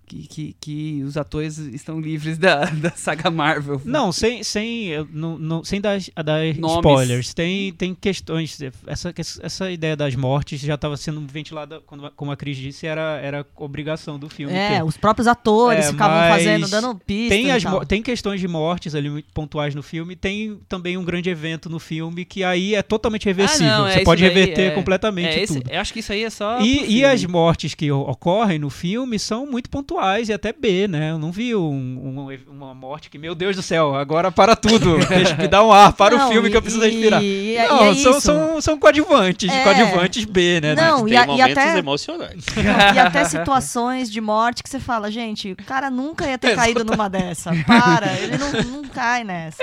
Que, 0.05 0.27
que, 0.27 0.57
que 0.61 1.03
os 1.05 1.17
atores 1.17 1.57
estão 1.57 1.99
livres 1.99 2.37
da, 2.37 2.65
da 2.77 2.91
saga 2.91 3.31
Marvel. 3.31 3.81
Não, 3.85 4.13
sem, 4.13 4.43
sem, 4.43 4.89
não, 5.11 5.39
não- 5.39 5.65
sem 5.65 5.81
dar, 5.81 5.99
dar 6.23 6.43
Nomes. 6.59 6.77
spoilers. 6.77 7.33
Tem, 7.35 7.73
tem 7.73 7.95
questões. 7.95 8.59
Essa, 8.87 9.15
essa 9.43 9.71
ideia 9.71 9.97
das 9.97 10.15
mortes 10.15 10.61
já 10.61 10.75
estava 10.75 10.99
sendo 10.99 11.21
ventilada, 11.27 11.81
quando, 11.87 12.11
como 12.15 12.31
a 12.31 12.37
Cris 12.37 12.59
disse, 12.59 12.87
era, 12.87 13.19
era 13.23 13.47
obrigação 13.57 14.19
do 14.19 14.29
filme. 14.29 14.53
É, 14.55 14.77
ter. 14.79 14.85
os 14.85 14.99
próprios 14.99 15.27
atores 15.27 15.87
É, 15.87 15.91
ficavam 15.93 16.29
fazendo, 16.29 16.69
dando 16.69 16.95
pistas 16.95 17.39
Tem, 17.39 17.51
as, 17.51 17.63
tem 17.89 18.03
questões 18.03 18.39
de 18.39 18.49
mortes 18.49 18.95
ali 18.95 19.09
muito 19.09 19.33
pontuais 19.33 19.75
no 19.75 19.83
filme. 19.83 20.15
Tem 20.15 20.59
também 20.69 20.99
um 20.99 21.05
grande 21.05 21.31
evento 21.31 21.71
no 21.71 21.79
filme 21.79 22.27
que 22.27 22.45
aí 22.45 22.75
é 22.75 22.83
totalmente 22.83 23.25
reversível. 23.25 23.73
Ah, 23.73 23.79
não, 23.79 23.87
é 23.87 23.93
Você 23.93 23.97
isso 23.99 24.05
pode 24.05 24.23
reverter 24.23 24.63
é. 24.63 24.71
completamente 24.73 25.39
É, 25.39 25.43
esse- 25.43 25.59
tudo. 25.61 25.71
eu 25.71 25.81
acho 25.81 25.91
que 25.93 26.01
isso 26.01 26.13
aí 26.13 26.25
é 26.25 26.29
só. 26.31 26.61
E, 26.61 26.99
e 26.99 27.05
as 27.05 27.25
mortes 27.25 27.73
que 27.75 27.91
ocorrem 27.91 28.59
no 28.59 28.69
filme 28.69 29.19
são 29.19 29.47
muito 29.47 29.71
pontuais 29.71 30.02
e 30.29 30.33
até 30.33 30.53
B, 30.53 30.89
né? 30.89 31.11
Eu 31.11 31.19
não 31.19 31.31
vi 31.31 31.55
um- 31.55 31.63
um- 31.71 32.39
uma 32.51 32.75
morte 32.75 33.09
que, 33.09 33.19
meu 33.19 33.35
Deus 33.35 33.55
do 33.57 33.63
céu, 33.63 33.95
agora 33.95 34.33
para 34.33 34.57
tudo. 34.57 34.99
Deixa 35.07 35.37
me 35.37 35.47
dar 35.47 35.63
um 35.65 35.73
ar 35.73 35.93
para 35.93 36.17
Não, 36.17 36.29
o 36.29 36.33
filme 36.33 36.51
que 36.51 36.57
eu 36.57 36.63
preciso 36.63 36.85
e- 36.85 36.91
respirar. 36.91 37.23
e 37.23 37.57
é- 37.57 37.69
não, 37.69 37.87
e 37.87 37.91
é 37.91 37.95
são, 38.03 38.21
são, 38.21 38.61
são 38.61 38.79
coadjuvantes, 38.79 39.49
É. 39.49 39.63
coadjuvantes 39.63 40.25
B, 40.25 40.61
né? 40.61 40.75
Não, 40.75 41.07
e 41.07 41.11
tem 41.11 41.19
a- 41.19 41.25
e 41.25 41.27
momentos 41.29 41.57
até- 41.59 41.79
emocionantes. 41.79 42.47
e 42.95 42.99
até 42.99 43.25
situações 43.25 44.11
de 44.11 44.21
morte 44.21 44.63
que 44.63 44.69
você 44.69 44.81
fala, 44.81 45.11
gente, 45.11 45.53
o 45.53 45.57
cara 45.65 45.89
nunca 45.91 46.27
ia 46.27 46.37
ter 46.39 46.55
caído 46.57 46.85
numa 46.85 47.09
dessa. 47.09 47.53
Para, 47.67 48.13
ele 48.19 48.37
não, 48.39 48.53
não 48.83 48.83
cai 48.89 49.23
nessa. 49.25 49.63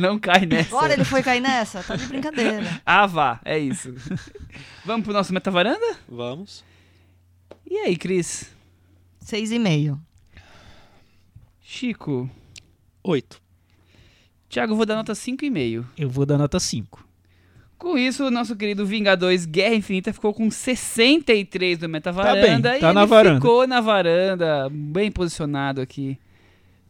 Não 0.00 0.18
cai 0.18 0.46
nessa. 0.46 0.74
Agora 0.74 0.92
ele 0.94 1.04
foi 1.04 1.22
cair 1.22 1.40
nessa? 1.40 1.82
Tá 1.82 1.96
de 1.96 2.06
brincadeira. 2.06 2.80
Ah, 2.86 3.06
vá, 3.06 3.40
é 3.44 3.58
isso. 3.58 3.94
Vamos 4.84 5.04
pro 5.04 5.12
nosso 5.12 5.32
metavaranda? 5.34 5.96
Vamos. 6.08 6.64
E 7.70 7.76
aí, 7.78 7.96
Cris? 7.96 8.53
Seis 9.24 9.50
e 9.50 9.58
meio. 9.58 9.98
Chico? 11.58 12.28
Oito. 13.02 13.40
Thiago, 14.50 14.72
eu 14.72 14.76
vou 14.76 14.84
dar 14.84 14.96
nota 14.96 15.14
5,5. 15.14 15.82
Eu 15.96 16.10
vou 16.10 16.26
dar 16.26 16.36
nota 16.36 16.60
5. 16.60 17.08
Com 17.78 17.96
isso, 17.96 18.26
o 18.26 18.30
nosso 18.30 18.54
querido 18.54 18.84
Vingadores 18.84 19.46
Guerra 19.46 19.76
Infinita 19.76 20.12
ficou 20.12 20.34
com 20.34 20.50
63 20.50 21.78
do 21.78 21.88
Metavaranda. 21.88 22.38
Tá 22.38 22.46
bem, 22.46 22.58
e 22.58 22.62
tá 22.62 22.88
ele 22.88 22.92
na 22.92 23.04
varanda. 23.06 23.36
ficou 23.36 23.66
na 23.66 23.80
varanda, 23.80 24.68
bem 24.70 25.10
posicionado 25.10 25.80
aqui. 25.80 26.18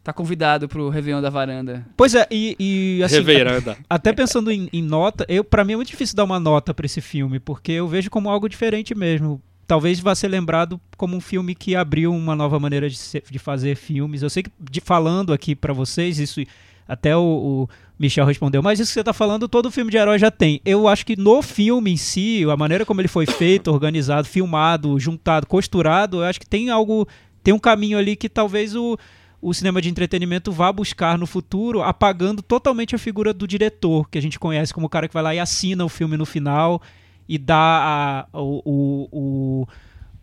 Tá 0.03 0.11
convidado 0.11 0.67
pro 0.67 0.89
Réveillon 0.89 1.21
da 1.21 1.29
varanda. 1.29 1.87
Pois 1.95 2.15
é, 2.15 2.27
e, 2.29 2.57
e 2.59 3.01
assim, 3.01 3.15
Reveranda. 3.15 3.77
até 3.89 4.11
pensando 4.11 4.51
em, 4.51 4.69
em 4.73 4.81
nota, 4.83 5.25
eu 5.29 5.43
para 5.43 5.63
mim 5.63 5.71
é 5.71 5.75
muito 5.77 5.87
difícil 5.87 6.17
dar 6.17 6.25
uma 6.25 6.39
nota 6.39 6.73
pra 6.73 6.85
esse 6.85 6.99
filme, 6.99 7.39
porque 7.39 7.71
eu 7.71 7.87
vejo 7.87 8.09
como 8.09 8.29
algo 8.29 8.49
diferente 8.49 8.93
mesmo. 8.93 9.41
Talvez 9.67 9.99
vá 9.99 10.13
ser 10.13 10.27
lembrado 10.27 10.79
como 10.95 11.15
um 11.17 11.21
filme 11.21 11.55
que 11.55 11.75
abriu 11.75 12.13
uma 12.13 12.35
nova 12.35 12.59
maneira 12.59 12.89
de, 12.89 12.97
ser- 12.97 13.23
de 13.29 13.39
fazer 13.39 13.75
filmes. 13.75 14.21
Eu 14.21 14.29
sei 14.29 14.43
que 14.43 14.51
de, 14.59 14.79
falando 14.79 15.33
aqui 15.33 15.55
pra 15.55 15.73
vocês, 15.73 16.19
isso 16.19 16.41
até 16.87 17.17
o, 17.17 17.21
o 17.21 17.69
Michel 17.97 18.25
respondeu, 18.25 18.61
mas 18.61 18.79
isso 18.79 18.91
que 18.91 18.93
você 18.93 19.03
tá 19.03 19.11
falando, 19.13 19.47
todo 19.47 19.71
filme 19.71 19.89
de 19.89 19.97
herói 19.97 20.19
já 20.19 20.29
tem. 20.29 20.61
Eu 20.63 20.87
acho 20.87 21.03
que 21.03 21.15
no 21.19 21.41
filme 21.41 21.91
em 21.91 21.97
si, 21.97 22.43
a 22.47 22.55
maneira 22.55 22.85
como 22.85 23.01
ele 23.01 23.07
foi 23.07 23.25
feito, 23.25 23.71
organizado, 23.71 24.27
filmado, 24.27 24.99
juntado, 24.99 25.47
costurado, 25.47 26.17
eu 26.17 26.23
acho 26.25 26.39
que 26.39 26.45
tem 26.47 26.69
algo, 26.69 27.07
tem 27.43 27.51
um 27.55 27.59
caminho 27.59 27.97
ali 27.97 28.15
que 28.15 28.29
talvez 28.29 28.75
o, 28.75 28.95
o 29.41 29.51
cinema 29.51 29.81
de 29.81 29.89
entretenimento 29.89 30.51
vá 30.51 30.71
buscar 30.71 31.17
no 31.17 31.25
futuro, 31.25 31.81
apagando 31.81 32.43
totalmente 32.43 32.93
a 32.93 32.99
figura 32.99 33.33
do 33.33 33.47
diretor, 33.47 34.07
que 34.07 34.19
a 34.19 34.21
gente 34.21 34.37
conhece 34.37 34.71
como 34.71 34.85
o 34.85 34.89
cara 34.89 35.07
que 35.07 35.13
vai 35.15 35.23
lá 35.23 35.33
e 35.33 35.39
assina 35.39 35.83
o 35.83 35.89
filme 35.89 36.15
no 36.17 36.25
final 36.25 36.79
e 37.27 37.37
dá 37.37 38.27
a, 38.33 38.39
o, 38.39 38.61
o, 38.65 39.67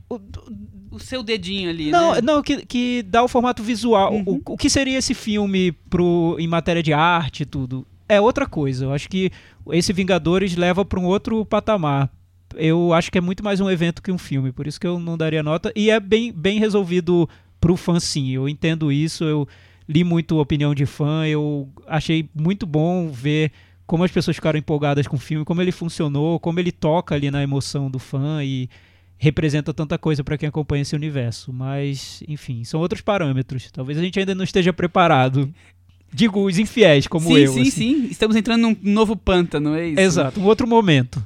o- 0.09 0.20
o- 0.90 0.98
seu 1.00 1.22
dedinho 1.22 1.70
ali, 1.70 1.90
não, 1.90 2.14
né? 2.14 2.20
não 2.20 2.42
que, 2.42 2.66
que 2.66 3.03
dá 3.03 3.22
o 3.22 3.28
formato 3.28 3.62
visual. 3.62 4.12
Uhum. 4.12 4.40
O, 4.46 4.53
o 4.53 4.57
que 4.57 4.68
seria 4.68 4.98
esse 4.98 5.14
filme 5.14 5.72
pro, 5.72 6.36
em 6.38 6.46
matéria 6.46 6.82
de 6.82 6.92
arte 6.92 7.42
e 7.42 7.46
tudo? 7.46 7.86
É 8.09 8.20
outra 8.20 8.46
coisa. 8.46 8.84
Eu 8.84 8.92
acho 8.92 9.09
que 9.09 9.30
esse 9.70 9.92
Vingadores 9.92 10.55
leva 10.55 10.84
para 10.84 11.00
um 11.00 11.07
outro 11.07 11.44
patamar. 11.46 12.11
Eu 12.55 12.92
acho 12.92 13.11
que 13.11 13.16
é 13.16 13.20
muito 13.22 13.42
mais 13.42 13.59
um 13.61 13.70
evento 13.70 14.03
que 14.03 14.12
um 14.12 14.18
filme, 14.18 14.53
por 14.53 14.66
isso 14.66 14.78
que 14.78 14.86
eu 14.86 14.98
não 15.00 15.16
daria 15.16 15.42
nota. 15.42 15.72
E 15.74 15.88
é 15.90 15.98
bem, 15.98 16.30
bem 16.30 16.59
resolvido 16.59 17.26
pro 17.59 17.76
fã, 17.76 17.98
sim. 17.98 18.30
Eu 18.32 18.46
entendo 18.46 18.92
isso, 18.92 19.24
eu 19.24 19.48
li 19.88 20.05
muito 20.05 20.38
opinião 20.38 20.74
de 20.74 20.84
fã, 20.84 21.26
eu 21.26 21.66
achei 21.86 22.28
muito 22.34 22.66
bom 22.66 23.09
ver 23.09 23.50
como 23.93 24.05
as 24.05 24.11
pessoas 24.11 24.34
ficaram 24.34 24.59
empolgadas 24.59 25.07
com 25.07 25.16
o 25.16 25.18
filme, 25.18 25.45
como 25.45 25.61
ele 25.61 25.70
funcionou, 25.70 26.40
como 26.40 26.59
ele 26.59 26.72
toca 26.72 27.14
ali 27.14 27.30
na 27.30 27.43
emoção 27.43 27.90
do 27.90 27.99
fã 27.99 28.43
e 28.43 28.66
representa 29.18 29.74
tanta 29.74 29.99
coisa 29.99 30.24
para 30.24 30.38
quem 30.38 30.49
acompanha 30.49 30.80
esse 30.80 30.97
universo. 30.97 31.53
Mas, 31.53 32.22
enfim, 32.26 32.64
são 32.64 32.80
outros 32.80 33.03
parâmetros. 33.03 33.70
Talvez 33.70 33.99
a 33.99 34.01
gente 34.01 34.18
ainda 34.18 34.34
não 34.34 34.45
esteja 34.45 34.72
preparado. 34.72 35.53
Digo, 36.11 36.43
os 36.43 36.59
infiéis, 36.59 37.07
como 37.07 37.26
sim, 37.26 37.36
eu. 37.36 37.53
sim, 37.53 37.61
assim. 37.61 37.70
sim. 37.70 38.05
Estamos 38.07 38.34
entrando 38.34 38.62
num 38.62 38.76
novo 38.80 39.14
pântano, 39.14 39.74
é 39.74 39.88
isso? 39.88 40.01
Exato, 40.01 40.40
um 40.40 40.47
outro 40.47 40.66
momento. 40.66 41.22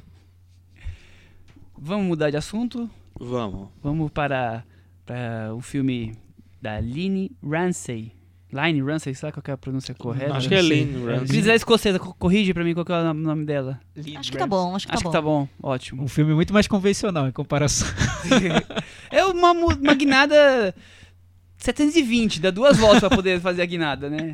Vamos 1.79 2.05
mudar 2.05 2.31
de 2.31 2.35
assunto? 2.35 2.89
Vamos. 3.17 3.69
Vamos 3.81 4.11
para, 4.11 4.65
para 5.05 5.55
o 5.55 5.61
filme 5.61 6.17
da 6.61 6.81
Line 6.81 7.31
Ramsey. 7.41 8.11
Line 8.51 8.81
Ramsey, 8.81 9.13
sabe 9.13 9.33
qual 9.33 9.43
que 9.43 9.51
é 9.51 9.53
a 9.53 9.57
pronúncia 9.57 9.93
correta? 9.93 10.33
Acho 10.35 10.47
que 10.47 10.55
é 10.55 10.61
sei. 10.63 10.85
Ramsey. 11.05 11.27
Cris 11.27 11.47
é 11.47 11.55
escocesa, 11.55 11.99
co- 11.99 12.13
corrige 12.17 12.53
pra 12.53 12.63
mim 12.63 12.73
qual 12.73 12.85
que 12.85 12.91
é 12.93 12.95
o 13.01 13.13
nome- 13.13 13.45
dela. 13.45 13.79
Acho 14.17 14.31
que 14.31 14.37
tá 14.37 14.47
bom, 14.47 14.73
acho 14.75 14.87
que 14.87 14.93
Acho 14.93 15.03
tá 15.03 15.09
que 15.09 15.11
bom. 15.11 15.11
tá 15.11 15.21
bom, 15.21 15.47
ótimo. 15.61 16.03
Um 16.03 16.07
filme 16.07 16.33
muito 16.33 16.53
mais 16.53 16.65
convencional 16.67 17.27
em 17.27 17.31
comparação. 17.31 17.87
É 19.11 19.23
uma, 19.25 19.51
uma 19.51 19.93
guinada 19.93 20.73
720, 21.57 22.39
dá 22.41 22.51
duas 22.51 22.77
voltas 22.77 22.99
pra 22.99 23.09
poder 23.09 23.39
fazer 23.39 23.61
a 23.61 23.65
guinada, 23.65 24.09
né? 24.09 24.33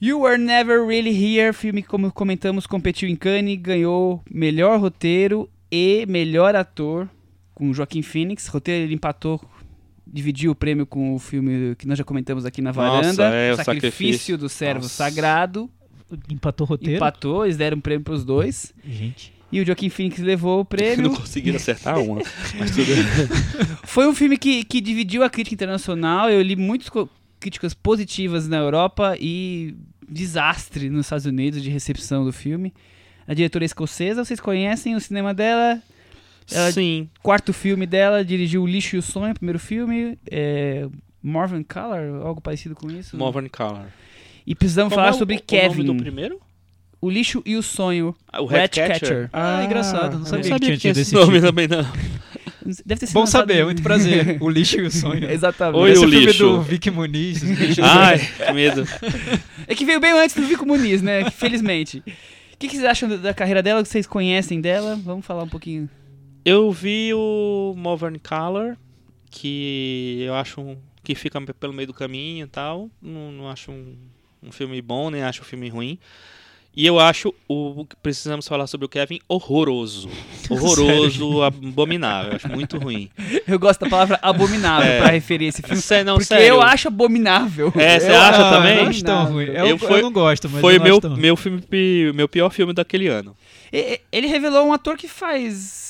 You 0.00 0.20
Were 0.20 0.36
Never 0.38 0.84
Really 0.86 1.10
Here, 1.38 1.52
filme 1.52 1.82
que, 1.82 1.88
como 1.88 2.10
comentamos, 2.12 2.66
competiu 2.66 3.08
em 3.08 3.16
Cannes, 3.16 3.58
ganhou 3.60 4.22
melhor 4.30 4.78
roteiro 4.80 5.48
e 5.70 6.04
melhor 6.06 6.54
ator 6.56 7.08
com 7.54 7.72
Joaquim 7.72 8.02
Phoenix. 8.02 8.46
Roteiro 8.48 8.84
ele 8.84 8.94
empatou, 8.94 9.40
dividiu 10.12 10.52
o 10.52 10.54
prêmio 10.54 10.86
com 10.86 11.14
o 11.14 11.18
filme 11.18 11.74
que 11.76 11.86
nós 11.86 11.96
já 11.96 12.04
comentamos 12.04 12.44
aqui 12.44 12.60
na 12.60 12.72
Nossa, 12.72 13.12
varanda, 13.14 13.34
é, 13.34 13.52
o 13.52 13.56
Sacrifício, 13.56 13.90
Sacrifício. 13.90 14.38
do 14.38 14.48
Servo 14.48 14.82
Nossa. 14.82 14.94
Sagrado. 14.94 15.70
Empatou 16.30 16.66
o 16.66 16.68
roteiro. 16.68 16.96
Empatou, 16.96 17.44
eles 17.44 17.56
deram 17.56 17.78
um 17.78 17.80
prêmio 17.80 18.04
pros 18.04 18.22
dois. 18.24 18.74
Gente. 18.86 19.32
E 19.50 19.60
o 19.60 19.66
Joaquim 19.66 19.88
Phoenix 19.88 20.18
levou 20.18 20.56
o 20.56 20.58
Não 20.58 20.64
prêmio. 20.64 21.10
conseguiram 21.14 21.56
acertar 21.56 21.98
uma. 21.98 22.20
Mas 22.58 22.70
tudo 22.70 22.86
bem. 22.86 23.04
Foi 23.84 24.06
um 24.06 24.14
filme 24.14 24.36
que, 24.36 24.64
que 24.64 24.80
dividiu 24.80 25.22
a 25.22 25.30
crítica 25.30 25.54
internacional. 25.54 26.30
Eu 26.30 26.40
li 26.42 26.56
muitas 26.56 26.88
críticas 27.40 27.74
positivas 27.74 28.46
na 28.48 28.58
Europa 28.58 29.16
e 29.18 29.74
desastre 30.08 30.88
nos 30.88 31.06
Estados 31.06 31.26
Unidos 31.26 31.62
de 31.62 31.70
recepção 31.70 32.24
do 32.24 32.32
filme. 32.32 32.72
A 33.26 33.34
diretora 33.34 33.64
é 33.64 33.66
escocesa, 33.66 34.24
vocês 34.24 34.40
conhecem 34.40 34.94
o 34.94 35.00
cinema 35.00 35.32
dela? 35.32 35.80
Ela- 36.54 36.72
Sim. 36.72 37.08
Quarto 37.22 37.52
filme 37.52 37.86
dela, 37.86 38.24
dirigiu 38.24 38.62
O 38.62 38.66
Lixo 38.66 38.96
e 38.96 38.98
o 38.98 39.02
Sonho, 39.02 39.34
primeiro 39.34 39.58
filme. 39.58 40.18
É, 40.30 40.86
Morven 41.22 41.62
Color, 41.62 42.26
algo 42.26 42.40
parecido 42.40 42.74
com 42.74 42.90
isso. 42.90 43.16
Morvan 43.16 43.48
Collar. 43.48 43.86
E 44.46 44.54
precisamos 44.54 44.90
Como 44.92 45.00
falar 45.00 45.12
é 45.12 45.16
o- 45.16 45.18
sobre 45.18 45.36
o 45.36 45.42
Kevin. 45.42 45.82
nome 45.84 45.98
do 45.98 46.02
primeiro? 46.02 46.40
O 47.00 47.10
Lixo 47.10 47.42
e 47.44 47.56
o 47.56 47.62
Sonho. 47.62 48.14
Ah, 48.32 48.40
o 48.40 48.46
Ratcatcher. 48.46 49.28
Ah, 49.32 49.64
engraçado. 49.64 50.18
Não 50.18 50.24
sabia, 50.26 50.50
não 50.50 50.58
sabia 50.58 50.70
que 50.72 50.76
tinha 50.78 50.92
tido 50.94 50.98
esse 51.02 51.14
nome 51.14 51.40
também, 51.40 51.66
não. 51.68 51.84
Deve 52.86 53.00
ter 53.00 53.06
sido 53.06 53.14
Bom 53.14 53.26
saber, 53.26 53.62
em- 53.62 53.64
muito 53.64 53.82
prazer. 53.82 54.38
O 54.42 54.48
lixo 54.48 54.78
e 54.78 54.82
o 54.82 54.90
sonho. 54.90 55.28
Exatamente. 55.28 55.80
Oi, 55.80 55.90
Esse 55.90 56.04
o 56.04 56.06
o 56.06 56.10
filme 56.10 56.26
lixo. 56.26 56.38
do 56.44 56.62
Vic 56.62 56.90
Muniz. 56.92 57.42
Ai, 57.82 58.18
que 58.20 58.52
medo. 58.52 58.86
É 59.66 59.74
que 59.74 59.84
veio 59.84 59.98
bem 60.00 60.12
antes 60.12 60.36
do 60.36 60.42
Vico 60.42 60.64
Muniz, 60.64 61.02
né? 61.02 61.28
Felizmente. 61.30 61.98
O 62.06 62.56
que, 62.56 62.68
que 62.68 62.76
vocês 62.76 62.84
acham 62.84 63.08
da- 63.08 63.16
da 63.16 63.34
carreira 63.34 63.60
dela? 63.64 63.80
O 63.80 63.82
que 63.82 63.88
vocês 63.88 64.06
conhecem 64.06 64.60
dela? 64.60 64.96
Vamos 65.04 65.26
falar 65.26 65.42
um 65.42 65.48
pouquinho. 65.48 65.90
Eu 66.44 66.70
vi 66.72 67.12
o 67.14 67.74
Morvan 67.76 68.14
Collar, 68.18 68.76
que 69.30 70.22
eu 70.26 70.34
acho 70.34 70.60
um 70.60 70.76
que 71.04 71.14
fica 71.16 71.40
pelo 71.54 71.72
meio 71.72 71.88
do 71.88 71.94
caminho 71.94 72.44
e 72.44 72.48
tal. 72.48 72.88
Não, 73.00 73.32
não 73.32 73.48
acho 73.50 73.70
um, 73.72 73.96
um 74.42 74.52
filme 74.52 74.80
bom, 74.80 75.10
nem 75.10 75.22
acho 75.22 75.42
um 75.42 75.44
filme 75.44 75.68
ruim. 75.68 75.98
E 76.74 76.86
eu 76.86 76.98
acho 76.98 77.34
o 77.48 77.84
precisamos 78.02 78.48
falar 78.48 78.66
sobre 78.66 78.86
o 78.86 78.88
Kevin 78.88 79.20
horroroso. 79.28 80.08
Horroroso, 80.48 81.42
abominável. 81.42 82.34
Acho 82.34 82.48
muito 82.48 82.78
ruim. 82.78 83.10
Eu 83.46 83.58
gosto 83.58 83.80
da 83.80 83.90
palavra 83.90 84.18
abominável 84.22 84.90
É. 84.90 85.00
pra 85.02 85.10
referir 85.10 85.46
esse 85.46 85.60
filme. 85.60 85.82
Sé- 85.82 86.02
não, 86.02 86.14
porque 86.14 86.26
sério. 86.28 86.46
eu 86.46 86.62
acho 86.62 86.88
abominável. 86.88 87.70
É, 87.76 88.00
você 88.00 88.10
Eu 88.10 88.16
acha 88.20 88.40
acho 88.42 88.56
também? 88.56 88.76
Não 88.76 88.88
acho 88.88 89.04
tão 89.04 89.24
ruim. 89.32 89.44
Eu, 89.44 89.54
Eu 89.54 89.66
eu 89.66 89.78
foi- 89.78 90.00
não 90.02 90.10
gosto, 90.12 90.48
mas 90.48 90.60
Foi 90.62 90.74
eu 90.74 90.78
não 90.78 90.84
meu, 90.84 90.94
acho 90.94 91.00
tão 91.02 91.10
ruim. 91.10 91.20
meu 91.20 91.36
filme, 91.36 91.62
meu 92.14 92.28
pior 92.28 92.48
filme 92.50 92.72
daquele 92.72 93.06
ano. 93.08 93.36
Ele 94.10 94.26
revelou 94.26 94.66
um 94.66 94.72
ator 94.72 94.96
que 94.96 95.08
faz. 95.08 95.81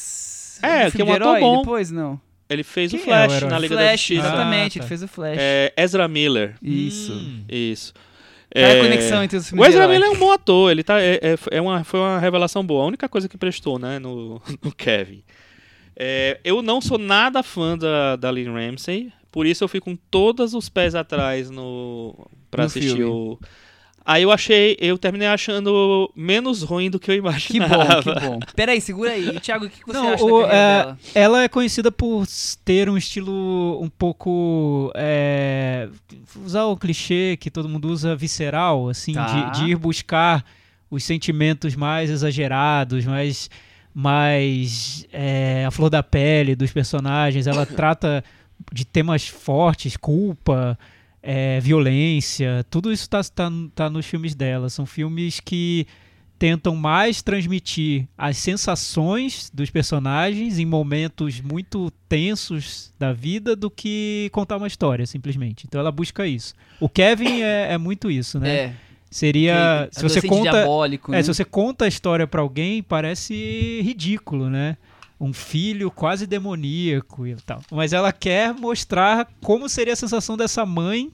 É, 0.63 0.91
que 0.91 1.03
é 1.03 1.05
um 1.05 1.13
ator 1.13 1.27
herói 1.37 1.41
bom. 1.41 1.59
Depois, 1.59 1.91
não. 1.91 2.21
Ele 2.49 2.63
fez 2.63 2.91
Quem 2.91 3.01
o 3.01 3.03
é 3.03 3.03
o 3.03 3.05
Flash 3.07 3.33
herói? 3.37 3.51
na 3.51 3.59
Liga 3.59 3.75
da 3.77 3.81
Flash, 3.83 4.01
Justiça. 4.01 4.21
exatamente, 4.27 4.79
Ah, 4.79 4.81
tá. 4.81 4.85
ele 4.85 4.89
fez 4.89 5.03
o 5.03 5.09
Flash. 5.09 5.39
É, 5.41 5.73
Ezra 5.77 6.09
Miller. 6.09 6.55
Isso. 6.63 7.13
Hum. 7.13 7.45
Isso. 7.49 7.93
Qual 8.55 8.65
é 8.65 8.67
a 8.67 8.75
É, 8.77 8.81
conexão 8.83 9.23
entre 9.23 9.39
os 9.39 9.47
O 9.47 9.49
filmes 9.49 9.67
de 9.69 9.73
Ezra? 9.73 9.89
Miller 9.89 10.09
é 10.09 10.11
um 10.11 10.19
bom 10.19 10.31
ator, 10.33 10.71
ele 10.71 10.83
tá, 10.83 11.01
é, 11.01 11.15
é- 11.23 11.39
é 11.51 11.61
uma, 11.61 11.83
foi 11.85 11.99
uma 12.01 12.19
revelação 12.19 12.65
boa. 12.65 12.85
A 12.85 12.87
única 12.87 13.09
coisa 13.09 13.27
que 13.29 13.39
prestou, 13.39 13.79
né, 13.79 13.99
no, 13.99 14.41
no 14.63 14.73
Kevin. 14.75 15.23
É, 15.97 16.39
eu 16.45 16.61
não 16.63 16.81
sou 16.81 16.99
nada 16.99 17.43
fã 17.43 17.77
da, 17.79 18.17
da 18.17 18.31
Lynn 18.31 18.53
Ramsey, 18.53 19.11
por 19.31 19.47
isso 19.47 19.65
eu 19.65 19.69
fui 19.69 19.81
com 19.81 19.97
todos 20.11 20.53
os 20.55 20.69
pés 20.69 20.95
atrás 20.95 21.49
no 21.51 22.15
pra 22.51 22.65
No 22.65 22.67
assistir 22.67 22.97
filme. 22.97 23.05
o. 23.05 23.39
Aí 24.05 24.23
eu 24.25 24.33
achei, 24.33 24.77
eu 24.81 24.99
terminei 24.99 25.29
achando 25.29 26.11
menos 26.17 26.63
ruim 26.63 26.91
do 26.91 26.99
que 26.99 27.11
eu 27.11 27.15
Que 27.15 27.19
imaginava. 27.21 28.03
bom, 28.03 28.03
que 28.03 28.21
bom. 28.21 28.39
Peraí, 28.57 28.81
segura 28.81 29.13
aí. 29.13 29.39
Thiago, 29.41 29.67
o 29.67 29.71
que 29.71 29.79
você 29.87 29.93
Não, 29.93 30.09
acha 30.15 30.25
o- 30.25 30.45
é, 30.47 30.49
dela? 30.49 30.99
Ela 31.15 31.43
é 31.45 31.49
conhecida 31.49 31.93
por 31.93 32.25
ter 32.65 32.89
um 32.89 32.97
estilo 32.97 33.81
um 33.81 33.89
pouco. 33.89 34.91
é, 34.97 35.89
usar 36.45 36.65
o 36.65 36.77
clichê 36.77 37.37
que 37.41 37.51
todo 37.51 37.69
mundo 37.69 37.89
usa, 37.89 38.17
visceral, 38.17 38.89
assim, 38.89 39.13
Tá. 39.15 39.51
de, 39.51 39.61
de 39.67 39.71
ir 39.71 39.77
buscar 39.77 40.45
os 40.91 41.05
sentimentos 41.05 41.75
mais 41.77 42.11
exagerados, 42.11 43.05
mais. 43.07 43.49
mais 43.95 45.07
é, 45.13 45.65
a 45.67 45.71
flor 45.71 45.89
da 45.91 46.03
pele 46.03 46.55
dos 46.57 46.73
personagens. 46.73 47.47
Ela 47.47 47.65
trata 47.67 48.25
de 48.73 48.85
temas 48.85 49.27
fortes, 49.29 49.97
culpa, 49.97 50.79
é, 51.23 51.61
violência, 51.61 52.65
tudo 52.69 52.93
isso 52.93 53.09
tá, 53.09 53.23
tá, 53.23 53.51
tá 53.75 53.89
nos 53.91 54.07
filmes 54.07 54.35
dela. 54.35 54.69
São 54.69 54.85
filmes 54.85 55.41
que 55.41 55.87
tentam 56.39 56.75
mais 56.75 57.23
transmitir 57.23 58.09
as 58.19 58.37
sensações 58.37 59.49
dos 59.55 59.71
personagens 59.71 60.59
em 60.59 60.67
momentos 60.67 61.41
muito 61.41 61.89
tensos 62.09 62.93
da 62.99 63.13
vida 63.13 63.55
do 63.55 63.71
que 63.71 64.29
contar 64.33 64.57
uma 64.57 64.67
história, 64.67 65.07
simplesmente. 65.07 65.65
Então 65.69 65.81
ela 65.81 65.93
busca 65.93 66.27
isso. 66.27 66.53
O 66.81 66.89
Kevin 66.89 67.43
é, 67.43 67.73
é 67.75 67.79
muito 67.79 68.11
isso, 68.11 68.41
né? 68.41 68.55
É. 68.55 68.75
Seria. 69.09 69.89
Se 69.93 70.03
você 70.03 70.21
conta. 70.23 70.51
diabólico, 70.51 71.13
É, 71.13 71.17
né? 71.17 71.23
se 71.23 71.29
você 71.33 71.45
conta 71.45 71.85
a 71.85 71.89
história 71.89 72.27
pra 72.27 72.41
alguém, 72.41 72.83
parece 72.83 73.81
ridículo, 73.85 74.51
né? 74.51 74.77
Um 75.25 75.33
filho 75.33 75.91
quase 75.91 76.27
demoníaco 76.27 77.27
e 77.27 77.37
tal. 77.37 77.63
Mas 77.71 77.93
ela 77.93 78.13
quer 78.13 78.53
mostrar 78.53 79.29
como 79.41 79.69
seria 79.69 79.93
a 79.93 79.97
sensação 79.97 80.37
dessa 80.37 80.67
mãe 80.67 81.13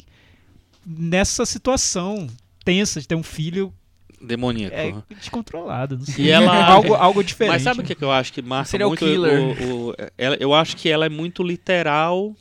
nessa 0.87 1.45
situação 1.45 2.27
tensa 2.65 3.01
de 3.01 3.07
ter 3.09 3.15
um 3.15 3.23
filho 3.23 3.73
Demoníaco. 4.21 4.75
é, 4.75 4.95
descontrolado. 5.15 5.99
Não 5.99 6.05
sei. 6.07 6.25
E 6.25 6.31
ela- 6.31 6.65
algo, 6.73 6.95
algo 6.95 7.23
diferente. 7.23 7.53
Mas 7.55 7.63
sabe 7.63 7.81
o 7.81 7.85
que, 7.85 7.95
que 7.95 8.03
eu 8.03 8.11
acho 8.11 8.33
que 8.33 8.41
marca 8.43 8.71
Serial 8.71 8.89
muito 8.89 9.05
killer. 9.05 9.39
o, 9.71 9.91
o- 9.91 9.95
ela- 10.17 10.37
eu 10.41 10.55
acho 10.55 10.77
que 10.77 10.89
ela 10.89 11.05
é 11.07 11.09
muito 11.11 11.43
literal 11.43 12.35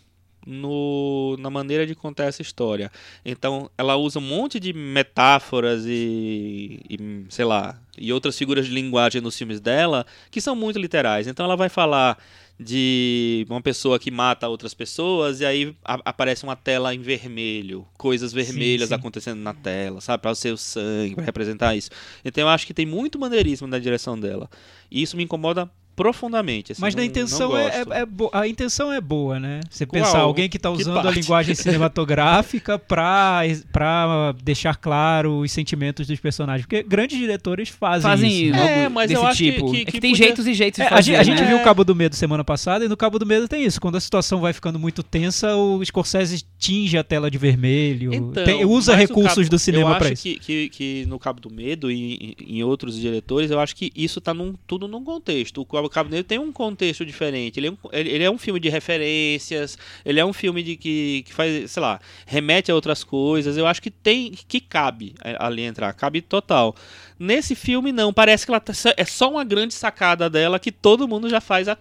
no, 0.48 1.36
na 1.40 1.50
maneira 1.50 1.86
de 1.86 1.94
contar 1.94 2.24
essa 2.26 2.42
história. 2.42 2.90
Então, 3.26 3.70
ela 3.78 3.96
usa 3.98 4.18
um 4.20 4.22
monte 4.22 4.60
de 4.60 4.72
metáforas 4.72 5.84
e, 5.86 6.80
e, 6.90 7.26
sei 7.30 7.44
lá, 7.46 7.78
e 7.98 8.14
outras 8.14 8.38
figuras 8.38 8.66
de 8.66 8.72
linguagem 8.74 9.22
nos 9.22 9.38
filmes 9.38 9.60
dela 9.60 10.06
que 10.32 10.40
são 10.40 10.56
muito 10.56 10.80
literais. 10.80 11.28
Então, 11.28 11.46
ela 11.46 11.58
vai 11.58 11.68
falar 11.70 12.18
de 12.60 13.46
uma 13.50 13.62
pessoa 13.62 14.00
que 14.00 14.10
mata 14.10 14.48
outras 14.48 14.74
pessoas 14.74 15.42
e 15.42 15.46
aí 15.46 15.76
a- 15.84 16.02
aparece 16.06 16.44
uma 16.44 16.56
tela 16.56 16.94
em 16.96 17.00
vermelho, 17.00 17.86
coisas 17.98 18.34
vermelhas 18.34 18.90
sim. 18.90 18.96
acontecendo 18.96 19.40
na 19.40 19.54
tela, 19.54 20.02
sabe, 20.02 20.22
para 20.24 20.32
o 20.32 20.58
sangue, 20.58 21.14
para 21.16 21.26
representar 21.26 21.76
isso. 21.76 21.92
Então 22.26 22.42
eu 22.44 22.48
acho 22.48 22.66
que 22.66 22.74
tem 22.74 22.86
muito 22.86 23.20
maneirismo 23.20 23.68
na 23.68 23.78
direção 23.78 24.20
dela. 24.20 24.50
E 24.90 25.04
isso 25.04 25.16
me 25.16 25.24
incomoda 25.24 25.70
profundamente. 25.98 26.72
assim, 26.72 26.82
Mas 26.82 26.94
na 26.96 27.02
não- 27.02 27.08
intenção 27.08 27.58
é, 27.58 27.66
é- 27.66 27.86
é 28.02 28.06
bo- 28.06 28.30
a 28.32 28.48
intenção 28.48 28.94
é 28.94 29.02
boa, 29.02 29.40
né? 29.40 29.60
Você 29.70 29.84
Qual? 29.86 30.02
pensar 30.04 30.20
alguém 30.20 30.48
que 30.48 30.56
está 30.58 30.72
Que 30.72 30.82
usando 30.82 31.00
a 31.00 31.04
parte? 31.04 31.20
linguagem 31.20 31.56
cinematográfica 32.08 32.78
pra, 32.78 33.42
pra 33.74 34.34
deixar 34.44 34.76
claro 34.76 35.40
os 35.40 35.52
sentimentos 35.52 36.08
dos 36.08 36.20
personagens. 36.20 36.66
Porque 36.66 36.84
grandes 36.84 37.18
diretores 37.18 37.70
fazem, 37.70 38.02
Fazem 38.10 38.32
isso. 38.44 38.52
né? 38.56 38.84
É, 38.84 38.90
mas 38.90 39.10
eu 39.12 39.26
acho 39.26 39.38
que- 39.44 39.52
tipo. 39.54 39.72
que- 39.72 39.78
é 39.82 39.86
que, 39.86 39.92
que 39.94 40.00
tem 40.00 40.12
podia- 40.12 40.26
jeitos 40.28 40.48
e 40.48 40.54
jeitos 40.54 40.78
de 40.78 40.84
É, 40.84 40.86
a 40.86 40.90
fazer, 40.92 41.02
gente, 41.12 41.18
a 41.20 41.24
gente 41.24 41.42
né? 41.42 41.48
viu 41.48 41.58
o 41.58 41.64
Cabo 41.64 41.84
do 41.84 41.96
Medo 41.96 42.16
semana 42.16 42.44
passada 42.44 42.86
e 42.86 42.88
no 42.88 42.96
Cabo 42.96 43.18
do 43.18 43.26
Medo 43.26 43.48
tem 43.48 43.66
isso. 43.66 43.82
Quando 43.82 43.96
a 43.96 44.00
situação 44.00 44.40
vai 44.40 44.54
ficando 44.54 44.78
muito 44.78 45.02
tensa, 45.02 45.56
o 45.56 45.84
Scorsese 45.84 46.44
tinge 46.60 46.98
a 46.98 47.04
tela 47.04 47.32
de 47.32 47.38
vermelho. 47.40 48.14
Então, 48.14 48.44
tem- 48.44 48.64
usa 48.64 48.96
recursos 48.96 49.36
Cabo- 49.36 49.50
do 49.50 49.60
cinema 49.60 49.98
acho 49.98 50.14
isso. 50.14 50.24
Que, 50.24 50.40
que, 50.40 50.70
que 50.70 51.06
no 51.08 51.18
Cabo 51.18 51.40
do 51.42 51.50
Medo 51.50 51.90
e 51.92 52.36
em, 52.40 52.58
em 52.60 52.64
outros 52.64 52.96
diretores, 53.00 53.50
eu 53.50 53.60
acho 53.60 53.76
que 53.76 53.92
isso 53.96 54.22
tá 54.22 54.34
num, 54.34 54.54
tudo 54.68 54.88
num 54.88 55.04
contexto. 55.04 55.60
O 55.62 55.66
Cabo 55.66 55.87
Cabo 55.90 56.10
do 56.10 56.14
Medo 56.16 56.26
tem 56.26 56.40
um 56.40 56.52
contexto 56.52 57.06
diferente. 57.06 57.60
Ele 57.60 57.68
é 57.68 57.72
um, 57.72 57.78
ele, 57.92 58.24
é 58.24 58.30
um 58.32 58.38
filme 58.38 58.60
de 58.60 58.70
referências, 58.70 59.78
ele 60.06 60.20
é 60.20 60.26
um 60.26 60.34
filme 60.34 60.62
de 60.64 60.76
que, 60.76 61.24
que 61.26 61.34
faz, 61.34 61.72
sei 61.72 61.82
lá, 61.82 62.00
remete 62.26 62.72
a 62.72 62.76
outras 62.76 63.04
coisas. 63.04 63.58
Eu 63.58 63.68
acho 63.68 63.82
que 63.82 63.92
tem 63.92 64.32
que 64.32 64.60
cabe 64.60 65.16
ali 65.40 65.62
entrar, 65.64 65.92
cabe 65.94 66.22
total. 66.22 66.76
Nesse 67.20 67.56
filme 67.56 67.92
não, 67.92 68.14
parece 68.14 68.46
que 68.46 68.52
ela 68.52 68.60
tá- 68.60 68.74
é 68.96 69.06
só 69.06 69.30
uma 69.32 69.44
grande 69.44 69.74
sacada 69.74 70.30
dela 70.30 70.60
que 70.60 70.72
todo 70.72 71.08
mundo 71.08 71.30
já 71.30 71.42
faz 71.42 71.68
há 71.68 71.78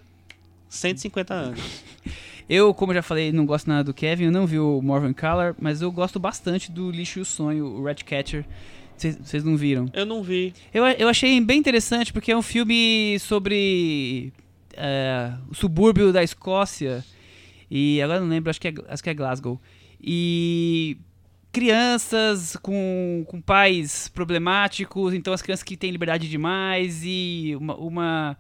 150 0.69 1.35
anos. 1.35 1.61
Eu, 2.49 2.73
como 2.73 2.95
já 2.95 3.03
falei, 3.03 3.33
não 3.33 3.45
gosto 3.45 3.67
nada 3.67 3.83
do 3.83 3.93
Kevin, 3.93 4.27
eu 4.27 4.31
não 4.31 4.47
vi 4.47 4.57
o 4.57 4.81
Morvan 4.81 5.13
Collar, 5.13 5.53
mas 5.61 5.83
eu 5.83 5.91
gosto 5.91 6.21
bastante 6.21 6.71
do 6.71 6.93
Lixo 6.93 7.19
e 7.19 7.23
o 7.23 7.25
Sonho, 7.25 7.67
o 7.67 7.83
Ratcatcher. 7.85 8.45
Vocês 8.45 8.86
vocês 8.97 9.45
não 9.45 9.57
viram? 9.57 9.89
Eu 9.93 10.07
não 10.07 10.23
vi. 10.23 10.55
Eu, 10.73 10.85
eu 10.87 11.09
achei 11.09 11.41
bem 11.41 11.59
interessante 11.59 12.13
porque 12.13 12.33
é 12.33 12.37
um 12.37 12.43
filme 12.43 13.19
sobre 13.21 14.33
é, 14.75 15.33
o 15.51 15.55
subúrbio 15.55 16.13
da 16.13 16.23
Escócia. 16.23 17.05
E 17.71 18.01
agora 18.01 18.21
não 18.21 18.29
lembro, 18.29 18.51
acho 18.51 18.61
que 18.61 18.69
é, 18.69 18.75
acho 18.89 19.03
que 19.03 19.11
é 19.11 19.15
Glasgow. 19.15 19.61
E 20.01 20.99
crianças 21.57 22.55
com, 22.57 23.25
com 23.27 23.41
pais 23.41 24.09
problemáticos, 24.09 25.15
então 25.15 25.33
as 25.33 25.41
crianças 25.41 25.63
que 25.63 25.77
têm 25.77 25.91
liberdade 25.91 26.29
demais 26.29 27.01
e 27.03 27.57
uma, 27.59 27.75
uma, 27.77 28.39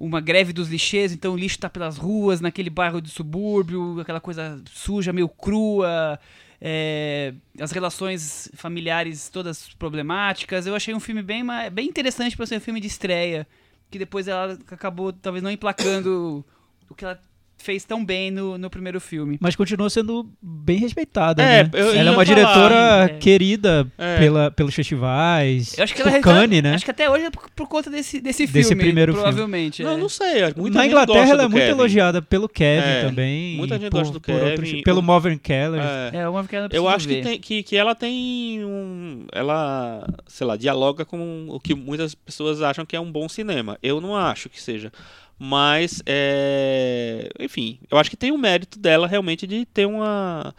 uma 0.00 0.20
greve 0.20 0.52
dos 0.52 0.68
lixeiros, 0.68 1.12
então 1.12 1.34
o 1.34 1.36
lixo 1.36 1.60
tá 1.60 1.70
pelas 1.70 1.96
ruas, 1.96 2.40
naquele 2.40 2.68
bairro 2.68 3.00
de 3.00 3.08
subúrbio, 3.08 4.00
aquela 4.00 4.20
coisa 4.20 4.60
suja, 4.68 5.12
meio 5.12 5.28
crua, 5.28 6.18
é, 6.60 7.34
as 7.60 7.70
relações 7.70 8.50
familiares 8.54 9.28
todas 9.28 9.68
problemáticas. 9.74 10.66
Eu 10.66 10.74
achei 10.74 10.94
um 10.94 11.00
filme 11.00 11.22
bem, 11.22 11.44
bem 11.72 11.88
interessante 11.88 12.36
para 12.36 12.46
ser 12.46 12.56
um 12.56 12.60
filme 12.60 12.80
de 12.80 12.86
estreia, 12.86 13.46
que 13.90 13.98
depois 13.98 14.28
ela 14.28 14.58
acabou 14.70 15.12
talvez 15.12 15.42
não 15.42 15.50
emplacando 15.50 16.44
o 16.88 16.94
que 16.94 17.04
ela 17.04 17.20
fez 17.58 17.84
tão 17.84 18.04
bem 18.04 18.30
no, 18.30 18.56
no 18.58 18.70
primeiro 18.70 19.00
filme. 19.00 19.38
Mas 19.40 19.56
continua 19.56 19.88
sendo 19.90 20.28
bem 20.40 20.78
respeitada, 20.78 21.42
É, 21.42 21.64
né? 21.64 21.70
ela 21.74 21.92
é 21.94 22.02
uma 22.02 22.12
falar, 22.12 22.24
diretora 22.24 22.74
é. 23.04 23.08
querida 23.18 23.86
É. 23.98 24.18
pela, 24.18 24.50
pelos 24.50 24.74
festivais. 24.74 25.76
Eu 25.76 25.84
acho 25.84 25.94
que 25.94 26.02
ela 26.02 26.20
Cannes, 26.20 26.62
né? 26.62 26.74
Acho 26.74 26.84
que 26.84 26.90
até 26.90 27.10
hoje 27.10 27.24
é 27.24 27.30
por, 27.30 27.50
por 27.50 27.68
conta 27.68 27.90
desse, 27.90 28.20
desse 28.20 28.46
filme. 28.46 28.62
Desse 28.62 28.76
primeiro 28.76 29.12
filme. 29.12 29.22
provavelmente. 29.24 29.82
Não, 29.82 29.92
é. 29.92 29.96
não 29.96 30.08
sei. 30.08 30.42
Muita 30.56 30.78
Na 30.78 30.82
gente 30.84 30.92
Inglaterra 30.92 31.18
gosta 31.18 31.32
ela 31.34 31.42
é 31.42 31.48
muito 31.48 31.60
Kevin. 31.62 31.70
elogiada 31.72 32.22
pelo 32.22 32.48
Kevin 32.48 32.86
É, 32.88 33.04
também. 33.04 33.56
muita 33.56 33.78
gente 33.78 33.90
por- 33.90 33.98
gosta 33.98 34.12
do 34.12 34.20
por 34.20 34.34
outros- 34.34 34.68
Kevin. 34.70 34.82
pelo 34.82 35.00
O- 35.00 35.02
Morvan 35.02 35.36
Keller. 35.38 35.80
É. 35.82 36.16
É 36.18 36.28
uma 36.28 36.44
que 36.44 36.54
ela 36.56 36.68
Eu 36.72 36.88
acho 36.88 37.08
que, 37.08 37.20
tem, 37.22 37.40
que, 37.40 37.62
que 37.62 37.76
ela 37.76 37.94
tem 37.94 38.64
um. 38.64 39.26
Ela, 39.32 40.06
sei 40.26 40.46
lá, 40.46 40.56
dialoga 40.56 41.04
com 41.04 41.46
o 41.48 41.58
que 41.58 41.74
muitas 41.74 42.14
pessoas 42.14 42.62
acham 42.62 42.84
que 42.86 42.94
é 42.96 43.00
um 43.00 43.10
bom 43.10 43.28
cinema. 43.28 43.78
Eu 43.82 44.00
não 44.00 44.14
acho 44.16 44.48
que 44.48 44.60
seja. 44.60 44.92
Mas, 45.38 46.02
é, 46.06 47.28
enfim, 47.38 47.78
eu 47.90 47.98
acho 47.98 48.08
que 48.08 48.16
tem 48.16 48.32
o 48.32 48.38
mérito 48.38 48.78
dela 48.78 49.06
realmente 49.06 49.46
de 49.46 49.66
ter 49.66 49.86
uma. 49.86 50.54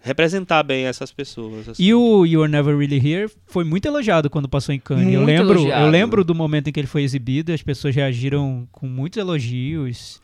representar 0.00 0.62
bem 0.62 0.84
essas 0.86 1.12
pessoas. 1.12 1.68
assim. 1.68 1.82
E 1.82 1.92
o 1.92 2.24
You're 2.24 2.50
Never 2.50 2.76
Really 2.76 2.96
Here 2.96 3.30
foi 3.46 3.64
muito 3.64 3.86
elogiado 3.86 4.30
quando 4.30 4.48
passou 4.48 4.74
em 4.74 4.78
Cannes. 4.78 5.12
eu 5.12 5.24
lembro, 5.24 5.54
elogiado. 5.54 5.84
eu 5.84 5.90
lembro 5.90 6.24
do 6.24 6.34
momento 6.34 6.68
em 6.68 6.72
que 6.72 6.78
ele 6.78 6.86
foi 6.86 7.02
exibido, 7.02 7.52
as 7.52 7.62
pessoas 7.62 7.94
reagiram 7.94 8.68
com 8.70 8.86
muitos 8.86 9.18
elogios. 9.18 10.20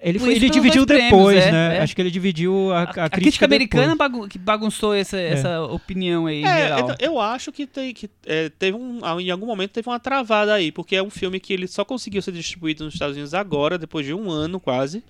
Ele, 0.00 0.18
foi, 0.18 0.34
ele 0.34 0.48
dividiu 0.50 0.86
depois, 0.86 1.36
prêmios, 1.36 1.44
é, 1.46 1.50
né? 1.52 1.76
é. 1.76 1.80
Acho 1.80 1.94
que 1.94 2.02
ele 2.02 2.10
dividiu 2.10 2.72
a, 2.72 2.76
a, 2.76 2.80
A, 2.80 2.82
a 2.82 2.92
crítica, 2.92 3.10
crítica 3.10 3.44
americana 3.46 3.92
depois. 3.92 3.98
bagu- 3.98 4.28
que 4.28 4.38
bagunçou 4.38 4.94
essa, 4.94 5.18
essa 5.18 5.62
opinião 5.62 6.26
aí 6.26 6.44
É, 6.44 6.56
geral. 6.62 6.78
então, 6.80 6.96
eu 7.00 7.20
acho 7.20 7.50
que, 7.50 7.66
tem, 7.66 7.92
que 7.92 8.08
é, 8.26 8.48
teve 8.58 8.76
um, 8.76 9.00
em 9.20 9.30
algum 9.30 9.46
momento 9.46 9.72
teve 9.72 9.88
uma 9.88 9.98
travada 9.98 10.54
aí, 10.54 10.70
porque 10.70 10.94
é 10.96 11.02
um 11.02 11.10
filme 11.10 11.40
que 11.40 11.52
ele 11.52 11.66
só 11.66 11.84
conseguiu 11.84 12.22
ser 12.22 12.32
distribuído 12.32 12.84
nos 12.84 12.94
Estados 12.94 13.16
Unidos 13.16 13.34
agora, 13.34 13.76
depois 13.78 14.06
de 14.06 14.14
um 14.14 14.30
ano 14.30 14.60
quase. 14.60 15.02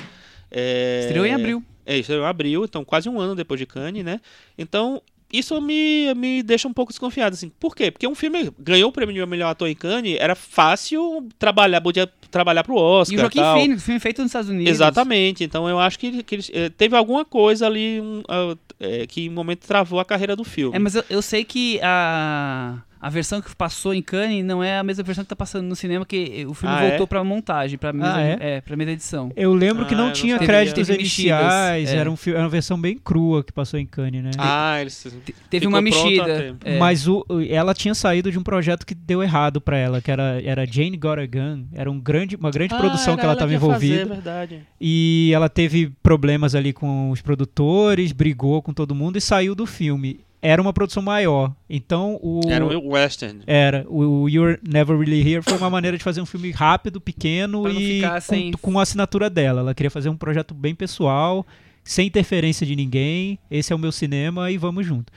É, 0.50 1.00
Estreou 1.04 1.26
em 1.26 1.34
abril. 1.34 1.62
É, 1.84 1.96
estreou 1.98 2.22
em 2.24 2.26
abril, 2.26 2.64
então 2.64 2.84
quase 2.84 3.08
um 3.08 3.18
ano 3.20 3.34
depois 3.34 3.58
de 3.60 3.66
Cannes, 3.66 4.04
né? 4.04 4.20
Então, 4.56 5.02
isso 5.32 5.60
me, 5.60 6.12
me 6.14 6.42
deixa 6.42 6.66
um 6.66 6.72
pouco 6.72 6.92
desconfiado, 6.92 7.34
assim. 7.34 7.50
Por 7.60 7.76
quê? 7.76 7.90
Porque 7.90 8.06
um 8.06 8.14
filme 8.14 8.50
ganhou 8.58 8.88
o 8.88 8.92
prêmio 8.92 9.14
de 9.14 9.26
melhor 9.26 9.50
ator 9.50 9.68
em 9.68 9.74
Cannes, 9.74 10.16
era 10.18 10.34
fácil 10.34 11.28
trabalhar, 11.38 11.80
podia 11.80 12.06
trabalhar 12.30 12.64
pro 12.64 12.76
Oscar 12.76 13.14
E 13.14 13.16
o 13.16 13.20
Joaquim 13.20 13.40
tal. 13.40 13.58
Phoenix, 13.58 13.82
filme 13.82 14.00
feito 14.00 14.22
nos 14.22 14.30
Estados 14.30 14.50
Unidos. 14.50 14.70
Exatamente, 14.70 15.44
então 15.44 15.68
eu 15.68 15.78
acho 15.78 15.98
que, 15.98 16.22
que 16.22 16.38
eh, 16.52 16.70
teve 16.70 16.96
alguma 16.96 17.24
coisa 17.24 17.66
ali 17.66 18.00
um, 18.00 18.22
ah, 18.28 18.56
eh, 18.80 19.06
que 19.06 19.22
em 19.22 19.28
um 19.28 19.32
momento 19.32 19.66
travou 19.66 20.00
a 20.00 20.04
carreira 20.04 20.34
do 20.34 20.44
filme. 20.44 20.74
É, 20.74 20.78
mas 20.78 20.94
eu, 20.94 21.04
eu 21.10 21.20
sei 21.20 21.44
que 21.44 21.78
a, 21.82 22.78
a 23.00 23.08
versão 23.10 23.40
que 23.40 23.54
passou 23.54 23.94
em 23.94 24.02
Cannes 24.02 24.44
não 24.44 24.62
é 24.62 24.78
a 24.78 24.82
mesma 24.82 25.02
versão 25.04 25.24
que 25.24 25.28
tá 25.28 25.36
passando 25.36 25.66
no 25.66 25.76
cinema, 25.76 26.04
que 26.04 26.44
o 26.48 26.54
filme 26.54 26.74
Ah, 26.74 26.82
é? 26.84 26.88
voltou 26.90 27.06
pra 27.06 27.22
montagem, 27.24 27.78
pra 27.78 27.92
mesa, 27.92 28.14
Ah, 28.16 28.20
é? 28.22 28.36
é? 28.40 28.60
pra 28.60 28.76
mesa 28.76 28.90
edição. 28.92 29.30
Eu 29.36 29.52
lembro 29.54 29.84
que 29.86 29.94
Ah, 29.94 29.96
eu 29.96 29.98
não 29.98 30.06
não 30.06 30.12
tinha 30.12 30.34
sabia. 30.34 30.46
créditos 30.48 30.86
Teve 30.86 31.00
iniciais, 31.00 31.72
mexidas, 31.82 31.94
é. 31.94 32.00
era, 32.00 32.10
um, 32.10 32.16
era 32.26 32.40
uma 32.40 32.48
versão 32.48 32.80
bem 32.80 32.96
crua 32.98 33.42
que 33.44 33.52
passou 33.52 33.78
em 33.78 33.86
Cannes, 33.86 34.22
né? 34.24 34.30
Ah, 34.38 34.80
eles... 34.80 35.02
Te- 35.24 35.34
Teve 35.50 35.66
Ficou 35.66 35.68
uma 35.68 35.82
mexida. 35.82 36.56
é. 36.64 36.78
Mas 36.78 37.06
o, 37.06 37.24
ela 37.48 37.74
tinha 37.74 37.94
saído 37.94 38.30
de 38.30 38.38
um 38.38 38.42
projeto 38.42 38.86
que 38.86 38.94
deu 38.94 39.22
errado 39.22 39.60
pra 39.60 39.76
ela, 39.76 40.00
que 40.00 40.10
era, 40.10 40.40
era 40.42 40.66
Jane 40.66 40.96
Got 40.96 41.18
a 41.20 41.26
Gun. 41.26 41.64
Era 41.72 41.90
um 41.90 41.98
grande, 42.00 42.36
uma 42.36 42.50
grande 42.50 42.74
Ah, 42.74 42.78
produção 42.78 43.16
que 43.16 43.22
ela 43.24 43.32
estava 43.34 43.52
envolvida. 43.54 44.00
Fazer, 44.06 44.08
verdade. 44.14 44.60
E 44.80 45.30
ela 45.34 45.48
teve 45.48 45.92
problemas 46.02 46.54
ali 46.54 46.72
com 46.72 47.10
os 47.10 47.20
produtores, 47.20 48.12
brigou 48.12 48.62
com 48.62 48.72
todo 48.72 48.94
mundo 48.94 49.16
e 49.18 49.20
saiu 49.20 49.54
do 49.54 49.66
filme. 49.66 50.20
Era 50.40 50.62
uma 50.62 50.72
produção 50.72 51.02
maior. 51.02 51.52
Então 51.68 52.18
o. 52.22 52.40
Era 52.48 52.64
um 52.64 52.88
western. 52.92 53.40
Era. 53.46 53.84
O 53.88 54.28
You're 54.28 54.58
Never 54.66 54.96
Really 54.98 55.20
Here 55.20 55.42
foi 55.42 55.56
uma 55.58 55.68
maneira 55.70 55.98
de 55.98 56.04
fazer 56.04 56.20
um 56.20 56.26
filme 56.26 56.50
rápido, 56.52 57.00
pequeno 57.00 57.68
e 57.68 57.96
ficar 57.96 58.14
com, 58.14 58.20
sem- 58.20 58.52
com 58.52 58.78
a 58.78 58.82
assinatura 58.82 59.28
dela. 59.28 59.60
Ela 59.60 59.74
queria 59.74 59.90
fazer 59.90 60.08
um 60.08 60.16
projeto 60.16 60.54
bem 60.54 60.74
pessoal, 60.74 61.44
sem 61.82 62.06
interferência 62.06 62.64
de 62.66 62.76
ninguém. 62.76 63.38
Esse 63.50 63.72
é 63.72 63.76
o 63.76 63.78
meu 63.78 63.90
cinema 63.90 64.50
e 64.50 64.56
vamos 64.56 64.86
junto. 64.86 65.12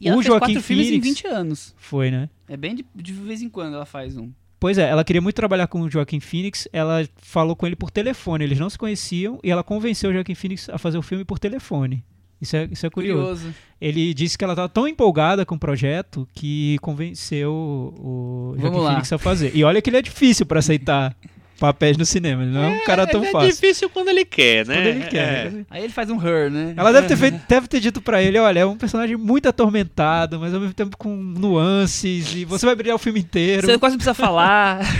E 0.00 0.06
ela 0.08 0.16
o 0.16 0.22
fez 0.22 0.26
Joaquim 0.26 0.52
quatro 0.54 0.62
filmes 0.62 0.86
em 0.86 0.90
Phoenix- 1.00 1.08
20 1.22 1.26
anos. 1.26 1.74
Foi, 1.76 2.10
né? 2.10 2.28
É 2.48 2.56
bem 2.56 2.74
de, 2.76 2.84
de 2.94 3.12
vez 3.12 3.42
em 3.42 3.48
quando 3.48 3.74
ela 3.74 3.86
faz 3.86 4.16
um. 4.16 4.30
Pois 4.60 4.76
é, 4.76 4.88
ela 4.88 5.02
queria 5.02 5.22
muito 5.22 5.34
trabalhar 5.36 5.66
com 5.68 5.80
o 5.80 5.90
Joaquim 5.90 6.20
Phoenix. 6.20 6.68
Ela 6.70 7.08
falou 7.16 7.56
com 7.56 7.66
ele 7.66 7.74
por 7.74 7.90
telefone. 7.90 8.44
Eles 8.44 8.58
não 8.58 8.68
se 8.68 8.76
conheciam 8.76 9.40
e 9.42 9.50
ela 9.50 9.64
convenceu 9.64 10.10
o 10.10 10.12
Joaquim 10.12 10.34
Phoenix 10.34 10.68
a 10.68 10.76
fazer 10.76 10.98
o 10.98 11.02
filme 11.02 11.24
por 11.24 11.38
telefone. 11.38 12.04
Isso 12.40 12.56
é, 12.56 12.68
isso 12.70 12.86
é 12.86 12.90
curioso. 12.90 13.42
Curioso. 13.42 13.54
Ele 13.80 14.14
disse 14.14 14.36
que 14.38 14.44
ela 14.44 14.52
estava 14.54 14.68
tão 14.68 14.86
empolgada 14.88 15.44
com 15.44 15.54
o 15.54 15.58
projeto 15.58 16.26
que 16.34 16.78
convenceu 16.80 17.52
o 17.52 18.54
Vamos 18.56 18.62
Joaquim 18.62 18.78
lá. 18.84 18.90
Phoenix 18.92 19.12
a 19.12 19.18
fazer. 19.18 19.52
E 19.54 19.62
olha 19.64 19.80
que 19.82 19.90
ele 19.90 19.96
é 19.98 20.02
difícil 20.02 20.44
para 20.46 20.58
aceitar 20.58 21.14
papéis 21.60 21.96
no 21.98 22.04
cinema. 22.06 22.42
Ele 22.42 22.52
não 22.52 22.62
é 22.64 22.68
um 22.68 22.84
cara 22.84 23.06
tão 23.06 23.22
é 23.22 23.30
fácil. 23.30 23.50
difícil 23.50 23.90
quando 23.90 24.08
ele 24.08 24.24
quer, 24.24 24.66
né? 24.66 24.74
Quando 24.74 24.86
ele 24.86 25.02
É. 25.02 25.06
quer. 25.08 25.52
Aí 25.68 25.84
ele 25.84 25.92
faz 25.92 26.08
um 26.08 26.16
her, 26.16 26.50
né? 26.50 26.72
Ela 26.76 26.92
deve 26.92 27.08
ter, 27.08 27.16
feito- 27.18 27.40
deve 27.46 27.68
ter 27.68 27.80
dito 27.80 28.00
pra 28.00 28.22
ele, 28.22 28.38
olha, 28.38 28.60
é 28.60 28.66
um 28.66 28.76
personagem 28.78 29.16
muito 29.16 29.46
atormentado, 29.48 30.40
mas 30.40 30.54
ao 30.54 30.60
mesmo 30.60 30.72
tempo 30.74 30.96
com 30.96 31.14
nuances, 31.14 32.34
e 32.34 32.44
você 32.46 32.64
vai 32.64 32.74
brilhar 32.74 32.96
o 32.96 32.98
filme 32.98 33.20
inteiro. 33.20 33.66
Você 33.66 33.78
quase 33.78 33.94
não 33.94 33.98
precisa 33.98 34.14
falar. 34.14 34.80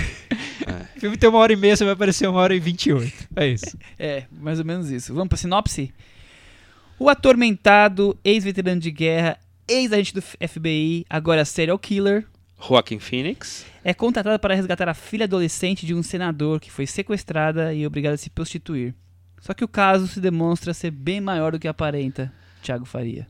O 0.95 0.99
filme 1.01 1.17
tem 1.17 1.27
uma 1.27 1.39
hora 1.39 1.51
e 1.51 1.55
meia, 1.55 1.75
você 1.75 1.83
vai 1.83 1.93
aparecer 1.93 2.27
uma 2.29 2.39
hora 2.39 2.55
e 2.55 2.59
vinte 2.59 2.85
e 2.85 2.93
oito. 2.93 3.27
É 3.35 3.47
isso. 3.47 3.75
É, 3.97 4.25
mais 4.39 4.59
ou 4.59 4.65
menos 4.65 4.91
isso. 4.91 5.11
Vamos 5.15 5.29
pra 5.29 5.37
sinopse? 5.37 5.91
O 7.03 7.09
atormentado, 7.09 8.15
ex-veterano 8.23 8.79
de 8.79 8.91
guerra, 8.91 9.39
ex-agente 9.67 10.13
do 10.13 10.21
FBI, 10.21 11.03
agora 11.09 11.43
serial 11.43 11.79
killer, 11.79 12.27
Joaquin 12.59 12.99
Phoenix. 12.99 13.65
é 13.83 13.91
contratado 13.91 14.37
para 14.37 14.53
resgatar 14.53 14.87
a 14.87 14.93
filha 14.93 15.23
adolescente 15.23 15.83
de 15.83 15.95
um 15.95 16.03
senador 16.03 16.59
que 16.59 16.69
foi 16.69 16.85
sequestrada 16.85 17.73
e 17.73 17.87
obrigada 17.87 18.13
a 18.13 18.17
se 18.19 18.29
prostituir. 18.29 18.93
Só 19.39 19.55
que 19.55 19.63
o 19.63 19.67
caso 19.67 20.07
se 20.07 20.19
demonstra 20.21 20.75
ser 20.75 20.91
bem 20.91 21.19
maior 21.19 21.53
do 21.53 21.59
que 21.59 21.67
aparenta. 21.67 22.31
Thiago 22.61 22.85
Faria. 22.85 23.27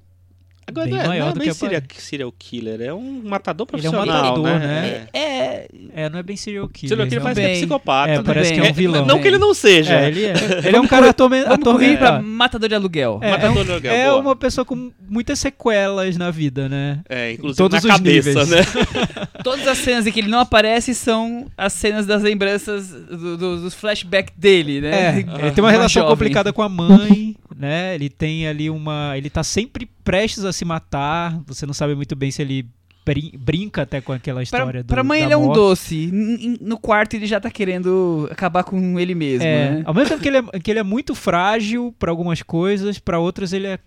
Agora 0.67 0.85
Bem 0.85 0.93
não 0.95 1.01
é, 1.03 1.07
maior 1.07 1.23
não 1.23 1.29
é 1.29 1.33
do 1.33 1.39
bem 1.39 1.47
que 1.49 1.53
serial, 1.55 1.81
serial 1.97 2.33
killer, 2.37 2.81
é 2.81 2.93
um 2.93 3.21
matador 3.25 3.67
Ele 3.73 3.85
é 3.85 3.89
um 3.89 3.91
profissional, 3.93 4.23
matador, 4.23 4.43
né? 4.45 4.57
né? 4.59 5.07
É. 5.11 5.19
É, 5.21 5.67
É, 5.95 6.09
não 6.09 6.19
é 6.19 6.23
bem 6.23 6.37
serial 6.37 6.69
killer. 6.69 6.89
Serial 6.89 7.07
killer 7.07 7.19
é 7.19 7.23
parece 7.23 7.41
que 7.41 7.45
é 7.45 7.49
bem. 7.49 7.57
psicopata. 7.57 8.11
É, 8.11 8.15
tudo 8.17 8.25
parece 8.25 8.51
bem. 8.51 8.61
que 8.61 8.67
é 8.67 8.69
um 8.69 8.73
vilão. 8.73 9.05
Não 9.05 9.19
que 9.21 9.27
ele 9.27 9.37
não 9.37 9.53
seja. 9.53 9.93
É, 9.99 10.07
ele 10.07 10.25
é. 10.25 10.33
Ele 10.67 10.77
é 10.77 10.79
um 10.79 10.87
cara 10.87 11.09
atormen- 11.09 11.43
vamos 11.43 11.63
correr 11.63 11.97
pra 11.97 12.07
atormentado. 12.09 12.27
matador 12.27 12.69
de 12.69 12.75
aluguel. 12.75 13.19
É, 13.21 13.27
é, 13.27 13.31
Matador 13.31 13.57
um- 13.61 13.65
de 13.65 13.71
aluguel, 13.71 13.91
é 13.93 14.13
uma 14.13 14.35
pessoa 14.35 14.63
com 14.63 14.91
muitas 15.09 15.39
sequelas 15.39 16.15
na 16.15 16.31
vida, 16.31 16.69
né? 16.69 16.99
É, 17.09 17.31
inclusive 17.33 17.57
Todos 17.57 17.83
na 17.83 17.93
os 17.93 17.97
cabeça, 17.99 18.29
níveis. 18.29 18.49
né? 18.49 18.61
Todas 19.43 19.67
as 19.67 19.77
cenas 19.79 20.05
em 20.07 20.11
que 20.11 20.19
ele 20.19 20.29
não 20.29 20.39
aparece 20.39 20.93
são 20.93 21.47
as 21.57 21.73
cenas 21.73 22.05
das 22.05 22.21
lembranças 22.21 22.87
do- 22.89 23.35
do- 23.37 23.61
dos 23.61 23.73
flashbacks 23.73 24.33
dele, 24.37 24.77
É, 24.77 24.81
né? 24.81 25.25
ele 25.41 25.51
tem 25.51 25.63
uma 25.63 25.71
relação 25.71 26.01
jovem. 26.03 26.09
complicada 26.15 26.53
com 26.53 26.61
a 26.61 26.69
mãe, 26.69 27.35
né? 27.61 27.95
Ele 27.95 28.09
tem 28.09 28.47
ali 28.47 28.69
uma. 28.69 29.13
Ele 29.17 29.29
tá 29.29 29.43
sempre 29.43 29.85
prestes 30.03 30.43
a 30.43 30.51
se 30.51 30.65
matar. 30.65 31.39
Você 31.47 31.65
não 31.65 31.73
sabe 31.73 31.95
muito 31.95 32.15
bem 32.15 32.31
se 32.31 32.41
ele 32.41 32.65
brin- 33.05 33.31
brinca 33.37 33.83
até 33.83 34.01
com 34.01 34.11
aquela 34.11 34.37
Pra, 34.37 34.43
história 34.43 34.83
do. 34.83 34.87
pra 34.87 35.03
mãe 35.03 35.21
ele 35.21 35.33
é 35.33 35.37
um 35.37 35.45
morte. 35.45 35.55
doce. 35.55 36.11
No 36.59 36.77
quarto 36.77 37.15
ele 37.15 37.25
já 37.25 37.39
tá 37.39 37.49
querendo 37.49 38.27
acabar 38.31 38.63
com 38.63 38.99
ele 38.99 39.15
mesmo, 39.15 39.45
É, 39.45 39.71
né? 39.71 39.83
ao 39.85 39.93
mesmo 39.93 40.09
tempo 40.09 40.21
que 40.21 40.27
ele 40.27 40.37
é, 40.37 40.59
que 40.59 40.71
ele 40.71 40.79
é 40.79 40.83
muito 40.83 41.15
frágil 41.15 41.95
pra 41.97 42.11
algumas 42.11 42.41
coisas, 42.41 42.99
pra 42.99 43.17
outras 43.19 43.53
ele 43.53 43.67
é 43.67 43.79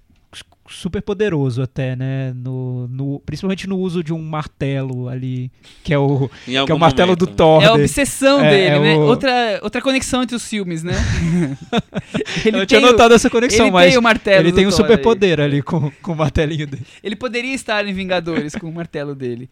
super 0.68 1.02
poderoso 1.02 1.60
até, 1.62 1.94
né? 1.94 2.32
No, 2.34 2.88
no- 2.88 3.20
principalmente 3.20 3.68
no 3.68 3.78
uso 3.78 4.02
de 4.02 4.12
um 4.12 4.22
martelo 4.22 5.08
ali, 5.08 5.50
que 5.82 5.92
é 5.92 5.98
o, 5.98 6.28
que 6.44 6.56
é 6.56 6.62
o 6.74 6.78
martelo 6.78 7.08
momento. 7.08 7.26
do 7.26 7.32
Thor. 7.34 7.62
É 7.62 7.66
a 7.66 7.74
obsessão 7.74 8.40
É, 8.42 8.50
dele, 8.50 8.76
é 8.76 8.78
né? 8.80 8.96
o- 8.96 9.02
Outra, 9.02 9.60
outra 9.62 9.82
conexão 9.82 10.22
entre 10.22 10.34
os 10.34 10.46
filmes, 10.48 10.82
né? 10.82 10.94
Eu 12.44 12.52
não 12.52 12.66
tinha 12.66 12.80
o- 12.80 12.82
notado 12.82 13.14
essa 13.14 13.28
conexão, 13.30 13.66
ele 13.66 13.72
mas 13.72 13.90
tem 13.90 13.98
o 13.98 14.02
martelo 14.02 14.40
ele 14.46 14.52
tem 14.52 14.66
um 14.66 14.70
super 14.70 14.98
poder 15.00 15.40
ali 15.40 15.62
com, 15.62 15.90
com 16.02 16.12
o 16.12 16.16
martelinho 16.16 16.66
dele. 16.66 16.84
Ele 17.02 17.16
poderia 17.16 17.54
estar 17.54 17.86
em 17.86 17.92
Vingadores 17.92 18.54
com 18.54 18.68
o 18.68 18.72
martelo 18.72 19.14
dele. 19.14 19.48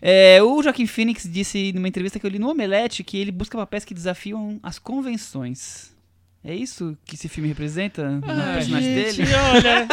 É, 0.00 0.42
o 0.42 0.62
Joaquim 0.62 0.86
Phoenix 0.86 1.26
disse 1.30 1.72
numa 1.74 1.88
entrevista 1.88 2.18
que 2.18 2.26
eu 2.26 2.30
li 2.30 2.38
no 2.38 2.50
Omelete 2.50 3.02
que 3.02 3.16
ele 3.18 3.32
busca 3.32 3.56
papéis 3.56 3.84
que 3.84 3.94
desafiam 3.94 4.58
as 4.62 4.78
convenções. 4.78 5.95
É 6.48 6.54
isso 6.54 6.96
que 7.04 7.16
esse 7.16 7.28
filme 7.28 7.48
representa 7.48 8.20
Ah, 8.22 8.52
personagem 8.54 8.94
gente, 9.04 9.16
dele? 9.22 9.34
olha, 9.34 9.88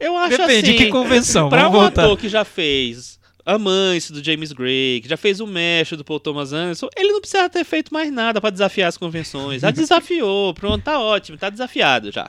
eu 0.00 0.16
acho 0.18 0.36
Depende, 0.36 0.70
assim, 0.70 0.76
que 0.78 0.88
convenção? 0.88 1.48
pra 1.48 1.62
Vamos 1.62 1.78
um 1.78 1.80
voltar. 1.82 2.02
ator 2.04 2.18
que 2.18 2.28
já 2.28 2.44
fez 2.44 3.20
Amante 3.46 4.12
do 4.12 4.24
James 4.24 4.50
Gray, 4.52 5.00
que 5.00 5.08
já 5.08 5.16
fez 5.16 5.38
o 5.38 5.46
Mestre 5.46 5.96
do 5.96 6.04
Paul 6.04 6.18
Thomas 6.18 6.52
Anderson, 6.52 6.88
ele 6.96 7.12
não 7.12 7.20
precisa 7.20 7.48
ter 7.48 7.62
feito 7.64 7.92
mais 7.94 8.10
nada 8.10 8.40
pra 8.40 8.50
desafiar 8.50 8.88
as 8.88 8.96
convenções. 8.96 9.62
Já 9.62 9.70
desafiou, 9.72 10.52
pronto, 10.54 10.82
tá 10.82 10.98
ótimo, 10.98 11.38
tá 11.38 11.50
desafiado 11.50 12.10
já. 12.10 12.28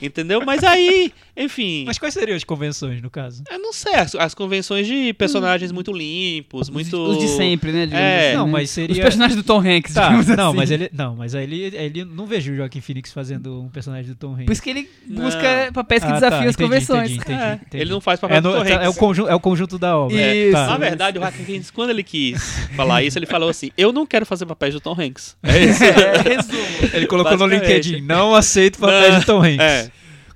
Entendeu? 0.00 0.40
Mas 0.46 0.62
aí, 0.64 1.12
enfim, 1.40 1.84
Mas 1.86 1.98
quais 1.98 2.12
seriam 2.14 2.36
as 2.36 2.44
convenções, 2.44 3.00
no 3.02 3.08
caso? 3.10 3.42
eu 3.50 3.58
não 3.58 3.72
sei, 3.72 3.94
as, 3.94 4.14
as 4.14 4.34
convenções 4.34 4.86
de 4.86 5.12
personagens 5.14 5.72
muito 5.72 5.92
limpos, 5.92 6.68
muito... 6.70 6.96
Os 6.96 7.18
de 7.18 7.28
sempre, 7.28 7.72
né? 7.72 7.88
É. 7.92 8.26
assim, 8.28 8.36
Não, 8.36 8.46
né? 8.46 8.52
mas 8.52 8.70
seria- 8.70 8.92
Os 8.94 8.98
personagens 9.00 9.36
do 9.36 9.42
Tom 9.42 9.58
Hanks, 9.60 9.94
Tá, 9.94 10.04
digamos 10.08 10.26
não, 10.28 10.48
assim. 10.48 10.56
mas 10.56 10.70
ele. 10.70 10.90
Não, 10.92 11.16
mas 11.16 11.34
aí 11.34 11.44
ele, 11.44 11.76
ele 11.76 12.04
não 12.04 12.26
vejo 12.26 12.52
o 12.52 12.56
Joaquim 12.56 12.80
Phoenix 12.80 13.12
fazendo 13.12 13.62
um 13.62 13.68
personagem 13.68 14.10
do 14.10 14.14
Tom 14.16 14.32
Hanks. 14.34 14.44
Por 14.46 14.52
isso 14.52 14.62
que 14.62 14.70
ele 14.70 14.88
Não. 15.06 15.24
busca 15.24 15.70
papéis 15.72 16.02
que 16.04 16.10
Ah, 16.10 16.14
desafiam 16.14 16.42
tá, 16.42 16.48
as 16.48 16.54
entendi, 16.54 16.68
convenções. 16.68 17.10
entendi, 17.10 17.20
entendi, 17.22 17.42
É, 17.42 17.54
entendi. 17.54 17.82
Ele 17.82 17.90
não 17.90 18.00
faz 18.00 18.20
papel 18.20 18.36
É, 18.36 18.40
no- 18.40 18.52
do 18.52 18.58
Tom 18.58 18.64
é, 18.64 18.74
Hanks. 18.74 18.88
o 18.88 18.98
conjunto, 18.98 19.28
é 19.30 19.34
o 19.34 19.40
conjunto 19.40 19.78
da 19.78 19.96
obra. 19.98 20.16
Isso. 20.34 20.52
Tá. 20.52 20.66
Na 20.66 20.76
verdade, 20.76 21.18
o 21.18 21.20
Joaquin 21.22 21.44
Phoenix, 21.44 21.70
quando 21.70 21.90
ele 21.90 22.02
quis 22.02 22.40
falar 22.76 23.02
isso, 23.02 23.18
ele 23.18 23.26
falou 23.26 23.48
assim: 23.48 23.70
Eu 23.76 23.92
não 23.92 24.06
quero 24.06 24.26
fazer 24.26 24.46
papéis 24.46 24.74
do 24.74 24.80
Tom 24.80 24.96
Hanks. 24.98 25.36
É 25.42 25.64
isso. 25.64 25.80
É, 25.90 26.36
resumo. 26.36 26.94
Ele 26.94 27.06
colocou 27.06 27.36
no. 27.36 27.46
LinkedIn, 27.46 28.00
não 28.02 28.34
aceito 28.34 28.78
papel 28.78 29.12
Não, 29.12 29.18
de 29.20 29.26
Tom 29.26 29.38
Hanks. 29.42 29.58
É. 29.60 29.90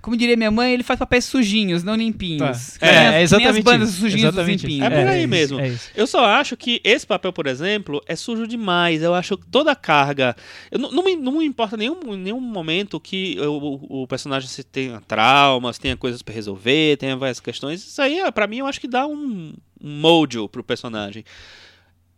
Como 0.05 0.16
diria 0.18 0.36
minha 0.36 0.50
mãe, 0.50 0.72
ele 0.74 0.82
faz 0.82 0.98
papéis 0.98 1.24
sujinhos, 1.24 1.82
não 1.82 1.94
limpinhos. 1.96 2.76
Tá. 2.78 2.86
Nem 2.86 2.94
É, 2.94 3.07
as- 3.09 3.14
é 3.14 3.22
exatamente 3.22 3.52
nem 3.52 3.59
as 3.59 3.64
bandas 3.64 3.88
isso, 3.88 4.00
sujinhas 4.00 4.22
exatamente 4.34 4.61
dos 4.61 4.70
limpinhos. 4.70 4.92
É 4.92 5.00
por 5.02 5.09
aí 5.09 5.18
isso, 5.20 5.28
mesmo. 5.28 5.61
É 5.61 5.68
isso. 5.68 5.90
Eu 5.94 6.07
só 6.07 6.24
acho 6.26 6.57
que 6.59 6.78
esse 6.84 7.07
papel, 7.07 7.32
por 7.32 7.46
exemplo, 7.46 8.02
é 8.07 8.14
sujo 8.14 8.46
demais. 8.46 9.02
Eu 9.02 9.14
acho 9.14 9.38
que 9.38 9.46
toda 9.46 9.72
a 9.72 9.74
carga. 9.76 10.36
Eu 10.70 10.78
não, 10.78 10.90
não, 10.92 11.02
me, 11.02 11.16
não 11.16 11.32
me 11.38 11.46
importa 11.46 11.76
nenhum, 11.76 11.98
nenhum 12.16 12.40
momento 12.40 13.00
que 13.00 13.38
o, 13.40 14.02
o 14.02 14.07
personagem 14.07 14.48
se 14.48 14.62
tenha 14.62 15.00
traumas, 15.09 15.78
tenha 15.78 15.96
coisas 15.96 16.20
pra 16.20 16.34
resolver, 16.34 16.98
tenha 16.98 17.16
várias 17.16 17.40
questões. 17.40 17.80
Isso 17.82 18.02
aí, 18.02 18.18
é, 18.20 18.30
pra 18.30 18.46
mim, 18.46 18.59
eu 18.59 18.66
acho 18.66 18.80
que 18.80 18.86
dá 18.88 19.07
um, 19.07 19.55
um 19.82 19.90
mojo 20.00 20.48
pro 20.50 20.62
personagem. 20.62 21.24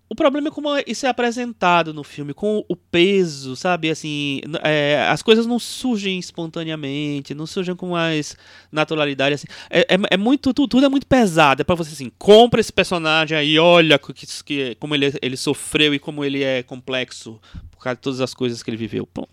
O 0.09 0.15
problema 0.15 0.49
é 0.49 0.51
como 0.53 0.69
isso 0.87 1.05
é 1.05 1.09
apresentado 1.09 1.93
no 1.93 2.05
filme, 2.05 2.33
com 2.33 2.65
o 2.69 2.77
peso, 2.77 3.57
sabe? 3.57 3.91
Assim, 3.91 4.41
é, 4.63 5.05
as 5.11 5.21
coisas 5.21 5.47
não 5.47 5.59
surgem 5.59 6.17
espontaneamente, 6.19 7.35
não 7.35 7.47
surgem 7.47 7.75
com 7.75 7.89
mais 7.89 8.37
naturalidade. 8.71 9.35
Assim. 9.35 9.49
É, 9.69 9.81
é, 9.81 9.99
é 10.13 10.17
muito, 10.17 10.55
tudo, 10.55 10.69
tudo 10.69 10.87
é 10.87 10.89
muito 10.89 11.09
pesado. 11.09 11.63
É 11.63 11.65
pra 11.65 11.75
você 11.75 11.93
assim, 11.93 12.13
compra 12.19 12.61
esse 12.61 12.73
personagem 12.73 13.37
aí, 13.37 13.59
olha 13.59 13.99
que, 13.99 14.27
que, 14.45 14.75
como 14.77 14.95
ele, 14.95 15.13
ele 15.21 15.37
sofreu 15.37 15.93
e 15.93 15.99
como 15.99 16.25
ele 16.25 16.45
é 16.45 16.63
complexo 16.63 17.41
por 17.73 17.83
causa 17.83 17.97
de 17.97 18.03
todas 18.03 18.21
as 18.21 18.33
coisas 18.33 18.63
que 18.63 18.71
ele 18.71 18.77
viveu. 18.77 19.09
Bom, 19.13 19.27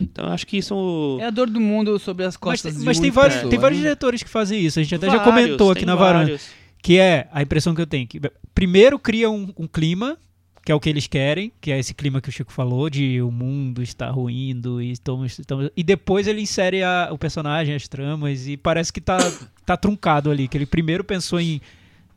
então 0.00 0.26
eu 0.26 0.32
acho 0.32 0.46
que 0.46 0.56
isso. 0.56 1.18
É 1.20 1.26
a 1.26 1.30
dor 1.30 1.50
do 1.50 1.60
mundo 1.60 1.98
sobre 1.98 2.24
as 2.24 2.34
Mas, 2.34 2.36
costas 2.36 2.78
de 2.78 2.84
mas 2.84 3.00
tem, 3.00 3.10
vários, 3.10 3.34
pessoa, 3.34 3.50
tem 3.50 3.58
vários 3.58 3.80
né? 3.80 3.82
diretores 3.82 4.22
que 4.22 4.30
fazem 4.30 4.60
isso. 4.60 4.78
A 4.78 4.82
gente 4.82 4.94
até 4.94 5.06
já 5.06 5.18
Vários, 5.18 5.34
comentou 5.34 5.70
aqui 5.72 5.84
na 5.84 5.96
varanda. 5.96 6.26
vários. 6.26 6.59
Que 6.82 6.98
é 6.98 7.28
a 7.32 7.42
impressão 7.42 7.74
que 7.74 7.80
eu 7.80 7.86
tenho. 7.86 8.06
Que 8.06 8.20
primeiro 8.54 8.98
cria 8.98 9.30
um, 9.30 9.52
um 9.58 9.66
clima, 9.66 10.16
que 10.64 10.72
é 10.72 10.74
o 10.74 10.80
que 10.80 10.88
eles 10.88 11.06
querem, 11.06 11.52
que 11.60 11.70
é 11.70 11.78
esse 11.78 11.92
clima 11.94 12.20
que 12.20 12.28
o 12.28 12.32
Chico 12.32 12.52
falou, 12.52 12.88
de 12.90 13.20
o 13.22 13.30
mundo 13.30 13.82
está 13.82 14.10
ruindo 14.10 14.80
e 14.80 14.90
estamos, 14.92 15.38
estamos- 15.38 15.70
e 15.76 15.82
depois 15.82 16.26
ele 16.26 16.40
insere 16.40 16.82
a- 16.82 17.08
o 17.10 17.18
personagem, 17.18 17.74
as 17.74 17.86
tramas 17.88 18.46
e 18.46 18.56
parece 18.56 18.92
que 18.92 19.00
tá 19.00 19.18
tá 19.64 19.76
truncado 19.76 20.30
ali, 20.30 20.48
que 20.48 20.56
ele 20.56 20.66
primeiro 20.66 21.04
pensou 21.04 21.40
em 21.40 21.60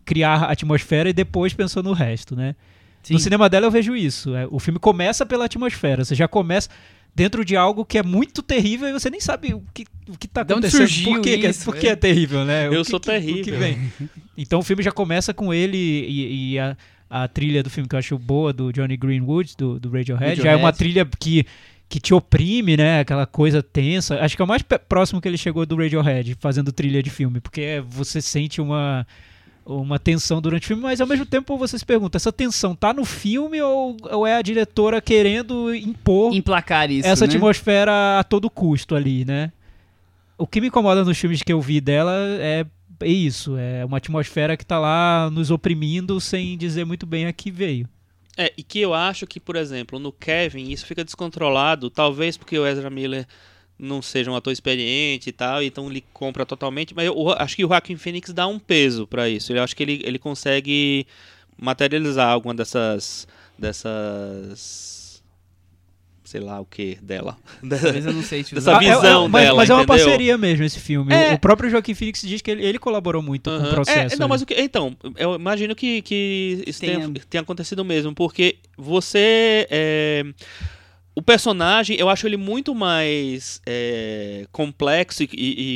criar 0.03 0.43
a 0.43 0.51
atmosfera 0.51 1.09
e 1.09 1.13
depois 1.13 1.53
pensou 1.53 1.83
no 1.83 1.93
resto, 1.93 2.35
né? 2.35 2.55
Sim. 3.03 3.13
No 3.13 3.19
cinema 3.19 3.49
dela 3.49 3.67
eu 3.67 3.71
vejo 3.71 3.95
isso. 3.95 4.33
é, 4.35 4.47
o 4.49 4.59
filme 4.59 4.79
começa 4.79 5.25
pela 5.25 5.45
atmosfera. 5.45 6.03
Você 6.03 6.15
já 6.15 6.27
começa 6.27 6.69
dentro 7.15 7.45
de 7.45 7.55
algo 7.55 7.85
que 7.85 7.97
é 7.97 8.03
muito 8.03 8.41
terrível 8.41 8.87
e 8.89 8.91
você 8.93 9.09
nem 9.09 9.19
sabe 9.19 9.53
o 9.53 9.63
que, 9.73 9.85
o 10.09 10.17
que 10.17 10.27
tá 10.27 10.41
acontecendo. 10.41 10.79
surgiu 10.87 11.13
por 11.13 11.21
que, 11.21 11.29
é- 11.29 11.49
isso, 11.49 11.65
por 11.65 11.75
é. 11.77 11.79
que 11.79 11.87
é 11.87 11.95
terrível, 11.95 12.43
né? 12.45 12.67
Eu 12.67 12.83
que- 12.83 12.89
sou 12.89 12.99
terrível. 12.99 13.57
Então 14.37 14.59
o 14.59 14.63
filme 14.63 14.81
já 14.81 14.91
começa 14.91 15.31
com 15.33 15.53
ele 15.53 15.77
e, 15.77 16.53
e 16.53 16.59
a, 16.59 16.75
a 17.09 17.27
trilha 17.27 17.61
do 17.61 17.69
filme 17.69 17.87
que 17.87 17.93
eu 17.93 17.99
acho 17.99 18.17
boa, 18.17 18.51
do 18.51 18.71
Johnny 18.73 18.97
Greenwood, 18.97 19.53
do, 19.55 19.79
do 19.79 19.89
Radiohead, 19.91 20.41
já 20.41 20.49
é 20.51 20.55
uma 20.55 20.69
Radiohead. 20.69 20.77
trilha 20.79 21.09
que, 21.19 21.45
que 21.87 21.99
te 21.99 22.15
oprime, 22.15 22.75
né? 22.75 23.01
Aquela 23.01 23.27
coisa 23.27 23.61
tensa. 23.61 24.19
Acho 24.19 24.35
que 24.35 24.41
é 24.41 24.45
o 24.45 24.47
mais 24.47 24.63
próximo 24.89 25.21
que 25.21 25.27
ele 25.27 25.37
chegou 25.37 25.65
do 25.67 25.75
Radiohead, 25.75 26.35
fazendo 26.39 26.71
trilha 26.71 27.03
de 27.03 27.11
filme, 27.11 27.39
porque 27.39 27.83
você 27.87 28.19
sente 28.23 28.59
uma 28.59 29.05
uma 29.65 29.97
tensão 29.97 30.41
durante 30.41 30.63
o 30.63 30.67
filme, 30.67 30.83
mas 30.83 30.99
ao 30.99 31.07
mesmo 31.07 31.25
tempo 31.25 31.57
você 31.57 31.77
se 31.77 31.85
pergunta, 31.85 32.17
essa 32.17 32.31
tensão 32.31 32.75
tá 32.75 32.93
no 32.93 33.05
filme 33.05 33.61
ou, 33.61 33.95
ou 34.11 34.27
é 34.27 34.35
a 34.35 34.41
diretora 34.41 35.01
querendo 35.01 35.73
impor 35.73 36.33
Emplacar 36.33 36.91
isso, 36.91 37.07
essa 37.07 37.25
né? 37.25 37.33
atmosfera 37.33 38.19
a 38.19 38.23
todo 38.23 38.49
custo 38.49 38.95
ali, 38.95 39.23
né? 39.23 39.51
O 40.37 40.45
que 40.45 40.59
me 40.59 40.67
incomoda 40.67 41.05
nos 41.05 41.17
filmes 41.17 41.41
que 41.41 41.53
eu 41.53 41.61
vi 41.61 41.79
dela 41.79 42.13
é, 42.39 42.65
é 43.01 43.07
isso, 43.07 43.55
é 43.57 43.85
uma 43.85 43.97
atmosfera 43.97 44.57
que 44.57 44.65
tá 44.65 44.79
lá 44.79 45.29
nos 45.31 45.49
oprimindo 45.49 46.19
sem 46.19 46.57
dizer 46.57 46.85
muito 46.85 47.05
bem 47.05 47.25
a 47.25 47.33
que 47.33 47.49
veio. 47.49 47.87
É, 48.35 48.51
e 48.57 48.63
que 48.63 48.79
eu 48.79 48.93
acho 48.93 49.27
que, 49.27 49.39
por 49.39 49.55
exemplo, 49.55 49.99
no 49.99 50.11
Kevin 50.11 50.71
isso 50.71 50.85
fica 50.85 51.03
descontrolado, 51.03 51.89
talvez 51.89 52.35
porque 52.35 52.57
o 52.57 52.65
Ezra 52.65 52.89
Miller 52.89 53.27
não 53.77 54.01
seja 54.01 54.29
um 54.31 54.35
ator 54.35 54.53
experiente 54.53 55.29
e 55.29 55.33
tal, 55.33 55.61
então 55.61 55.89
ele 55.89 56.03
compra 56.13 56.45
totalmente, 56.45 56.93
mas 56.95 57.05
eu 57.07 57.29
acho 57.31 57.55
que 57.55 57.65
o 57.65 57.67
Joaquin 57.67 57.97
Phoenix 57.97 58.31
dá 58.31 58.47
um 58.47 58.59
peso 58.59 59.05
pra 59.07 59.27
isso. 59.27 59.51
Eu 59.53 59.63
acho 59.63 59.75
que 59.75 59.83
ele, 59.83 60.01
ele 60.05 60.19
consegue 60.19 61.05
materializar 61.57 62.29
alguma 62.29 62.53
dessas 62.53 63.27
dessas 63.57 65.21
sei 66.23 66.39
lá 66.39 66.59
o 66.59 66.65
que 66.65 66.97
dela. 67.01 67.37
Talvez 67.61 68.05
eu 68.05 68.13
não 68.13 68.23
sei 68.23 68.43
te 68.43 68.55
Dessa 68.55 68.71
usar. 68.71 68.79
Ah, 68.79 68.83
é- 68.83 68.95
visão 68.95 69.25
é, 69.25 69.27
mas, 69.27 69.43
dela, 69.43 69.57
mas 69.57 69.69
é 69.69 69.73
uma 69.73 69.83
entendeu? 69.83 70.05
parceria 70.05 70.37
mesmo 70.37 70.63
esse 70.65 70.79
filme. 70.79 71.13
É. 71.13 71.33
O 71.33 71.39
próprio 71.39 71.69
Joaquim 71.69 71.93
Phoenix 71.93 72.21
diz 72.21 72.41
que 72.41 72.49
ele, 72.49 72.65
ele 72.65 72.79
colaborou 72.79 73.21
muito 73.21 73.49
com 73.51 73.55
Aham. 73.55 73.67
o 73.67 73.71
processo. 73.71 74.15
É, 74.15 74.17
não, 74.17 74.25
ali. 74.25 74.29
mas 74.31 74.41
o 74.41 74.45
que, 74.45 74.55
então, 74.59 74.95
eu 75.15 75.35
imagino 75.35 75.75
que, 75.75 76.01
que 76.01 76.63
isso 76.65 76.79
tenha, 76.79 76.99
Tenha- 77.01 77.25
tenha 77.29 77.41
acontecido 77.41 77.83
mesmo, 77.85 78.15
porque 78.15 78.55
você. 78.77 79.67
O 81.15 81.21
personagem, 81.21 81.95
eu 81.99 82.09
acho 82.09 82.25
ele 82.27 82.37
muito 82.37 82.73
mais 82.73 83.61
é, 83.65 84.45
complexo 84.51 85.23
e, 85.23 85.27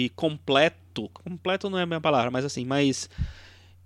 e 0.05 0.09
completo. 0.15 1.09
Completo 1.13 1.69
não 1.69 1.77
é 1.77 1.83
a 1.83 1.85
minha 1.85 2.01
palavra, 2.01 2.31
mas 2.31 2.43
assim, 2.45 2.65
mais 2.65 3.09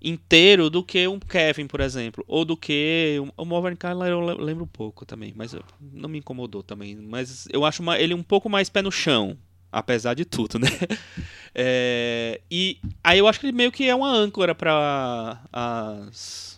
inteiro 0.03 0.69
do 0.69 0.83
que 0.83 1.07
um 1.07 1.19
Kevin, 1.19 1.67
por 1.67 1.79
exemplo. 1.81 2.23
Ou 2.27 2.43
do 2.45 2.55
que. 2.57 3.17
um- 3.21 3.31
O 3.37 3.45
Morvan 3.45 3.75
Kyler 3.75 4.09
eu 4.11 4.21
le- 4.21 4.43
lembro 4.43 4.63
um 4.63 4.67
pouco 4.67 5.05
também, 5.05 5.33
mas 5.35 5.53
eu- 5.53 5.63
não 5.93 6.09
me 6.09 6.19
incomodou 6.19 6.63
também. 6.63 6.95
Mas 6.95 7.47
eu 7.51 7.63
acho 7.65 7.81
uma- 7.83 7.99
ele 7.99 8.13
um 8.13 8.23
pouco 8.23 8.49
mais 8.49 8.69
pé 8.69 8.81
no 8.81 8.91
chão. 8.91 9.37
Apesar 9.73 10.13
de 10.15 10.25
tudo, 10.25 10.57
né? 10.59 10.67
É, 11.55 12.41
e 12.49 12.77
aí 13.03 13.19
eu 13.19 13.27
acho 13.27 13.39
que 13.39 13.45
ele 13.45 13.55
meio 13.55 13.71
que 13.71 13.87
é 13.87 13.95
uma 13.95 14.09
âncora 14.11 14.53
para 14.55 15.39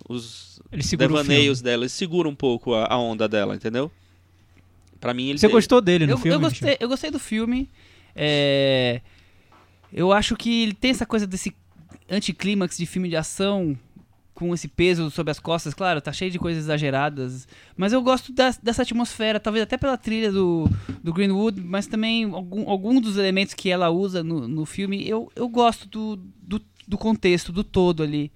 os 0.10 0.60
devaneios 1.14 1.62
dela. 1.62 1.84
Ele 1.84 1.90
segura 1.90 2.28
um 2.30 2.36
pouco 2.36 2.74
a, 2.74 2.86
a 2.92 2.98
onda 2.98 3.28
dela, 3.28 3.56
entendeu? 3.56 3.92
Pra 5.04 5.14
mim 5.14 5.28
ele 5.32 5.38
Você 5.38 5.50
gostou 5.50 5.82
dele 5.82 6.06
no 6.06 6.14
eu, 6.14 6.18
filme? 6.18 6.34
eu 6.38 6.40
gostei, 6.40 6.78
eu 6.80 6.88
gostei 6.88 7.12
do 7.12 7.20
filme. 7.20 7.70
É, 8.16 9.02
eu 9.92 10.14
acho 10.14 10.34
que 10.38 10.64
ele 10.64 10.74
tem 10.74 10.92
essa 10.92 11.06
coisa 11.06 11.28
desse 11.28 11.54
anticlímax 12.10 12.78
de 12.78 12.86
filme 12.86 13.10
de 13.10 13.18
ação 13.18 13.78
com 14.34 14.54
esse 14.54 14.70
peso 14.70 15.12
sobre 15.12 15.32
as 15.32 15.40
costas, 15.42 15.74
claro, 15.74 16.00
tá 16.00 16.14
cheio 16.14 16.32
de 16.32 16.40
coisas 16.40 16.64
exageradas, 16.64 17.46
mas 17.76 17.92
eu 17.92 18.02
gosto 18.02 18.32
das- 18.32 18.58
dessa 18.58 18.82
atmosfera, 18.82 19.40
talvez 19.42 19.62
até 19.64 19.78
pela 19.78 19.98
trilha 19.98 20.32
do, 20.32 20.68
do 21.04 21.12
Greenwood, 21.14 21.60
mas 21.62 21.86
também 21.86 22.24
algum, 22.24 22.68
algum 22.70 23.00
dos 23.02 23.18
elementos 23.18 23.54
que 23.54 23.70
ela 23.70 23.90
usa 23.90 24.24
no, 24.24 24.48
no 24.48 24.66
filme, 24.66 25.06
eu, 25.08 25.30
eu 25.36 25.50
gosto 25.50 25.86
do, 25.88 26.16
do, 26.42 26.62
do 26.88 26.98
contexto, 26.98 27.52
do 27.52 27.62
todo 27.64 28.02
ali. 28.02 28.32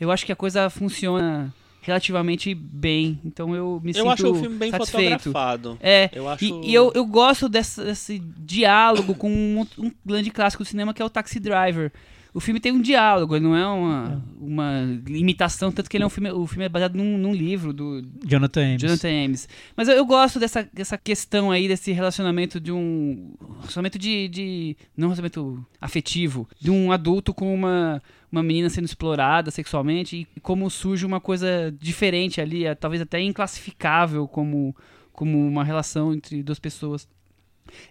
Eu 0.00 0.10
acho 0.12 0.24
que 0.24 0.32
a 0.32 0.36
coisa 0.36 0.70
funciona 0.70 1.52
relativamente 1.82 2.54
bem, 2.54 3.20
então 3.24 3.54
eu 3.54 3.80
me 3.84 3.92
sinto 3.92 4.04
Eu 4.06 4.10
acho 4.10 4.30
o 4.30 4.34
filme 4.34 4.56
bem 4.56 4.70
satisfeito. 4.70 5.18
fotografado. 5.24 5.76
É, 5.80 6.08
Eu 6.14 6.28
acho- 6.28 6.44
e, 6.44 6.70
e 6.70 6.74
eu, 6.74 6.90
eu 6.94 7.04
gosto 7.04 7.48
dessa- 7.48 7.84
desse 7.84 8.18
diálogo 8.38 9.14
com 9.14 9.30
um, 9.30 9.66
um 9.78 9.90
grande 10.06 10.30
clássico 10.30 10.62
do 10.62 10.66
cinema 10.66 10.94
que 10.94 11.02
é 11.02 11.04
o 11.04 11.10
Taxi 11.10 11.38
Driver. 11.40 11.92
O 12.34 12.40
filme 12.40 12.58
tem 12.58 12.72
um 12.72 12.80
diálogo, 12.80 13.36
ele 13.36 13.44
não 13.44 13.54
é 13.54 13.66
uma, 13.66 14.24
uma 14.40 14.72
imitação, 15.06 15.70
tanto 15.70 15.90
que 15.90 15.98
ele 15.98 16.04
é 16.04 16.06
um 16.06 16.10
filme, 16.10 16.30
o 16.32 16.46
filme 16.46 16.64
é 16.64 16.68
baseado 16.70 16.94
num, 16.94 17.18
num 17.18 17.34
livro 17.34 17.74
do 17.74 18.02
Jonathan 18.24 18.62
Ames. 18.70 18.80
Jonathan 18.80 19.08
Ames. 19.26 19.48
Mas 19.76 19.86
eu, 19.86 19.96
eu 19.96 20.06
gosto 20.06 20.40
dessa, 20.40 20.66
dessa 20.72 20.96
questão 20.96 21.50
aí, 21.50 21.68
desse 21.68 21.92
relacionamento 21.92 22.58
de 22.58 22.72
um. 22.72 23.34
Relacionamento 23.58 23.98
de. 23.98 24.28
de 24.28 24.76
não 24.96 25.08
relacionamento 25.08 25.62
afetivo. 25.78 26.48
De 26.58 26.70
um 26.70 26.90
adulto 26.90 27.34
com 27.34 27.52
uma, 27.54 28.02
uma 28.32 28.42
menina 28.42 28.68
sendo 28.70 28.86
explorada 28.86 29.50
sexualmente 29.50 30.26
e 30.34 30.40
como 30.40 30.68
surge 30.70 31.04
uma 31.06 31.20
coisa 31.20 31.70
diferente 31.78 32.40
ali, 32.40 32.64
é, 32.64 32.74
talvez 32.74 33.00
até 33.02 33.20
inclassificável 33.20 34.26
como, 34.26 34.74
como 35.12 35.38
uma 35.46 35.62
relação 35.62 36.14
entre 36.14 36.42
duas 36.42 36.58
pessoas. 36.58 37.06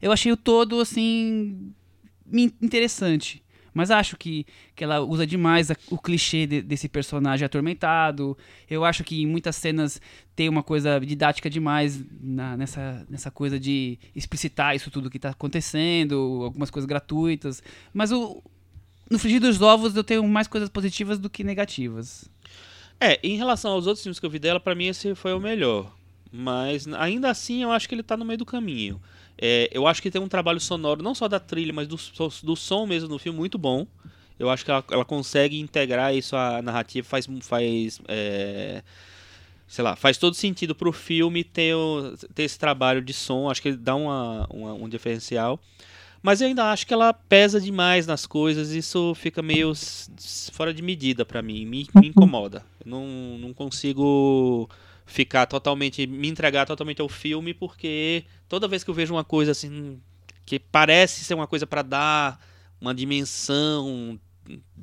Eu 0.01 0.11
achei 0.11 0.31
o 0.31 0.37
todo, 0.37 0.81
assim. 0.81 1.71
in- 2.31 2.51
interessante. 2.61 3.41
Mas 3.73 3.89
acho 3.89 4.17
que, 4.17 4.45
que 4.75 4.83
ela 4.83 4.99
usa 4.99 5.25
demais 5.25 5.71
a- 5.71 5.75
o 5.89 5.97
clichê 5.97 6.45
de- 6.45 6.61
desse 6.61 6.89
personagem 6.89 7.45
atormentado. 7.45 8.37
Eu 8.69 8.83
acho 8.83 9.01
que 9.01 9.21
em 9.21 9.25
muitas 9.25 9.55
cenas 9.55 10.01
tem 10.35 10.49
uma 10.49 10.61
coisa 10.61 10.99
didática 10.99 11.49
demais 11.49 12.03
na- 12.19 12.57
nessa, 12.57 13.05
nessa 13.09 13.31
coisa 13.31 13.57
de 13.57 13.97
explicitar 14.13 14.75
isso 14.75 14.91
tudo 14.91 15.09
que 15.09 15.15
está 15.17 15.29
acontecendo, 15.29 16.41
algumas 16.43 16.69
coisas 16.69 16.85
gratuitas. 16.85 17.63
Mas 17.93 18.11
o, 18.11 18.43
no 19.09 19.19
frigir 19.19 19.41
dos 19.41 19.61
ovos 19.61 19.95
eu 19.95 20.03
tenho 20.03 20.25
mais 20.27 20.47
coisas 20.47 20.69
positivas 20.69 21.19
do 21.19 21.29
que 21.29 21.43
negativas. 21.43 22.29
É, 22.99 23.19
em 23.23 23.35
relação 23.35 23.71
aos 23.71 23.87
outros 23.87 24.03
filmes 24.03 24.19
que 24.19 24.25
eu 24.25 24.29
vi 24.29 24.39
dela, 24.39 24.59
pra 24.59 24.75
mim 24.75 24.87
esse 24.87 25.15
foi 25.15 25.33
o 25.33 25.39
melhor. 25.39 25.91
Mas 26.31 26.87
ainda 26.93 27.29
assim 27.29 27.63
eu 27.63 27.71
acho 27.71 27.89
que 27.89 27.95
ele 27.95 28.03
tá 28.03 28.15
no 28.15 28.23
meio 28.23 28.37
do 28.37 28.45
caminho. 28.45 29.01
É, 29.37 29.69
eu 29.73 29.87
acho 29.87 30.01
que 30.01 30.11
tem 30.11 30.21
um 30.21 30.27
trabalho 30.27 30.59
sonoro, 30.59 31.01
não 31.03 31.15
só 31.15 31.27
da 31.27 31.39
trilha, 31.39 31.73
mas 31.73 31.87
do, 31.87 31.97
do 32.43 32.55
som 32.55 32.85
mesmo 32.85 33.09
no 33.09 33.17
filme, 33.19 33.37
muito 33.39 33.57
bom. 33.57 33.87
Eu 34.39 34.49
acho 34.49 34.63
que 34.63 34.71
ela, 34.71 34.83
ela 34.91 35.05
consegue 35.05 35.59
integrar 35.59 36.15
isso 36.15 36.35
à 36.35 36.61
narrativa, 36.61 37.07
faz. 37.07 37.27
faz 37.41 37.99
é, 38.07 38.81
sei 39.67 39.83
lá, 39.83 39.95
faz 39.95 40.17
todo 40.17 40.33
sentido 40.35 40.75
pro 40.75 40.91
filme 40.91 41.43
ter, 41.43 41.75
ter 42.33 42.43
esse 42.43 42.57
trabalho 42.59 43.01
de 43.01 43.13
som. 43.13 43.49
Acho 43.49 43.61
que 43.61 43.69
ele 43.69 43.77
dá 43.77 43.95
uma, 43.95 44.47
uma- 44.49 44.73
um 44.73 44.87
diferencial. 44.89 45.59
Mas 46.21 46.39
eu 46.39 46.47
ainda 46.47 46.71
acho 46.71 46.85
que 46.85 46.93
ela 46.93 47.13
pesa 47.13 47.59
demais 47.59 48.05
nas 48.05 48.25
coisas, 48.25 48.69
isso 48.71 49.15
fica 49.15 49.41
meio 49.41 49.73
fora 50.51 50.73
de 50.73 50.81
medida 50.81 51.25
pra 51.25 51.41
mim, 51.41 51.65
me, 51.65 51.87
me 51.95 52.07
incomoda. 52.09 52.63
Eu 52.85 52.91
não, 52.91 53.07
não 53.39 53.53
consigo 53.53 54.69
ficar 55.05 55.47
totalmente, 55.47 56.05
me 56.05 56.27
entregar 56.27 56.65
totalmente 56.65 57.01
ao 57.01 57.09
filme, 57.09 57.53
porque 57.53 58.23
toda 58.47 58.67
vez 58.67 58.83
que 58.83 58.89
eu 58.89 58.93
vejo 58.93 59.13
uma 59.13 59.23
coisa 59.23 59.51
assim, 59.51 59.99
que 60.45 60.59
parece 60.59 61.23
ser 61.23 61.33
uma 61.33 61.47
coisa 61.47 61.65
pra 61.65 61.81
dar 61.81 62.39
uma 62.79 62.93
dimensão 62.93 64.19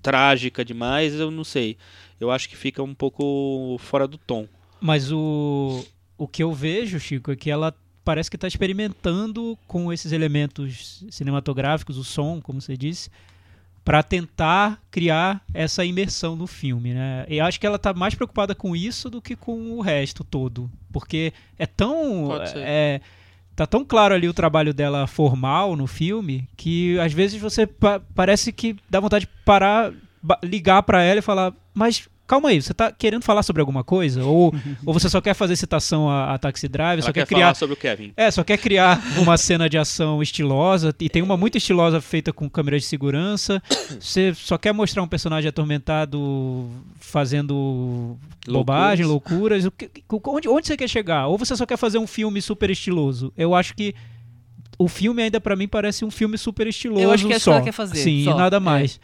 trágica 0.02 0.64
demais, 0.64 1.14
eu 1.14 1.30
não 1.30 1.44
sei. 1.44 1.76
Eu 2.20 2.30
acho 2.30 2.48
que 2.48 2.56
fica 2.56 2.82
um 2.82 2.94
pouco 2.94 3.76
fora 3.78 4.08
do 4.08 4.18
tom. 4.18 4.48
Mas 4.80 5.12
o, 5.12 5.84
o 6.16 6.26
que 6.26 6.42
eu 6.42 6.52
vejo, 6.52 6.98
Chico, 6.98 7.30
é 7.30 7.36
que 7.36 7.50
ela 7.50 7.74
parece 8.08 8.30
que 8.30 8.36
está 8.36 8.48
experimentando 8.48 9.58
com 9.66 9.92
esses 9.92 10.12
elementos 10.12 11.04
cinematográficos, 11.10 11.98
o 11.98 12.02
som, 12.04 12.40
como 12.40 12.58
você 12.58 12.74
disse, 12.74 13.10
para 13.84 14.02
tentar 14.02 14.80
criar 14.90 15.42
essa 15.52 15.84
imersão 15.84 16.34
no 16.34 16.46
filme, 16.46 16.94
né? 16.94 17.26
E 17.28 17.38
acho 17.38 17.60
que 17.60 17.66
ela 17.66 17.76
está 17.76 17.92
mais 17.92 18.14
preocupada 18.14 18.54
com 18.54 18.74
isso 18.74 19.10
do 19.10 19.20
que 19.20 19.36
com 19.36 19.72
o 19.72 19.82
resto 19.82 20.24
todo, 20.24 20.70
porque 20.90 21.34
é 21.58 21.66
tão 21.66 22.28
é, 22.66 23.00
tá 23.54 23.66
tão 23.66 23.84
claro 23.84 24.14
ali 24.14 24.26
o 24.26 24.32
trabalho 24.32 24.72
dela 24.72 25.06
formal 25.06 25.76
no 25.76 25.86
filme 25.86 26.48
que 26.56 26.98
às 27.00 27.12
vezes 27.12 27.38
você 27.38 27.66
pa- 27.66 28.00
parece 28.14 28.52
que 28.52 28.74
dá 28.88 29.00
vontade 29.00 29.26
de 29.26 29.32
parar, 29.44 29.92
ligar 30.42 30.82
para 30.82 31.02
ela 31.02 31.18
e 31.18 31.22
falar, 31.22 31.52
mas 31.74 32.08
calma 32.28 32.50
aí, 32.50 32.62
você 32.62 32.72
tá 32.72 32.92
querendo 32.92 33.22
falar 33.22 33.42
sobre 33.42 33.60
alguma 33.60 33.82
coisa? 33.82 34.22
Ou, 34.24 34.54
ou 34.86 34.94
você 34.94 35.08
só 35.08 35.20
quer 35.20 35.34
fazer 35.34 35.56
citação 35.56 36.08
a, 36.08 36.34
a 36.34 36.38
Taxi 36.38 36.68
Driver, 36.68 36.98
Ela 36.98 37.02
só 37.02 37.12
quer 37.12 37.20
quer 37.26 37.26
falar 37.26 37.40
criar 37.40 37.54
sobre 37.54 37.72
o 37.74 37.76
Kevin. 37.76 38.12
é, 38.16 38.30
só 38.30 38.44
quer 38.44 38.58
criar 38.58 39.02
uma 39.18 39.36
cena 39.36 39.68
de 39.68 39.76
ação 39.76 40.22
estilosa, 40.22 40.94
e 41.00 41.08
tem 41.08 41.22
uma 41.22 41.36
muito 41.36 41.58
estilosa 41.58 42.00
feita 42.00 42.32
com 42.32 42.48
câmeras 42.48 42.82
de 42.82 42.88
segurança. 42.88 43.60
Você 43.98 44.32
só 44.34 44.56
quer 44.56 44.72
mostrar 44.72 45.02
um 45.02 45.08
personagem 45.08 45.48
atormentado 45.48 46.68
fazendo 47.00 48.16
bobagem, 48.46 49.04
loucuras. 49.06 49.64
O 49.64 49.70
que- 49.70 49.90
onde, 50.26 50.48
onde 50.48 50.66
você 50.66 50.76
quer 50.76 50.88
chegar? 50.88 51.26
Ou 51.26 51.38
você 51.38 51.56
só 51.56 51.64
quer 51.66 51.76
fazer 51.76 51.98
um 51.98 52.06
filme 52.06 52.40
super 52.42 52.70
estiloso? 52.70 53.32
Eu 53.36 53.54
acho 53.54 53.74
que 53.74 53.94
o 54.78 54.86
filme 54.88 55.22
ainda 55.22 55.40
pra 55.40 55.56
mim 55.56 55.66
parece 55.66 56.04
um 56.04 56.10
filme 56.10 56.38
super 56.38 56.66
estiloso 56.66 57.02
Eu 57.02 57.10
acho 57.10 57.26
que 57.26 57.32
é 57.32 57.38
só. 57.38 57.50
que 57.52 57.56
ela 57.56 57.64
quer 57.64 57.72
fazer, 57.72 57.96
Sim, 57.96 58.24
só. 58.24 58.30
e 58.30 58.34
nada 58.34 58.60
É. 58.60 59.00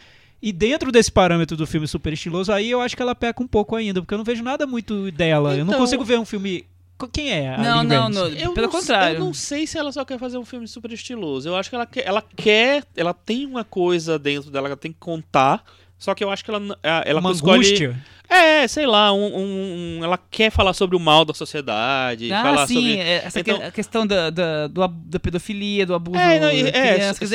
E 0.47 0.53
dentro 0.53 0.93
desse 0.93 1.11
parâmetro 1.11 1.57
do 1.57 1.67
filme 1.67 1.89
super 1.89 2.13
estiloso, 2.13 2.53
aí 2.53 2.71
eu 2.71 2.81
acho 2.83 2.95
que 2.95 3.01
ela 3.01 3.15
peca 3.15 3.43
um 3.43 3.47
pouco 3.47 3.75
ainda, 3.75 4.03
porque 4.03 4.13
eu 4.13 4.19
não 4.19 4.25
vejo 4.27 4.43
nada 4.43 4.67
muito 4.67 5.11
dela. 5.11 5.53
eu 5.53 5.65
não 5.65 5.73
Então- 5.73 5.79
consigo 5.81 6.05
ver 6.05 6.19
um 6.19 6.25
filme. 6.27 6.67
Quem 7.13 7.31
é? 7.33 7.55
a 7.55 7.59
Não, 7.59 7.81
Lynn 7.81 7.89
não, 7.89 8.09
não. 8.11 8.29
Eu 8.29 8.53
Pelo 8.53 8.67
não, 8.67 8.73
contrário. 8.73 9.17
Eu 9.17 9.25
não 9.25 9.33
sei 9.35 9.67
se 9.67 9.77
ela 9.79 9.91
só 9.91 10.05
quer 10.05 10.19
fazer 10.19 10.37
um 10.39 10.45
filme 10.45 10.69
super 10.69 10.93
estiloso. 10.93 11.49
Eu 11.49 11.57
acho 11.57 11.69
que 11.71 11.75
ela 11.77 11.87
quer, 11.87 12.07
ela 12.07 12.23
quer, 12.37 12.85
ela 12.97 13.13
tem 13.15 13.47
uma 13.47 13.65
coisa 13.65 14.19
dentro 14.19 14.51
dela 14.51 14.67
que 14.69 14.73
ela 14.73 14.77
tem 14.81 14.93
que 14.93 14.99
contar. 15.01 15.65
Só 15.99 16.15
que 16.15 16.23
eu 16.23 16.31
acho 16.31 16.45
que 16.45 16.51
ela, 16.51 16.61
ela 16.83 17.21
uma 17.21 17.33
escolhe. 17.33 17.67
angústia. 17.67 17.97
É, 18.29 18.67
sei 18.69 18.87
lá, 18.87 19.13
um, 19.13 19.25
um- 19.37 19.99
um- 19.99 20.05
ela 20.05 20.19
quer 20.31 20.51
falar 20.51 20.73
sobre 20.75 20.95
o 20.97 21.01
mal 21.01 21.25
da 21.25 21.33
sociedade. 21.35 22.31
Ah, 22.33 22.43
falar 22.43 22.67
sim, 22.67 22.75
sobre. 22.75 22.97
é, 22.99 23.15
essa 23.25 23.41
Então- 23.41 23.59
que- 23.59 23.65
a 23.65 23.71
questão 23.71 24.07
da, 24.07 24.29
da, 24.31 24.67
do 24.67 24.87
da 24.89 25.19
pedofilia, 25.21 25.87
do 25.87 25.95
abuso 25.95 26.19
É, 26.19 26.39
não, 26.39 26.51
e- 26.53 26.63
da 26.65 26.69
é, 26.79 26.95
criança, 26.95 27.27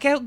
quer 0.00 0.18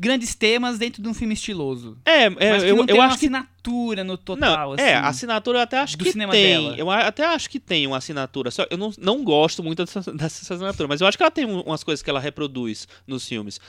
grandes 0.00 0.34
temas 0.34 0.78
dentro 0.78 1.02
de 1.02 1.08
um 1.08 1.12
filme 1.12 1.34
estiloso. 1.34 1.98
É, 2.06 2.24
é, 2.24 2.30
mas 2.30 2.62
que 2.64 2.70
eu, 2.70 2.76
não 2.76 2.86
tem 2.86 2.96
eu 2.96 3.00
uma 3.02 3.06
acho 3.08 3.18
que. 3.18 3.26
assinatura 3.26 4.02
no 4.02 4.16
total, 4.16 4.66
Não, 4.68 4.72
assim. 4.72 4.82
é, 4.82 4.94
assinatura 4.96 5.58
eu 5.58 5.62
até 5.62 5.78
acho 5.78 5.98
que 5.98 6.10
tem. 6.12 6.26
dela. 6.28 6.76
Eu 6.78 6.90
até 6.90 7.26
acho 7.26 7.50
que 7.50 7.60
tem 7.60 7.86
uma 7.86 7.98
assinatura. 7.98 8.50
Só 8.50 8.66
eu 8.70 8.78
não, 8.78 8.90
não 8.98 9.22
gosto 9.22 9.62
muito 9.62 9.84
dessa, 9.84 10.00
dessa 10.12 10.54
assinatura, 10.54 10.88
mas 10.88 11.02
eu 11.02 11.06
acho 11.06 11.18
que 11.18 11.22
ela 11.22 11.30
tem 11.30 11.44
um- 11.44 11.60
umas 11.60 11.84
coisas 11.84 12.02
que 12.02 12.08
ela 12.08 12.18
reproduz 12.18 12.88
nos 13.06 13.28
filmes. 13.28 13.60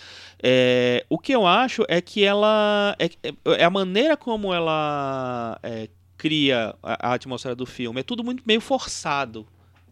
É, 0.41 1.05
o 1.09 1.19
que 1.19 1.33
eu 1.35 1.45
acho 1.45 1.83
é 1.89 1.99
que 2.01 2.23
ela. 2.23 2.95
É, 2.97 3.05
é- 3.23 3.33
é 3.61 3.63
a 3.65 3.69
maneira 3.69 4.15
como 4.15 4.53
ela 4.53 5.59
é, 5.61 5.89
cria 6.17 6.73
a, 6.81 7.09
a 7.09 7.13
atmosfera 7.13 7.55
do 7.55 7.65
filme. 7.65 7.99
É 7.99 8.03
tudo 8.03 8.23
muito 8.23 8.41
meio 8.45 8.61
forçado. 8.61 9.45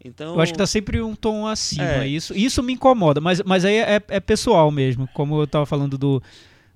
Então. 0.04 0.34
Eu 0.34 0.40
acho 0.40 0.52
que 0.52 0.58
tá 0.58 0.66
sempre 0.66 1.00
um 1.02 1.14
tom 1.14 1.46
acima. 1.46 1.84
É. 1.84 2.08
Isso, 2.08 2.34
isso 2.34 2.62
me 2.62 2.72
incomoda, 2.72 3.20
mas, 3.20 3.42
mas 3.42 3.64
aí 3.64 3.76
é, 3.76 4.02
é 4.08 4.20
pessoal 4.20 4.70
mesmo, 4.70 5.08
como 5.14 5.40
eu 5.40 5.46
tava 5.46 5.66
falando 5.66 5.98
do, 5.98 6.22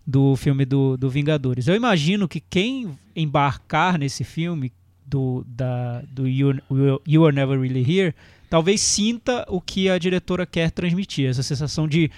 do 0.06 0.36
filme 0.36 0.64
do, 0.64 0.96
do 0.96 1.08
Vingadores. 1.08 1.66
Eu 1.66 1.74
imagino 1.74 2.28
que 2.28 2.40
quem 2.40 2.90
embarcar 3.16 3.98
nesse 3.98 4.24
filme 4.24 4.72
do, 5.06 5.44
da, 5.46 6.02
do 6.10 6.26
you, 6.28 6.54
you 7.06 7.24
Are 7.24 7.34
Never 7.34 7.58
Really 7.58 7.80
Here, 7.80 8.14
talvez 8.50 8.80
sinta 8.80 9.44
o 9.48 9.60
que 9.60 9.88
a 9.88 9.98
diretora 9.98 10.44
quer 10.44 10.70
transmitir, 10.70 11.28
essa 11.28 11.42
sensação 11.42 11.88
de 11.88 12.10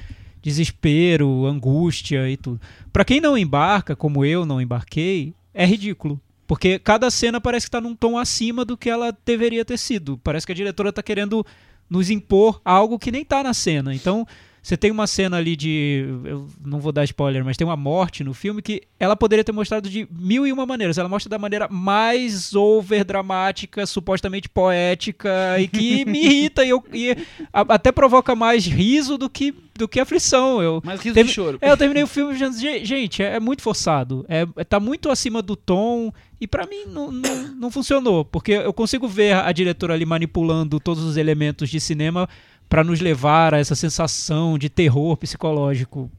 desespero, 0.42 1.46
angústia 1.46 2.30
e 2.30 2.36
tudo. 2.36 2.60
Pra 2.92 3.04
quem 3.04 3.20
não 3.20 3.36
embarca, 3.36 3.96
como 3.96 4.24
eu 4.24 4.46
não 4.46 4.60
embarquei, 4.60 5.34
é 5.52 5.66
ridículo. 5.66 6.20
Porque 6.46 6.78
cada 6.78 7.10
cena 7.10 7.40
parece 7.40 7.66
que 7.66 7.70
tá 7.70 7.80
num 7.80 7.94
tom 7.94 8.16
acima 8.18 8.64
do 8.64 8.76
que 8.76 8.88
ela 8.88 9.16
deveria 9.24 9.64
ter 9.64 9.78
sido. 9.78 10.18
Parece 10.18 10.46
que 10.46 10.52
a 10.52 10.54
diretora 10.54 10.92
tá 10.92 11.02
querendo 11.02 11.44
nos 11.90 12.10
impor 12.10 12.60
algo 12.64 12.98
que 12.98 13.10
nem 13.12 13.24
tá 13.24 13.42
na 13.42 13.52
cena. 13.54 13.94
Então, 13.94 14.26
você 14.62 14.76
tem 14.76 14.90
uma 14.90 15.06
cena 15.06 15.36
ali 15.36 15.54
de. 15.54 16.04
Eu 16.24 16.48
não 16.64 16.80
vou 16.80 16.90
dar 16.90 17.04
spoiler, 17.04 17.44
mas 17.44 17.56
tem 17.56 17.64
uma 17.64 17.76
morte 17.76 18.24
no 18.24 18.34
filme 18.34 18.60
que 18.60 18.82
ela 18.98 19.14
poderia 19.14 19.44
ter 19.44 19.52
mostrado 19.52 19.88
de 19.88 20.08
mil 20.10 20.44
e 20.44 20.52
uma 20.52 20.66
maneiras. 20.66 20.98
Ela 20.98 21.08
mostra 21.08 21.30
da 21.30 21.38
maneira 21.38 21.68
mais 21.70 22.52
over 22.52 23.04
dramática, 23.04 23.86
supostamente 23.86 24.48
poética, 24.48 25.30
e 25.60 25.68
que 25.68 26.04
me 26.04 26.18
irrita 26.26 26.64
e, 26.64 26.70
eu, 26.70 26.84
e 26.92 27.16
até 27.52 27.92
provoca 27.92 28.34
mais 28.34 28.66
riso 28.66 29.16
do 29.16 29.30
que, 29.30 29.54
do 29.76 29.86
que 29.86 30.00
aflição. 30.00 30.60
Eu, 30.60 30.80
Mas 30.84 31.00
riso 31.00 31.14
Teve- 31.14 31.28
de 31.28 31.34
choro. 31.34 31.58
é, 31.60 31.70
eu 31.70 31.76
terminei 31.76 32.02
o 32.02 32.06
filme 32.08 32.32
dizendo, 32.32 32.58
"Ge- 32.58 32.84
gente, 32.84 33.22
é, 33.22 33.36
é 33.36 33.40
muito 33.40 33.62
forçado. 33.62 34.24
É, 34.28 34.44
é- 34.56 34.64
tá 34.64 34.80
muito 34.80 35.10
acima 35.10 35.40
do 35.42 35.54
tom. 35.54 36.12
E 36.40 36.46
pra 36.46 36.66
mim 36.66 36.84
não, 36.86 37.10
não, 37.10 37.48
não 37.54 37.70
funcionou. 37.70 38.24
Porque 38.24 38.52
eu 38.52 38.72
consigo 38.72 39.08
ver 39.08 39.34
a 39.34 39.50
diretora 39.52 39.94
ali 39.94 40.04
manipulando 40.04 40.78
todos 40.78 41.02
os 41.02 41.16
elementos 41.16 41.70
de 41.70 41.80
cinema 41.80 42.28
pra 42.68 42.84
nos 42.84 43.00
levar 43.00 43.54
a 43.54 43.58
essa 43.58 43.74
sensação 43.74 44.58
de 44.58 44.68
terror 44.68 45.16
psicológico. 45.16 46.10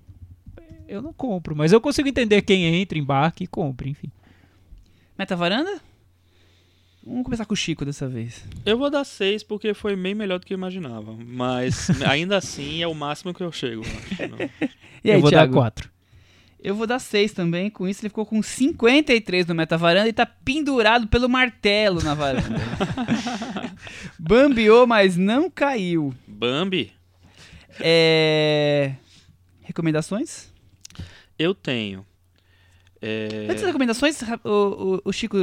Eu 0.88 1.02
não 1.02 1.12
compro, 1.14 1.56
mas 1.56 1.72
eu 1.74 1.82
consigo 1.82 2.08
entender 2.08 2.42
quem 2.42 2.64
entra, 2.64 2.98
embarque 2.98 3.44
e 3.44 3.48
compre, 3.48 3.90
enfim. 3.90 4.10
Meta 5.18 5.36
varanda? 5.36 5.82
Vamos 7.06 7.24
começar 7.24 7.46
com 7.46 7.54
o 7.54 7.58
Chico 7.58 7.86
dessa 7.86 8.08
vez. 8.08 8.44
Eu 8.66 8.78
vou 8.78 8.90
dar 8.90 9.04
seis 9.06 9.42
porque 9.44 9.74
foi 9.74 9.96
bem 9.96 10.14
melhor 10.14 10.40
do 10.40 10.46
que 10.46 10.54
eu 10.54 10.58
imaginava. 10.58 11.16
Mas 11.26 11.90
ainda 12.02 12.38
assim 12.38 12.82
é 12.82 12.88
o 12.88 12.94
máximo 12.94 13.34
que 13.34 13.42
eu 13.42 13.52
chego. 13.52 13.84
eu. 14.20 14.68
E 15.04 15.12
aí, 15.12 15.18
eu 15.18 15.22
vou 15.22 15.30
Thiago? 15.30 15.54
dar 15.54 15.58
quatro. 15.60 15.90
Eu 16.62 16.76
vou 16.76 16.88
dar 16.88 17.00
6 17.00 17.34
também. 17.34 17.70
Com 17.70 17.88
isso, 17.88 18.02
ele 18.02 18.10
ficou 18.10 18.26
com 18.26 18.42
53 18.42 19.46
no 19.46 19.54
meta 19.56 19.78
varanda 19.78 20.10
e 20.10 20.14
tá 20.14 20.26
pendurado 20.26 21.08
pelo 21.08 21.30
martelo 21.30 22.02
na 22.04 22.14
varanda. 22.14 22.50
Bambiou, 24.20 24.86
mas 24.88 25.16
não 25.18 25.50
caiu. 25.50 26.14
Bambi, 26.28 26.92
É... 27.80 28.94
Recomendações? 29.64 30.52
eu 31.38 31.54
tenho. 31.54 32.06
É, 33.00 33.44
Antes 33.44 33.58
das 33.62 33.68
recomendações, 33.68 34.20
o, 34.44 34.96
o- 34.96 35.02
o 35.06 35.12
Chico, 35.14 35.38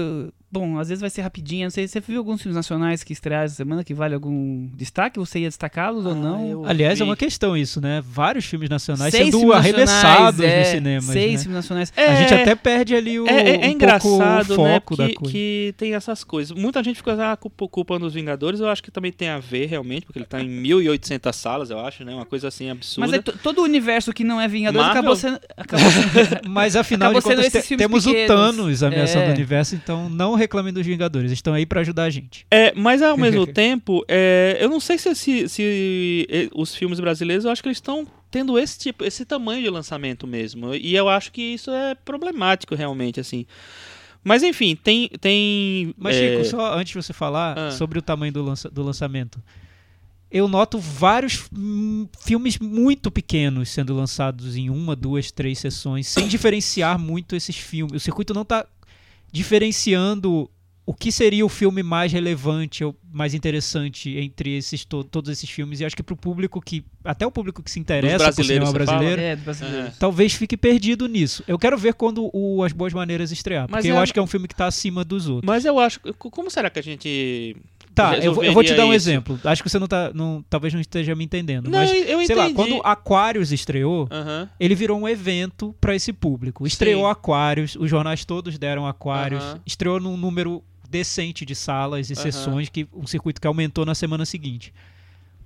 bom, 0.54 0.78
às 0.78 0.88
vezes 0.88 1.00
vai 1.00 1.10
ser 1.10 1.22
rapidinho. 1.22 1.64
Não 1.64 1.70
sei, 1.70 1.88
você 1.88 1.98
viu 2.00 2.18
alguns 2.18 2.40
filmes 2.40 2.54
nacionais 2.54 3.02
que 3.02 3.12
estrearam 3.12 3.44
essa 3.46 3.56
semana 3.56 3.82
que 3.82 3.92
vale 3.92 4.14
algum 4.14 4.68
destaque? 4.76 5.18
Você 5.18 5.40
ia 5.40 5.48
destacá-los 5.48 6.06
ou 6.06 6.12
Ah, 6.12 6.14
não? 6.14 6.46
eu- 6.48 6.64
Aliás, 6.64 7.00
é 7.00 7.04
uma 7.04 7.16
questão 7.16 7.56
isso, 7.56 7.80
né? 7.80 8.00
Vários 8.06 8.44
filmes 8.44 8.70
nacionais 8.70 9.10
Seis 9.12 9.24
sendo 9.26 9.38
filmes 9.40 9.56
arremessados 9.56 10.40
é, 10.40 10.58
nos 10.60 10.68
cinemas. 10.68 11.04
Seis 11.06 11.32
né? 11.32 11.38
filmes 11.38 11.56
nacionais. 11.56 11.92
É, 11.96 12.06
A 12.06 12.14
gente 12.14 12.34
até 12.34 12.54
perde 12.54 12.94
ali 12.94 13.18
o 13.18 13.26
é, 13.26 13.30
é- 13.32 13.36
é 13.36 13.42
um 13.56 13.60
pouco 13.60 13.66
engraçado, 13.74 14.50
o 14.52 14.54
foco 14.56 14.96
né? 14.96 15.04
da 15.04 15.08
Que, 15.08 15.14
coisa. 15.16 15.32
que 15.32 15.74
tem 15.76 15.94
essas 15.94 16.22
coisas. 16.22 16.56
Muita 16.56 16.82
gente 16.84 16.96
fica 16.96 17.32
ah, 17.32 17.36
culpa- 17.36 17.66
culpando 17.68 18.06
os 18.06 18.14
Vingadores. 18.14 18.60
Eu 18.60 18.68
acho 18.68 18.82
que 18.82 18.90
também 18.92 19.10
tem 19.12 19.28
a 19.30 19.38
ver, 19.40 19.66
realmente, 19.66 20.06
porque 20.06 20.20
ele 20.20 20.26
tá 20.26 20.40
em 20.40 20.48
1.800 20.48 21.32
salas, 21.34 21.70
eu 21.70 21.80
acho, 21.80 22.04
né? 22.04 22.14
Uma 22.14 22.24
coisa 22.26 22.46
assim 22.48 22.70
absurda. 22.70 23.08
Mas 23.08 23.18
é 23.18 23.22
to- 23.22 23.36
todo 23.42 23.58
o 23.58 23.64
universo 23.64 24.12
que 24.12 24.22
não 24.22 24.40
é 24.40 24.46
Vingadores 24.46 24.86
Marvel? 24.86 25.00
acabou 25.00 25.16
sendo. 25.16 25.40
Acabou 25.56 25.90
sendo 25.90 26.04
Mas 26.48 26.76
afinal 26.76 27.10
Acabou 27.10 27.32
de 27.32 27.36
contas, 27.42 27.66
temos 27.66 28.04
pequenos. 28.04 28.06
o 28.06 28.26
Thanos 28.26 28.82
ameaçando 28.82 29.24
É. 29.24 29.28
o 29.28 29.32
universo, 29.32 29.74
então 29.74 30.08
não 30.08 30.34
reclamem 30.44 30.72
dos 30.72 30.86
Vingadores. 30.86 31.32
Estão 31.32 31.52
aí 31.54 31.66
pra 31.66 31.80
ajudar 31.80 32.04
a 32.04 32.10
gente. 32.10 32.46
É, 32.50 32.72
mas 32.74 33.02
ao 33.02 33.16
mesmo 33.18 33.46
tempo, 33.46 34.04
é, 34.08 34.56
eu 34.60 34.68
não 34.70 34.78
sei 34.80 34.96
se, 34.98 35.14
se- 35.14 35.48
se, 35.48 36.50
os 36.54 36.74
filmes 36.74 37.00
brasileiros, 37.00 37.44
eu 37.44 37.50
acho 37.50 37.62
que 37.62 37.68
eles 37.68 37.78
estão 37.78 38.06
tendo 38.30 38.58
esse 38.58 38.78
tipo, 38.78 39.04
esse 39.04 39.24
tamanho 39.24 39.62
de 39.62 39.70
lançamento 39.70 40.26
mesmo. 40.26 40.74
E 40.74 40.94
eu 40.94 41.08
acho 41.08 41.30
que 41.32 41.42
isso 41.42 41.70
é 41.70 41.94
problemático 41.94 42.74
realmente, 42.74 43.20
assim. 43.20 43.46
Mas 44.22 44.42
enfim, 44.42 44.74
tem. 44.74 45.08
tem 45.20 45.94
Mas, 45.98 46.16
é, 46.16 46.30
Chico, 46.42 46.44
só 46.56 46.74
antes 46.78 46.92
de 46.92 47.02
você 47.02 47.12
falar 47.12 47.58
Ah. 47.58 47.70
sobre 47.70 47.98
o 47.98 48.02
tamanho 48.02 48.32
do, 48.32 48.42
lança- 48.42 48.70
do 48.70 48.82
lançamento. 48.82 49.42
Eu 50.30 50.48
noto 50.48 50.78
vários 50.80 51.48
filmes 52.24 52.58
muito 52.58 53.08
pequenos 53.10 53.68
sendo 53.68 53.94
lançados 53.94 54.56
em 54.56 54.68
uma, 54.68 54.96
duas, 54.96 55.30
três 55.30 55.58
sessões, 55.60 56.08
sem 56.08 56.26
diferenciar 56.26 56.98
muito 56.98 57.36
esses 57.36 57.54
filmes. 57.56 57.94
O 57.94 58.00
circuito 58.00 58.34
não 58.34 58.42
está 58.42 58.66
diferenciando 59.34 60.50
o 60.86 60.92
que 60.92 61.10
seria 61.10 61.46
o 61.46 61.48
filme 61.48 61.82
mais 61.82 62.12
relevante 62.12 62.84
ou 62.84 62.94
mais 63.10 63.32
interessante 63.32 64.18
entre 64.18 64.54
esses 64.54 64.84
to- 64.84 65.02
todos 65.02 65.30
esses 65.30 65.48
filmes. 65.48 65.80
E 65.80 65.84
acho 65.84 65.96
que 65.96 66.02
para 66.02 66.12
o 66.12 66.16
público 66.16 66.60
que. 66.60 66.84
Até 67.02 67.26
o 67.26 67.30
público 67.30 67.62
que 67.62 67.70
se 67.70 67.80
interessa 67.80 68.18
por 68.36 68.44
cinema 68.44 68.66
brasileiro. 68.72 69.20
É. 69.22 69.32
É. 69.86 69.92
Talvez 69.98 70.34
fique 70.34 70.58
perdido 70.58 71.06
nisso. 71.08 71.42
Eu 71.48 71.58
quero 71.58 71.78
ver 71.78 71.94
quando 71.94 72.28
o 72.34 72.62
As 72.62 72.72
Boas 72.72 72.92
Maneiras 72.92 73.32
estrear. 73.32 73.66
Mas 73.70 73.78
Porque 73.80 73.88
é- 73.88 73.92
eu 73.92 73.98
acho 74.02 74.12
que 74.12 74.18
é 74.18 74.22
um 74.22 74.26
filme 74.26 74.46
que 74.46 74.54
tá 74.54 74.66
acima 74.66 75.02
dos 75.04 75.26
outros. 75.26 75.46
Mas 75.46 75.64
eu 75.64 75.78
acho. 75.78 76.00
co- 76.18 76.30
Como 76.30 76.50
será 76.50 76.68
que 76.68 76.78
a 76.78 76.82
gente. 76.82 77.56
Tá, 77.94 78.16
eu, 78.18 78.34
vou- 78.34 78.42
eu 78.44 78.52
vou 78.52 78.64
te 78.64 78.74
dar 78.74 78.84
um 78.86 78.92
isso? 78.92 79.08
exemplo. 79.08 79.38
Acho 79.44 79.62
que 79.62 79.68
você 79.68 79.78
não 79.78 79.86
tá. 79.86 80.10
Não, 80.14 80.44
talvez 80.50 80.74
não 80.74 80.80
esteja 80.80 81.14
me 81.14 81.24
entendendo. 81.24 81.70
Não, 81.70 81.78
mas, 81.78 81.90
eu 81.90 82.02
entendi. 82.20 82.26
sei 82.26 82.34
lá, 82.36 82.50
quando 82.52 82.80
Aquarius 82.84 83.52
estreou, 83.52 84.08
ele 84.58 84.74
virou 84.74 84.98
um 84.98 85.08
evento 85.08 85.74
pra 85.80 85.94
esse 85.94 86.12
público. 86.12 86.66
Estreou 86.66 87.04
Sim. 87.04 87.10
Aquarius, 87.10 87.76
os 87.76 87.88
jornais 87.88 88.24
todos 88.24 88.58
deram 88.58 88.86
Aquarius. 88.86 89.44
Estreou 89.64 90.00
num 90.00 90.16
número 90.16 90.62
decente 90.90 91.44
de 91.44 91.54
salas 91.54 92.10
e 92.10 92.14
sessões, 92.16 92.68
que 92.68 92.86
um 92.92 93.06
circuito 93.06 93.40
que 93.40 93.46
aumentou 93.46 93.84
na 93.84 93.94
semana 93.94 94.24
seguinte. 94.24 94.72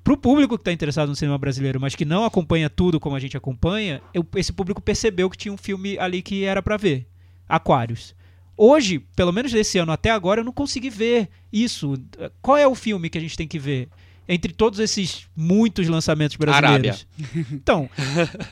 Pro 0.05 0.16
público 0.16 0.57
que 0.57 0.62
está 0.62 0.73
interessado 0.73 1.09
no 1.11 1.16
cinema 1.16 1.37
brasileiro, 1.37 1.79
mas 1.81 1.95
que 1.95 2.05
não 2.05 2.25
acompanha 2.25 2.70
tudo 2.70 2.99
como 2.99 3.15
a 3.16 3.20
gente 3.20 3.37
acompanha, 3.37 4.01
eu- 4.15 4.27
esse 4.37 4.53
público 4.53 4.81
percebeu 4.81 5.29
que 5.29 5.37
tinha 5.37 5.53
um 5.53 5.57
filme 5.57 5.99
ali 5.99 6.23
que 6.23 6.45
era 6.45 6.62
pra 6.62 6.77
ver. 6.79 7.07
Aquários. 7.49 8.15
Hoje, 8.59 8.99
pelo 9.15 9.33
menos 9.33 9.53
desse 9.53 9.79
ano 9.79 9.93
até 9.93 10.11
agora, 10.11 10.41
eu 10.41 10.45
não 10.45 10.53
consegui 10.53 10.91
ver 10.91 11.29
isso. 11.53 11.95
Qual 12.43 12.57
é 12.57 12.67
o 12.67 12.75
filme 12.75 13.09
que 13.09 13.17
a 13.17 13.21
gente 13.21 13.37
tem 13.37 13.47
que 13.49 13.59
ver? 13.59 13.89
entre 14.31 14.53
todos 14.53 14.79
esses 14.79 15.27
muitos 15.35 15.89
lançamentos 15.89 16.37
brasileiros? 16.37 17.07
Então, 17.51 17.89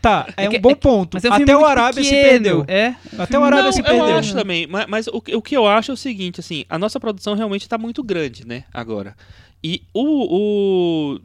tá, 0.01 0.27
é, 0.35 0.47
É 0.47 0.49
que- 0.49 0.57
um 0.57 0.61
bom 0.63 0.71
é 0.71 0.75
ponto. 0.75 1.19
É 1.19 1.19
um 1.19 1.21
filme 1.21 1.43
Até 1.43 1.55
o 1.55 1.67
Arábia 1.67 2.03
se 2.03 2.09
pequeno, 2.09 2.31
perdeu. 2.31 2.65
É. 2.67 2.97
Até 3.19 3.39
o 3.39 3.45
Arábia 3.45 3.65
não, 3.67 3.73
se 3.73 3.81
eu 3.81 3.85
perdeu. 3.85 4.17
acho 4.17 4.33
também, 4.33 4.67
mas, 4.67 4.87
mas 4.89 5.07
o, 5.09 5.21
que- 5.21 5.37
o 5.37 5.43
que 5.43 5.55
eu 5.55 5.67
acho 5.67 5.91
é 5.91 5.95
o 5.95 5.97
seguinte, 5.97 6.41
assim, 6.41 6.65
a 6.71 6.79
nossa 6.79 6.99
produção 6.99 7.35
realmente 7.35 7.61
está 7.65 7.77
muito 7.77 8.03
grande, 8.03 8.47
né, 8.47 8.65
agora. 8.73 9.15
E 9.63 9.83
o... 9.93 11.15
o- 11.17 11.21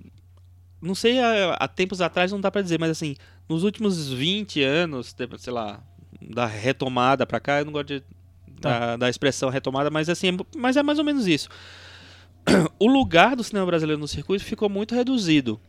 não 0.82 0.96
sei, 0.96 1.18
há, 1.20 1.54
há 1.54 1.68
tempos 1.70 2.02
atrás 2.02 2.34
não 2.34 2.42
dá 2.42 2.52
pra 2.52 2.62
dizer, 2.62 2.78
mas 2.78 2.90
assim, 2.90 3.16
nos 3.48 3.64
últimos 3.64 4.12
20 4.12 4.62
anos, 4.64 5.16
sei 5.38 5.54
lá, 5.54 5.80
da 6.22 6.46
retomada 6.46 7.26
pra 7.26 7.40
cá, 7.40 7.60
eu 7.60 7.66
não 7.66 7.72
gosto 7.72 7.88
de, 7.88 8.04
Tá. 8.62 8.80
da, 8.80 8.98
da 8.98 9.10
expressão 9.10 9.50
retomada, 9.50 9.90
mas 9.90 10.08
assim, 10.08 10.30
é, 10.30 10.38
mas 10.58 10.78
é 10.78 10.84
mais 10.84 11.00
ou 11.00 11.06
menos 11.06 11.28
isso. 11.28 11.50
O 12.80 12.88
lugar 12.88 13.36
do 13.36 13.44
cinema 13.44 13.66
brasileiro 13.66 14.00
no 14.00 14.08
circuito 14.08 14.44
ficou 14.44 14.70
muito 14.70 14.96
reduzido. 14.96 15.60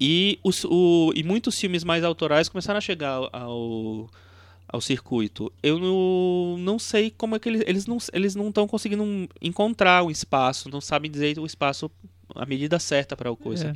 E, 0.00 0.38
os, 0.42 0.64
o, 0.64 1.12
e 1.14 1.22
muitos 1.22 1.58
filmes 1.58 1.84
mais 1.84 2.04
autorais 2.04 2.48
começaram 2.48 2.78
a 2.78 2.80
chegar 2.80 3.28
ao- 3.32 4.10
ao, 4.68 4.80
circuito. 4.80 5.52
Eu 5.62 5.78
não, 5.78 6.58
não 6.58 6.78
sei 6.78 7.10
como 7.10 7.36
é 7.36 7.38
que 7.38 7.48
eles, 7.48 7.62
eles 7.66 7.86
não 7.86 7.98
eles 8.12 8.34
não 8.34 8.48
estão 8.48 8.66
conseguindo 8.66 9.28
encontrar 9.40 10.02
o 10.02 10.10
espaço, 10.10 10.68
não 10.68 10.80
sabem 10.80 11.10
dizer 11.10 11.38
o 11.38 11.46
espaço 11.46 11.90
a 12.34 12.44
medida 12.46 12.78
certa 12.78 13.16
para 13.16 13.30
o 13.30 13.36
coisa. 13.36 13.68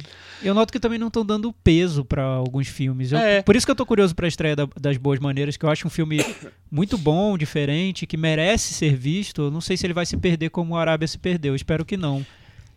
É. 0.43 0.49
Eu 0.49 0.55
noto 0.55 0.73
que 0.73 0.81
também 0.81 0.99
não 0.99 1.09
estão 1.09 1.25
dando 1.25 1.53
peso 1.53 2.05
pra 2.05 2.23
alguns 2.23 2.69
filmes. 2.69 3.13
Eu- 3.13 3.19
É. 3.19 3.43
Por 3.43 3.55
isso 3.57 3.67
que 3.67 3.71
eu 3.71 3.77
tô 3.77 3.87
curioso 3.87 4.15
pra 4.15 4.27
estreia 4.29 4.57
da- 4.57 4.69
das 4.81 4.97
Boas 4.97 5.19
Maneiras, 5.19 5.57
que 5.57 5.65
eu 5.65 5.71
acho 5.71 5.87
um 5.87 5.91
filme 5.91 6.19
muito 6.71 6.97
bom, 6.99 7.37
diferente, 7.39 8.07
que 8.07 8.17
merece 8.17 8.75
ser 8.75 8.95
visto. 8.97 9.43
Eu 9.43 9.51
não 9.51 9.61
sei 9.61 9.77
se 9.77 9.87
ele 9.87 9.95
vai 9.95 10.05
se 10.07 10.17
perder 10.17 10.51
como 10.51 10.75
o 10.75 10.77
Arábia 10.77 11.07
se 11.09 11.19
perdeu. 11.19 11.53
Eu 11.53 11.57
espero 11.57 11.85
que 11.85 11.97
não. 11.97 12.25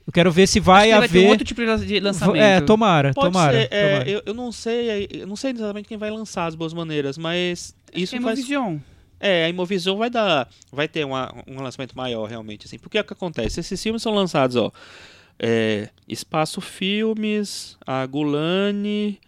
Eu 0.05 0.11
quero 0.11 0.31
ver 0.31 0.47
se 0.47 0.59
vai 0.59 0.91
Acho 0.91 0.93
que 0.93 0.99
vai 0.99 1.09
ter 1.09 1.17
haver. 1.19 1.27
um 1.27 1.29
outro 1.29 1.45
tipo 1.45 1.61
de 1.61 1.99
lançamento. 1.99 2.41
É, 2.41 2.59
tomara, 2.61 3.13
Pode 3.13 3.27
tomara. 3.31 3.61
ser, 3.61 3.67
é, 3.71 3.89
tomara. 3.91 4.09
eu, 4.09 4.23
eu 4.25 4.33
não 4.33 4.51
sei, 4.51 5.07
eu 5.11 5.27
não 5.27 5.35
sei 5.35 5.51
exatamente 5.51 5.87
quem 5.87 5.97
vai 5.97 6.09
lançar 6.09 6.47
as 6.47 6.55
boas 6.55 6.73
maneiras, 6.73 7.17
mas 7.17 7.75
isso 7.93 8.15
é 8.15 8.19
faz 8.19 8.39
Vision. 8.39 8.77
É, 9.19 9.45
a 9.45 9.49
Imovisão 9.49 9.97
vai 9.97 10.09
dar, 10.09 10.49
vai 10.71 10.87
ter 10.87 11.05
uma- 11.05 11.31
um 11.47 11.61
lançamento 11.61 11.95
maior 11.95 12.27
realmente, 12.27 12.65
assim. 12.65 12.79
Porque 12.79 12.97
é 12.97 13.01
o 13.01 13.03
que 13.03 13.13
acontece? 13.13 13.59
Esses 13.59 13.81
filmes 13.81 14.01
são 14.01 14.11
lançados, 14.15 14.55
ó, 14.55 14.71
é, 15.43 15.89
Espaço 16.07 16.61
Filmes, 16.61 17.75
a 17.85 18.05
Gulani, 18.05 19.19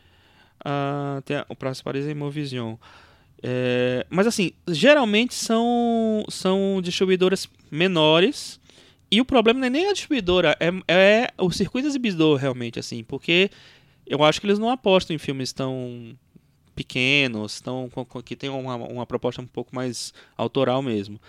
a, 0.64 1.24
a, 1.28 1.46
o 1.50 1.56
Praça 1.56 1.84
Paris 1.84 2.06
e 2.06 2.10
a 2.10 2.12
Imovision. 2.12 2.76
É, 3.42 4.06
mas 4.12 4.28
assim, 4.28 4.52
geralmente 4.68 5.34
são, 5.34 6.24
são 6.30 6.80
distribuidoras 6.84 7.50
menores. 7.72 8.60
E 9.10 9.20
o 9.20 9.26
problema 9.26 9.60
não 9.60 9.68
é 9.68 9.70
nem 9.70 9.88
a 9.88 9.94
distribuidora, 9.94 10.58
é, 10.60 10.72
é 10.88 11.28
o 11.38 11.52
circuito 11.52 11.88
exibidor 11.88 12.40
realmente, 12.40 12.80
assim, 12.80 13.04
porque 13.04 13.52
eu 14.08 14.24
acho 14.24 14.42
que 14.42 14.48
eles 14.48 14.58
não 14.58 14.70
apostam 14.70 15.16
em 15.16 15.20
filmes 15.20 15.54
tão 15.54 16.18
pequenos, 16.76 17.62
tão, 17.62 17.90
com- 17.90 18.04
com- 18.06 18.22
que 18.22 18.36
tenham 18.36 18.60
uma, 18.60 18.76
uma 18.76 19.06
proposta 19.06 19.42
um 19.42 19.46
pouco 19.48 19.76
mais 19.76 20.14
autoral 20.38 20.82
mesmo. 20.82 21.20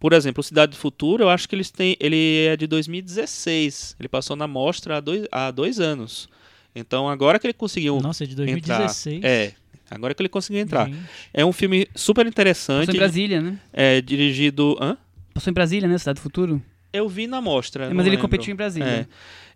Por 0.00 0.12
exemplo, 0.12 0.40
o 0.40 0.44
Cidade 0.44 0.72
do 0.72 0.76
Futuro, 0.78 1.24
eu 1.24 1.30
acho 1.30 1.48
que 1.48 1.54
eles 1.54 1.70
têm, 1.70 1.96
ele 2.00 2.46
é 2.46 2.56
de 2.56 2.66
2016. 2.66 3.96
Ele 3.98 4.08
passou 4.08 4.36
na 4.36 4.46
mostra 4.46 4.96
há 4.98 5.00
dois, 5.00 5.26
há 5.30 5.50
dois 5.50 5.80
anos. 5.80 6.28
Então 6.74 7.08
agora 7.08 7.38
que 7.38 7.46
ele 7.46 7.54
conseguiu 7.54 8.00
Nossa, 8.00 8.24
é 8.24 8.26
de 8.26 8.32
entrar, 8.32 8.78
2016. 8.78 9.22
é, 9.24 9.52
agora 9.90 10.12
que 10.14 10.20
ele 10.20 10.28
conseguiu 10.28 10.60
entrar. 10.60 10.88
Gente. 10.88 10.98
É 11.32 11.44
um 11.44 11.52
filme 11.52 11.86
super 11.94 12.26
interessante. 12.26 12.86
Passou 12.86 12.94
em 12.94 12.98
Brasília, 12.98 13.40
né? 13.40 13.58
É 13.72 14.00
dirigido, 14.00 14.76
hã? 14.80 14.96
Passou 15.32 15.50
em 15.50 15.54
Brasília, 15.54 15.88
né? 15.88 15.96
Cidade 15.98 16.16
do 16.18 16.22
Futuro. 16.22 16.60
Eu 16.92 17.08
vi 17.08 17.26
na 17.26 17.40
mostra. 17.40 17.84
É, 17.84 17.88
não 17.88 17.96
mas 17.96 18.06
ele 18.06 18.16
lembro. 18.16 18.28
competiu 18.28 18.52
em 18.52 18.56
Brasília. 18.56 18.86
É. 18.88 19.06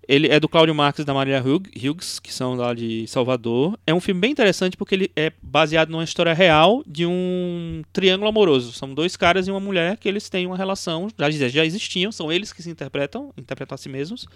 Ele 0.09 0.27
é 0.29 0.41
do 0.41 0.49
Cláudio 0.49 0.75
Marques 0.75 1.03
e 1.03 1.05
da 1.05 1.13
Maria 1.13 1.39
Hug- 1.39 1.71
Hughes, 1.77 2.19
que 2.19 2.33
são 2.33 2.55
lá 2.55 2.73
de 2.73 3.07
Salvador. 3.07 3.79
É 3.87 3.93
um 3.93 4.01
filme 4.01 4.19
bem 4.19 4.31
interessante 4.31 4.75
porque 4.75 4.95
ele 4.95 5.13
é 5.15 5.31
baseado 5.43 5.91
numa 5.91 6.03
história 6.03 6.33
real 6.33 6.83
de 6.87 7.05
um 7.05 7.83
triângulo 7.93 8.31
amoroso. 8.31 8.73
São 8.73 8.95
dois 8.95 9.19
caras 9.19 9.47
e 9.47 9.51
uma 9.51 9.61
mulher 9.61 9.99
que 9.99 10.09
eles 10.09 10.31
têm 10.31 10.47
uma 10.47 10.57
relação, 10.57 11.09
já, 11.19 11.49
já 11.49 11.65
existiam, 11.65 12.11
são 12.11 12.33
eles 12.33 12.55
que 12.55 12.63
se 12.63 12.71
interpretam, 12.71 13.35
interpretam 13.37 13.75
a 13.75 13.79
si 13.79 13.91
mesmos. 13.91 14.27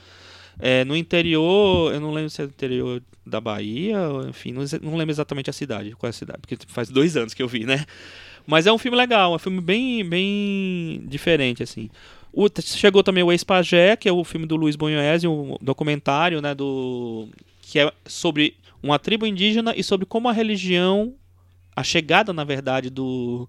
É, 0.59 0.85
no 0.85 0.94
interior, 0.94 1.94
eu 1.94 2.01
não 2.01 2.12
lembro 2.12 2.28
se 2.28 2.43
é 2.43 2.44
no 2.44 2.51
interior 2.51 3.03
da 3.24 3.40
Bahia, 3.40 3.97
enfim, 4.28 4.53
não, 4.53 4.62
não 4.82 4.97
lembro 4.97 5.12
exatamente 5.12 5.49
a 5.49 5.53
cidade, 5.55 5.93
qual 5.93 6.09
é 6.09 6.11
a 6.11 6.12
cidade, 6.12 6.40
porque 6.43 6.59
faz 6.69 6.90
dois 6.90 7.16
anos 7.16 7.32
que 7.32 7.43
eu 7.43 7.49
vi, 7.49 7.65
né? 7.65 7.86
Mas 8.47 8.66
é 8.66 8.73
um 8.73 8.77
filme 8.77 8.97
legal, 8.97 9.32
é 9.32 9.36
um 9.36 9.39
filme 9.39 9.61
bem, 9.61 10.05
bem 10.05 11.03
diferente, 11.07 11.62
assim. 11.62 11.89
O- 12.32 12.48
chegou 12.62 13.02
também 13.02 13.22
o 13.22 13.30
Ex-Pagé, 13.30 13.96
que 13.96 14.09
é 14.09 14.12
o 14.12 14.24
filme 14.24 14.46
do 14.46 14.56
Luiz 14.56 14.74
Bonhoese, 14.76 15.26
um 15.28 15.56
documentário, 15.60 16.40
né, 16.40 16.54
do 16.54 17.28
que 17.60 17.78
é 17.78 17.92
sobre 18.06 18.54
uma 18.82 18.98
tribo 18.98 19.26
indígena 19.26 19.74
e 19.76 19.82
sobre 19.84 20.06
como 20.06 20.28
a 20.28 20.32
religião, 20.32 21.14
a 21.76 21.82
chegada, 21.84 22.32
na 22.32 22.42
verdade, 22.44 22.88
do, 22.90 23.48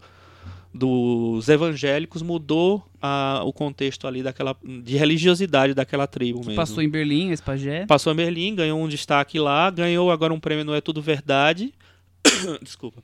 dos 0.74 1.48
evangélicos 1.50 2.22
mudou 2.22 2.84
a- 3.02 3.42
o 3.46 3.54
contexto 3.54 4.08
ali 4.08 4.24
daquela 4.24 4.56
de 4.84 4.98
religiosidade 4.98 5.74
daquela 5.74 6.08
tribo 6.08 6.40
mesmo. 6.40 6.56
Passou 6.56 6.82
em 6.84 6.90
Berlim, 6.90 7.32
esse 7.32 7.42
pajé. 7.44 7.86
Passou 7.86 8.12
a 8.12 8.14
Berlim, 8.14 8.56
ganhou 8.56 8.82
um 8.82 8.88
destaque 8.88 9.40
lá, 9.40 9.70
ganhou 9.70 10.12
agora 10.12 10.34
um 10.34 10.40
prêmio 10.40 10.66
no 10.66 10.74
É 10.74 10.82
Tudo 10.82 11.02
Verdade. 11.02 11.74
Desculpa. 12.62 13.02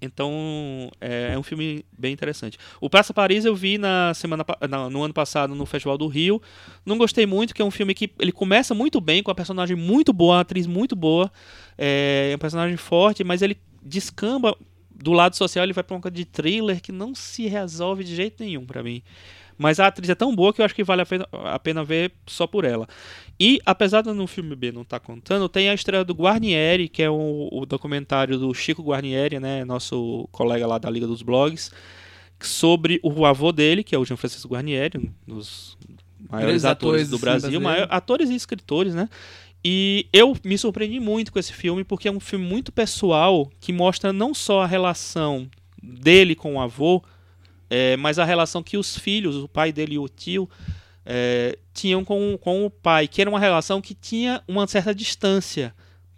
Então, 0.00 0.90
é, 1.00 1.32
é 1.34 1.38
um 1.38 1.42
filme 1.42 1.84
bem 1.98 2.12
interessante. 2.12 2.58
O 2.80 2.88
Praça 2.90 3.14
Paris 3.14 3.44
eu 3.44 3.54
vi 3.54 3.78
na 3.78 4.12
semana 4.14 4.44
na- 4.68 4.90
no 4.90 5.02
ano 5.02 5.14
passado 5.14 5.54
no 5.54 5.64
Festival 5.66 5.96
do 5.98 6.06
Rio. 6.06 6.40
Não 6.84 6.98
gostei 6.98 7.26
muito, 7.26 7.54
que 7.54 7.62
é 7.62 7.64
um 7.64 7.70
filme 7.70 7.94
que 7.94 8.10
ele 8.18 8.32
começa 8.32 8.74
muito 8.74 9.00
bem, 9.00 9.22
com 9.22 9.30
a 9.30 9.34
personagem 9.34 9.76
muito 9.76 10.12
boa, 10.12 10.34
uma 10.36 10.40
atriz 10.40 10.66
muito 10.66 10.94
boa. 10.94 11.30
É, 11.78 12.30
é 12.32 12.36
um 12.36 12.38
personagem 12.38 12.76
forte, 12.76 13.24
mas 13.24 13.42
ele 13.42 13.56
descamba 13.82 14.56
do 14.94 15.12
lado 15.12 15.36
social, 15.36 15.64
ele 15.64 15.72
vai 15.74 15.84
pra 15.84 15.94
uma 15.94 16.00
coisa 16.00 16.14
de 16.14 16.24
thriller 16.24 16.80
que 16.80 16.90
não 16.90 17.14
se 17.14 17.46
resolve 17.46 18.02
de 18.02 18.14
jeito 18.16 18.42
nenhum 18.42 18.64
pra 18.64 18.82
mim. 18.82 19.02
Mas 19.58 19.80
a 19.80 19.86
atriz 19.86 20.08
é 20.10 20.14
tão 20.14 20.34
boa 20.34 20.52
que 20.52 20.60
eu 20.60 20.64
acho 20.64 20.74
que 20.74 20.84
vale 20.84 21.02
a 21.02 21.06
pena, 21.06 21.26
a 21.32 21.58
pena 21.58 21.82
ver 21.84 22.12
só 22.26 22.46
por 22.46 22.64
ela. 22.64 22.86
E, 23.40 23.60
apesar 23.66 24.02
do 24.02 24.12
no 24.14 24.26
filme 24.26 24.54
B 24.56 24.72
não 24.72 24.82
estar 24.82 25.00
contando, 25.00 25.48
tem 25.48 25.68
a 25.68 25.74
estreia 25.74 26.04
do 26.04 26.14
Guarnieri, 26.14 26.88
que 26.88 27.02
é 27.02 27.10
o, 27.10 27.48
o 27.52 27.66
documentário 27.66 28.38
do 28.38 28.52
Chico 28.54 28.82
Guarnieri, 28.82 29.38
né, 29.40 29.64
nosso 29.64 30.28
colega 30.32 30.66
lá 30.66 30.78
da 30.78 30.88
Liga 30.90 31.06
dos 31.06 31.22
Blogs, 31.22 31.70
sobre 32.40 33.00
o 33.02 33.24
avô 33.24 33.52
dele, 33.52 33.82
que 33.82 33.94
é 33.94 33.98
o 33.98 34.04
Jean 34.04 34.16
Francisco 34.16 34.48
Guarnieri, 34.48 34.98
um 34.98 35.34
dos 35.34 35.76
maiores 36.30 36.64
atores 36.64 37.02
atores 37.02 37.08
do 37.10 37.18
Brasil, 37.18 37.60
maior- 37.60 37.88
atores 37.90 38.30
e 38.30 38.34
escritores, 38.34 38.94
né? 38.94 39.08
E 39.64 40.06
eu 40.12 40.36
me 40.44 40.56
surpreendi 40.56 41.00
muito 41.00 41.32
com 41.32 41.38
esse 41.38 41.52
filme, 41.52 41.82
porque 41.82 42.08
é 42.08 42.12
um 42.12 42.20
filme 42.20 42.44
muito 42.44 42.70
pessoal, 42.70 43.50
que 43.60 43.72
mostra 43.72 44.12
não 44.12 44.32
só 44.34 44.62
a 44.62 44.66
relação 44.66 45.48
dele 45.82 46.34
com 46.34 46.54
o 46.54 46.60
avô, 46.60 47.02
é, 47.68 47.96
mas 47.96 48.18
a 48.18 48.24
relação 48.24 48.62
que 48.62 48.76
os 48.76 48.96
filhos, 48.96 49.36
o 49.36 49.48
pai 49.48 49.72
dele 49.72 49.94
e 49.94 49.98
o 49.98 50.08
tio, 50.08 50.48
é, 51.04 51.58
tinham 51.72 52.04
com, 52.04 52.36
com 52.40 52.66
o 52.66 52.70
pai, 52.70 53.06
que 53.06 53.20
era 53.20 53.30
uma 53.30 53.40
relação 53.40 53.80
que 53.80 53.94
tinha 53.94 54.42
uma 54.48 54.66
certa 54.66 54.94
distância, 54.94 55.74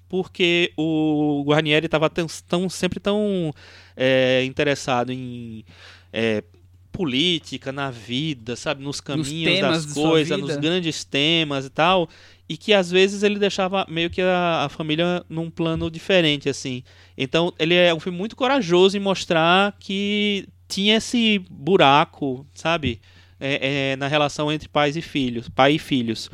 porque 0.09 0.73
o 0.77 1.45
Guarnieri 1.47 1.87
estava 1.87 2.09
tão, 2.09 2.69
sempre 2.69 2.99
tão 2.99 3.53
é, 3.97 4.43
interessado 4.45 5.13
em 5.13 5.65
é, 6.13 6.43
política, 6.91 7.71
na 7.71 7.91
vida, 7.91 8.57
sabe, 8.57 8.83
nos 8.83 9.01
caminhos 9.01 9.29
temas 9.29 9.85
das 9.85 9.95
coisas, 9.95 10.39
nos 10.41 10.57
grandes 10.57 11.05
temas 11.05 11.67
e 11.67 11.71
tal, 11.71 12.09
e 12.49 12.57
que 12.57 12.73
às 12.73 12.91
vezes 12.91 13.23
ele 13.23 13.39
deixava 13.39 13.87
meio 13.89 14.09
que 14.09 14.23
a, 14.23 14.65
a 14.65 14.69
família 14.69 15.23
num 15.29 15.51
plano 15.51 15.91
diferente, 15.91 16.49
assim. 16.49 16.83
Então 17.17 17.53
ele 17.59 17.75
é 17.75 17.93
um 17.95 18.01
filme 18.01 18.17
muito 18.17 18.35
corajoso 18.35 18.97
em 18.97 19.01
mostrar 19.01 19.77
que 19.79 20.49
tinha 20.69 20.97
esse 20.97 21.39
buraco, 21.51 22.47
sabe, 22.55 23.01
é, 23.41 23.93
é, 23.93 23.97
na 23.97 24.07
relação 24.07 24.53
entre 24.53 24.69
pais 24.69 24.97
e 24.97 25.03
filhos, 25.03 25.49
pai 25.49 25.75
e 25.75 25.79
filhos. 25.79 26.31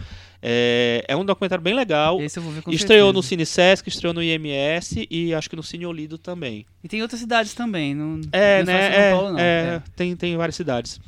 É, 0.46 1.02
é 1.08 1.16
um 1.16 1.24
documentário 1.24 1.62
bem 1.64 1.72
legal. 1.74 2.20
Esse 2.20 2.38
eu 2.38 2.42
vou 2.42 2.52
ver 2.52 2.60
com 2.62 2.70
Estreou 2.70 3.14
no 3.14 3.22
certeza. 3.22 3.28
Cine 3.30 3.46
Sesc, 3.46 3.88
estreou 3.88 4.12
no 4.12 4.22
IMS 4.22 5.06
e 5.10 5.32
acho 5.32 5.48
que 5.48 5.56
no 5.56 5.62
Cine 5.62 5.86
Olido 5.86 6.18
também. 6.18 6.66
E 6.82 6.88
tem 6.88 7.00
outras 7.00 7.18
cidades 7.20 7.54
também. 7.54 7.94
Não, 7.94 8.20
É, 8.30 8.62
não 8.62 8.72
é 8.72 8.76
só 8.76 8.88
né? 8.88 8.90
São 8.92 9.00
É, 9.00 9.10
Paulo, 9.12 9.32
não. 9.32 9.38
é, 9.40 9.82
Tem, 9.96 10.14
tem 10.16 10.36
várias 10.36 10.54
cidades. 10.56 11.00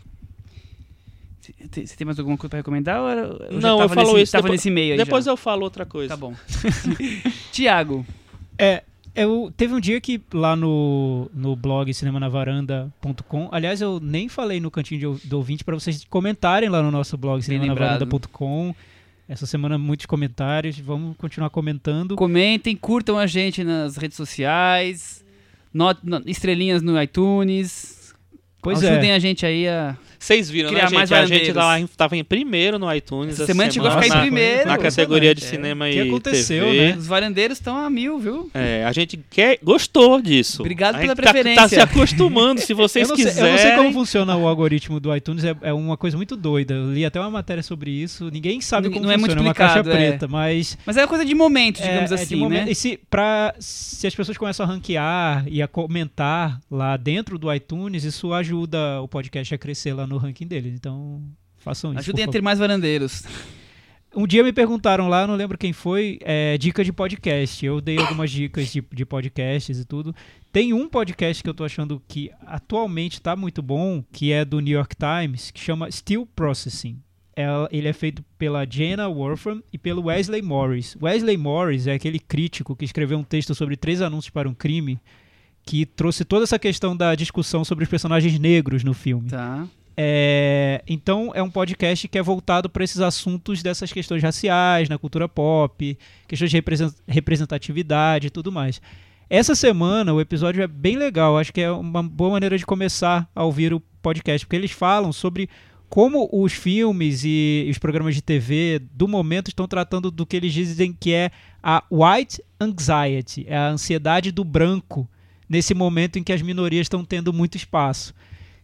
Você 1.71 1.95
tem 1.97 2.05
mais 2.05 2.19
alguma 2.19 2.37
coisa 2.37 2.49
pra 2.49 2.59
recomendar? 2.59 2.97
Eu 2.99 3.61
Não, 3.61 3.81
eu 3.81 3.89
falo 3.89 4.09
nesse, 4.13 4.23
isso, 4.23 4.33
Tava 4.33 4.43
depois- 4.45 4.59
nesse 4.61 4.71
meio 4.71 4.93
aí 4.93 4.99
Depois 4.99 5.25
já. 5.27 5.31
eu 5.31 5.37
falo 5.37 5.63
outra 5.63 5.85
coisa. 5.87 6.09
Tá 6.09 6.17
bom. 6.17 6.35
Tiago. 7.53 8.05
É, 8.59 8.83
eu 9.17 9.53
teve 9.57 9.75
um 9.75 9.81
dia 9.81 10.01
que 10.01 10.21
lá 10.33 10.55
no, 10.55 11.31
no 11.35 11.57
blog 11.57 11.93
cinemanavaranda.com, 11.93 13.49
aliás, 13.51 13.81
eu 13.81 13.99
nem 14.01 14.29
falei 14.29 14.61
no 14.61 14.71
cantinho 14.71 15.17
de 15.19 15.29
do 15.29 15.37
ouvinte 15.39 15.65
para 15.65 15.75
vocês 15.75 16.05
comentarem 16.09 16.69
lá 16.69 16.83
no 16.83 16.91
nosso 16.91 17.17
blog 17.17 17.43
cinemanavaranda.com. 17.43 18.75
Essa 19.29 19.45
semana 19.47 19.77
muitos 19.77 20.07
comentários, 20.07 20.79
vamos 20.79 21.17
continuar 21.17 21.51
comentando. 21.51 22.15
Comentem, 22.15 22.77
curtam 22.77 23.19
a 23.19 23.27
gente 23.27 23.65
nas 23.65 23.97
redes 23.97 24.17
sociais. 24.17 25.25
not- 25.75 26.01
no- 26.05 26.23
estrelinhas 26.27 26.81
no 26.81 27.01
iTunes. 27.03 28.15
Pois 28.63 28.83
Ajudem 28.83 29.11
é. 29.11 29.15
a 29.15 29.19
gente 29.19 29.45
aí 29.45 29.69
a. 29.69 29.97
Vocês 30.27 30.51
viram, 30.51 30.71
Criar 30.71 30.83
né, 30.83 30.89
gente? 30.89 30.97
mais 30.97 31.13
A 31.13 31.25
gente 31.27 31.53
lá 31.53 31.79
em- 31.79 31.87
tava 31.87 32.17
em 32.17 32.25
primeiro 32.25 32.79
no 32.79 32.93
iTunes. 32.93 33.35
Essa 33.35 33.45
essa 33.45 33.53
semana 33.53 33.71
chegou 33.71 33.89
a 33.89 33.93
semana, 33.93 34.05
ficar 34.05 34.17
em 34.17 34.19
na- 34.19 34.25
primeiro. 34.27 34.67
Na 34.69 34.79
categoria 34.79 35.35
de 35.35 35.45
É. 35.45 35.47
cinema 35.47 35.85
O 35.85 35.89
e 35.89 35.93
que 35.93 36.01
aconteceu, 36.01 36.65
TV. 36.67 36.79
né? 36.93 36.97
Os 36.99 37.07
varandeiros 37.07 37.59
estão 37.59 37.77
a 37.77 37.89
mil, 37.89 38.19
viu? 38.19 38.51
É, 38.53 38.85
a 38.85 38.93
gente 38.93 39.19
quer, 39.31 39.59
gostou 39.63 40.21
disso. 40.21 40.63
Obrigado 40.63 40.97
A 40.97 40.99
pela 40.99 41.15
gente 41.15 41.17
tá- 41.17 41.23
Tá, 41.23 41.33
preferência. 41.33 41.69
se 41.69 41.81
acostumando, 41.81 42.61
se 42.61 42.75
vocês 42.75 43.09
eu, 43.09 43.15
sei, 43.17 43.25
quiserem. 43.27 43.49
eu 43.51 43.53
não 43.53 43.59
sei 43.63 43.77
como 43.77 43.93
funciona 43.93 44.37
o 44.37 44.49
algoritmo 44.49 44.99
do 44.99 45.15
iTunes, 45.15 45.45
é, 45.45 45.55
é 45.63 45.73
uma 45.73 45.97
coisa 45.97 46.17
muito 46.17 46.37
doida. 46.37 46.75
Eu 46.75 46.93
li 46.93 47.05
até 47.05 47.21
uma 47.21 47.31
matéria 47.31 47.63
sobre 47.63 47.91
isso. 47.93 48.29
Ninguém 48.31 48.61
sabe 48.61 48.89
como 48.91 49.05
não 49.05 49.13
é 49.13 49.19
funciona, 49.19 49.41
é 49.41 49.45
uma 49.45 49.55
caixa 49.55 49.79
é. 49.79 49.83
preta, 49.83 50.27
mas 50.27 50.77
Mas 50.85 50.97
é 50.97 51.03
uma 51.03 51.09
coisa 51.09 51.25
de 51.25 51.35
momento, 51.35 51.77
digamos 51.81 52.11
é, 52.11 52.15
é 52.15 52.17
de 52.17 52.23
assim, 52.25 52.37
momento- 52.37 52.65
né? 52.67 52.71
E 52.73 52.75
se, 52.75 52.99
pra, 53.09 53.55
se 53.61 54.07
as 54.07 54.15
pessoas 54.15 54.37
começam 54.37 54.67
a 54.67 54.69
ranquear 54.69 55.45
e 55.49 55.63
a 55.63 55.69
comentar 55.69 56.61
lá 56.71 56.97
dentro 56.97 57.39
do 57.39 57.53
iTunes, 57.55 58.03
isso 58.05 58.33
ajuda 58.33 59.01
o 59.01 59.07
podcast 59.09 59.55
a 59.55 59.59
crescer 59.59 59.93
lá 59.93 60.07
no 60.07 60.16
ranking 60.19 60.47
deles. 60.47 60.75
Então, 60.75 61.23
façam 61.59 61.91
isso. 61.93 62.01
Ajudem 62.01 62.25
a 62.25 62.29
ter 62.29 62.43
mais 62.43 62.59
varandeiros. 62.59 63.23
Um 64.15 64.27
dia 64.27 64.43
me 64.43 64.53
perguntaram 64.53 65.09
lá, 65.09 65.27
não 65.27 65.35
lembro 65.35 65.59
quem 65.59 65.75
foi, 65.75 66.19
é, 66.23 66.57
dica 66.57 66.83
de 66.83 66.91
podcast. 66.93 67.65
Eu 67.67 67.81
dei 67.83 67.99
algumas 67.99 68.31
dicas 68.31 68.73
de, 68.73 68.83
de 68.93 69.05
podcasts 69.05 69.79
e 69.79 69.85
tudo. 69.85 70.15
Tem 70.51 70.73
um 70.73 70.89
podcast 70.89 71.43
que 71.43 71.51
eu 71.51 71.53
tô 71.53 71.65
achando 71.65 72.03
que 72.09 72.31
atualmente 72.47 73.21
tá 73.21 73.37
muito 73.37 73.61
bom, 73.61 74.03
que 74.13 74.33
é 74.33 74.43
do 74.43 74.59
New 74.61 74.73
York 74.75 74.97
Times, 74.97 75.51
que 75.51 75.61
chama 75.61 75.91
Still 75.91 76.27
Processing. 76.35 76.99
Ela- 77.35 77.69
ele 77.71 77.87
é 77.89 77.93
feito 77.93 78.25
pela 78.39 78.65
Jenna 78.65 79.07
Wortham 79.07 79.63
e 79.71 79.77
pelo 79.77 80.05
Wesley 80.05 80.41
Morris. 80.41 80.97
Wesley 81.03 81.37
Morris 81.37 81.87
é 81.87 81.93
aquele 81.93 82.19
crítico 82.19 82.75
que 82.75 82.87
escreveu 82.87 83.19
um 83.19 83.23
texto 83.25 83.55
sobre 83.55 83.77
três 83.77 84.01
anúncios 84.01 84.31
para 84.31 84.49
um 84.49 84.55
crime, 84.55 84.99
que 85.63 85.85
trouxe 85.85 86.25
toda 86.25 86.45
essa 86.45 86.59
questão 86.59 86.97
da 86.97 87.15
discussão 87.15 87.63
sobre 87.67 87.85
os 87.85 87.91
personagens 87.91 88.39
negros 88.39 88.83
no 88.83 88.95
filme. 88.95 89.29
Tá. 89.29 89.67
É, 89.97 90.83
então 90.87 91.33
é 91.35 91.43
um 91.43 91.51
podcast 91.51 92.07
que 92.07 92.19
é 92.19 92.23
voltado 92.23 92.69
para 92.69 92.85
esses 92.85 93.01
assuntos 93.01 93.63
dessas 93.63 93.93
questões 93.93 94.23
raciais, 94.23 94.89
na 94.89 94.99
cultura 94.99 95.29
pop, 95.29 95.99
questões 96.29 96.51
de 96.51 96.57
represen- 96.57 96.93
representatividade 97.09 98.27
e 98.27 98.31
tudo 98.31 98.53
mais. 98.53 98.81
Essa 99.29 99.55
semana 99.55 100.13
o 100.13 100.21
episódio 100.21 100.63
é 100.63 100.67
bem 100.67 100.97
legal, 100.97 101.39
acho 101.39 101.53
que 101.53 101.61
é 101.61 101.71
uma 101.71 102.03
boa 102.03 102.33
maneira 102.33 102.57
de 102.59 102.67
começar 102.67 103.29
a 103.35 103.43
ouvir 103.43 103.73
o 103.73 103.81
podcast, 104.03 104.47
porque 104.47 104.57
eles 104.57 104.71
falam 104.71 105.13
sobre 105.13 105.49
como 105.89 106.29
os 106.33 106.53
filmes 106.53 107.23
e 107.25 107.67
os 107.71 107.79
programas 107.79 108.15
de 108.15 108.23
TV 108.23 108.81
do 108.93 109.09
momento 109.09 109.49
estão 109.49 109.67
tratando 109.67 110.11
do 110.11 110.27
que 110.27 110.37
eles 110.37 110.53
dizem 110.53 110.93
que 110.93 111.13
é 111.13 111.31
a 111.63 111.83
white 111.91 112.43
anxiety, 112.61 113.47
é 113.49 113.57
a 113.57 113.69
ansiedade 113.69 114.31
do 114.31 114.45
branco 114.45 115.09
nesse 115.49 115.75
momento 115.75 116.19
em 116.19 116.23
que 116.23 116.33
as 116.33 116.43
minorias 116.43 116.85
estão 116.85 117.05
tendo 117.05 117.33
muito 117.33 117.57
espaço. 117.57 118.15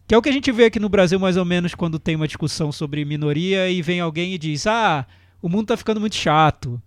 Que 0.07 0.13
é 0.15 0.17
o 0.17 0.21
que 0.21 0.29
a 0.29 0.33
gente 0.33 0.51
vê 0.51 0.65
aqui 0.65 0.79
no 0.79 0.89
Brasil, 0.89 1.19
mais 1.19 1.37
ou 1.37 1.45
menos, 1.45 1.73
quando 1.73 1.97
tem 1.97 2.15
uma 2.15 2.27
discussão 2.27 2.71
sobre 2.71 3.05
minoria 3.05 3.69
e 3.69 3.81
vem 3.81 3.99
alguém 3.99 4.33
e 4.33 4.37
diz: 4.37 4.67
Ah, 4.67 5.05
o 5.41 5.47
mundo 5.49 5.67
tá 5.67 5.77
ficando 5.77 5.99
muito 5.99 6.15
chato. 6.15 6.81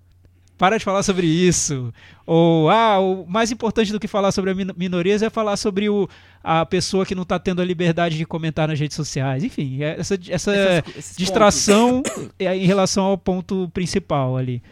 Para 0.58 0.78
de 0.78 0.84
falar 0.84 1.02
sobre 1.02 1.26
isso. 1.26 1.92
Ou, 2.26 2.70
ah, 2.70 2.98
o 2.98 3.26
mais 3.26 3.50
importante 3.50 3.92
do 3.92 4.00
que 4.00 4.08
falar 4.08 4.32
sobre 4.32 4.54
min- 4.54 4.72
minorias 4.74 5.22
é 5.22 5.28
falar 5.28 5.54
sobre 5.58 5.86
o, 5.90 6.08
a 6.42 6.64
pessoa 6.64 7.04
que 7.04 7.14
não 7.14 7.26
tá 7.26 7.38
tendo 7.38 7.60
a 7.60 7.64
liberdade 7.64 8.16
de 8.16 8.24
comentar 8.24 8.66
nas 8.66 8.80
redes 8.80 8.96
sociais. 8.96 9.44
Enfim, 9.44 9.82
é 9.82 10.00
essa, 10.00 10.14
essa 10.30 10.54
Essas- 10.54 11.14
distração 11.14 12.02
é 12.38 12.56
em 12.56 12.64
relação 12.64 13.04
ao 13.04 13.18
ponto 13.18 13.68
principal 13.74 14.34
ali. 14.38 14.62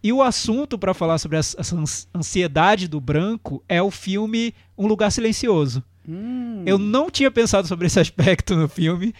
E 0.00 0.12
o 0.12 0.22
assunto 0.22 0.78
para 0.78 0.94
falar 0.94 1.18
sobre 1.18 1.38
essa 1.38 1.60
essa 1.60 1.74
ans- 1.76 2.06
ansiedade 2.14 2.86
do 2.86 3.00
branco 3.00 3.64
é 3.68 3.82
o 3.82 3.90
filme 3.90 4.54
Um 4.78 4.86
Lugar 4.86 5.10
Silencioso. 5.10 5.82
Hum. 6.08 6.62
Eu 6.66 6.78
não 6.78 7.10
tinha 7.10 7.30
pensado 7.30 7.66
sobre 7.66 7.86
esse 7.86 7.98
aspecto 8.00 8.54
no 8.56 8.68
filme. 8.68 9.14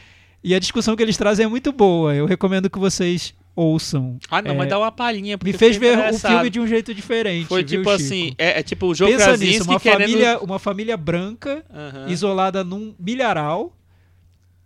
E 0.45 0.55
a 0.55 0.59
discussão 0.59 0.97
que 0.97 1.03
eles 1.03 1.17
trazem 1.17 1.47
é 1.47 1.49
muito 1.49 1.71
boa. 1.73 2.15
Eu 2.15 2.27
recomendo 2.27 2.69
que 2.69 2.79
vocês 2.79 3.33
ouçam. 3.55 4.19
Ah, 4.31 4.43
não, 4.43 4.53
É, 4.53 4.55
mas 4.55 4.69
dá 4.69 4.79
uma 4.79 4.91
palhinha. 4.91 5.39
Me 5.43 5.53
fez 5.53 5.77
ver 5.77 5.99
o 5.99 6.19
filme 6.19 6.51
de 6.51 6.59
um 6.59 6.67
jeito 6.67 6.93
diferente. 6.95 7.47
Foi 7.47 7.63
viu, 7.63 7.79
tipo 7.79 7.91
Chico? 7.91 8.03
assim, 8.03 8.35
é, 8.37 8.59
é 8.59 8.63
tipo 8.63 8.87
o 8.87 8.95
jogo 8.95 9.13
Pensa 9.13 9.27
Krasinski 9.27 9.59
nisso, 9.59 9.71
uma 9.71 9.81
querendo... 9.81 10.01
família, 10.01 10.39
uma 10.41 10.59
família 10.59 10.97
branca 10.97 11.65
Aham. 11.73 12.09
isolada 12.09 12.65
num 12.65 12.95
milharal, 12.99 13.77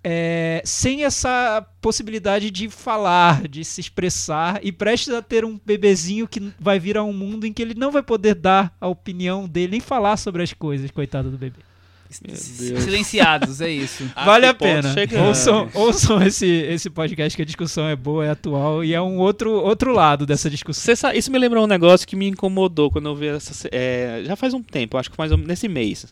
é, 0.03 0.63
sem 0.65 1.05
essa 1.05 1.67
possibilidade 1.81 2.51
de 2.51 2.71
falar, 2.71 3.47
de 3.49 3.65
se 3.65 3.81
expressar, 3.81 4.61
e 4.63 4.71
prestes 4.71 5.13
a 5.13 5.21
ter 5.21 5.45
um 5.45 5.61
bebezinho 5.67 6.29
que 6.29 6.53
vai 6.61 6.79
vir 6.79 6.97
a 6.97 7.03
um 7.03 7.13
mundo 7.13 7.45
em 7.45 7.53
que 7.53 7.61
ele 7.61 7.75
não 7.75 7.91
vai 7.91 8.03
poder 8.03 8.35
dar 8.35 8.75
a 8.81 8.87
opinião 8.87 9.49
dele, 9.49 9.73
nem 9.73 9.81
falar 9.81 10.17
sobre 10.17 10.43
as 10.43 10.53
coisas, 10.53 10.91
coitado 10.91 11.29
do 11.29 11.37
bebê. 11.37 11.66
Silenciados, 12.11 13.61
é 13.61 13.71
isso. 13.71 14.05
Ah, 14.17 14.25
vale 14.25 14.43
que 14.47 14.51
a 14.51 14.55
pena. 14.55 14.95
Ouçam, 15.27 15.69
ouçam 15.75 16.23
esse, 16.23 16.47
esse 16.47 16.89
podcast 16.91 17.37
que 17.37 17.43
a 17.43 17.45
discussão 17.45 17.87
é 17.89 17.95
boa, 17.97 18.25
é 18.25 18.31
atual 18.31 18.83
e 18.85 18.95
é 18.95 19.01
um 19.01 19.19
outro, 19.19 19.51
outro 19.53 19.93
lado 19.93 20.25
dessa 20.27 20.49
discussão. 20.49 20.83
Você 20.85 20.97
sa- 20.97 21.15
isso 21.15 21.31
me 21.31 21.39
lembrou 21.39 21.65
um 21.65 21.67
negócio 21.67 22.07
que 22.07 22.17
me 22.17 22.27
incomodou 22.29 22.91
quando 22.91 23.09
eu 23.09 23.15
vi 23.15 23.29
essa. 23.29 23.69
é, 23.73 24.23
já 24.25 24.37
faz 24.37 24.55
um 24.55 24.63
tempo, 24.63 24.97
acho 24.97 25.11
que 25.11 25.19
mais 25.19 25.31
ou 25.33 25.37
menos 25.39 25.49
nesse 25.49 25.69
mês. 25.69 26.07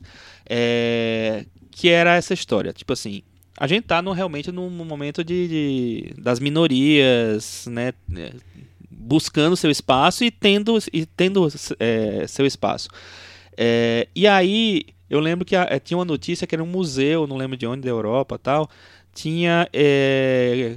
é, 0.49 1.45
que 1.71 1.89
era 1.89 2.15
essa 2.15 2.35
história. 2.35 2.73
Tipo 2.73 2.93
assim, 2.93 3.23
a 3.59 3.66
gente 3.66 3.85
tá 3.85 4.01
no, 4.03 4.12
realmente 4.12 4.53
num 4.53 4.69
momento 4.71 5.25
de, 5.25 5.49
de- 5.49 6.15
das 6.21 6.39
minorias, 6.41 7.66
né? 7.71 7.93
é, 8.16 8.33
Buscando 8.91 9.57
seu 9.57 9.71
espaço 9.71 10.25
e 10.25 10.31
tendo, 10.31 10.79
e 10.93 11.05
tendo 11.05 11.47
é, 11.79 12.27
seu 12.27 12.47
espaço. 12.47 12.89
É, 13.57 14.09
e 14.15 14.27
aí, 14.27 14.83
eu 15.09 15.21
lembro 15.21 15.45
que 15.45 15.55
a- 15.57 15.67
é, 15.71 15.79
tinha 15.79 15.97
uma 15.99 16.05
notícia 16.05 16.47
que 16.47 16.55
era 16.55 16.63
um 16.63 16.67
museu, 16.67 17.27
não 17.27 17.37
lembro 17.37 17.57
de 17.57 17.67
onde, 17.67 17.83
da 17.83 17.91
Europa 17.91 18.39
tal, 18.39 18.69
tinha 19.15 19.69
é, 19.73 20.77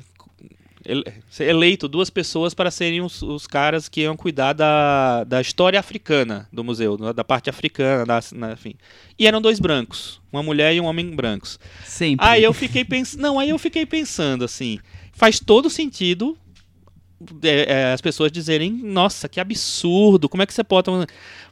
eleito 1.39 1.87
duas 1.87 2.09
pessoas 2.09 2.53
para 2.53 2.71
serem 2.71 3.01
os, 3.01 3.21
os 3.21 3.45
caras 3.47 3.89
que 3.89 4.01
iam 4.01 4.15
cuidar 4.15 4.53
da, 4.53 5.23
da 5.23 5.41
história 5.41 5.79
africana 5.79 6.47
do 6.51 6.63
museu, 6.63 6.97
da 6.97 7.11
da 7.11 7.23
parte 7.23 7.49
africana, 7.49 8.05
da, 8.05 8.19
na- 8.33 8.53
enfim. 8.53 8.75
E 9.17 9.27
eram 9.27 9.41
dois 9.41 9.59
brancos, 9.59 10.21
uma 10.31 10.43
mulher 10.43 10.73
e 10.73 10.79
um 10.79 10.85
homem 10.85 11.09
brancos. 11.15 11.59
Sempre. 11.83 12.25
Aí 12.25 12.43
eu 12.43 12.53
fiquei 12.53 12.85
pensando, 12.85 13.21
não, 13.21 13.39
aí 13.39 13.49
eu 13.49 13.57
fiquei 13.57 13.85
pensando 13.85 14.45
assim, 14.45 14.79
faz 15.13 15.39
todo 15.39 15.69
sentido 15.69 16.37
é, 17.41 17.73
é, 17.73 17.93
as 17.93 17.99
pessoas 18.01 18.31
dizerem, 18.31 18.71
nossa, 18.71 19.27
que 19.27 19.39
absurdo, 19.39 20.29
como 20.29 20.43
é 20.43 20.45
que 20.45 20.53
você 20.53 20.63
pode... 20.63 20.89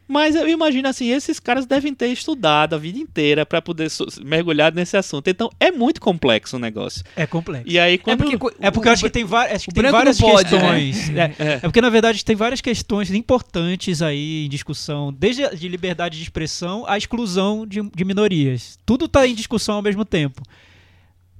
Mas 0.07 0.35
eu 0.35 0.47
imagino 0.47 0.87
assim, 0.87 1.09
esses 1.09 1.39
caras 1.39 1.65
devem 1.65 1.91
ter 1.93 2.07
estudado 2.09 2.75
a 2.75 2.77
vida 2.77 2.99
inteira 2.99 3.43
para 3.43 3.59
poder 3.59 3.87
mergulhar 4.23 4.71
nesse 4.71 4.95
assunto. 4.95 5.27
Então 5.29 5.49
é 5.59 5.71
muito 5.71 5.99
complexo 5.99 6.57
o 6.57 6.59
negócio. 6.59 7.03
É 7.15 7.25
complexo. 7.25 7.67
E 7.67 7.79
aí 7.79 7.95
É 7.95 7.97
quando 7.97 8.17
porque, 8.19 8.37
co- 8.37 8.51
É 8.59 8.69
porque 8.69 8.87
o- 8.87 8.89
eu 8.89 8.93
acho 8.93 9.03
que 9.03 9.09
tem, 9.09 9.23
acho 9.23 9.65
que 9.65 9.73
tem 9.73 9.91
várias 9.91 10.19
pode, 10.21 10.49
questões. 10.49 11.09
É, 11.09 11.35
É. 11.39 11.53
é 11.53 11.59
porque, 11.59 11.81
na 11.81 11.89
verdade, 11.89 12.23
tem 12.23 12.35
várias 12.35 12.61
questões 12.61 13.09
importantes 13.11 14.01
aí 14.03 14.45
em 14.45 14.49
discussão, 14.49 15.11
desde 15.11 15.43
a 15.43 15.49
de 15.49 15.67
liberdade 15.67 16.17
de 16.17 16.23
expressão 16.23 16.85
à 16.87 16.97
exclusão 16.97 17.65
de, 17.65 17.81
de 17.81 18.05
minorias. 18.05 18.77
Tudo 18.85 19.05
está 19.05 19.25
em 19.27 19.33
discussão 19.33 19.75
ao 19.77 19.81
mesmo 19.81 20.05
tempo. 20.05 20.43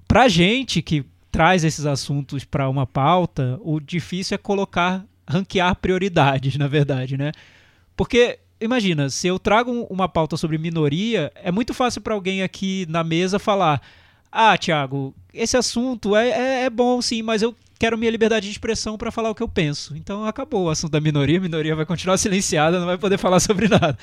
Pra 0.08 0.28
gente 0.28 0.82
que 0.82 1.06
traz 1.32 1.64
esses 1.64 1.86
assuntos 1.86 2.44
para 2.44 2.68
uma 2.70 2.88
pauta, 2.88 3.60
o 3.62 3.80
difícil 3.80 4.36
é 4.36 4.38
colocar, 4.38 5.06
ranquear 5.28 5.76
prioridades, 5.76 6.56
na 6.58 6.68
verdade, 6.68 7.16
né? 7.18 7.32
Porque 7.96 8.40
imagina, 8.66 9.10
se 9.10 9.28
eu 9.28 9.40
trago 9.40 9.72
um- 9.72 9.84
uma 9.90 10.08
pauta 10.10 10.36
sobre 10.38 10.58
minoria, 10.58 11.32
é 11.36 11.52
muito 11.52 11.74
fácil 11.74 12.02
para 12.02 12.14
alguém 12.14 12.42
aqui 12.44 12.86
na 12.90 13.04
mesa 13.04 13.40
falar: 13.40 13.82
Ah, 14.32 14.58
Thiago, 14.58 15.14
esse 15.34 15.56
assunto 15.56 16.16
é, 16.16 16.30
é, 16.30 16.64
é 16.66 16.70
bom 16.70 17.02
sim, 17.02 17.22
mas 17.22 17.42
eu 17.42 17.56
quero 17.80 17.98
minha 17.98 18.12
liberdade 18.12 18.46
de 18.48 18.52
expressão 18.52 18.98
para 18.98 19.12
falar 19.12 19.30
o 19.30 19.36
que 19.36 19.44
eu 19.44 19.48
penso. 19.48 19.96
Então 19.96 20.26
acabou 20.26 20.66
o 20.66 20.70
assunto 20.70 20.92
da 20.92 21.00
minoria, 21.00 21.38
a 21.38 21.42
minoria 21.42 21.76
vai 21.76 21.86
continuar 21.86 22.18
silenciada, 22.20 22.80
não 22.80 22.86
vai 22.86 22.98
poder 22.98 23.18
falar 23.18 23.40
sobre 23.40 23.68
nada. 23.70 23.98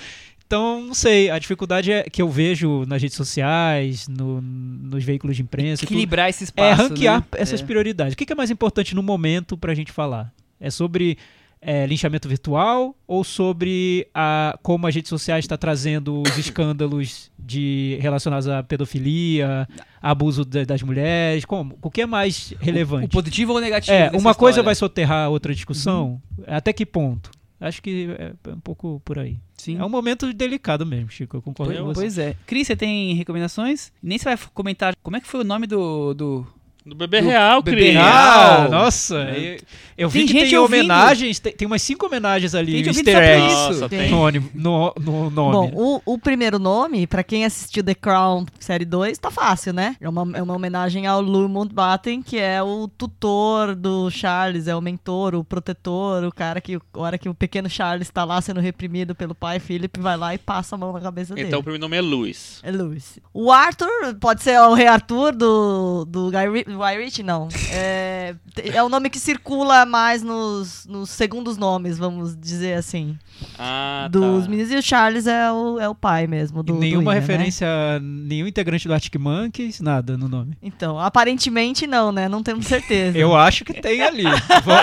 Então, 0.47 0.83
não 0.83 0.93
sei, 0.95 1.31
a 1.31 1.39
dificuldade 1.39 1.91
é 1.91 2.03
que 2.03 2.21
eu 2.21 2.29
vejo 2.29 2.85
nas 2.87 3.01
redes 3.01 3.17
sociais, 3.17 4.07
no- 4.07 4.41
nos 4.43 5.03
veículos 5.03 5.35
de 5.37 5.43
imprensa. 5.43 5.83
equilibrar 5.85 6.29
esse 6.29 6.45
espaço. 6.45 6.69
é 6.83 6.85
ranquear 6.85 7.21
né? 7.21 7.27
essas 7.39 7.63
É. 7.63 7.65
prioridades. 7.65 8.13
O 8.13 8.17
que 8.17 8.31
é 8.31 8.37
mais 8.37 8.51
importante 8.51 8.95
no 8.95 9.03
momento 9.03 9.57
pra 9.57 9.73
gente 9.75 9.91
falar? 9.91 10.31
É 10.61 10.69
sobre 10.71 11.17
é, 11.65 11.87
linchamento 11.87 12.29
virtual 12.29 12.93
ou 13.07 13.23
sobre 13.23 14.09
a, 14.13 14.59
como 14.65 14.87
as 14.89 14.95
redes 14.95 15.09
sociais 15.09 15.45
estão 15.45 15.57
trazendo 15.57 16.21
os 16.27 16.37
escândalos 16.37 17.31
de, 17.39 17.97
relacionados 18.01 18.49
à 18.49 18.63
pedofilia, 18.63 19.69
abuso 20.01 20.45
da- 20.45 20.65
das 20.65 20.83
mulheres? 20.83 21.45
Como? 21.45 21.79
O 21.81 21.91
que 21.91 22.03
é 22.03 22.07
mais 22.07 22.53
relevante? 22.61 23.07
O 23.07 23.09
positivo 23.09 23.53
ou 23.53 23.59
o 23.59 23.61
negativo? 23.61 23.93
é, 23.97 24.11
uma 24.11 24.35
coisa 24.35 24.57
história? 24.57 24.63
vai 24.65 24.75
soterrar 24.75 25.31
outra 25.31 25.55
discussão? 25.55 26.21
Até 26.47 26.73
que 26.73 26.85
ponto? 26.85 27.31
Acho 27.61 27.81
que 27.81 28.09
é 28.19 28.51
um 28.51 28.59
pouco 28.59 29.01
por 29.05 29.21
aí. 29.21 29.39
Sim. 29.57 29.79
É 29.79 29.85
um 29.85 29.89
momento 29.89 30.33
delicado 30.33 30.85
mesmo, 30.85 31.09
Chico. 31.11 31.37
Eu 31.37 31.43
concordo 31.43 31.73
Pois, 31.73 31.79
com 31.85 31.95
você. 31.95 32.01
pois 32.01 32.19
é. 32.19 32.37
Cris, 32.45 32.67
você 32.67 32.75
tem 32.75 33.15
recomendações? 33.15 33.93
Nem 34.03 34.19
você 34.19 34.25
vai 34.25 34.39
comentar 34.53 34.97
como 35.01 35.17
é 35.17 35.21
que 35.21 35.29
foi 35.29 35.43
o 35.43 35.45
nome 35.45 35.69
do, 35.69 36.13
do, 36.13 36.47
Do 36.85 36.97
bebê 36.97 37.21
real, 37.21 37.63
Bebê 37.63 37.77
Cris. 37.77 37.93
Real. 37.93 38.05
Ah, 38.07 38.69
nossa. 38.69 39.15
Eu, 39.31 39.59
eu 39.97 40.09
vi 40.09 40.19
Tem 40.21 40.27
que 40.27 40.33
gente 40.33 40.49
tem 40.51 40.59
ouvindo. 40.59 40.79
homenagens, 40.81 41.39
tem, 41.39 41.53
tem 41.53 41.67
umas 41.67 41.81
cinco 41.81 42.07
homenagens 42.07 42.57
ali, 42.57 42.73
Tem 42.73 42.85
gente 42.85 42.89
ouvindo 42.89 43.09
easter 43.09 43.23
eggs 43.25 43.53
isso. 43.55 43.69
Nossa, 43.83 43.89
Tem. 43.89 44.11
no, 44.11 44.31
no, 44.53 44.95
no 45.01 45.31
nome. 45.31 45.71
Bom, 45.71 46.01
o, 46.05 46.15
o 46.15 46.19
primeiro 46.19 46.59
nome, 46.59 47.07
pra 47.07 47.23
quem 47.23 47.45
assistiu 47.45 47.85
The 47.85 47.95
Crown 47.95 48.47
Série 48.59 48.85
2, 48.85 49.17
tá 49.19 49.31
fácil, 49.31 49.73
né? 49.73 49.95
É 50.01 50.09
uma, 50.09 50.37
é 50.37 50.43
uma 50.43 50.55
homenagem 50.57 51.07
ao 51.07 51.21
Lou 51.21 51.49
Mountbatten, 51.49 52.21
que 52.21 52.37
é 52.37 52.61
o 52.61 52.89
tutor 52.89 53.77
do 53.77 54.11
Charles, 54.11 54.67
é 54.67 54.75
o 54.75 54.81
mentor, 54.81 55.37
o 55.37 55.45
protetor, 55.45 56.25
o 56.25 56.33
cara 56.33 56.61
que, 56.61 56.75
a 56.77 56.81
hora 56.95 57.17
que 57.17 57.29
o 57.29 57.35
pequeno 57.35 57.71
Charles 57.71 58.11
tá 58.11 58.25
lá 58.25 58.41
sendo 58.41 58.59
reprimido 58.61 59.15
pelo 59.15 59.37
pai, 59.37 59.61
Philip 59.61 60.01
vai 60.01 60.17
lá 60.17 60.35
e 60.35 60.39
passa 60.39 60.75
a 60.75 60.79
mão 60.79 60.93
na 60.93 61.01
cabeça 61.01 61.33
dele. 61.35 61.47
Então 61.47 61.61
o 61.61 61.63
primeiro 61.63 61.81
nome 61.83 61.97
é 61.97 62.01
Luiz. 62.01 62.59
É 62.65 62.73
Lewis. 62.73 63.21
O 63.33 63.53
Arthur 63.53 64.17
pode 64.21 64.43
ser 64.43 64.59
o 64.59 64.75
rei 64.75 64.89
Arthur 64.89 65.33
do, 65.37 66.05
do 66.07 66.29
Guy, 66.31 66.51
Ri- 66.51 66.72
Ritchie, 66.79 67.23
não. 67.23 67.49
É, 67.71 68.35
é 68.73 68.83
o 68.83 68.89
nome 68.89 69.09
que 69.11 69.19
circula 69.19 69.85
mais 69.87 70.23
nos, 70.23 70.87
nos 70.87 71.11
segundos 71.11 71.57
nomes, 71.57 71.99
vamos 71.99 72.37
dizer 72.39 72.75
assim. 72.75 73.17
Ah, 73.59 74.09
dos 74.11 74.45
tá. 74.45 74.51
meninos. 74.51 74.71
E 74.73 74.77
o 74.77 74.83
Charles 74.83 75.27
é 75.27 75.51
o, 75.51 75.81
é 75.81 75.89
o 75.89 75.95
pai 75.95 76.27
mesmo. 76.27 76.61
E 76.61 76.63
Do, 76.63 76.73
do 76.75 76.79
nenhuma 76.79 77.11
William, 77.11 77.15
né? 77.15 77.21
referência, 77.21 77.67
a 77.67 77.99
nenhum 78.01 78.47
integrante 78.47 78.87
do 78.87 78.95
Arctic 78.95 79.15
Monkeys, 79.17 79.81
nada 79.81 80.17
no 80.17 80.29
nome. 80.29 80.57
Então, 80.63 80.99
aparentemente 80.99 81.87
não, 81.87 82.13
né? 82.13 82.29
Não 82.29 82.43
temos 82.43 82.67
certeza. 82.67 83.17
Eu 83.19 83.35
acho 83.37 83.65
que 83.65 83.75
tem 83.75 84.03
ali. 84.03 84.25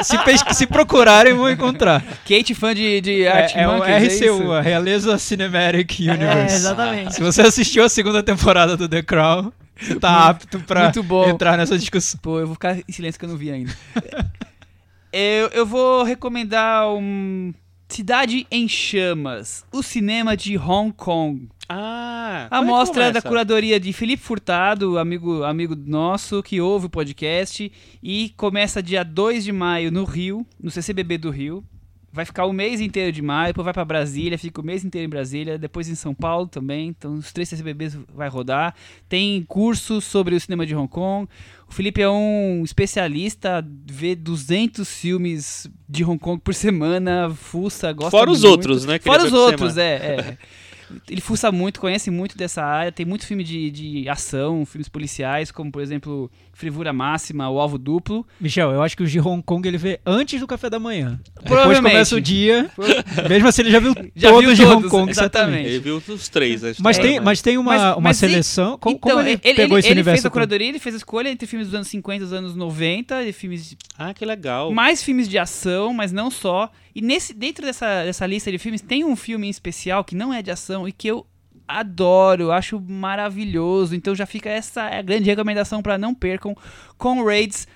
Se, 0.03 0.55
se 0.55 0.67
procurarem, 0.67 1.33
vão 1.33 1.49
encontrar. 1.49 2.03
Kate, 2.27 2.53
fã 2.53 2.73
de, 2.73 3.01
de 3.01 3.23
É, 3.23 3.43
Art 3.43 3.51
é 3.55 3.67
o 3.67 3.73
Monkeys, 3.77 4.21
é 4.21 4.25
isso? 4.25 4.37
RCU, 4.37 4.51
a 4.51 4.61
Realeza 4.61 5.17
Cinematic 5.17 5.99
É, 6.01 6.11
Universe. 6.11 6.55
exatamente. 6.55 7.13
Se 7.15 7.21
você 7.21 7.41
assistiu 7.41 7.83
a 7.83 7.89
segunda 7.89 8.21
temporada 8.21 8.75
do 8.75 8.87
The 8.87 9.01
Crown, 9.01 9.51
você 9.79 9.99
tá 9.99 10.29
apto 10.29 10.59
pra 10.61 10.91
entrar 11.29 11.57
nessa 11.57 11.77
discussão. 11.77 12.19
Pô, 12.21 12.39
eu 12.39 12.45
vou 12.45 12.55
ficar 12.55 12.77
em 12.77 12.91
silêncio 12.91 13.19
que 13.19 13.25
eu 13.25 13.29
não 13.29 13.37
vi 13.37 13.51
ainda. 13.51 13.75
eu, 15.11 15.47
eu 15.49 15.65
vou 15.65 16.03
recomendar 16.03 16.89
um 16.89 17.53
Cidade 17.89 18.45
em 18.51 18.67
Chamas, 18.67 19.65
o 19.71 19.81
cinema 19.81 20.37
de 20.37 20.57
Hong 20.57 20.93
Kong. 20.93 21.49
Ah, 21.67 22.47
A 22.51 22.59
é 22.59 22.65
mostra 22.65 23.05
da 23.05 23.09
começa? 23.13 23.27
curadoria 23.27 23.79
de 23.79 23.91
Felipe 23.93 24.21
Furtado, 24.21 24.97
amigo, 24.97 25.43
amigo 25.43 25.75
nosso, 25.75 26.41
que 26.43 26.61
ouve 26.61 26.85
o 26.85 26.89
podcast, 26.89 27.71
e 28.01 28.29
começa 28.37 28.81
dia 28.81 29.03
2 29.03 29.43
de 29.43 29.51
maio 29.51 29.91
no 29.91 30.03
Rio, 30.03 30.45
no 30.61 30.69
CCBB 30.69 31.17
do 31.17 31.29
Rio. 31.31 31.63
Vai 32.11 32.25
ficar 32.25 32.45
o 32.45 32.53
mês 32.53 32.81
inteiro 32.81 33.11
de 33.11 33.21
maio, 33.21 33.49
depois 33.49 33.65
vai 33.65 33.73
pra 33.73 33.85
Brasília, 33.85 34.37
fica 34.37 34.61
o 34.61 34.63
mês 34.63 34.83
inteiro 34.83 35.05
em 35.05 35.09
Brasília, 35.09 35.57
depois 35.57 35.87
em 35.87 35.95
São 35.95 36.13
Paulo 36.13 36.47
também. 36.47 36.87
Então, 36.89 37.13
os 37.13 37.31
três 37.31 37.47
CCBBs 37.49 37.97
vai 38.13 38.27
rodar. 38.27 38.73
Tem 39.07 39.43
cursos 39.47 40.05
sobre 40.05 40.33
o 40.35 40.39
cinema 40.39 40.65
de 40.65 40.75
Hong 40.75 40.87
Kong. 40.87 41.27
O 41.67 41.73
Felipe 41.73 42.01
é 42.01 42.09
um 42.09 42.63
especialista, 42.63 43.65
vê 43.85 44.15
200 44.15 44.91
filmes 44.91 45.69
de 45.87 46.03
Hong 46.03 46.17
Kong 46.17 46.41
por 46.43 46.55
semana, 46.55 47.29
fuça, 47.29 47.93
gosta 47.93 48.11
Fora 48.11 48.31
os 48.31 48.41
muito. 48.41 48.51
outros, 48.51 48.85
né, 48.85 48.97
Fora 48.99 49.23
os 49.23 49.33
outros, 49.33 49.77
é, 49.77 49.95
é. 49.95 50.37
Ele 51.09 51.21
fuça 51.21 51.51
muito, 51.51 51.79
conhece 51.79 52.09
muito 52.11 52.37
dessa 52.37 52.63
área, 52.63 52.91
tem 52.91 53.05
muito 53.05 53.25
filme 53.25 53.43
de, 53.43 53.69
de 53.71 54.09
ação, 54.09 54.65
filmes 54.65 54.89
policiais, 54.89 55.51
como 55.51 55.71
por 55.71 55.81
exemplo 55.81 56.31
Frivura 56.53 56.91
Máxima, 56.93 57.49
O 57.49 57.59
Alvo 57.59 57.77
Duplo. 57.77 58.25
Michel, 58.39 58.71
eu 58.71 58.81
acho 58.81 58.95
que 58.97 59.03
o 59.03 59.07
de 59.07 59.19
Hong 59.19 59.41
Kong 59.43 59.67
ele 59.67 59.77
vê 59.77 59.99
antes 60.05 60.39
do 60.39 60.47
café 60.47 60.69
da 60.69 60.79
manhã. 60.79 61.19
Depois 61.41 61.77
começa 61.79 62.15
o 62.15 62.21
dia, 62.21 62.69
mesmo 63.29 63.47
assim 63.47 63.61
ele 63.61 63.71
já 63.71 63.79
viu 63.79 63.93
Já 64.15 64.29
todos 64.29 64.45
viu 64.45 64.53
de 64.55 64.61
todos, 64.63 64.75
Hong 64.77 64.89
Kong, 64.89 65.09
exatamente. 65.11 65.67
Ele 65.69 65.79
viu 65.79 66.01
os 66.07 66.29
três. 66.29 66.63
acho 66.63 66.81
Mas 66.83 66.97
tem, 66.97 67.17
é, 67.17 67.19
mas 67.19 67.41
tem 67.41 67.57
uma, 67.57 67.71
Mas- 67.77 67.81
uma 67.93 68.01
mas 68.01 68.17
e- 68.17 68.19
seleção. 68.19 68.77
Como, 68.77 68.95
então, 68.95 69.11
como 69.11 69.21
ele, 69.21 69.39
ele, 69.43 69.53
pegou 69.55 69.77
ele- 69.77 69.79
esse 69.79 69.87
ele 69.87 69.93
universo? 69.99 70.21
fez 70.21 70.25
a 70.25 70.29
curadoria, 70.29 70.67
ele 70.69 70.79
fez 70.79 70.95
a 70.95 70.97
escolha 70.97 71.29
entre 71.29 71.47
filmes 71.47 71.67
dos 71.67 71.75
anos 71.75 71.87
50 71.87 72.17
e 72.17 72.19
dos 72.25 72.33
anos 72.33 72.55
90, 72.55 73.23
e 73.23 73.31
filmes 73.33 73.75
Ah, 73.97 74.13
que 74.13 74.25
legal. 74.25 74.71
mais 74.71 75.03
filmes 75.03 75.27
de 75.27 75.37
ação, 75.37 75.93
mas 75.93 76.11
não 76.11 76.29
só. 76.31 76.71
E 76.95 77.01
nesse 77.01 77.33
dentro 77.33 77.65
dessa, 77.65 78.03
dessa 78.03 78.25
lista 78.25 78.51
de 78.51 78.57
filmes 78.57 78.81
tem 78.81 79.03
um 79.05 79.15
filme 79.15 79.47
em 79.47 79.49
especial 79.49 80.03
que 80.03 80.15
não 80.15 80.33
é 80.33 80.41
de 80.41 80.51
ação 80.51 80.87
e 80.87 80.91
que 80.91 81.07
eu 81.07 81.25
adoro, 81.67 82.51
acho 82.51 82.79
maravilhoso. 82.79 83.95
Então 83.95 84.15
já 84.15 84.25
fica 84.25 84.49
essa 84.49 84.83
é 84.89 85.01
grande 85.03 85.25
recomendação 85.29 85.81
para 85.81 85.97
não 85.97 86.13
percam 86.15 86.55
com 86.97 87.23
Raids, 87.23 87.67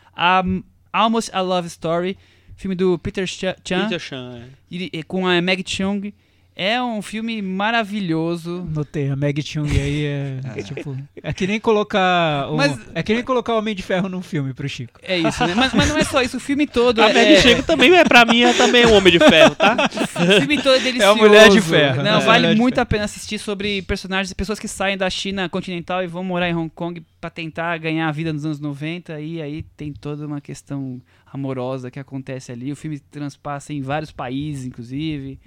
um, 0.45 0.63
Almost 0.91 1.29
a 1.33 1.41
Love 1.41 1.67
Story, 1.67 2.17
filme 2.55 2.75
do 2.75 2.97
Peter 2.99 3.25
Ch- 3.27 3.55
Chan 3.63 3.83
Peter 3.83 3.99
Chan, 3.99 4.41
é. 4.43 4.49
e- 4.69 4.89
e 4.93 5.03
com 5.03 5.27
a 5.27 5.39
Meg 5.41 5.63
Chung. 5.67 6.11
É 6.55 6.81
um 6.81 7.01
filme 7.01 7.41
maravilhoso. 7.41 8.67
Notei, 8.73 9.09
a 9.09 9.15
Meg 9.15 9.41
Chung 9.41 9.67
aí 9.69 10.05
é, 10.55 10.61
tipo. 10.63 10.95
É 11.21 11.33
que 11.33 11.47
nem 11.47 11.59
colocar. 11.59 12.47
o- 12.51 12.57
Mas- 12.57 12.79
é 12.93 13.01
que 13.01 13.13
nem 13.13 13.23
colocar 13.23 13.53
o 13.55 13.57
Homem 13.59 13.73
de 13.75 13.81
Ferro 13.81 14.07
num 14.07 14.21
filme 14.21 14.53
pro 14.53 14.67
Chico. 14.69 14.99
É 15.01 15.17
isso, 15.17 15.45
né? 15.47 15.53
Mas, 15.55 15.73
mas 15.73 15.89
não 15.89 15.97
é 15.97 16.03
só 16.03 16.21
isso, 16.21 16.37
o 16.37 16.39
filme 16.39 16.67
todo 16.67 17.01
A 17.01 17.09
é, 17.09 17.13
Meg 17.13 17.41
Chico 17.41 17.63
também, 17.63 17.93
é, 17.95 18.03
pra 18.03 18.23
mim, 18.25 18.41
é 18.43 18.53
também 18.53 18.85
um 18.85 18.93
Homem 18.93 19.11
de 19.13 19.19
Ferro, 19.19 19.55
tá? 19.55 19.75
O 20.23 20.39
filme 20.39 20.61
todo 20.61 20.75
é 20.75 20.79
delicioso. 20.79 21.03
É 21.03 21.05
a 21.11 21.15
Mulher 21.27 21.49
de 21.49 21.59
Ferro, 21.61 21.97
Não, 22.03 22.19
né? 22.19 22.25
vale 22.25 22.39
Mulher 22.43 22.53
de 22.55 22.61
muito 22.61 22.77
a 22.79 22.85
pena 22.85 23.05
assistir 23.05 23.37
sobre 23.39 23.81
personagens, 23.81 24.31
pessoas 24.33 24.59
que 24.59 24.67
saem 24.67 24.97
da 24.97 25.09
China 25.09 25.49
continental 25.49 26.03
e 26.03 26.07
vão 26.07 26.23
morar 26.23 26.49
em 26.49 26.55
Hong 26.55 26.69
Kong 26.73 27.03
pra 27.19 27.29
tentar 27.29 27.77
ganhar 27.79 28.07
a 28.07 28.11
vida 28.11 28.31
nos 28.31 28.45
anos 28.45 28.59
90 28.59 29.19
e 29.19 29.41
aí 29.41 29.63
tem 29.75 29.91
toda 29.91 30.25
uma 30.27 30.39
questão 30.39 31.01
amorosa 31.31 31.89
que 31.89 31.99
acontece 31.99 32.51
ali. 32.51 32.71
O 32.71 32.75
filme 32.75 32.99
transpassa 32.99 33.73
em 33.73 33.81
vários 33.81 34.11
países, 34.11 34.65
inclusive. 34.65 35.39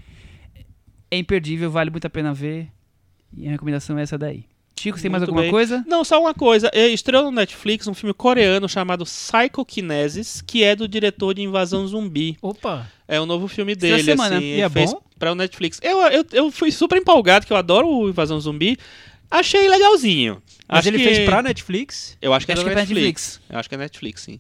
É 1.11 1.17
imperdível, 1.19 1.71
vale 1.71 1.91
muito 1.91 2.07
a 2.07 2.11
pena 2.11 2.33
ver. 2.35 2.69
E 3.37 3.47
a 3.47 3.51
recomendação 3.51 3.99
é 3.99 4.03
essa 4.03 4.17
daí. 4.19 4.45
Chico, 4.79 5.01
tem 5.01 5.11
mais 5.11 5.23
Muito 5.23 5.31
alguma 5.31 5.43
bem. 5.43 5.51
coisa? 5.51 5.83
Não, 5.89 6.05
só 6.05 6.21
uma 6.21 6.35
coisa. 6.35 6.71
É, 6.73 6.87
Estreou 6.89 7.25
no 7.25 7.31
Netflix 7.31 7.87
um 7.87 7.95
filme 7.95 8.13
coreano 8.13 8.69
chamado 8.69 9.07
Psychokinesis, 9.07 10.43
que 10.43 10.63
é 10.63 10.77
do 10.77 10.87
diretor 10.87 11.33
de 11.35 11.43
Invasão 11.43 11.87
Zumbi. 11.87 12.37
Opa! 12.43 12.87
É 13.09 13.19
o 13.21 13.25
novo 13.27 13.49
filme 13.49 13.75
dele, 13.75 14.03
semana. 14.03 14.37
assim. 14.37 14.45
E 14.45 14.61
é 14.61 14.69
fez 14.69 14.93
bom? 14.93 15.01
Pra 15.19 15.33
o 15.33 15.35
Netflix. 15.35 15.81
Eu, 15.83 15.99
eu, 16.09 16.25
eu 16.33 16.51
fui 16.51 16.71
super 16.71 16.99
empolgado, 16.99 17.47
que 17.47 17.53
eu 17.53 17.57
adoro 17.57 17.89
o 17.89 18.09
Invasão 18.09 18.39
Zumbi. 18.39 18.77
Achei 19.31 19.67
legalzinho. 19.67 20.43
Mas 20.69 20.81
Acho 20.81 20.89
ele 20.89 20.99
que- 20.99 21.05
fez 21.05 21.19
pra 21.25 21.43
Netflix? 21.43 22.17
Eu 22.21 22.33
acho 22.35 22.45
que 22.45 22.53
é 22.53 22.55
da 22.55 22.61
é 22.61 22.65
pra 22.65 22.75
Netflix. 22.75 23.41
Eu 23.49 23.59
acho 23.59 23.69
que 23.69 23.75
é 23.75 23.79
Netflix, 23.79 24.23
sim. 24.23 24.39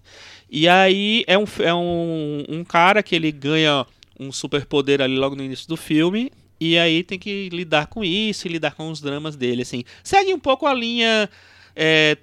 E 0.51 0.69
aí 0.69 1.25
é 1.27 1.39
um, 1.39 1.45
é 1.61 1.75
um, 1.75 2.45
um 2.49 2.65
cara 2.65 3.03
que 3.03 3.15
ele 3.17 3.33
ganha 3.33 3.87
um 4.21 4.31
superpoder 4.31 5.01
ali 5.01 5.17
logo 5.17 5.35
no 5.35 5.43
início 5.43 5.67
do 5.67 5.77
filme. 5.77 6.31
E 6.59 6.79
aí 6.79 7.03
tem 7.03 7.19
que 7.19 7.49
lidar 7.51 7.87
com 7.87 8.03
isso 8.05 8.47
e 8.47 8.51
lidar 8.51 8.75
com 8.75 8.91
os 8.91 9.01
dramas 9.01 9.37
dele, 9.37 9.63
assim. 9.63 9.85
Segue 10.03 10.33
um 10.33 10.39
pouco 10.39 10.67
a 10.67 10.73
linha 10.73 11.29
é, 11.75 12.17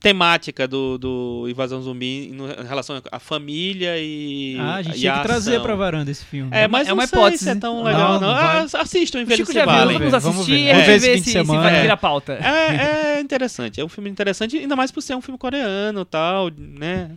temática 0.00 0.66
do, 0.68 0.98
do 0.98 1.46
Invasão 1.48 1.80
Zumbi 1.80 2.28
em 2.30 2.66
relação 2.68 3.00
à 3.10 3.18
família 3.18 3.94
e 3.98 4.56
Ah, 4.58 4.74
a 4.76 4.82
gente 4.82 4.98
tinha 4.98 5.14
que 5.16 5.22
trazer 5.22 5.60
pra 5.60 5.74
varanda 5.76 6.10
esse 6.10 6.24
filme. 6.24 6.50
É, 6.52 6.66
mas 6.68 6.86
É 6.86 6.90
não 6.90 6.96
uma 6.96 7.06
sei 7.06 7.18
hipótese. 7.18 7.44
se 7.44 7.50
é 7.50 7.54
tão 7.54 7.76
Não, 7.76 7.82
legal, 7.84 8.12
não 8.20 8.28
não. 8.28 8.34
vai. 8.34 8.58
Ah, 8.58 8.66
assistam 8.80 9.24
Chico 9.26 9.52
já 9.52 9.64
viu, 9.64 9.72
valem. 9.74 9.98
vamos 9.98 10.14
assistir 10.14 10.50
ver. 10.52 10.58
e 10.58 10.70
a 10.70 10.72
Vamos 10.72 10.86
gente 10.86 10.86
ver 10.86 10.98
vê 11.00 11.06
esse 11.12 11.18
fim 11.18 11.22
se, 11.24 11.30
se 11.30 11.32
semana. 11.32 11.60
vai 11.62 11.76
É. 11.78 11.82
virar 11.82 11.96
pauta. 11.96 12.32
É, 12.34 13.16
é 13.16 13.20
interessante, 13.20 13.80
é 13.80 13.84
um 13.84 13.88
filme 13.88 14.10
interessante, 14.10 14.56
ainda 14.58 14.74
mais 14.76 14.90
por 14.90 15.00
ser 15.02 15.14
um 15.14 15.20
filme 15.22 15.38
coreano 15.38 16.00
e 16.02 16.04
tal, 16.04 16.50
né? 16.50 17.12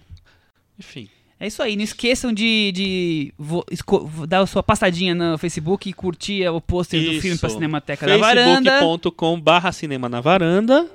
Enfim. 0.80 1.10
É 1.40 1.48
isso 1.48 1.62
aí, 1.62 1.76
não 1.76 1.84
esqueçam 1.84 2.32
de, 2.32 2.72
de 2.72 3.34
vo- 3.38 3.66
esco- 3.70 4.10
dar 4.26 4.40
a 4.40 4.46
sua 4.46 4.64
passadinha 4.64 5.14
no 5.14 5.38
Facebook 5.38 5.90
e 5.90 5.94
curtir 5.94 6.48
o 6.48 6.62
pôster 6.62 7.02
do 7.04 7.20
filme 7.22 7.38
pra 7.38 7.50
Cinemateca 7.50 8.08
da 8.08 8.18
Varanda. 8.18 8.72
facebook.com 8.72 9.40
barra 9.42 9.72
cinema 9.74 10.08
na 10.08 10.22
varanda. 10.22 10.88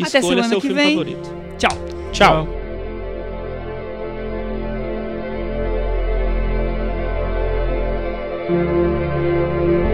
Até 0.00 0.18
Escolha 0.18 0.44
seu 0.44 0.60
que 0.60 0.66
filme 0.68 0.82
vem. 0.82 0.90
favorito. 0.98 1.30
Tchau. 1.58 1.70
Tchau. 2.12 2.48
Thank 8.50 9.89